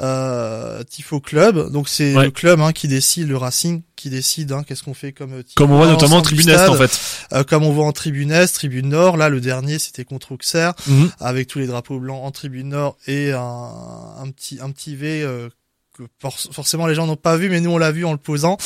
euh, 0.00 0.82
tifo 0.84 1.20
club. 1.20 1.70
Donc 1.72 1.88
c'est 1.88 2.14
Ouais. 2.14 2.24
le 2.26 2.30
club 2.30 2.60
hein, 2.60 2.72
qui 2.72 2.88
décide, 2.88 3.28
le 3.28 3.36
Racing 3.36 3.82
qui 3.96 4.08
décide 4.10 4.52
hein, 4.52 4.62
qu'est-ce 4.66 4.82
qu'on 4.82 4.94
fait 4.94 5.12
comme 5.12 5.34
euh, 5.34 5.42
tifo 5.42 5.54
comme 5.56 5.72
on 5.72 5.76
voit 5.76 5.86
notamment 5.86 6.16
en 6.16 6.22
tribune 6.22 6.48
est 6.48 6.68
en 6.68 6.74
fait 6.74 6.98
Euh, 7.32 7.44
comme 7.44 7.64
on 7.64 7.72
voit 7.72 7.84
en 7.84 7.92
tribune 7.92 8.30
Est, 8.32 8.48
tribune 8.54 8.88
Nord. 8.88 9.16
Là, 9.16 9.28
le 9.28 9.40
dernier, 9.40 9.78
c'était 9.78 10.04
contre 10.04 10.32
Auxerre, 10.32 10.74
Mhm. 10.86 11.10
avec 11.20 11.48
tous 11.48 11.58
les 11.58 11.66
drapeaux 11.66 11.98
blancs 12.00 12.20
en 12.24 12.30
tribune 12.30 12.68
Nord 12.70 12.96
et 13.06 13.32
un, 13.32 13.40
un 13.40 14.30
petit 14.30 14.58
un 14.62 14.70
petit 14.70 14.96
V 14.96 15.22
euh, 15.22 15.48
que 15.96 16.04
for- 16.20 16.38
forcément 16.52 16.86
les 16.86 16.94
gens 16.94 17.06
n'ont 17.06 17.16
pas 17.16 17.36
vu, 17.36 17.48
mais 17.50 17.60
nous 17.60 17.70
on 17.70 17.78
l'a 17.78 17.90
vu 17.92 18.04
en 18.04 18.12
le 18.12 18.18
posant. 18.18 18.56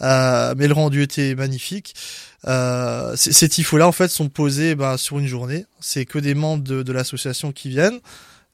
Euh, 0.00 0.54
mais 0.56 0.66
le 0.68 0.74
rendu 0.74 1.02
était 1.02 1.34
magnifique. 1.34 1.94
Euh, 2.48 3.12
ces 3.16 3.48
tifos-là, 3.48 3.86
en 3.86 3.92
fait, 3.92 4.08
sont 4.08 4.28
posés 4.28 4.74
bah, 4.74 4.96
sur 4.98 5.18
une 5.20 5.28
journée. 5.28 5.64
C'est 5.80 6.04
que 6.04 6.18
des 6.18 6.34
membres 6.34 6.64
de, 6.64 6.82
de 6.82 6.92
l'association 6.92 7.52
qui 7.52 7.68
viennent. 7.68 8.00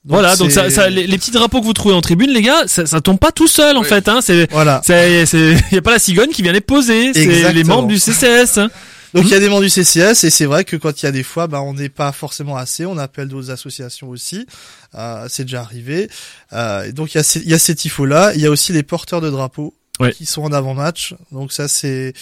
voilà 0.05 0.37
donc 0.37 0.51
ça, 0.51 0.69
ça 0.71 0.89
les, 0.91 1.07
les 1.07 1.19
petits 1.19 1.31
drapeaux 1.31 1.61
que 1.61 1.64
vous 1.66 1.73
trouvez 1.73 1.95
en 1.95 2.01
tribune 2.01 2.31
les 2.31 2.41
gars 2.43 2.66
ça, 2.66 2.87
ça 2.87 3.01
tombe 3.01 3.19
pas 3.19 3.33
tout 3.33 3.49
seul 3.49 3.77
en 3.77 3.83
Oui. 3.83 3.89
fait 3.89 4.07
hein 4.09 4.21
c'est 4.23 4.51
Voilà. 4.53 4.81
c'est 4.85 5.27
c'est 5.27 5.57
y 5.73 5.77
a 5.77 5.83
pas 5.83 5.91
la 5.91 5.99
cigogne 5.99 6.31
qui 6.31 6.43
vient 6.43 6.53
les 6.53 6.61
poser 6.61 7.12
c'est 7.14 7.53
les 7.53 7.64
membres 7.64 7.89
du 7.89 7.99
CCS 7.99 8.59
hein. 8.59 8.71
Donc 9.14 9.24
il 9.24 9.30
y 9.30 9.34
a 9.34 9.40
des 9.40 9.48
membres 9.48 9.62
du 9.62 9.70
CCS 9.70 10.24
et 10.24 10.30
c'est 10.30 10.44
vrai 10.44 10.64
que 10.64 10.76
quand 10.76 11.02
il 11.02 11.06
y 11.06 11.09
a 11.09 11.12
des 11.12 11.22
fois, 11.22 11.46
bah, 11.46 11.62
on 11.62 11.74
n'est 11.74 11.88
pas 11.88 12.12
forcément 12.12 12.56
assez. 12.56 12.84
On 12.86 12.98
appelle 12.98 13.28
d'autres 13.28 13.50
associations 13.50 14.09
aussi. 14.11 14.46
Euh, 14.94 15.26
c'est 15.28 15.44
déjà 15.44 15.61
arrivé. 15.62 16.11
Euh, 16.52 16.84
et 16.84 16.92
donc 16.92 17.14
il 17.14 17.18
y 17.18 17.20
a 17.20 17.24
ces, 17.24 17.40
y 17.40 17.54
a 17.54 17.59
ces 17.59 17.74
tifos 17.74 18.06
là. 18.06 18.32
Il 18.34 18.40
y 18.40 18.46
a 18.46 18.50
aussi 18.50 18.72
les 18.72 18.82
porteurs 18.82 19.20
de 19.20 19.30
drapeaux 19.30 19.74
Ouais. 20.00 20.12
qui 20.12 20.26
sont 20.26 20.42
en 20.42 20.52
avant-match. 20.52 21.14
Donc 21.32 21.52
ça 21.52 21.66
c'est 21.66 22.12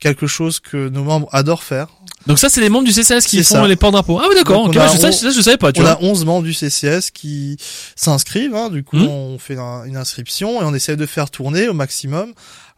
quelque 0.00 0.26
chose 0.26 0.58
que 0.60 0.88
nos 0.88 1.04
membres 1.04 1.28
adorent 1.30 1.62
faire. 1.62 1.88
donc 2.26 2.38
ça 2.38 2.48
c'est 2.48 2.60
les 2.62 2.70
membres 2.70 2.86
du 2.86 2.92
CCS 2.92 3.26
qui 3.26 3.36
font 3.44 3.56
ça. 3.56 3.68
les 3.68 3.76
porte-drapeaux 3.76 4.18
ah 4.18 4.26
oui 4.30 4.34
d'accord 4.34 4.64
Donc, 4.64 4.74
ok, 4.74 4.80
on 4.82 4.84
a- 4.84 5.02
ouais, 5.04 5.12
je, 5.12 5.30
je 5.30 5.40
savais 5.42 5.58
pas 5.58 5.72
tu 5.72 5.80
on 5.80 5.84
vois 5.84 5.92
a 5.92 6.02
11 6.02 6.24
membres 6.24 6.42
du 6.44 6.54
CCS 6.54 7.10
qui 7.12 7.56
s'inscrivent. 7.96 8.54
Hein, 8.54 8.70
du 8.70 8.82
coup, 8.82 8.96
Mhm. 8.96 9.08
on 9.08 9.38
fait 9.38 9.58
un- 9.58 9.84
une 9.84 9.96
inscription 9.98 10.60
et 10.62 10.64
on 10.64 10.74
essaie 10.74 10.96
de 10.96 11.06
faire 11.06 11.30
tourner 11.30 11.68
au 11.68 11.74
maximum. 11.74 12.32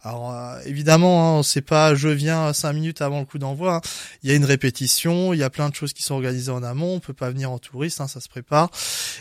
Alors 0.05 0.33
euh, 0.33 0.59
évidemment, 0.65 1.39
hein, 1.39 1.43
c'est 1.43 1.61
pas 1.61 1.95
je 1.95 2.09
viens 2.09 2.51
cinq 2.51 2.73
minutes 2.73 3.01
avant 3.01 3.19
le 3.19 3.25
coup 3.25 3.37
d'envoi. 3.37 3.75
hein. 3.75 3.81
Il 4.21 4.29
y 4.29 4.33
a 4.33 4.35
une 4.35 4.43
répétition, 4.43 5.33
il 5.33 5.39
y 5.39 5.43
a 5.43 5.49
plein 5.49 5.69
de 5.69 5.75
choses 5.75 5.93
qui 5.93 6.03
sont 6.03 6.15
organisées 6.15 6.51
en 6.51 6.61
amont. 6.61 6.95
On 6.95 6.99
peut 6.99 7.13
pas 7.13 7.29
venir 7.29 7.51
en 7.51 7.57
touriste, 7.57 8.01
hein, 8.01 8.07
ça 8.07 8.19
se 8.19 8.27
prépare. 8.27 8.69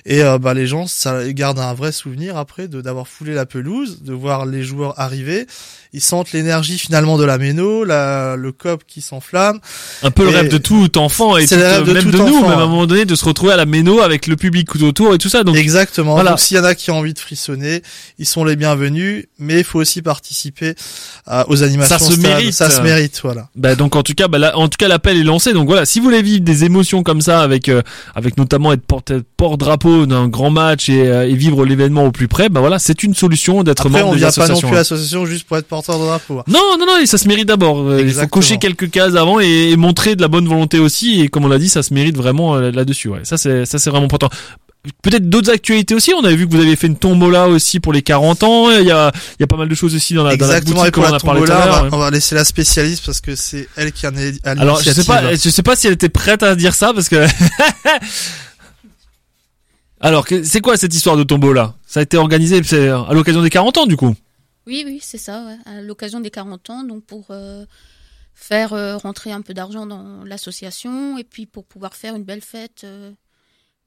Et 0.05 0.23
euh, 0.25 0.39
bah 0.39 0.55
les 0.55 0.67
gens, 0.67 0.89
ça 0.89 1.25
ils 1.25 1.35
gardent 1.35 1.61
un 1.61 1.73
vrai 1.75 1.93
souvenir 1.93 2.37
après 2.37 2.67
de 2.67 2.81
d'avoir 2.81 3.07
foulé 3.07 3.33
la 3.33 3.47
pelouse, 3.47 4.03
de 4.03 4.13
voir 4.13 4.45
les 4.45 4.65
joueurs 4.65 4.99
arriver. 4.99 5.47
Ils 5.95 6.01
sentent 6.01 6.33
l'énergie 6.33 6.79
finalement 6.79 7.19
de 7.19 7.25
la 7.25 7.39
méno, 7.39 7.85
la, 7.85 8.37
le 8.37 8.53
cop 8.53 8.83
qui 8.87 9.01
s'enflamme. 9.01 9.61
un 10.03 10.11
peu 10.11 10.25
le 10.25 10.31
rêve 10.31 10.49
de 10.49 10.59
tout 10.59 10.97
enfant 10.99 11.37
et 11.37 11.47
c'est 11.47 11.57
tout, 11.57 11.61
le 11.61 11.67
rêve 11.69 11.85
de 11.85 11.93
même 11.93 12.03
tout 12.05 12.11
de 12.11 12.17
nous 12.17 12.39
enfant, 12.39 12.49
même 12.49 12.59
à 12.59 12.63
un 12.63 12.65
hein. 12.65 12.67
moment 12.67 12.87
donné 12.87 13.05
de 13.05 13.15
se 13.15 13.25
retrouver 13.25 13.53
à 13.53 13.57
la 13.57 13.67
méno 13.67 14.01
avec 14.01 14.27
le 14.27 14.37
public 14.37 14.69
tout 14.71 14.83
autour 14.85 15.15
et 15.15 15.19
tout 15.19 15.29
ça 15.29 15.45
donc 15.45 15.57
Exactement. 15.57 16.15
Voilà. 16.15 16.31
Donc 16.31 16.41
s'il 16.41 16.57
y 16.57 16.61
en 16.61 16.65
a 16.65 16.75
qui 16.75 16.91
ont 16.91 16.99
envie 16.99 17.15
de 17.15 17.19
frissonner, 17.19 17.83
ils 18.19 18.27
sont 18.27 18.45
les 18.45 18.57
bienvenus, 18.57 19.27
mais 19.39 19.59
il 19.59 19.65
faut 19.65 19.79
aussi 19.79 20.03
participer 20.03 20.75
euh, 21.29 21.45
aux 21.49 21.63
animations. 21.63 21.99
Ça 21.99 22.05
se 22.05 22.13
stade. 22.13 22.23
mérite. 22.23 22.53
Ça 22.53 22.71
se 22.71 22.81
mérite, 22.81 23.21
voilà. 23.23 23.49
Bah 23.55 23.75
donc 23.75 23.97
en 23.97 24.03
tout 24.03 24.15
cas, 24.15 24.29
bah 24.29 24.39
là, 24.39 24.57
en 24.57 24.69
tout 24.69 24.77
cas 24.79 24.89
l'appel 24.89 25.17
est 25.17 25.25
lancé. 25.25 25.53
Donc 25.53 25.67
voilà, 25.67 25.85
si 25.85 25.99
vous 25.99 26.07
voulez 26.07 26.23
vivre 26.23 26.43
des 26.43 26.65
émotions 26.65 27.03
comme 27.03 27.21
ça, 27.21 27.43
avec 27.43 27.69
euh, 27.69 27.83
avec 28.15 28.37
notamment 28.37 28.73
être 28.73 28.83
porte 28.83 29.13
porte 29.37 29.59
drapeau 29.61 30.07
d'un 30.07 30.29
grand 30.29 30.51
match 30.51 30.89
et, 30.89 31.07
euh, 31.09 31.29
et 31.29 31.35
vivre 31.35 31.65
l'événement 31.65 32.07
au 32.07 32.13
plus 32.13 32.29
près, 32.29 32.49
bah 32.49 32.61
voilà, 32.61 32.79
c'est 32.79 33.03
une 33.03 33.15
solution 33.15 33.63
d'être 33.63 33.87
Après, 33.87 34.01
membre 34.01 34.11
on 34.11 34.13
des 34.13 34.19
vient 34.19 34.31
pas 34.31 34.49
non 34.49 34.61
plus 34.61 34.69
à 34.69 34.75
l'association 34.75 35.27
juste 35.27 35.47
pour 35.47 35.57
être 35.57 35.67
porteur 35.83 35.99
de 36.01 36.07
drapeau. 36.07 36.39
hein. 36.39 36.45
Non, 36.47 36.77
non, 36.79 36.87
non, 36.87 37.07
ça 37.07 37.19
se 37.19 37.29
mérite 37.29 37.49
d'abord. 37.49 37.79
Euh, 37.79 37.97
Il 37.99 38.03
faut 38.05 38.09
Exactement. 38.09 38.29
cocher 38.29 38.59
quelques 38.59 38.91
cases 38.91 39.15
avant 39.17 39.41
et, 39.41 39.71
et 39.71 39.77
montrer 39.77 40.17
de 40.17 40.23
la 40.23 40.29
bonne 40.29 40.47
volonté 40.49 40.79
aussi. 40.79 41.21
Et 41.21 41.29
comme 41.29 41.45
on 41.45 41.49
l'a 41.49 41.59
dit, 41.59 41.69
ça 41.69 41.83
se 41.83 41.93
mérite 41.95 42.17
vraiment 42.17 42.55
euh, 42.57 42.71
là-dessus. 42.71 43.09
Ouais, 43.09 43.21
ça 43.25 43.37
c'est 43.37 43.67
ça 43.67 43.79
c'est 43.79 43.91
vraiment 43.91 44.07
important. 44.07 44.29
Peut-être 45.03 45.29
d'autres 45.31 45.53
actualités 45.53 45.95
aussi. 45.95 46.13
On 46.13 46.25
avait 46.25 46.35
vu 46.35 46.49
que 46.49 46.53
vous 46.57 46.61
avez 46.61 46.75
fait 46.75 46.89
une 46.89 46.97
tombola 46.97 47.47
aussi 47.47 47.79
pour 47.79 47.93
les 47.93 48.03
40 48.03 48.43
ans. 48.43 48.69
Il 48.73 48.85
y 48.85 48.91
a, 48.91 49.13
il 49.39 49.41
y 49.41 49.45
a 49.45 49.47
pas 49.47 49.57
mal 49.57 49.69
de 49.69 49.75
choses 49.77 49.95
aussi 49.95 50.13
dans 50.15 50.25
la, 50.25 50.37
dans 50.37 50.47
la 50.49 50.57
Exactement. 50.59 50.81
boutique 50.81 50.89
Et 50.99 51.01
pour 51.01 51.05
on 51.05 51.15
a 51.15 51.21
parlé 51.21 51.41
tout 51.45 51.53
à 51.53 51.55
tombola, 51.55 51.63
on 51.63 51.67
l'heure. 51.83 51.91
va, 51.91 51.97
on 51.97 52.01
va 52.01 52.11
laisser 52.11 52.35
la 52.35 52.45
spécialiste 52.45 53.07
parce 53.07 53.21
que 53.21 53.37
c'est 53.37 53.69
elle 53.77 53.93
qui 53.93 54.09
en 54.09 54.17
est 54.17 54.45
à 54.45 54.51
Alors 54.53 54.83
je 54.83 54.91
sais 54.91 55.05
pas, 55.05 55.35
je 55.37 55.51
sais 55.51 55.63
pas 55.63 55.77
si 55.77 55.87
elle 55.87 55.93
était 55.93 56.09
prête 56.09 56.43
à 56.43 56.57
dire 56.57 56.75
ça 56.75 56.93
parce 56.93 57.09
que. 57.09 57.25
Alors 60.01 60.27
c'est 60.43 60.61
quoi 60.61 60.77
cette 60.77 60.95
histoire 60.95 61.17
de 61.17 61.23
tombola? 61.23 61.75
Ça 61.87 62.01
a 62.01 62.03
été 62.03 62.17
organisé 62.17 62.61
à 62.77 63.13
l'occasion 63.15 63.41
des 63.43 63.51
40 63.51 63.79
ans 63.79 63.87
du 63.87 63.97
coup? 63.97 64.15
Oui, 64.67 64.83
oui, 64.87 65.01
c'est 65.03 65.19
ça, 65.19 65.45
ouais. 65.45 65.59
à 65.67 65.83
l'occasion 65.83 66.21
des 66.21 66.31
40 66.31 66.71
ans, 66.71 66.85
donc 66.85 67.05
pour 67.05 67.27
euh, 67.31 67.67
faire 68.35 68.73
euh, 68.73 68.97
rentrer 68.97 69.33
un 69.33 69.43
peu 69.43 69.55
d'argent 69.55 69.87
dans 69.87 70.25
l'association 70.25 71.19
et 71.19 71.25
puis 71.25 71.47
pour 71.47 71.65
pouvoir 71.65 71.95
faire 71.95 72.15
une 72.15 72.25
belle 72.25 72.41
fête 72.43 72.85
euh, 72.85 73.13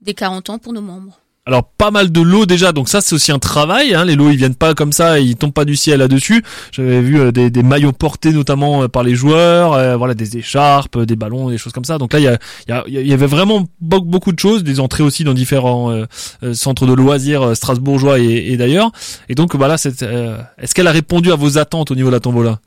des 0.01 0.13
40 0.13 0.49
ans 0.49 0.59
pour 0.59 0.73
nos 0.73 0.81
membres. 0.81 1.19
Alors 1.47 1.63
pas 1.63 1.91
mal 1.91 2.11
de 2.11 2.21
lots 2.21 2.47
déjà, 2.47 2.71
donc 2.71 2.89
ça 2.89 3.01
c'est 3.01 3.13
aussi 3.13 3.31
un 3.31 3.37
travail. 3.37 3.93
Hein. 3.93 4.03
Les 4.05 4.15
lots 4.15 4.31
ils 4.31 4.35
viennent 4.37 4.55
pas 4.55 4.73
comme 4.73 4.91
ça, 4.91 5.19
ils 5.19 5.35
tombent 5.35 5.53
pas 5.53 5.63
du 5.65 5.75
ciel 5.75 5.99
là-dessus. 5.99 6.43
J'avais 6.71 7.01
vu 7.01 7.19
euh, 7.19 7.31
des, 7.31 7.61
maillots 7.61 7.91
portés 7.91 8.31
notamment 8.31 8.81
euh, 8.81 8.87
par 8.87 9.03
les 9.03 9.13
joueurs, 9.13 9.73
euh, 9.73 9.95
voilà 9.95 10.15
des 10.15 10.37
écharpes, 10.37 10.97
des 10.97 11.15
ballons, 11.15 11.51
des 11.51 11.59
choses 11.59 11.71
comme 11.71 11.85
ça. 11.85 11.99
Donc 11.99 12.13
là 12.13 12.19
il 12.19 12.23
y, 12.67 12.71
a, 12.71 13.13
avait 13.13 13.27
vraiment 13.27 13.61
be- 13.79 14.03
beaucoup 14.03 14.31
de 14.31 14.39
choses, 14.39 14.63
des 14.63 14.79
entrées 14.79 15.03
aussi 15.03 15.23
dans 15.23 15.35
différents 15.35 16.05
centres 16.53 16.87
de 16.87 16.93
loisirs 16.93 17.55
strasbourgeois 17.55 18.17
et, 18.17 18.57
d'ailleurs. 18.57 18.91
Et 19.29 19.35
donc 19.35 19.55
voilà, 19.55 19.75
est-ce 19.75 20.73
qu'elle 20.73 20.87
a 20.87 20.91
répondu 20.91 21.31
à 21.31 21.35
vos 21.35 21.59
attentes 21.59 21.91
au 21.91 21.95
niveau 21.95 22.09
de 22.09 22.15
la 22.15 22.19
tombola? 22.19 22.59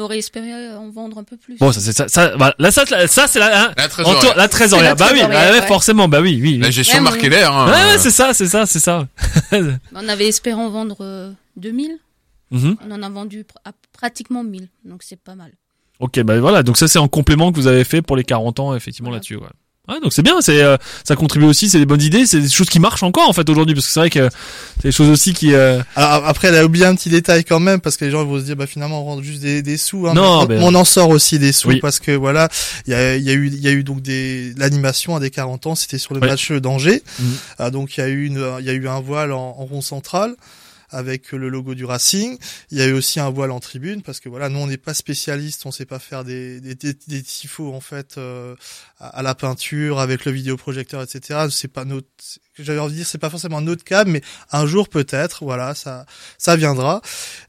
On 0.00 0.04
aurait 0.04 0.18
espéré 0.18 0.68
en 0.74 0.88
vendre 0.90 1.18
un 1.18 1.24
peu 1.24 1.36
plus. 1.36 1.58
Bon 1.58 1.72
ça 1.72 1.80
c'est 1.80 1.92
ça, 1.92 2.08
ça 2.08 2.34
voilà. 2.36 2.54
là 2.58 2.70
ça 2.70 2.84
c'est 3.26 3.38
la 3.38 3.64
hein, 3.68 3.72
La 3.76 3.84
en 3.84 3.88
trésorerie. 3.88 4.20
tour- 4.20 4.30
la 4.30 4.36
la 4.36 4.36
Bah 4.36 4.42
oui, 4.44 4.48
trésorière, 4.50 4.96
bah 4.96 5.50
ouais, 5.52 5.60
ouais. 5.60 5.66
forcément, 5.66 6.08
bah 6.08 6.20
oui, 6.20 6.38
oui. 6.42 6.52
oui. 6.54 6.58
La 6.58 6.70
gestion 6.70 6.98
Ouais, 6.98 7.04
marquée 7.04 7.28
l'air. 7.28 7.52
Hein, 7.54 7.66
Ouais, 7.66 7.92
ouais, 7.92 7.98
c'est 7.98 8.10
ça, 8.10 8.32
c'est 8.32 8.46
ça, 8.48 8.64
c'est 8.66 8.78
ça. 8.80 9.06
On 9.94 10.08
avait 10.08 10.28
espéré 10.28 10.54
en 10.60 10.70
vendre 10.70 10.96
euh, 11.00 11.30
2000, 11.56 11.98
Mhm. 12.52 12.76
on 12.84 12.90
en 12.90 13.02
a 13.02 13.08
vendu 13.10 13.42
pr- 13.42 13.60
à 13.64 13.72
pratiquement 13.92 14.42
1000, 14.42 14.68
donc 14.84 15.02
c'est 15.04 15.20
pas 15.20 15.34
mal. 15.36 15.52
Ok, 16.00 16.18
bah 16.22 16.40
voilà, 16.40 16.62
donc 16.62 16.78
ça 16.78 16.88
c'est 16.88 16.98
un 16.98 17.06
complément 17.08 17.52
que 17.52 17.56
vous 17.56 17.66
avez 17.68 17.84
fait 17.84 18.00
pour 18.02 18.16
les 18.16 18.24
40 18.24 18.58
ans 18.58 18.74
effectivement 18.74 19.10
Voilà. 19.10 19.18
là-dessus. 19.18 19.36
Ouais. 19.36 19.46
Ouais, 19.90 20.00
donc 20.00 20.12
c'est 20.12 20.22
bien, 20.22 20.40
c'est 20.40 20.62
euh, 20.62 20.76
ça 21.04 21.16
contribue 21.16 21.46
aussi, 21.46 21.68
c'est 21.68 21.78
des 21.78 21.86
bonnes 21.86 22.00
idées, 22.02 22.24
c'est 22.26 22.40
des 22.40 22.48
choses 22.48 22.68
qui 22.70 22.78
marchent 22.78 23.02
encore 23.02 23.28
en 23.28 23.32
fait 23.32 23.48
aujourd'hui 23.50 23.74
parce 23.74 23.86
que 23.86 23.92
c'est 23.92 24.00
vrai 24.00 24.10
que 24.10 24.28
c'est 24.76 24.88
des 24.88 24.92
choses 24.92 25.08
aussi 25.08 25.32
qui 25.34 25.52
euh, 25.52 25.80
Alors 25.96 26.26
après, 26.26 26.48
elle 26.48 26.56
a 26.56 26.64
oublié 26.64 26.84
un 26.86 26.94
petit 26.94 27.08
détail 27.10 27.44
quand 27.44 27.58
même 27.60 27.80
parce 27.80 27.96
que 27.96 28.04
les 28.04 28.10
gens 28.10 28.24
vont 28.24 28.38
se 28.38 28.44
dire, 28.44 28.54
bah 28.56 28.66
finalement, 28.68 29.02
on 29.02 29.04
rentre 29.04 29.22
juste 29.22 29.40
des, 29.40 29.62
des 29.62 29.76
sous. 29.76 30.06
Hein, 30.06 30.14
Non, 30.14 30.46
mais 30.46 30.56
mais- 30.58 30.62
on, 30.64 30.68
on 30.68 30.74
en 30.76 30.84
sort 30.84 31.08
aussi 31.08 31.38
des 31.38 31.52
sous 31.52 31.68
Oui. 31.68 31.80
parce 31.80 31.98
que 31.98 32.12
voilà, 32.12 32.48
il 32.86 32.92
y 32.92 32.94
a, 32.94 33.16
y 33.16 33.30
a 33.30 33.32
eu, 33.32 33.48
il 33.48 33.60
y 33.60 33.68
a 33.68 33.72
eu 33.72 33.82
donc 33.82 34.00
des 34.00 34.52
l'animation 34.56 35.16
à 35.16 35.20
des 35.20 35.30
40 35.30 35.66
ans, 35.66 35.74
c'était 35.74 35.98
sur 35.98 36.14
le 36.14 36.20
Ouais. 36.20 36.28
match 36.28 36.52
d'Angers. 36.52 37.02
Mhm. 37.18 37.32
Ah, 37.58 37.70
donc 37.70 37.96
il 37.96 38.00
y 38.00 38.02
a 38.04 38.08
eu 38.08 38.26
une, 38.26 38.44
il 38.60 38.66
y 38.66 38.70
a 38.70 38.72
eu 38.74 38.86
un 38.88 39.00
voile 39.00 39.32
en, 39.32 39.56
en 39.58 39.64
rond 39.64 39.80
central. 39.82 40.34
Avec 40.90 41.32
le 41.32 41.48
logo 41.48 41.74
du 41.74 41.84
Racing. 41.84 42.38
Il 42.70 42.78
y 42.78 42.82
a 42.82 42.86
eu 42.86 42.92
aussi 42.92 43.20
un 43.20 43.30
voile 43.30 43.50
en 43.50 43.60
tribune 43.60 44.02
parce 44.02 44.20
que 44.20 44.28
voilà, 44.28 44.48
nous 44.48 44.58
on 44.58 44.66
n'est 44.66 44.76
pas 44.76 44.94
spécialistes, 44.94 45.64
on 45.66 45.70
sait 45.72 45.86
pas 45.86 45.98
faire 45.98 46.24
des 46.24 46.60
des, 46.60 46.74
des, 46.74 46.94
des 47.06 47.22
tifos 47.22 47.72
en 47.74 47.80
fait 47.80 48.16
euh, 48.18 48.54
à, 48.98 49.08
à 49.18 49.22
la 49.22 49.34
peinture 49.34 50.00
avec 50.00 50.24
le 50.24 50.32
vidéoprojecteur, 50.32 51.02
etc. 51.02 51.46
C'est 51.50 51.68
pas 51.72 51.84
notre, 51.84 52.06
j'avais 52.58 52.78
envie 52.80 52.92
de 52.92 52.96
dire, 52.98 53.06
c'est 53.06 53.18
pas 53.18 53.30
forcément 53.30 53.60
notre 53.60 53.84
cas, 53.84 54.04
mais 54.04 54.22
un 54.52 54.66
jour 54.66 54.88
peut-être, 54.88 55.44
voilà, 55.44 55.74
ça 55.74 56.06
ça 56.38 56.56
viendra. 56.56 57.00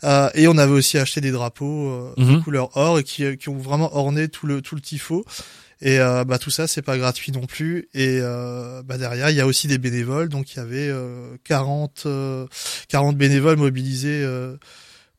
Euh, 0.03 0.29
et 0.35 0.47
on 0.47 0.57
avait 0.57 0.71
aussi 0.71 0.97
acheté 0.97 1.21
des 1.21 1.31
drapeaux 1.31 1.89
euh, 1.89 2.13
Mhm. 2.17 2.35
de 2.37 2.43
couleur 2.43 2.75
or 2.77 2.99
et 2.99 3.03
qui 3.03 3.37
qui 3.37 3.49
ont 3.49 3.57
vraiment 3.57 3.95
orné 3.95 4.27
tout 4.29 4.47
le 4.47 4.61
tout 4.61 4.75
le 4.75 4.81
tifo. 4.81 5.25
Et 5.83 5.99
euh, 5.99 6.23
bah 6.25 6.37
tout 6.37 6.51
ça 6.51 6.67
c'est 6.67 6.83
pas 6.83 6.97
gratuit 6.97 7.31
non 7.31 7.47
plus 7.47 7.89
et 7.95 8.19
euh, 8.21 8.83
bah 8.85 8.97
derrière 8.99 9.31
il 9.31 9.35
y 9.35 9.41
a 9.41 9.47
aussi 9.47 9.67
des 9.67 9.79
bénévoles 9.79 10.29
donc 10.29 10.53
il 10.53 10.57
y 10.57 10.59
avait 10.59 10.89
euh, 10.89 11.29
40 11.43 12.03
euh, 12.05 12.45
40 12.89 13.17
bénévoles 13.17 13.57
mobilisés 13.57 14.21
euh, 14.23 14.57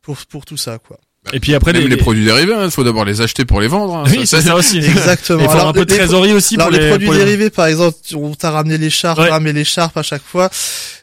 pour 0.03 0.17
pour 0.29 0.45
tout 0.45 0.57
ça 0.57 0.79
quoi. 0.79 0.99
Et 1.33 1.39
puis 1.39 1.55
après, 1.55 1.73
Même 1.73 1.83
les, 1.83 1.89
les, 1.89 1.97
produits 1.97 2.25
dérivés, 2.25 2.53
il 2.65 2.71
faut 2.73 2.83
d'abord 2.83 3.05
les 3.05 3.21
acheter 3.21 3.45
pour 3.45 3.61
les 3.61 3.69
vendre. 3.69 3.95
hein. 3.99 4.05
Oui, 4.09 4.27
Ça, 4.27 4.41
c'est 4.41 4.49
ça 4.49 4.57
aussi. 4.57 4.79
Exactement. 4.79 5.39
Il 5.39 5.45
faut 5.47 5.53
Alors, 5.53 5.69
un 5.69 5.73
peu 5.73 5.85
de 5.85 5.91
les- 5.93 5.99
trésorerie 5.99 6.33
aussi 6.33 6.57
Alors 6.57 6.67
pour 6.67 6.77
les, 6.77 6.83
les 6.83 6.89
produits 6.89 7.07
pour 7.07 7.15
les- 7.15 7.25
dérivés 7.25 7.49
par 7.51 7.67
exemple, 7.67 7.97
on 8.17 8.35
t'a 8.35 8.51
ramené 8.51 8.77
les 8.77 8.91
charpes, 8.91 9.21
Ouais. 9.21 9.31
hein, 9.31 9.39
les 9.39 9.63
charpes 9.65 9.97
à 9.97 10.03
chaque 10.03 10.25
fois, 10.25 10.51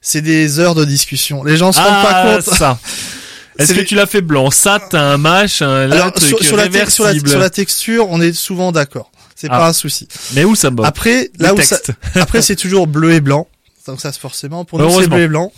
c'est 0.01 0.19
des 0.21 0.59
heures 0.59 0.75
de 0.75 0.83
discussion. 0.83 1.45
Les 1.45 1.55
gens 1.55 1.71
se 1.71 1.79
rendent 1.79 1.87
Ah, 1.89 2.11
pas 2.35 2.35
compte. 2.41 2.53
ça. 2.53 2.79
Est-ce 3.59 3.73
que 3.73 3.79
les- 3.79 3.85
tu 3.85 3.95
l'as 3.95 4.07
fait 4.07 4.19
blanc? 4.21 4.51
Satin, 4.51 5.15
match, 5.17 5.61
un 5.61 5.87
là, 5.87 5.95
Alors 5.95 6.11
truc 6.13 6.27
sur, 6.27 6.43
sur 6.43 6.57
la 6.57 6.69
sur, 6.89 7.05
la, 7.05 7.13
sur 7.17 7.39
la 7.39 7.49
texture, 7.49 8.07
on 8.09 8.19
est 8.19 8.33
souvent 8.33 8.73
d'accord. 8.73 9.11
C'est 9.39 9.47
Ah. 9.49 9.57
pas 9.59 9.67
un 9.69 9.73
souci. 9.73 10.07
Mais 10.33 10.43
où 10.43 10.53
ça 10.55 10.69
botte 10.69 10.85
Après, 10.85 11.29
là 11.39 11.53
où 11.53 11.61
ça, 11.61 11.77
après 12.15 12.41
c'est 12.41 12.55
toujours 12.57 12.87
bleu 12.87 13.13
et 13.13 13.21
blanc. 13.21 13.47
Donc 13.87 14.01
ça 14.01 14.11
c'est 14.11 14.19
forcément 14.19 14.65
pour 14.65 14.77
nous 14.79 14.89
c'est 15.01 15.07
bleu 15.07 15.21
et 15.21 15.27
blanc 15.27 15.51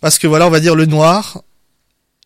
parce 0.00 0.18
que 0.18 0.26
voilà, 0.26 0.46
on 0.46 0.50
va 0.50 0.60
dire 0.60 0.74
le 0.74 0.86
noir 0.86 1.42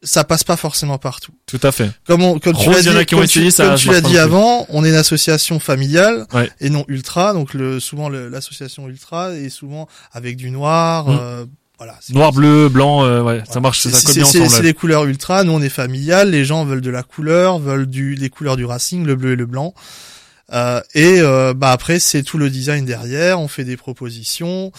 ça 0.03 0.23
passe 0.23 0.45
pas 0.45 0.57
forcément 0.57 0.99
partout. 0.99 1.33
Tout 1.47 1.59
à 1.63 1.73
fait. 1.73 1.91
Comme, 2.07 2.23
on, 2.23 2.39
comme 2.39 2.55
tu 2.55 2.69
Rose, 2.69 2.77
l'as 2.77 2.93
y 2.93 2.95
en 2.95 2.99
dit, 2.99 3.07
comme 3.07 3.27
tu- 3.27 3.51
ça 3.51 3.63
comme 3.63 3.71
marche 3.71 3.83
tu 3.83 3.91
l'as 3.91 4.03
dit 4.03 4.19
avant, 4.19 4.67
on 4.69 4.85
est 4.85 4.91
une 4.91 4.95
association 4.95 5.59
familiale 5.59 6.27
Ouais. 6.35 6.51
et 6.61 6.69
non 6.69 6.85
ultra. 6.89 7.33
Donc 7.33 7.55
le, 7.55 7.81
souvent 7.81 8.11
le- 8.11 8.29
l'association 8.29 8.87
ultra 8.89 9.33
est 9.35 9.49
souvent 9.49 9.89
avec 10.13 10.37
du 10.37 10.51
noir. 10.51 11.09
Mm. 11.09 11.19
euh, 11.21 11.45
voilà. 11.79 11.99
Noir, 12.11 12.33
bleu, 12.33 12.69
blanc, 12.69 13.03
euh, 13.05 13.23
ouais, 13.23 13.39
ça 13.39 13.45
voilà. 13.47 13.61
marche, 13.63 13.81
C'est- 13.81 13.91
ça 13.91 14.05
colle 14.07 14.15
bien 14.15 14.25
C'est 14.27 14.39
ensemble. 14.41 14.51
c'est 14.51 14.57
là. 14.59 14.63
les 14.65 14.75
couleurs 14.75 15.05
ultra. 15.07 15.43
Nous 15.43 15.53
on 15.53 15.63
est 15.63 15.69
familial. 15.71 16.31
Les 16.31 16.45
gens 16.45 16.65
veulent 16.67 16.83
de 16.83 16.91
la 16.91 17.03
couleur, 17.03 17.59
veulent 17.59 17.87
du 17.87 18.15
les 18.15 18.29
couleurs 18.29 18.57
du 18.57 18.67
Racing, 18.67 19.05
le 19.07 19.17
bleu 19.17 19.33
et 19.33 19.37
le 19.37 19.47
blanc. 19.47 19.73
Euh, 20.53 20.81
et 20.95 21.21
euh, 21.21 21.55
bah 21.55 21.73
après 21.73 21.99
c'est 21.99 22.23
tout 22.23 22.39
le 22.39 22.51
design 22.51 22.85
derrière. 22.85 23.41
On 23.41 23.49
fait 23.49 23.65
des 23.65 23.77
propositions. 23.77 24.73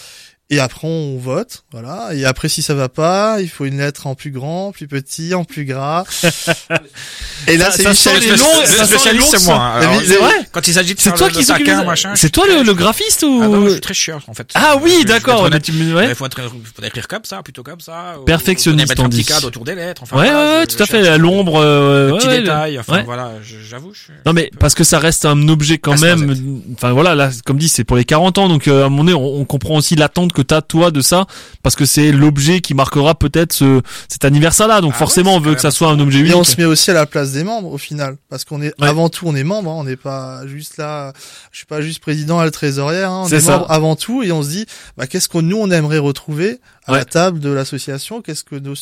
Et 0.51 0.59
après 0.59 0.87
on 0.87 1.17
vote, 1.17 1.63
voilà. 1.71 2.09
Et 2.13 2.23
après 2.23 2.49
si 2.49 2.61
ça 2.61 2.75
va 2.75 2.87
pas, 2.87 3.37
il 3.41 3.49
faut 3.49 3.65
une 3.65 3.79
lettre 3.79 4.05
en 4.05 4.13
plus 4.13 4.29
grand, 4.29 4.71
plus 4.71 4.87
petit, 4.87 5.33
en 5.33 5.43
plus 5.43 5.65
gras. 5.65 6.03
et 7.47 7.57
là 7.57 7.71
c'est 7.71 7.87
Michel. 7.87 7.95
sent 7.95 8.19
les 8.19 8.37
longs- 8.37 8.61
Le 8.61 8.85
spécialiste, 8.85 9.31
longs, 9.33 9.39
c'est 9.39 9.45
moi. 9.45 9.73
hein. 9.81 9.99
C'est 10.05 10.17
vrai 10.17 10.33
Quand 10.51 10.67
il 10.67 10.73
s'agit 10.75 10.93
de 10.93 10.99
C'est 10.99 11.09
faire 11.09 11.17
toi 11.17 11.27
le- 11.29 11.33
de- 11.81 11.85
machin, 11.85 12.13
C'est 12.15 12.29
toi 12.29 12.45
le, 12.47 12.61
le 12.63 12.73
graphiste 12.75 13.23
ou 13.23 13.39
Ah 13.43 13.47
non, 13.47 13.65
je 13.65 13.71
suis 13.71 13.81
très 13.81 13.93
chiant 13.95 14.19
en 14.27 14.33
fait. 14.35 14.47
Ah 14.53 14.75
oui, 14.81 15.03
d'accord. 15.05 15.39
être 15.39 15.43
honnête. 15.45 15.63
tu 15.63 15.71
me- 15.71 15.95
ouais. 15.95 16.09
Il 16.09 16.15
faut, 16.15 16.25
être, 16.27 16.39
faut 16.41 16.83
écrire 16.83 17.07
comme 17.07 17.25
ça, 17.25 17.41
plutôt 17.41 17.63
comme 17.63 17.79
ça. 17.79 18.15
Perfectionniste, 18.27 18.93
on 18.99 19.05
un 19.05 19.09
petit 19.09 19.17
dit. 19.17 19.25
cadre 19.25 19.47
autour 19.47 19.63
des 19.65 19.73
lettres. 19.73 20.03
Enfin, 20.03 20.17
Ouais, 20.19 20.29
ouais, 20.29 20.67
tout 20.67 20.81
à 20.81 20.85
fait. 20.85 21.07
à 21.07 21.17
L'ombre, 21.17 21.59
euh, 21.59 22.17
petit 22.17 22.27
détail. 22.27 22.77
Enfin, 22.79 23.01
voilà, 23.03 23.31
j'avoue. 23.67 23.93
je 23.93 23.99
suis 23.99 24.13
Non 24.27 24.33
mais 24.33 24.51
parce 24.59 24.75
que 24.75 24.83
ça 24.83 24.99
reste 24.99 25.25
un 25.25 25.47
objet 25.47 25.79
quand 25.79 25.99
même. 25.99 26.35
Enfin 26.73 26.91
voilà, 26.91 27.15
là 27.15 27.31
comme 27.45 27.57
dit 27.57 27.67
c'est 27.69 27.83
pour 27.83 27.97
les 27.97 28.05
40 28.05 28.37
ans 28.37 28.47
donc 28.47 28.67
euh, 28.67 28.83
à 28.83 28.85
un 28.85 28.89
moment 28.89 29.03
donné 29.05 29.13
on, 29.15 29.39
on 29.41 29.45
comprend 29.45 29.75
aussi 29.75 29.95
l'attente 29.95 30.33
que 30.35 30.43
t'as 30.43 30.61
toi 30.61 30.91
de 30.91 31.01
ça 31.01 31.25
parce 31.63 31.75
que 31.75 31.85
c'est 31.85 32.11
l'objet 32.11 32.61
qui 32.61 32.75
marquera 32.75 33.15
peut-être 33.15 33.53
ce, 33.53 33.81
cet 34.09 34.25
anniversaire 34.25 34.67
là 34.67 34.81
donc 34.81 34.91
Ah 34.95 34.99
forcément 34.99 35.31
ouais, 35.31 35.37
on 35.37 35.41
veut 35.41 35.55
que 35.55 35.61
ça 35.61 35.71
soit 35.71 35.87
un 35.89 35.99
objet 35.99 36.19
Et 36.19 36.21
unique. 36.21 36.35
on 36.35 36.43
se 36.43 36.57
met 36.57 36.65
aussi 36.65 36.91
à 36.91 36.93
la 36.93 37.05
place 37.07 37.31
des 37.31 37.43
membres 37.43 37.71
au 37.71 37.77
final, 37.79 38.17
parce 38.29 38.43
qu'on 38.45 38.61
est 38.61 38.73
Ouais. 38.79 38.87
avant 38.89 39.09
tout 39.09 39.25
on 39.27 39.35
est 39.35 39.43
membre, 39.43 39.71
hein, 39.71 39.75
on 39.77 39.83
n'est 39.85 39.95
pas 39.95 40.45
juste 40.47 40.77
là. 40.77 41.13
Je 41.51 41.57
suis 41.57 41.65
pas 41.65 41.81
juste 41.81 41.99
président 42.01 42.41
et 42.41 42.45
le 42.45 42.51
trésorière, 42.51 43.09
hein, 43.11 43.21
on 43.25 43.27
C'est 43.29 43.37
est, 43.37 43.39
ça. 43.41 43.53
membre 43.57 43.71
avant 43.71 43.95
tout 43.95 44.21
et 44.23 44.31
on 44.31 44.43
se 44.43 44.49
dit 44.49 44.65
bah 44.97 45.07
qu'est-ce 45.07 45.29
que 45.29 45.37
nous 45.39 45.57
on 45.57 45.71
aimerait 45.71 45.97
retrouver 45.97 46.59
à 46.87 46.91
Ouais. 46.91 46.97
la 46.99 47.05
table 47.05 47.39
de 47.39 47.49
l'association, 47.49 48.21
qu'est-ce 48.21 48.43
que 48.43 48.55
nos 48.55 48.73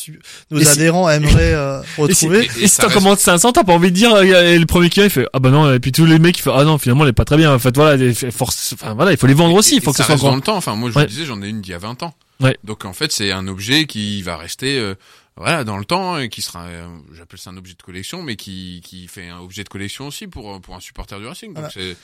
nos 0.50 0.58
Et 0.60 0.64
si- 0.64 0.70
adhérents 0.72 1.08
aimeraient 1.08 1.54
euh, 1.54 1.80
Et 2.08 2.14
si, 2.14 2.26
retrouver. 2.26 2.44
et 2.44 2.48
si 2.50 2.68
ça 2.68 2.82
t'en 2.82 2.88
reste- 2.88 2.98
commandes 3.00 3.18
500, 3.18 3.52
t'as 3.52 3.64
pas 3.64 3.72
envie 3.72 3.90
de 3.90 3.96
dire, 3.96 4.14
euh, 4.14 4.22
et 4.22 4.58
le 4.58 4.66
premier 4.66 4.90
client 4.90 5.04
il 5.06 5.10
fait, 5.10 5.26
ah 5.32 5.38
bah 5.38 5.50
non, 5.50 5.72
et 5.72 5.80
puis 5.80 5.90
tous 5.92 6.04
les 6.06 6.18
mecs 6.18 6.38
ils 6.38 6.42
font, 6.42 6.54
ah 6.54 6.64
non, 6.64 6.76
finalement 6.78 7.04
elle 7.04 7.10
est 7.10 7.12
pas 7.14 7.24
très 7.24 7.36
bien. 7.36 7.54
En 7.54 7.58
fait 7.58 7.74
voilà, 7.74 8.12
force, 8.30 8.74
enfin 8.74 8.94
voilà, 8.94 9.12
il 9.12 9.16
faut 9.16 9.26
les 9.26 9.34
vendre 9.34 9.54
aussi, 9.54 9.76
il 9.76 9.82
faut 9.82 9.90
Et 9.90 9.94
que 9.94 9.96
ce 9.98 10.02
ça 10.02 10.06
soit 10.06 10.12
reste 10.14 10.22
dans 10.24 10.28
grand. 10.28 10.36
le 10.36 10.42
temps. 10.42 10.56
Enfin, 10.56 10.74
moi, 10.76 10.90
je 10.90 10.96
Ouais. 10.96 11.04
vous 11.04 11.08
disais, 11.10 11.24
j'en 11.24 11.40
ai 11.42 11.48
une 11.48 11.60
d'il 11.62 11.70
y 11.70 11.74
a 11.74 11.78
20 11.78 12.02
ans. 12.02 12.14
Ouais. 12.40 12.56
Donc, 12.64 12.84
en 12.84 12.92
fait, 12.92 13.12
c'est 13.12 13.30
un 13.32 13.46
objet 13.46 13.86
qui 13.86 14.20
va 14.22 14.36
rester, 14.36 14.78
euh, 14.78 14.94
voilà, 15.36 15.64
dans 15.64 15.76
le 15.78 15.84
temps 15.84 16.18
et 16.18 16.28
qui 16.28 16.42
sera, 16.42 16.64
euh, 16.66 16.86
j'appelle 17.16 17.38
ça 17.38 17.50
un 17.50 17.56
objet 17.56 17.74
de 17.74 17.82
collection, 17.82 18.22
mais 18.22 18.36
qui, 18.36 18.82
qui 18.84 19.06
fait 19.08 19.28
un 19.28 19.38
objet 19.38 19.62
de 19.64 19.68
collection 19.68 20.08
aussi 20.08 20.26
pour, 20.26 20.60
pour 20.60 20.74
un 20.74 20.80
supporter 20.80 21.18
du 21.20 21.26
Racing. 21.26 21.48
Donc, 21.54 21.58
Voilà. 21.64 21.70
c'est, 21.72 21.96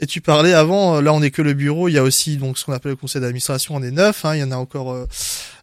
Et 0.00 0.06
tu 0.06 0.20
parlais 0.20 0.52
avant, 0.52 0.96
euh, 0.96 1.00
là 1.00 1.12
on 1.12 1.22
est 1.22 1.30
que 1.30 1.42
le 1.42 1.54
bureau, 1.54 1.88
il 1.88 1.92
y 1.92 1.98
a 1.98 2.02
aussi 2.02 2.36
donc 2.36 2.58
ce 2.58 2.64
qu'on 2.64 2.72
appelle 2.72 2.92
le 2.92 2.96
conseil 2.96 3.20
d'administration, 3.20 3.74
on 3.74 3.82
est 3.82 3.90
neuf, 3.90 4.24
hein, 4.24 4.36
il 4.36 4.40
y 4.40 4.44
en 4.44 4.52
a 4.52 4.56
encore 4.56 4.92
euh, 4.92 5.06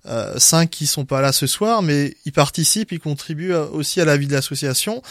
euh, 0.07 0.37
cinq 0.37 0.69
qui 0.69 0.87
sont 0.87 1.05
pas 1.05 1.21
là 1.21 1.31
ce 1.31 1.47
soir, 1.47 1.81
mais 1.81 2.15
ils 2.25 2.33
participent, 2.33 2.91
ils 2.91 2.99
contribuent 2.99 3.53
aussi 3.53 4.01
à 4.01 4.05
la 4.05 4.17
vie 4.17 4.27
de 4.27 4.33
l'association. 4.33 5.01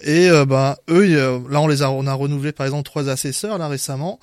Et 0.00 0.30
ben 0.46 0.76
eux, 0.88 1.42
là 1.50 1.60
on 1.60 1.68
les 1.68 1.82
a, 1.82 1.90
on 1.90 2.06
a 2.06 2.14
renouvelé 2.14 2.52
par 2.52 2.64
exemple 2.64 2.84
trois 2.84 3.10
assesseurs 3.10 3.58
là 3.58 3.68
récemment 3.68 4.18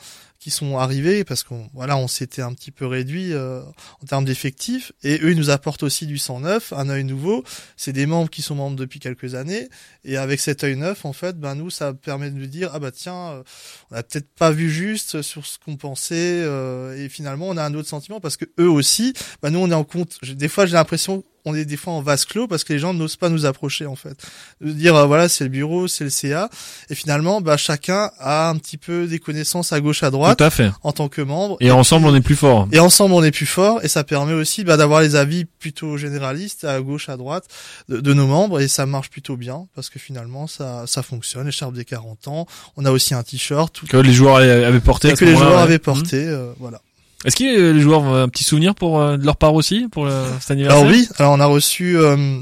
sont 0.52 0.78
arrivés 0.78 1.24
parce 1.24 1.44
qu'on 1.44 1.70
voilà 1.74 1.98
on 1.98 2.08
s'était 2.08 2.42
un 2.42 2.54
petit 2.54 2.72
peu 2.72 2.86
réduit 2.86 3.34
euh, 3.34 3.62
en 4.02 4.06
termes 4.06 4.26
d'effectifs 4.26 4.92
et 5.04 5.20
eux 5.24 5.32
ils 5.32 5.38
nous 5.38 5.50
apportent 5.50 5.84
aussi 5.84 6.06
du 6.08 6.18
sang 6.18 6.40
neuf, 6.40 6.74
un 6.74 6.90
œil 6.90 7.04
nouveau. 7.04 7.44
C'est 7.78 7.94
des 7.94 8.06
membres 8.06 8.30
qui 8.30 8.42
sont 8.42 8.56
membres 8.56 8.76
depuis 8.76 9.00
quelques 9.00 9.36
années 9.36 9.70
et 10.04 10.18
avec 10.18 10.40
cet 10.40 10.64
œil 10.64 10.76
neuf 10.76 11.06
en 11.06 11.14
fait 11.14 11.40
ben 11.40 11.56
nous 11.56 11.70
ça 11.70 11.94
permet 11.94 12.30
de 12.30 12.36
nous 12.36 12.48
dire 12.48 12.72
ah 12.74 12.80
bah 12.80 12.92
tiens 12.92 13.30
euh, 13.32 13.44
on 13.92 13.96
a 13.96 14.04
peut-être 14.04 14.30
pas 14.36 14.52
vu 14.52 14.70
juste 14.70 15.22
sur 15.22 15.46
ce 15.46 15.58
qu'on 15.58 15.78
pensait 15.78 16.42
euh, 16.44 16.96
et 16.98 17.10
finalement 17.10 17.48
on 17.48 17.58
a 17.58 17.64
un 17.64 17.74
autre 17.74 17.90
sentiment 17.90 18.20
parce 18.20 18.38
que 18.38 18.46
eux 18.60 18.70
aussi 18.70 19.14
bah 19.42 19.50
nous 19.50 19.60
on 19.60 19.70
est 19.70 19.76
en 19.76 19.84
compte 19.84 20.18
des 20.24 20.48
fois 20.48 20.66
j'ai 20.66 20.74
l'impression 20.74 21.24
on 21.46 21.56
est 21.56 21.66
des 21.66 21.78
fois 21.78 21.94
en 21.94 22.02
vase 22.02 22.26
clos 22.26 22.48
parce 22.48 22.64
que 22.64 22.74
les 22.74 22.80
gens 22.80 22.94
n'osent 22.94 23.16
pas 23.16 23.30
nous 23.30 23.46
approcher 23.46 23.86
en 23.86 23.96
fait 23.96 24.18
de 24.62 24.72
dire 24.72 24.96
euh, 24.96 25.06
voilà 25.06 25.30
c'est 25.30 25.44
le 25.44 25.50
bureau 25.50 25.88
c'est 25.88 26.04
le 26.04 26.10
CA 26.10 26.50
et 26.90 26.96
finalement 26.96 27.42
bah 27.42 27.58
chacun 27.58 28.10
a 28.20 28.50
un 28.50 28.56
petit 28.58 28.78
peu 28.78 29.08
des 29.08 29.20
connaissances 29.20 29.72
à 29.74 29.80
gauche 29.80 30.04
à 30.04 30.12
droite 30.12 30.38
Tout 30.38 30.44
à 30.44 30.50
fait. 30.50 30.72
en 30.84 30.92
tant 30.92 31.08
que 31.10 31.22
membre 31.22 31.58
Et 31.60 31.72
ensemble 31.72 32.08
on 32.08 32.16
est 32.16 32.22
plus 32.22 32.36
fort. 32.36 32.68
et 32.72 32.80
ensemble, 32.80 33.14
on 33.16 33.24
est 33.24 33.32
plus 33.32 33.46
fort 33.46 33.80
et 33.84 33.88
ça 33.88 34.04
permet 34.04 34.34
aussi 34.34 34.64
bah, 34.64 34.78
d'avoir 34.78 35.02
les 35.02 35.16
avis 35.16 35.46
plutôt 35.46 35.98
généralistes 35.98 36.64
à 36.66 36.80
gauche, 36.82 37.10
à 37.10 37.18
droite 37.18 37.46
de, 37.90 38.00
de 38.00 38.14
nos 38.14 38.28
membres 38.28 38.60
et 38.60 38.68
ça 38.68 38.86
marche 38.86 39.10
plutôt 39.10 39.38
bien 39.38 39.68
parce 39.76 39.90
que 39.90 40.00
finalement, 40.00 40.48
ça, 40.48 40.84
ça 40.88 41.04
fonctionne. 41.04 41.48
Écharpe 41.48 41.74
des 41.74 41.86
40 41.86 42.28
ans. 42.28 42.46
On 42.78 42.86
a 42.86 42.92
aussi 42.92 43.14
un 43.14 43.24
t-shirt 43.24 43.82
Que 43.88 43.98
les 43.98 44.14
joueurs 44.14 44.38
avaient 44.38 44.80
porté. 44.80 45.10
et 45.10 45.14
que 45.14 45.26
les 45.26 45.36
joueurs 45.36 45.56
ouais. 45.56 45.62
avaient 45.62 45.80
porté. 45.80 46.18
euh, 46.28 46.52
voilà. 46.60 46.82
Est-ce 47.26 47.36
que 47.36 47.44
euh, 47.44 47.74
les 47.74 47.82
joueurs 47.82 48.02
ont 48.04 48.14
un 48.16 48.30
petit 48.30 48.44
souvenir 48.44 48.76
pour 48.76 49.02
euh, 49.02 49.18
de 49.18 49.26
leur 49.26 49.36
part 49.38 49.54
aussi 49.54 49.88
pour 49.92 50.06
le, 50.06 50.12
cet 50.40 50.52
anniversaire 50.52 50.80
Alors 50.82 50.92
oui, 50.92 51.08
alors 51.18 51.34
on 51.34 51.40
a 51.40 51.46
reçu 51.48 51.98
euh, 51.98 52.40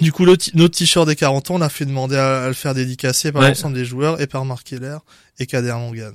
du 0.00 0.12
coup 0.12 0.24
le 0.24 0.36
notre 0.54 0.76
t-shirt 0.78 1.06
des 1.08 1.16
40 1.16 1.50
ans. 1.50 1.54
On 1.56 1.60
a 1.62 1.68
fait 1.68 1.86
demander 1.86 2.16
à, 2.16 2.44
à 2.44 2.48
le 2.48 2.54
faire 2.54 2.74
dédicacer 2.74 3.32
par 3.32 3.42
Ouais. 3.42 3.48
l'ensemble 3.48 3.74
des 3.74 3.84
joueurs 3.84 4.20
et 4.20 4.26
par 4.26 4.44
Marc 4.44 4.64
Keller 4.68 4.98
et 5.38 5.46
Kader 5.46 5.72
Mongan. 5.72 6.12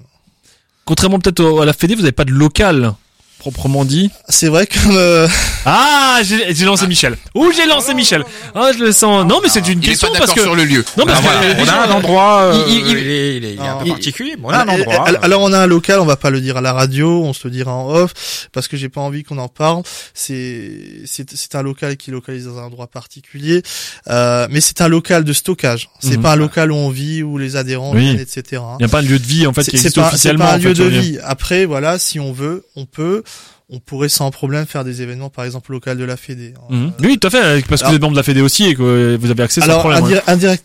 Contrairement 0.86 1.18
peut-être 1.20 1.62
à 1.62 1.66
la 1.66 1.74
Fédé, 1.74 1.96
vous 1.96 2.02
n'avez 2.02 2.12
pas 2.12 2.26
de 2.26 2.32
local 2.32 2.94
proprement 3.40 3.86
dit. 3.86 4.10
C'est 4.30 4.48
vrai 4.48 4.66
que 4.66 4.80
euh, 4.92 5.28
Ah, 5.66 6.20
j'ai 6.24 6.54
j'ai 6.56 6.66
lancé 6.66 6.88
Michel. 6.88 7.16
Ouh, 7.36 7.52
j'ai 7.56 7.66
lancé 7.68 7.94
Michel. 7.94 8.24
Ah, 8.56 8.72
je 8.78 8.84
le 8.84 8.92
sens. 8.92 9.28
Non, 9.28 9.40
mais 9.44 9.50
c'est 9.50 9.68
une 9.68 9.80
il 9.82 9.86
est 9.86 9.90
question 9.90 10.12
pas 10.12 10.20
parce 10.20 10.34
que 10.34 10.42
sur 10.42 10.56
le 10.56 10.64
lieu. 10.66 10.84
non 10.98 11.06
parce 11.06 11.20
Ah, 11.24 11.42
que 11.42 11.46
euh, 11.46 11.64
on 11.64 11.68
a 11.68 11.88
un 11.88 11.92
endroit, 11.92 12.42
euh, 12.44 12.66
il- 12.68 12.74
il- 12.74 12.88
il, 12.88 12.98
est, 12.98 13.38
il 13.38 13.46
est, 13.46 13.54
il 13.54 13.60
est 13.60 13.68
un 13.68 13.76
peu 13.78 13.90
particulier, 13.90 14.36
mais 14.38 14.46
on 14.46 14.50
a 14.50 14.58
un 14.60 14.66
Ah, 14.68 14.78
et- 14.78 14.82
endroit. 14.82 15.10
alors 15.22 15.42
on 15.42 15.54
a 15.54 15.60
un 15.60 15.66
local, 15.68 16.00
on 16.00 16.06
va 16.06 16.16
pas 16.16 16.30
le 16.30 16.42
dire 16.42 16.58
à 16.58 16.62
la 16.62 16.74
radio, 16.74 17.24
on 17.24 17.34
se 17.34 17.42
le 17.48 17.52
dira 17.52 17.74
en 17.74 17.90
off 17.94 18.48
parce 18.52 18.68
que 18.68 18.78
j'ai 18.78 18.90
pas 18.90 19.02
envie 19.02 19.24
qu'on 19.24 19.38
en 19.38 19.48
parle. 19.48 19.84
C'est 20.14 20.72
c'est 21.06 21.30
c'est 21.36 21.56
un 21.56 21.62
local 21.62 21.98
qui 21.98 22.10
est 22.10 22.14
localisé 22.14 22.48
dans 22.48 22.60
un 22.60 22.64
endroit 22.64 22.88
particulier, 22.88 23.62
euh, 24.10 24.48
mais 24.50 24.62
c'est 24.62 24.82
un 24.82 24.88
local 24.88 25.24
de 25.24 25.34
stockage. 25.34 25.90
C'est 26.00 26.18
Mhm. 26.18 26.22
pas 26.24 26.32
un 26.34 26.36
local 26.36 26.72
où 26.72 26.76
on 26.76 26.90
vit 26.90 27.22
où 27.24 27.38
les 27.38 27.56
adhérents 27.58 27.92
Oui. 27.94 28.02
viennent, 28.02 28.20
etc. 28.20 28.62
il 28.76 28.78
n'y 28.80 28.86
a 28.86 28.88
pas 28.88 29.00
un 29.00 29.02
lieu 29.02 29.20
de 29.20 29.26
vie 29.26 29.46
en 29.46 29.54
fait 29.54 29.64
C'est 29.64 29.72
qui 29.72 29.78
existe 29.78 29.96
pas, 29.96 30.04
c'est 30.10 30.14
officiellement. 30.16 30.46
pas 30.46 30.52
un 30.54 30.58
en 30.58 30.62
fait, 30.62 30.68
lieu 30.70 30.74
de 30.74 30.84
vie. 30.88 31.18
Après, 31.24 31.66
voilà, 31.66 32.00
si 32.00 32.20
on 32.20 32.32
veut, 32.32 32.66
on 32.76 32.86
peut. 32.86 33.24
On 33.68 33.80
pourrait 33.80 34.10
sans 34.10 34.30
problème 34.30 34.68
faire 34.68 34.84
des 34.84 35.02
événements, 35.02 35.32
par 35.32 35.44
exemple, 35.44 35.72
local 35.72 35.98
de 35.98 36.04
la 36.04 36.18
Fédé. 36.18 36.54
hein. 36.56 36.62
Mhm. 36.70 36.94
Oui, 37.02 37.18
tout 37.18 37.28
à 37.28 37.32
fait, 37.32 37.66
parce 37.68 37.82
que 37.82 37.86
Alors- 37.88 37.90
vous 37.90 37.96
êtes 37.96 38.02
membre 38.04 38.14
de 38.14 38.20
la 38.20 38.24
Fédé 38.24 38.42
aussi 38.42 38.66
et 38.66 38.76
que 38.76 39.18
vous 39.20 39.32
avez 39.32 39.42
accès 39.42 39.60
sans 39.62 39.66
Alors, 39.70 39.80
problème. 39.80 40.04
ouais. 40.04 40.12
indir- 40.14 40.24
indirect, 40.28 40.64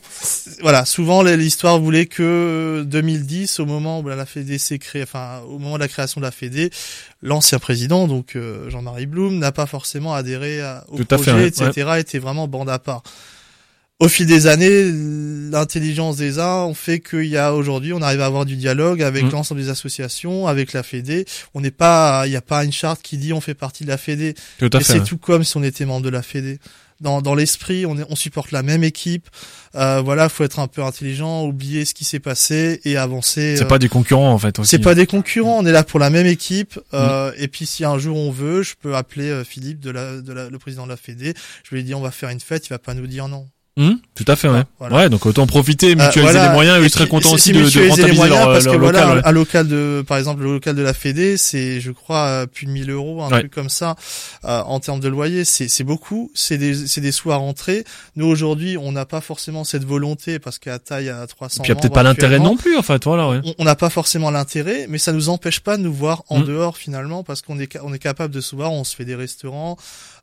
voilà, 0.61 0.85
souvent 0.85 1.23
l'histoire 1.23 1.79
voulait 1.81 2.05
que 2.05 2.85
2010, 2.87 3.59
au 3.59 3.65
moment 3.65 4.01
où 4.01 4.09
la 4.09 4.27
Fédé 4.27 4.59
s'est 4.59 4.79
créée, 4.79 5.03
enfin 5.05 5.41
au 5.49 5.59
moment 5.59 5.77
de 5.77 5.81
la 5.81 5.89
création 5.89 6.21
de 6.21 6.27
la 6.27 6.31
Fédé, 6.31 6.71
l'ancien 7.23 7.59
président, 7.59 8.07
donc 8.07 8.37
euh, 8.37 8.69
Jean-Marie 8.69 9.07
Blum, 9.07 9.39
n'a 9.39 9.51
pas 9.53 9.65
forcément 9.65 10.13
adhéré 10.13 10.61
à, 10.61 10.85
au 10.89 10.99
Tout 10.99 11.07
à 11.11 11.17
projet, 11.17 11.51
fait, 11.51 11.63
ouais. 11.63 11.69
etc. 11.71 11.91
Était 12.01 12.19
vraiment 12.19 12.49
bande 12.49 12.69
à 12.69 12.79
part. 12.79 13.03
Au 14.01 14.09
fil 14.09 14.27
des 14.27 14.47
années, 14.47 14.91
l'intelligence 15.51 16.17
des 16.17 16.39
uns 16.39 16.73
fait 16.75 17.01
qu'il 17.01 17.27
y 17.27 17.37
a 17.37 17.53
aujourd'hui, 17.55 17.93
on 17.93 18.01
arrive 18.01 18.21
à 18.23 18.27
avoir 18.27 18.47
du 18.47 18.57
dialogue 18.57 19.03
avec 19.03 19.25
Mhm. 19.25 19.31
l'ensemble 19.33 19.61
des 19.61 19.69
associations, 19.69 20.47
avec 20.47 20.73
la 20.73 20.83
Fédé. 20.83 21.27
On 21.55 21.61
n'est 21.61 21.71
pas, 21.71 22.23
il 22.27 22.31
n'y 22.31 22.37
a 22.37 22.41
pas 22.41 22.65
une 22.65 22.73
charte 22.73 23.03
qui 23.03 23.19
dit 23.19 23.33
on 23.33 23.41
fait 23.43 23.55
partie 23.55 23.85
de 23.85 23.89
la 23.91 23.99
Fédé. 23.99 24.35
Tout 24.59 24.71
à 24.73 24.79
Et 24.81 24.85
fait. 24.85 24.93
c'est 24.95 25.05
tout 25.05 25.19
comme 25.19 25.45
si 25.45 25.57
on 25.57 25.63
était 25.63 25.85
membre 25.85 26.05
de 26.07 26.11
la 26.11 26.23
Fédé. 26.23 26.59
dans, 27.03 27.23
dans 27.23 27.35
l'esprit, 27.35 27.87
on, 27.87 27.97
est, 27.97 28.05
on 28.11 28.15
supporte 28.17 28.53
la 28.53 28.63
même 28.63 28.85
équipe. 28.85 29.27
Euh, 29.75 30.03
voilà, 30.03 30.29
faut 30.29 30.45
être 30.45 30.59
un 30.59 30.67
peu 30.67 30.83
intelligent, 30.83 31.45
oublier 31.47 31.87
ce 31.87 31.95
qui 31.95 32.05
s'est 32.05 32.21
passé 32.21 32.81
et 32.85 32.99
avancer. 32.99 33.57
C'est 33.57 33.65
euh, 33.65 33.67
pas 33.67 33.79
des 33.79 33.89
concurrents 33.89 34.33
en 34.33 34.39
fait 34.39 34.59
aussi. 34.59 34.69
c'est 34.71 34.79
pas 34.81 34.95
des 34.95 35.07
concurrents, 35.07 35.59
on 35.61 35.65
est 35.67 35.73
là 35.73 35.83
pour 35.83 35.99
la 35.99 36.11
même 36.11 36.27
équipe. 36.27 36.79
Euh, 36.93 37.33
Et 37.39 37.49
puis 37.49 37.65
si 37.65 37.87
un 37.87 37.99
jour 37.99 38.19
on 38.19 38.31
veut, 38.31 38.63
je 38.63 38.75
peux 38.81 38.97
appeler 38.97 39.31
euh, 39.31 39.45
Philippe, 39.45 39.81
de 39.81 39.91
la, 39.91 40.21
de 40.21 40.33
la, 40.33 40.51
le 40.51 40.59
président 40.59 40.85
de 40.85 40.91
la 40.91 40.99
Fédé. 40.99 41.33
Je 41.69 41.75
lui 41.75 41.85
dis 41.85 41.95
on 41.95 42.03
va 42.03 42.11
faire 42.11 42.29
une 42.29 42.41
fête, 42.41 42.67
il 42.67 42.71
va 42.71 42.79
pas 42.79 42.93
nous 42.95 43.07
dire 43.07 43.29
non. 43.29 43.47
Hum, 43.77 43.99
tout 44.15 44.25
à 44.27 44.37
fait, 44.37 44.49
ouais. 44.49 44.65
Voilà. 44.79 44.97
Ouais, 44.97 45.09
donc 45.09 45.25
autant 45.25 45.47
profiter, 45.47 45.95
mutualiser 45.95 46.19
Euh, 46.21 46.23
voilà. 46.33 46.49
les 46.49 46.53
moyens. 46.55 46.83
Et 46.83 46.85
ils 46.87 46.91
seraient 46.91 47.07
contents 47.07 47.33
aussi 47.33 47.53
de, 47.53 47.61
de 47.61 47.65
mutualiser 47.65 47.81
les 47.87 47.91
rentabiliser 48.11 48.19
moyens 48.19 48.39
leur, 48.45 48.53
parce 48.53 48.65
que 48.67 48.71
leur 48.73 48.81
voilà, 48.81 49.01
local. 49.01 49.17
ouais. 49.19 49.23
un 49.27 49.33
local 49.33 49.69
de, 49.69 50.05
par 50.07 50.19
exemple, 50.19 50.43
le 50.43 50.53
local 50.53 50.77
de 50.77 50.83
la 50.83 50.93
Fédé, 50.93 51.37
c'est, 51.39 51.81
je 51.81 51.91
crois, 51.93 52.27
euh, 52.27 52.47
plus 52.47 52.67
de 52.67 52.73
1000 52.73 52.91
euros, 52.91 53.23
un 53.23 53.31
Ouais. 53.31 53.39
truc 53.41 53.55
comme 53.55 53.69
ça, 53.71 53.95
euh, 54.45 54.61
en 54.67 54.81
termes 54.81 55.01
de 55.01 55.09
loyer. 55.09 55.45
C'est, 55.45 55.69
c'est 55.69 55.85
beaucoup. 55.85 56.31
C'est 56.35 56.59
des, 56.59 56.75
c'est 56.89 57.01
des 57.01 57.13
sous 57.13 57.31
à 57.31 57.37
rentrer. 57.37 57.85
Nous, 58.17 58.27
aujourd'hui, 58.27 58.77
on 58.77 58.91
n'a 58.93 59.07
pas 59.07 59.21
forcément 59.23 59.65
cette 59.65 59.85
volonté 59.85 60.39
parce 60.41 60.59
qu'à 60.59 60.79
taille 60.81 61.09
à 61.09 61.27
300 61.27 61.63
Puis 61.63 61.69
il 61.73 61.75
y 61.75 61.79
a 61.79 61.81
peut-être 61.81 61.95
pas 61.95 62.03
l'intérêt 62.03 62.41
non 62.41 62.57
plus, 62.57 62.77
en 62.77 62.83
fait, 62.83 63.05
voilà, 63.05 63.29
ouais. 63.31 63.41
on- 63.59 63.65
n'a 63.65 63.77
pas 63.77 63.89
forcément 63.91 64.31
l'intérêt, 64.33 64.87
mais 64.89 64.99
ça 64.99 65.13
nous 65.13 65.29
empêche 65.29 65.61
pas 65.61 65.77
de 65.77 65.83
nous 65.83 65.95
voir 65.95 66.25
en 66.29 66.41
Mm. 66.41 66.45
dehors 66.45 66.77
finalement 66.77 67.23
parce 67.23 67.41
qu'on 67.41 67.59
est, 67.61 67.79
on 67.83 67.95
est 67.95 67.99
capable 68.01 68.35
de 68.35 68.41
se 68.41 68.57
voir. 68.57 68.73
On 68.73 68.83
se 68.85 68.97
fait 68.97 69.05
des 69.05 69.15
restaurants. 69.15 69.77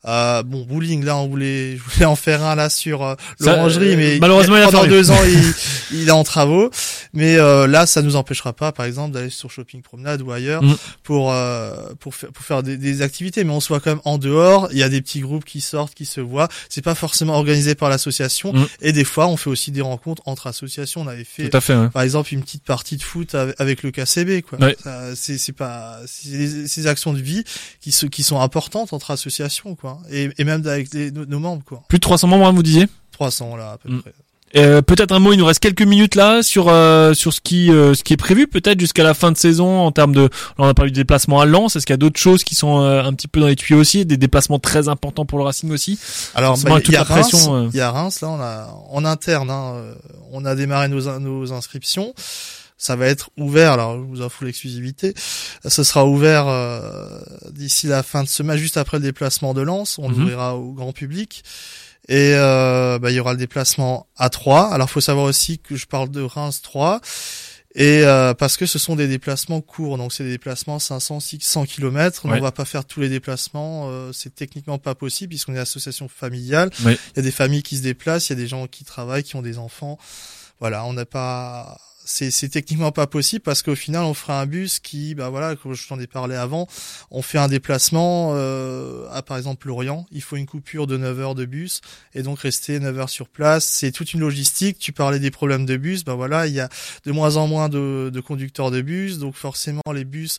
Euh, 0.05 0.43
bon, 0.43 0.63
bowling 0.63 1.03
là, 1.03 1.17
on 1.17 1.27
voulait, 1.27 1.77
je 1.77 1.81
voulais 1.83 2.05
en 2.05 2.15
faire 2.15 2.43
un 2.43 2.55
là 2.55 2.69
sur 2.69 3.03
euh, 3.03 3.15
l'orangerie, 3.39 3.93
euh, 3.93 3.97
mais 3.97 4.17
malheureusement, 4.19 4.57
il 4.57 4.63
pendant 4.63 4.85
deux 4.85 5.11
ans, 5.11 5.19
il, 5.25 5.53
il 6.01 6.07
est 6.07 6.11
en 6.11 6.23
travaux. 6.23 6.69
Mais 7.13 7.37
euh, 7.37 7.67
là, 7.67 7.85
ça 7.85 8.01
nous 8.01 8.15
empêchera 8.15 8.53
pas, 8.53 8.71
par 8.71 8.85
exemple, 8.85 9.13
d'aller 9.13 9.29
sur 9.29 9.49
Shopping 9.51 9.81
Promenade 9.81 10.21
ou 10.21 10.31
ailleurs 10.31 10.61
Mm. 10.63 10.75
pour 11.03 11.31
euh, 11.31 11.71
pour 11.99 12.15
faire 12.15 12.31
pour 12.31 12.43
faire 12.45 12.63
des, 12.63 12.77
des 12.77 13.01
activités. 13.01 13.43
Mais 13.43 13.51
on 13.53 13.59
se 13.59 13.67
voit 13.69 13.79
quand 13.79 13.91
même 13.91 14.01
en 14.05 14.17
dehors. 14.17 14.67
Il 14.71 14.77
y 14.77 14.83
a 14.83 14.89
des 14.89 15.01
petits 15.01 15.19
groupes 15.21 15.45
qui 15.45 15.61
sortent, 15.61 15.93
qui 15.93 16.05
se 16.05 16.21
voient. 16.21 16.47
C'est 16.69 16.81
pas 16.83 16.95
forcément 16.95 17.35
organisé 17.35 17.75
par 17.75 17.89
l'association. 17.89 18.53
Mm. 18.53 18.67
Et 18.81 18.91
des 18.91 19.03
fois, 19.03 19.27
on 19.27 19.37
fait 19.37 19.49
aussi 19.49 19.71
des 19.71 19.81
rencontres 19.81 20.21
entre 20.25 20.47
associations. 20.47 21.01
On 21.01 21.07
avait 21.07 21.23
fait 21.23 21.49
Tout 21.49 21.57
à 21.57 21.61
fait, 21.61 21.75
ouais. 21.75 21.89
par 21.89 22.01
exemple 22.01 22.33
une 22.33 22.41
petite 22.41 22.63
partie 22.63 22.97
de 22.97 23.03
foot 23.03 23.35
ave- 23.35 23.53
avec 23.57 23.83
le 23.83 23.91
KCB 23.91 24.41
quoi 24.41 24.59
Ouais. 24.59 24.75
C'est 25.15 25.37
c'est 25.37 25.53
pas 25.53 25.99
ces 26.05 26.87
actions 26.87 27.13
de 27.13 27.19
vie 27.19 27.43
qui 27.81 27.91
se, 27.91 28.05
qui 28.05 28.23
sont 28.23 28.39
importantes 28.41 28.93
entre 28.93 29.11
associations 29.11 29.75
quoi 29.75 29.86
et, 30.11 30.29
et 30.37 30.43
même 30.43 30.65
avec 30.67 30.93
les- 30.93 31.11
nos, 31.11 31.25
nos 31.25 31.39
membres 31.39 31.63
quoi. 31.65 31.83
Plus 31.89 31.97
de 31.99 32.01
300 32.01 32.27
membres, 32.27 32.47
hein, 32.47 32.53
vous 32.53 32.63
disiez 32.63 32.87
300 33.11 33.55
là 33.55 33.71
à 33.73 33.77
peu 33.77 33.89
Mm. 33.91 34.01
près. 34.01 34.13
Euh, 34.55 34.81
peut-être 34.81 35.11
un 35.11 35.19
mot, 35.19 35.33
il 35.33 35.37
nous 35.37 35.45
reste 35.45 35.59
quelques 35.59 35.81
minutes 35.81 36.15
là 36.15 36.41
sur 36.41 36.69
euh, 36.69 37.13
sur 37.13 37.33
ce 37.33 37.41
qui 37.41 37.69
euh, 37.69 37.93
ce 37.93 38.01
qui 38.05 38.13
est 38.13 38.17
prévu 38.17 38.47
peut-être 38.47 38.79
jusqu'à 38.79 39.03
la 39.03 39.13
fin 39.13 39.29
de 39.33 39.37
saison 39.37 39.79
en 39.79 39.91
termes 39.91 40.13
de 40.13 40.21
là, 40.21 40.29
on 40.57 40.67
a 40.69 40.73
parlé 40.73 40.89
du 40.91 41.01
déplacement 41.01 41.41
à 41.41 41.45
Lens, 41.45 41.75
est-ce 41.75 41.85
qu'il 41.85 41.93
y 41.93 41.95
a 41.95 41.97
d'autres 41.97 42.19
choses 42.19 42.45
qui 42.45 42.55
sont 42.55 42.79
euh, 42.81 43.03
un 43.03 43.11
petit 43.13 43.27
peu 43.27 43.41
dans 43.41 43.47
les 43.47 43.57
tuyaux 43.57 43.81
aussi, 43.81 44.05
des 44.05 44.15
déplacements 44.15 44.57
très 44.57 44.87
importants 44.87 45.25
pour 45.25 45.37
le 45.37 45.43
Racing 45.43 45.69
aussi? 45.71 45.99
Alors 46.33 46.57
bah, 46.59 46.61
il 46.69 46.71
y 46.71 46.77
a 46.77 46.81
toute 46.81 46.93
la 46.93 47.03
Reims. 47.03 47.29
pression, 47.29 47.55
euh. 47.55 47.69
il 47.73 47.77
y 47.77 47.81
a 47.81 47.91
Reims 47.91 48.21
là 48.21 48.29
on 48.29 48.39
a 48.39 48.73
en 48.89 49.03
interne 49.03 49.49
hein, 49.49 49.73
euh, 49.75 49.93
on 50.31 50.45
a 50.45 50.55
démarré 50.55 50.87
nos 50.87 51.19
nos 51.19 51.51
inscriptions 51.51 52.13
ça 52.77 52.95
va 52.95 53.07
être 53.07 53.29
ouvert, 53.37 53.71
alors 53.73 53.97
je 53.97 54.03
vous 54.03 54.21
offre 54.21 54.43
l'exclusivité. 54.45 55.13
Ce 55.67 55.83
sera 55.83 56.05
ouvert 56.05 56.47
euh, 56.47 57.19
d'ici 57.51 57.87
la 57.87 58.03
fin 58.03 58.23
de 58.23 58.29
semaine, 58.29 58.57
juste 58.57 58.77
après 58.77 58.97
le 58.97 59.03
déplacement 59.03 59.53
de 59.53 59.61
Lens. 59.61 59.97
On 59.97 60.09
Mhm. 60.09 60.17
l'ouvrira 60.19 60.55
au 60.55 60.73
grand 60.73 60.91
public. 60.93 61.43
Et 62.09 62.33
euh, 62.35 62.99
bah, 62.99 63.11
il 63.11 63.15
y 63.15 63.19
aura 63.19 63.31
le 63.33 63.37
déplacement 63.39 64.07
à 64.15 64.29
3. 64.29 64.71
Alors 64.73 64.89
faut 64.89 65.01
savoir 65.01 65.25
aussi 65.25 65.59
que 65.59 65.75
je 65.75 65.85
parle 65.87 66.09
de 66.09 66.21
Reims 66.21 66.61
3. 66.61 67.01
Et 67.75 68.03
euh, 68.05 68.33
parce 68.33 68.57
que 68.57 68.65
ce 68.65 68.79
sont 68.79 68.95
des 68.95 69.07
déplacements 69.07 69.61
courts, 69.61 69.97
donc 69.97 70.11
c'est 70.13 70.23
des 70.23 70.31
déplacements 70.31 70.79
500, 70.79 71.19
600 71.19 71.65
km. 71.65 72.25
Ouais. 72.25 72.37
On 72.37 72.41
va 72.41 72.51
pas 72.51 72.65
faire 72.65 72.85
tous 72.85 73.01
les 73.01 73.09
déplacements, 73.09 73.89
euh, 73.89 74.11
c'est 74.13 74.33
techniquement 74.33 74.79
pas 74.79 74.95
possible 74.95 75.29
puisqu'on 75.29 75.53
est 75.53 75.59
association 75.59 76.07
familiale. 76.07 76.69
Il 76.85 77.17
y 77.17 77.19
a 77.19 77.21
des 77.21 77.31
familles 77.31 77.61
qui 77.63 77.77
se 77.77 77.83
déplacent, 77.83 78.29
il 78.29 78.33
y 78.33 78.35
a 78.39 78.41
des 78.41 78.47
gens 78.47 78.65
qui 78.67 78.83
travaillent, 78.83 79.23
qui 79.23 79.35
ont 79.35 79.41
des 79.43 79.57
enfants. 79.59 79.99
Voilà, 80.59 80.85
on 80.85 80.93
n'a 80.93 81.05
pas, 81.05 81.79
c'est 82.09 82.31
c'est 82.31 82.47
techniquement 82.49 82.91
pas 82.91 83.05
possible 83.05 83.41
parce 83.41 83.61
qu'au 83.61 83.75
final 83.75 84.03
on 84.05 84.13
fera 84.13 84.39
un 84.41 84.45
bus 84.45 84.79
qui, 84.79 85.13
bah 85.13 85.29
voilà, 85.29 85.55
comme 85.55 85.73
je 85.73 85.87
t'en 85.87 85.99
ai 85.99 86.07
parlé 86.07 86.35
avant, 86.35 86.67
on 87.11 87.21
fait 87.21 87.37
un 87.37 87.47
déplacement 87.49 88.31
euh, 88.35 89.05
à 89.11 89.21
par 89.21 89.35
exemple 89.37 89.67
Lorient, 89.67 90.05
il 90.11 90.21
faut 90.21 90.37
une 90.37 90.45
coupure 90.45 90.87
de 90.87 90.95
9 90.97 91.19
heures 91.19 91.35
de 91.35 91.45
bus 91.45 91.81
et 92.15 92.23
donc 92.23 92.39
rester 92.39 92.79
9 92.79 92.97
heures 92.97 93.09
sur 93.09 93.27
place, 93.27 93.65
c'est 93.65 93.91
toute 93.91 94.13
une 94.13 94.21
logistique. 94.21 94.79
Tu 94.79 94.93
parlais 94.93 95.19
des 95.19 95.31
problèmes 95.31 95.65
de 95.65 95.75
bus, 95.77 96.05
bah 96.05 96.15
voilà, 96.15 96.47
il 96.47 96.53
y 96.53 96.59
a 96.61 96.69
de 97.05 97.11
moins 97.11 97.35
en 97.35 97.45
moins 97.47 97.67
de, 97.69 98.09
de 98.13 98.19
conducteurs 98.21 98.71
de 98.71 98.81
bus, 98.81 99.19
donc 99.19 99.35
forcément 99.35 99.81
les 99.93 100.05
bus, 100.05 100.37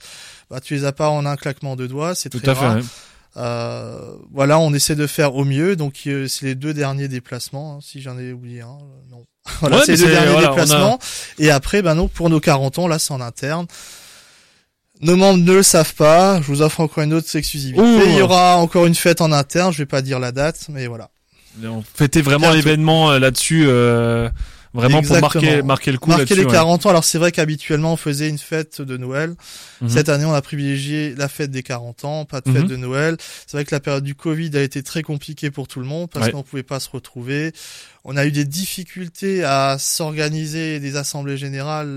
bah 0.50 0.60
tu 0.60 0.74
les 0.74 0.84
as 0.86 0.92
pas 0.92 1.10
en 1.10 1.26
un 1.26 1.36
claquement 1.36 1.76
de 1.76 1.86
doigts, 1.86 2.14
c'est 2.14 2.30
Tout 2.30 2.40
très 2.40 2.50
à 2.50 2.54
fait. 2.54 2.60
rare. 2.66 2.76
ouais. 2.76 2.82
Euh, 3.36 4.16
voilà, 4.32 4.58
on 4.58 4.72
essaie 4.74 4.96
de 4.96 5.06
faire 5.06 5.34
au 5.36 5.44
mieux. 5.44 5.76
Donc 5.76 6.02
euh, 6.06 6.26
c'est 6.26 6.46
les 6.46 6.54
deux 6.54 6.74
derniers 6.74 7.08
déplacements. 7.08 7.76
hein, 7.76 7.78
si 7.80 8.00
j'en 8.00 8.18
ai 8.18 8.32
oublié 8.32 8.62
un, 8.62 8.68
euh, 8.68 9.10
non. 9.10 9.24
voilà, 9.60 9.76
Ouais, 9.78 9.82
c'est 9.86 9.96
voilà, 9.96 10.32
on 10.34 10.38
a- 10.38 10.48
déplacements. 10.48 10.98
Et 11.38 11.50
après, 11.50 11.82
ben 11.82 11.94
non, 11.94 12.08
pour 12.08 12.30
nos 12.30 12.40
40 12.40 12.78
ans, 12.78 12.88
là, 12.88 12.98
c'est 12.98 13.12
en 13.12 13.20
interne. 13.20 13.66
Nos 15.00 15.14
membres 15.16 15.38
ne 15.38 15.52
le 15.52 15.62
savent 15.62 15.94
pas. 15.94 16.40
Je 16.42 16.46
vous 16.48 16.60
offre 16.62 16.80
encore 16.80 17.04
une 17.04 17.14
autre 17.14 17.34
exclusivité. 17.36 17.80
Ouh. 17.80 18.00
Il 18.06 18.14
y 18.16 18.20
aura 18.22 18.56
encore 18.56 18.86
une 18.86 18.96
fête 18.96 19.20
en 19.20 19.30
interne. 19.30 19.72
Je 19.72 19.78
vais 19.78 19.86
pas 19.86 20.02
dire 20.02 20.18
la 20.18 20.32
date, 20.32 20.66
mais 20.70 20.86
voilà. 20.88 21.10
On 21.64 21.82
fêtait 21.94 22.20
vraiment 22.22 22.50
l'événement 22.52 23.10
euh, 23.12 23.18
là-dessus, 23.18 23.64
euh, 23.66 24.28
vraiment 24.74 25.02
pour 25.02 25.18
marquer 25.20 25.60
marquer 25.62 25.90
le 25.90 25.98
coup 25.98 26.10
Marquer 26.10 26.36
les 26.36 26.44
ouais. 26.44 26.52
40 26.52 26.86
ans. 26.86 26.90
Alors 26.90 27.02
c'est 27.02 27.18
vrai 27.18 27.32
qu'habituellement 27.32 27.94
on 27.94 27.96
faisait 27.96 28.28
une 28.28 28.38
fête 28.38 28.80
de 28.80 28.96
Noël. 28.96 29.34
Mhm. 29.80 29.88
Cette 29.88 30.08
année, 30.08 30.24
on 30.24 30.32
a 30.34 30.42
privilégié 30.42 31.14
la 31.16 31.26
fête 31.28 31.50
des 31.50 31.64
40 31.64 32.04
ans, 32.04 32.24
pas 32.26 32.40
de 32.40 32.50
fête 32.52 32.62
Mhm. 32.62 32.68
de 32.68 32.76
Noël. 32.76 33.16
C'est 33.46 33.56
vrai 33.56 33.64
que 33.64 33.74
la 33.74 33.80
période 33.80 34.04
du 34.04 34.14
Covid 34.14 34.50
a 34.56 34.62
été 34.62 34.84
très 34.84 35.02
compliquée 35.02 35.50
pour 35.50 35.66
tout 35.66 35.80
le 35.80 35.86
monde 35.86 36.08
parce 36.12 36.26
Ouais. 36.26 36.32
qu'on 36.32 36.42
pouvait 36.44 36.62
pas 36.62 36.78
se 36.78 36.90
retrouver. 36.90 37.52
On 38.04 38.16
a 38.16 38.24
eu 38.24 38.32
des 38.32 38.44
difficultés 38.44 39.44
à 39.44 39.76
s'organiser 39.78 40.80
des 40.80 40.96
assemblées 40.96 41.36
générales 41.36 41.88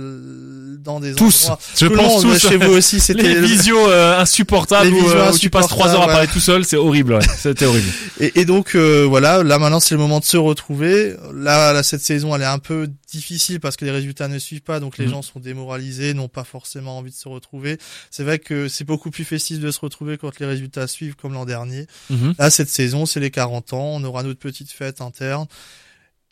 dans 0.80 1.00
des 1.00 1.14
Tous, 1.14 1.44
endroits. 1.46 1.60
je 1.80 1.86
pense 1.88 2.22
tous. 2.22 2.40
chez 2.50 2.58
vous 2.58 2.72
aussi, 2.74 3.00
c'était 3.00 3.22
les 3.24 3.40
visios 3.42 3.88
euh, 3.90 4.20
insupportables 4.20 4.88
Les 4.90 4.92
où, 4.92 5.04
visios 5.04 5.18
euh, 5.18 5.32
où 5.32 5.38
tu 5.38 5.50
passes 5.50 5.68
trois 5.68 5.90
heures 5.90 6.02
à 6.04 6.08
parler 6.08 6.28
tout 6.28 6.40
seul, 6.40 6.66
c'est 6.66 6.76
horrible. 6.78 7.14
Ouais. 7.14 7.20
C'était 7.38 7.66
horrible. 7.66 7.88
Et, 8.20 8.42
et 8.42 8.46
donc 8.46 8.76
euh, 8.76 9.06
voilà, 9.08 9.44
là 9.44 9.58
maintenant 9.60 9.80
c'est 9.80 9.96
le 9.96 10.02
moment 10.02 10.20
de 10.20 10.26
se 10.26 10.38
retrouver. 10.38 11.16
Là, 11.36 11.72
là, 11.74 11.84
cette 11.84 12.02
saison 12.02 12.36
elle 12.36 12.42
est 12.42 12.46
un 12.46 12.60
peu 12.60 12.88
difficile 13.12 13.60
parce 13.60 13.76
que 13.78 13.86
les 13.86 13.92
résultats 13.92 14.28
ne 14.28 14.40
suivent 14.40 14.62
pas, 14.62 14.80
donc 14.80 14.98
les 14.98 15.06
Mhm. 15.06 15.12
gens 15.12 15.22
sont 15.22 15.40
démoralisés, 15.40 16.14
n'ont 16.14 16.28
pas 16.30 16.44
forcément 16.44 16.98
envie 16.98 17.12
de 17.12 17.16
se 17.16 17.28
retrouver. 17.28 17.78
C'est 18.10 18.24
vrai 18.24 18.40
que 18.40 18.68
c'est 18.68 18.84
beaucoup 18.86 19.12
plus 19.12 19.26
festif 19.26 19.60
de 19.60 19.70
se 19.72 19.80
retrouver 19.80 20.18
quand 20.18 20.40
les 20.40 20.46
résultats 20.46 20.88
suivent 20.88 21.16
comme 21.16 21.34
l'an 21.34 21.46
dernier. 21.46 21.86
Mhm. 22.10 22.34
Là 22.40 22.50
cette 22.50 22.70
saison 22.70 23.06
c'est 23.06 23.20
les 23.20 23.32
40 23.32 23.74
ans, 23.74 23.86
on 23.96 24.04
aura 24.04 24.24
notre 24.24 24.40
petite 24.40 24.72
fête 24.72 25.02
interne. 25.02 25.46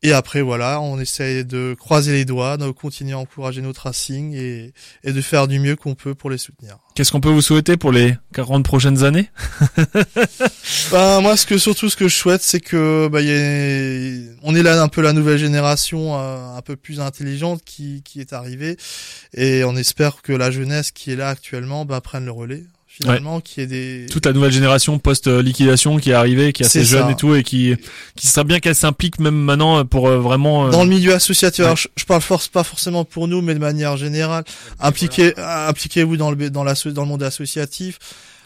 Et 0.02 0.14
après 0.14 0.42
voilà, 0.42 0.80
on 0.80 0.98
essaye 0.98 1.44
de 1.44 1.76
croiser 1.78 2.14
les 2.14 2.24
doigts, 2.24 2.56
de 2.56 2.72
continuer 2.72 3.12
à 3.12 3.18
encourager 3.18 3.62
notre 3.62 3.82
racing 3.82 4.34
et, 4.34 4.72
et 5.04 5.12
de 5.12 5.20
faire 5.22 5.48
du 5.50 5.60
mieux 5.60 5.76
qu'on 5.76 5.94
peut 5.94 6.16
pour 6.16 6.30
les 6.30 6.38
soutenir. 6.38 6.78
Qu'est-ce 6.96 7.12
qu'on 7.12 7.20
peut 7.20 7.30
vous 7.30 7.42
souhaiter 7.42 7.76
pour 7.76 7.92
les 7.92 8.16
40 8.34 8.64
prochaines 8.64 9.04
années? 9.04 9.30
Ben, 10.92 11.22
moi, 11.22 11.38
ce 11.38 11.46
que 11.46 11.58
surtout 11.58 11.90
ce 11.90 11.96
que 11.96 12.08
je 12.08 12.16
souhaite, 12.16 12.42
c'est 12.42 12.60
que 12.60 13.08
bah, 13.12 13.22
y 13.22 13.30
ait- 13.30 14.30
on 14.42 14.56
est 14.56 14.64
là 14.64 14.82
un 14.82 14.88
peu 14.88 15.02
la 15.02 15.14
nouvelle 15.14 15.38
génération 15.38 16.18
euh, 16.20 16.56
un 16.56 16.62
peu 16.62 16.76
plus 16.76 17.00
intelligente 17.00 17.62
qui, 17.64 18.02
qui 18.04 18.20
est 18.22 18.34
arrivée, 18.34 18.78
et 19.36 19.64
on 19.64 19.76
espère 19.76 20.22
que 20.22 20.34
la 20.34 20.50
jeunesse 20.52 20.92
qui 20.92 21.12
est 21.12 21.16
là 21.16 21.30
actuellement 21.30 21.86
bah, 21.86 22.02
prenne 22.02 22.26
le 22.26 22.32
relais. 22.32 22.64
Finalement, 23.02 23.40
qui 23.40 23.62
est 23.62 23.66
des 23.68 24.08
Toute 24.12 24.26
la 24.26 24.34
nouvelle 24.34 24.52
génération 24.52 25.00
post-liquidation 25.00 25.98
qui 25.98 26.12
est 26.12 26.14
arrivée, 26.14 26.52
qui 26.54 26.64
est 26.64 26.66
assez 26.66 26.84
jeune 26.84 27.06
ça. 27.06 27.12
et 27.12 27.16
tout, 27.16 27.34
et 27.36 27.44
qui 27.44 27.76
qui 28.16 28.28
serait 28.28 28.44
bien 28.44 28.60
qu'elle 28.60 28.76
s'implique 28.76 29.20
même 29.20 29.36
maintenant 29.36 29.86
pour 29.86 30.08
euh, 30.08 30.18
vraiment. 30.20 30.68
euh, 30.68 30.72
dans 30.72 30.84
le 30.84 30.90
milieu 30.90 31.14
associatif. 31.14 31.60
Ouais. 31.60 31.66
Alors, 31.66 31.78
je, 31.78 31.88
je 31.96 32.04
parle 32.06 32.22
force 32.22 32.48
pas 32.50 32.64
forcément 32.64 33.06
pour 33.06 33.28
nous, 33.28 33.42
mais 33.42 33.54
de 33.54 33.60
manière 33.60 33.96
générale, 33.96 34.44
impliquez 34.80 35.34
impliquez-vous 35.38 36.18
dans 36.18 36.32
le 36.32 36.50
dans 36.50 36.64
la 36.64 36.74
dans 36.74 37.04
le 37.04 37.08
monde 37.08 37.24
associatif. 37.24 38.00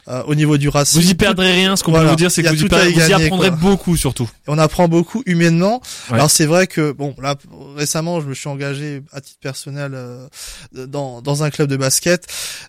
Euh, 0.08 0.22
au 0.28 0.36
niveau 0.36 0.58
du 0.58 0.70
racisme. 0.70 0.99
Vous 1.01 1.10
y 1.10 1.14
perdrez 1.16 1.51
rien. 1.54 1.76
Ce 1.76 1.84
qu'on 1.84 1.91
Voilà. 1.91 2.06
peut 2.08 2.12
vous 2.12 2.16
dire, 2.18 2.32
c'est 2.32 2.43
que 2.43 2.49
vous 2.49 2.56
y, 2.66 2.68
vous 2.93 3.14
apprendrez 3.14 3.49
quoi. 3.49 3.58
beaucoup, 3.58 3.95
surtout. 3.97 4.24
Et 4.26 4.47
on 4.49 4.58
apprend 4.58 4.88
beaucoup 4.88 5.24
humainement. 5.26 5.82
Ouais. 6.10 6.16
Alors 6.16 6.30
c'est 6.32 6.45
vrai 6.45 6.68
que 6.68 6.91
bon 6.91 7.16
là 7.22 7.36
récemment 7.78 8.20
je 8.22 8.28
me 8.28 8.34
suis 8.34 8.49
engagé 8.49 9.01
à 9.14 9.22
titre 9.22 9.39
personnel 9.41 9.91
euh, 9.95 10.28
dans 10.74 11.22
dans 11.22 11.43
un 11.43 11.49
club 11.49 11.70
de 11.70 11.78
basket, 11.78 12.26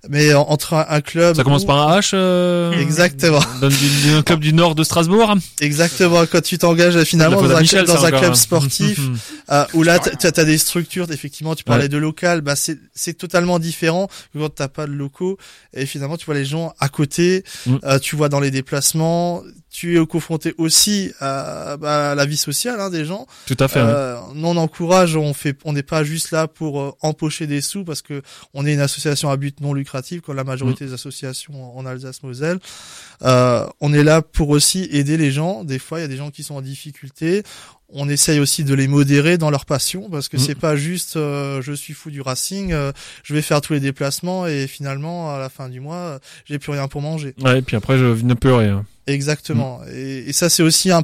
mais 0.09 0.32
en- 0.35 0.43
entre 0.49 0.74
un, 0.74 0.87
un 0.89 1.01
club 1.01 1.37
Ça 1.37 1.43
commence 1.45 1.64
par 1.64 1.89
un 1.89 1.99
H. 2.01 2.11
Euh, 2.14 2.72
Exactement. 2.78 3.41
Dans, 3.61 3.68
d'un 3.68 4.22
club 4.22 4.41
du 4.41 4.53
nord 4.53 4.74
de 4.74 4.85
Strasbourg. 4.85 5.35
exactement 5.61 6.24
quand 6.26 6.43
tu 6.43 6.59
t'engages 6.59 6.97
euh, 6.97 7.05
finalement 7.05 7.43
dans 7.43 7.51
un, 7.57 7.61
Michel, 7.61 7.85
club, 7.85 7.97
dans 7.97 8.05
un 8.05 8.11
club 8.11 8.35
sportif 8.35 9.01
euh, 9.51 9.64
où 9.74 9.82
là 9.82 9.99
tu 9.99 10.26
as 10.26 10.45
des 10.45 10.59
structures 10.59 11.11
effectivement 11.11 11.55
tu 11.55 11.64
parlais 11.64 11.85
Ouais. 11.85 11.89
de 11.89 11.99
local 11.99 12.41
bah 12.41 12.55
c'est 12.57 12.78
c'est 12.95 13.14
totalement 13.14 13.59
différent 13.59 14.09
que 14.32 14.39
quand 14.39 14.49
t'as 14.55 14.68
pas 14.68 14.87
de 14.87 14.93
locaux 14.93 15.37
et 15.74 15.87
finalement 15.87 16.16
tu 16.16 16.24
vois 16.26 16.35
les 16.37 16.45
gens 16.45 16.72
à 16.78 16.89
côté 16.89 17.24
Mm. 17.66 17.77
euh, 17.85 17.99
tu 17.99 18.16
vois 18.16 18.29
dans 18.29 18.41
les 18.41 18.51
déplacements 18.51 19.43
tu 19.75 20.01
es 20.01 20.07
confronté 20.07 20.55
aussi 20.57 21.11
à, 21.18 21.77
bah, 21.79 22.12
à 22.12 22.14
la 22.14 22.27
vie 22.27 22.37
sociale 22.37 22.81
hein, 22.81 22.91
des 22.91 23.05
gens. 23.05 23.27
Tout 23.45 23.57
à 23.59 23.66
fait. 23.66 23.81
Euh, 23.81 24.16
nous, 24.33 24.47
on 24.47 24.57
encourage, 24.57 25.16
on 25.16 25.35
fait, 25.35 25.59
on 25.64 25.72
n'est 25.72 25.83
pas 25.83 26.05
juste 26.05 26.31
là 26.31 26.47
pour 26.47 26.81
euh, 26.81 26.93
empocher 27.01 27.49
des 27.49 27.61
sous 27.61 27.83
parce 27.83 28.01
que 28.01 28.22
on 28.55 28.64
est 28.66 28.72
une 28.72 28.81
association 28.81 29.31
à 29.31 29.37
but 29.37 29.61
non 29.61 29.75
lucratif, 29.75 30.20
comme 30.20 30.37
la 30.37 30.45
majorité 30.45 30.87
des 30.87 30.93
associations 30.93 31.77
en, 31.77 31.81
en 31.81 31.87
Alsace-Moselle. 31.87 32.61
Euh, 33.22 33.66
on 33.81 33.93
est 33.93 34.05
là 34.05 34.22
pour 34.22 34.51
aussi 34.51 34.89
aider 34.93 35.16
les 35.16 35.33
gens. 35.33 35.64
Des 35.64 35.81
fois, 35.81 35.99
il 35.99 36.03
y 36.03 36.05
a 36.05 36.09
des 36.09 36.16
gens 36.16 36.31
qui 36.31 36.45
sont 36.45 36.55
en 36.55 36.62
difficulté. 36.62 37.43
On 37.91 38.09
essaye 38.09 38.41
aussi 38.41 38.64
de 38.64 38.74
les 38.74 38.89
modérer 38.89 39.39
dans 39.39 39.51
leur 39.51 39.66
passion 39.66 40.09
parce 40.11 40.28
que 40.28 40.37
Mm. 40.37 40.41
c'est 40.41 40.55
pas 40.55 40.74
juste 40.76 41.16
euh, 41.16 41.62
je 41.62 41.72
suis 41.72 41.93
fou 41.93 42.11
du 42.11 42.20
racing, 42.20 42.72
euh, 42.72 42.93
je 43.22 43.35
vais 43.35 43.43
faire 43.43 43.61
tous 43.61 43.72
les 43.74 43.80
déplacements 43.80 44.47
et 44.47 44.66
finalement 44.66 45.32
à 45.32 45.39
la 45.39 45.49
fin 45.49 45.68
du 45.68 45.80
mois 45.80 45.97
euh, 45.97 46.18
j'ai 46.45 46.59
plus 46.59 46.72
rien 46.72 46.89
pour 46.89 47.03
manger. 47.03 47.35
Ouais, 47.43 47.59
et 47.59 47.62
puis 47.62 47.76
après, 47.76 47.99
je 47.99 48.07
ne 48.07 48.35
peux 48.35 48.55
rien. 48.55 48.85
Exactement. 49.07 49.80
Et, 49.93 50.24
et 50.28 50.32
ça 50.32 50.49
c'est 50.49 50.62
aussi 50.62 50.91
un 50.91 51.03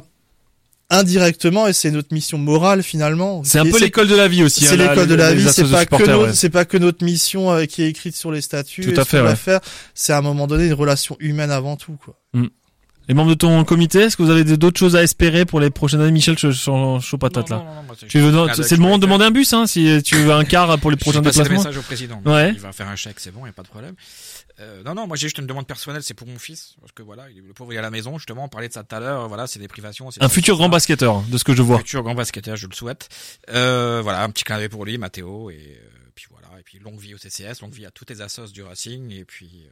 indirectement 0.91 1.67
et 1.67 1.73
c'est 1.73 1.89
notre 1.89 2.13
mission 2.13 2.37
morale 2.37 2.83
finalement. 2.83 3.43
C'est 3.43 3.59
un 3.59 3.65
peu 3.65 3.79
l'école 3.79 4.07
de 4.07 4.15
la 4.15 4.27
vie 4.27 4.43
aussi. 4.43 4.65
c'est 4.65 4.73
hein, 4.73 4.89
l'école 4.89 5.07
de 5.07 5.15
la 5.15 5.33
vie, 5.33 5.47
c'est 5.49 5.69
pas 5.69 5.85
que 5.85 6.23
ouais. 6.25 6.33
c'est 6.33 6.49
pas 6.49 6.65
que 6.65 6.77
notre 6.77 7.03
mission 7.03 7.51
euh, 7.51 7.65
qui 7.65 7.81
est 7.81 7.89
écrite 7.89 8.15
sur 8.15 8.31
les 8.31 8.41
statuts. 8.41 8.93
Tout 8.93 8.99
à 8.99 9.05
fait, 9.05 9.21
ouais. 9.21 9.59
c'est 9.95 10.13
à 10.13 10.17
un 10.17 10.21
moment 10.21 10.47
donné 10.47 10.67
une 10.67 10.73
relation 10.73 11.15
humaine 11.19 11.51
avant 11.51 11.77
tout, 11.77 11.97
quoi. 12.03 12.17
Les 13.11 13.15
membres 13.15 13.31
de 13.31 13.35
ton 13.35 13.65
comité, 13.65 14.03
est-ce 14.03 14.15
que 14.15 14.23
vous 14.23 14.29
avez 14.29 14.45
d'autres 14.45 14.79
choses 14.79 14.95
à 14.95 15.03
espérer 15.03 15.43
pour 15.43 15.59
les 15.59 15.69
prochaines 15.69 15.99
années 15.99 16.13
Michel, 16.13 16.39
je 16.39 16.47
suis 16.49 16.63
chaud 16.63 17.17
patate 17.17 17.49
là. 17.49 17.83
C'est 18.07 18.19
un 18.19 18.75
le 18.77 18.77
moment 18.77 18.97
de 18.97 19.01
demander 19.01 19.25
un 19.25 19.31
bus, 19.31 19.51
hein, 19.51 19.67
si 19.67 20.01
tu 20.01 20.15
veux 20.15 20.31
un 20.31 20.45
car 20.45 20.79
pour 20.79 20.91
les 20.91 20.95
Je 20.95 21.01
prochains 21.01 21.19
déplacements. 21.19 21.57
message 21.57 21.75
au 21.75 21.81
président. 21.81 22.21
Ouais. 22.25 22.51
Il 22.53 22.61
va 22.61 22.71
faire 22.71 22.87
un 22.87 22.95
chèque, 22.95 23.19
c'est 23.19 23.31
bon, 23.31 23.41
il 23.43 23.47
y 23.47 23.49
a 23.49 23.51
pas 23.51 23.63
de 23.63 23.67
problème. 23.67 23.95
Euh, 24.61 24.81
non, 24.83 24.95
non, 24.95 25.07
moi 25.07 25.17
j'ai 25.17 25.27
juste 25.27 25.39
une 25.39 25.45
demande 25.45 25.67
personnelle, 25.67 26.03
c'est 26.03 26.13
pour 26.13 26.25
mon 26.25 26.39
fils, 26.39 26.75
parce 26.79 26.93
que 26.93 27.03
voilà, 27.03 27.25
le 27.27 27.51
pauvre 27.51 27.73
il 27.73 27.75
est 27.75 27.79
à 27.79 27.81
la 27.81 27.91
maison, 27.91 28.17
justement, 28.17 28.45
on 28.45 28.47
parlait 28.47 28.69
de 28.69 28.73
ça 28.73 28.85
tout 28.85 28.95
à 28.95 29.01
l'heure, 29.01 29.27
voilà, 29.27 29.45
c'est 29.45 29.59
des 29.59 29.67
privations. 29.67 30.07
Un 30.21 30.29
futur 30.29 30.55
grand 30.55 30.69
basketteur, 30.69 31.21
de 31.23 31.37
ce 31.37 31.43
que 31.43 31.53
je 31.53 31.61
vois. 31.61 31.79
Futur 31.79 32.03
grand 32.03 32.15
basketteur, 32.15 32.55
je 32.55 32.65
le 32.65 32.73
souhaite. 32.73 33.09
Euh, 33.49 33.99
voilà, 34.01 34.23
un 34.23 34.29
petit 34.29 34.45
clin 34.45 34.55
d'œil 34.57 34.69
pour 34.69 34.85
lui, 34.85 34.97
Mathéo, 34.97 35.49
et 35.49 35.55
euh, 35.55 36.11
puis 36.15 36.27
voilà, 36.31 36.47
et 36.57 36.63
puis 36.63 36.79
longue 36.79 36.97
vie 36.97 37.13
au 37.13 37.17
CCS, 37.17 37.59
longue 37.61 37.73
vie 37.73 37.85
à 37.85 37.91
toutes 37.91 38.09
les 38.09 38.21
assos 38.21 38.53
du 38.53 38.63
Racing, 38.63 39.11
et 39.11 39.25
puis 39.25 39.65
euh, 39.65 39.69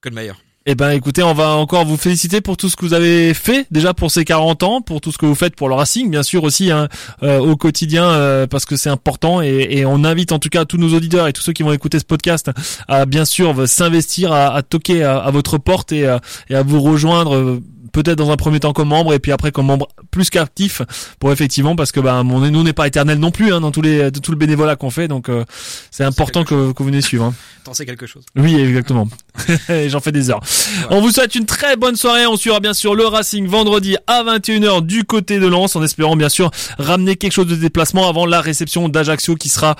que 0.00 0.08
le 0.08 0.14
meilleur. 0.14 0.40
Eh 0.66 0.74
ben, 0.74 0.90
écoutez, 0.90 1.22
on 1.22 1.32
va 1.32 1.52
encore 1.52 1.86
vous 1.86 1.96
féliciter 1.96 2.42
pour 2.42 2.58
tout 2.58 2.68
ce 2.68 2.76
que 2.76 2.84
vous 2.84 2.92
avez 2.92 3.32
fait 3.32 3.66
déjà 3.70 3.94
pour 3.94 4.10
ces 4.10 4.26
40 4.26 4.62
ans, 4.64 4.80
pour 4.82 5.00
tout 5.00 5.10
ce 5.12 5.16
que 5.16 5.24
vous 5.24 5.34
faites 5.34 5.56
pour 5.56 5.70
le 5.70 5.74
Racing, 5.74 6.10
bien 6.10 6.22
sûr 6.22 6.44
aussi 6.44 6.70
hein, 6.70 6.88
euh, 7.22 7.38
au 7.38 7.56
quotidien 7.56 8.04
euh, 8.04 8.46
parce 8.46 8.66
que 8.66 8.76
c'est 8.76 8.90
important 8.90 9.40
et, 9.40 9.66
et 9.70 9.86
on 9.86 10.04
invite 10.04 10.30
en 10.30 10.38
tout 10.38 10.50
cas 10.50 10.66
tous 10.66 10.76
nos 10.76 10.94
auditeurs 10.94 11.26
et 11.26 11.32
tous 11.32 11.40
ceux 11.40 11.54
qui 11.54 11.62
vont 11.62 11.72
écouter 11.72 11.98
ce 11.98 12.04
podcast 12.04 12.50
à 12.86 13.06
bien 13.06 13.24
sûr 13.24 13.66
s'investir, 13.66 14.30
à, 14.32 14.48
à 14.54 14.62
toquer 14.62 15.04
à, 15.04 15.16
à 15.16 15.30
votre 15.30 15.56
porte 15.56 15.90
et, 15.92 16.06
à- 16.06 16.20
et 16.50 16.54
à 16.54 16.62
vous 16.62 16.82
rejoindre. 16.82 17.34
euh, 17.34 17.62
Peut-être 17.90 18.18
dans 18.18 18.30
un 18.30 18.36
premier 18.36 18.60
temps 18.60 18.74
comme 18.74 18.88
membre 18.88 19.14
et 19.14 19.18
puis 19.18 19.32
après 19.32 19.50
comme 19.50 19.64
membre 19.66 19.88
plus 20.10 20.28
qu'actif 20.28 20.82
pour 21.18 21.32
effectivement 21.32 21.74
parce 21.74 21.90
que 21.90 22.00
bah 22.00 22.22
mon 22.22 22.38
nous 22.38 22.62
n'est 22.62 22.74
pas 22.74 22.86
éternel 22.86 23.18
non 23.18 23.30
plus 23.30 23.52
hein, 23.52 23.62
dans 23.62 23.70
tous 23.70 23.80
les 23.80 24.12
tout 24.12 24.30
le 24.30 24.36
bénévolat 24.36 24.76
qu'on 24.76 24.90
fait 24.90 25.08
donc 25.08 25.30
euh, 25.30 25.44
c'est 25.90 26.04
important 26.04 26.44
que, 26.44 26.70
que 26.72 26.78
vous 26.78 26.84
venez 26.84 27.00
suivre. 27.00 27.24
hein. 27.24 27.34
T'en 27.64 27.72
sais 27.72 27.86
quelque 27.86 28.06
chose. 28.06 28.24
Oui, 28.36 28.54
exactement. 28.60 29.08
Et 29.70 29.88
J'en 29.88 30.00
fais 30.00 30.12
des 30.12 30.30
heures. 30.30 30.40
On 30.90 31.00
vous 31.00 31.10
souhaite 31.10 31.34
une 31.34 31.46
très 31.46 31.76
bonne 31.76 31.96
soirée. 31.96 32.26
On 32.26 32.36
suivra 32.36 32.60
bien 32.60 32.74
sûr 32.74 32.94
le 32.94 33.06
Racing 33.06 33.46
vendredi 33.46 33.96
à 34.06 34.22
21h 34.22 34.84
du 34.84 35.04
côté 35.04 35.38
de 35.38 35.46
Lens 35.46 35.76
en 35.76 35.82
espérant 35.82 36.16
bien 36.16 36.28
sûr 36.28 36.50
ramener 36.78 37.16
quelque 37.16 37.32
chose 37.32 37.46
de 37.46 37.56
déplacement 37.56 38.08
avant 38.08 38.26
la 38.26 38.40
réception 38.40 38.88
d'Ajaccio 38.88 39.34
qui 39.34 39.48
sera 39.48 39.76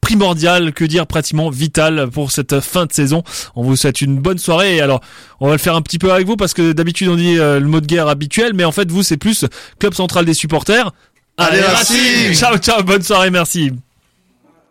primordial, 0.00 0.72
que 0.72 0.84
dire 0.84 1.06
pratiquement 1.06 1.48
vital 1.48 2.10
pour 2.10 2.32
cette 2.32 2.60
fin 2.60 2.86
de 2.86 2.92
saison. 2.92 3.22
On 3.54 3.62
vous 3.62 3.76
souhaite 3.76 4.00
une 4.00 4.18
bonne 4.18 4.38
soirée 4.38 4.76
et 4.76 4.80
alors 4.80 5.00
on 5.40 5.46
va 5.46 5.52
le 5.52 5.58
faire 5.58 5.76
un 5.76 5.82
petit 5.82 5.98
peu 5.98 6.12
avec 6.12 6.26
vous 6.26 6.36
parce 6.36 6.52
que 6.54 6.72
d'habitude 6.72 7.08
on 7.08 7.16
dit 7.16 7.38
euh, 7.38 7.60
le 7.60 7.66
mot 7.66 7.80
de 7.80 7.86
guerre 7.86 8.08
habituel 8.08 8.52
mais 8.52 8.64
en 8.64 8.72
fait 8.72 8.90
vous 8.90 9.02
c'est 9.02 9.16
plus 9.16 9.46
club 9.78 9.94
central 9.94 10.24
des 10.24 10.34
supporters. 10.34 10.92
Allez, 11.38 11.62
Racing 11.62 12.34
Ciao 12.34 12.58
ciao, 12.58 12.82
bonne 12.82 13.02
soirée, 13.02 13.30
merci. 13.30 13.72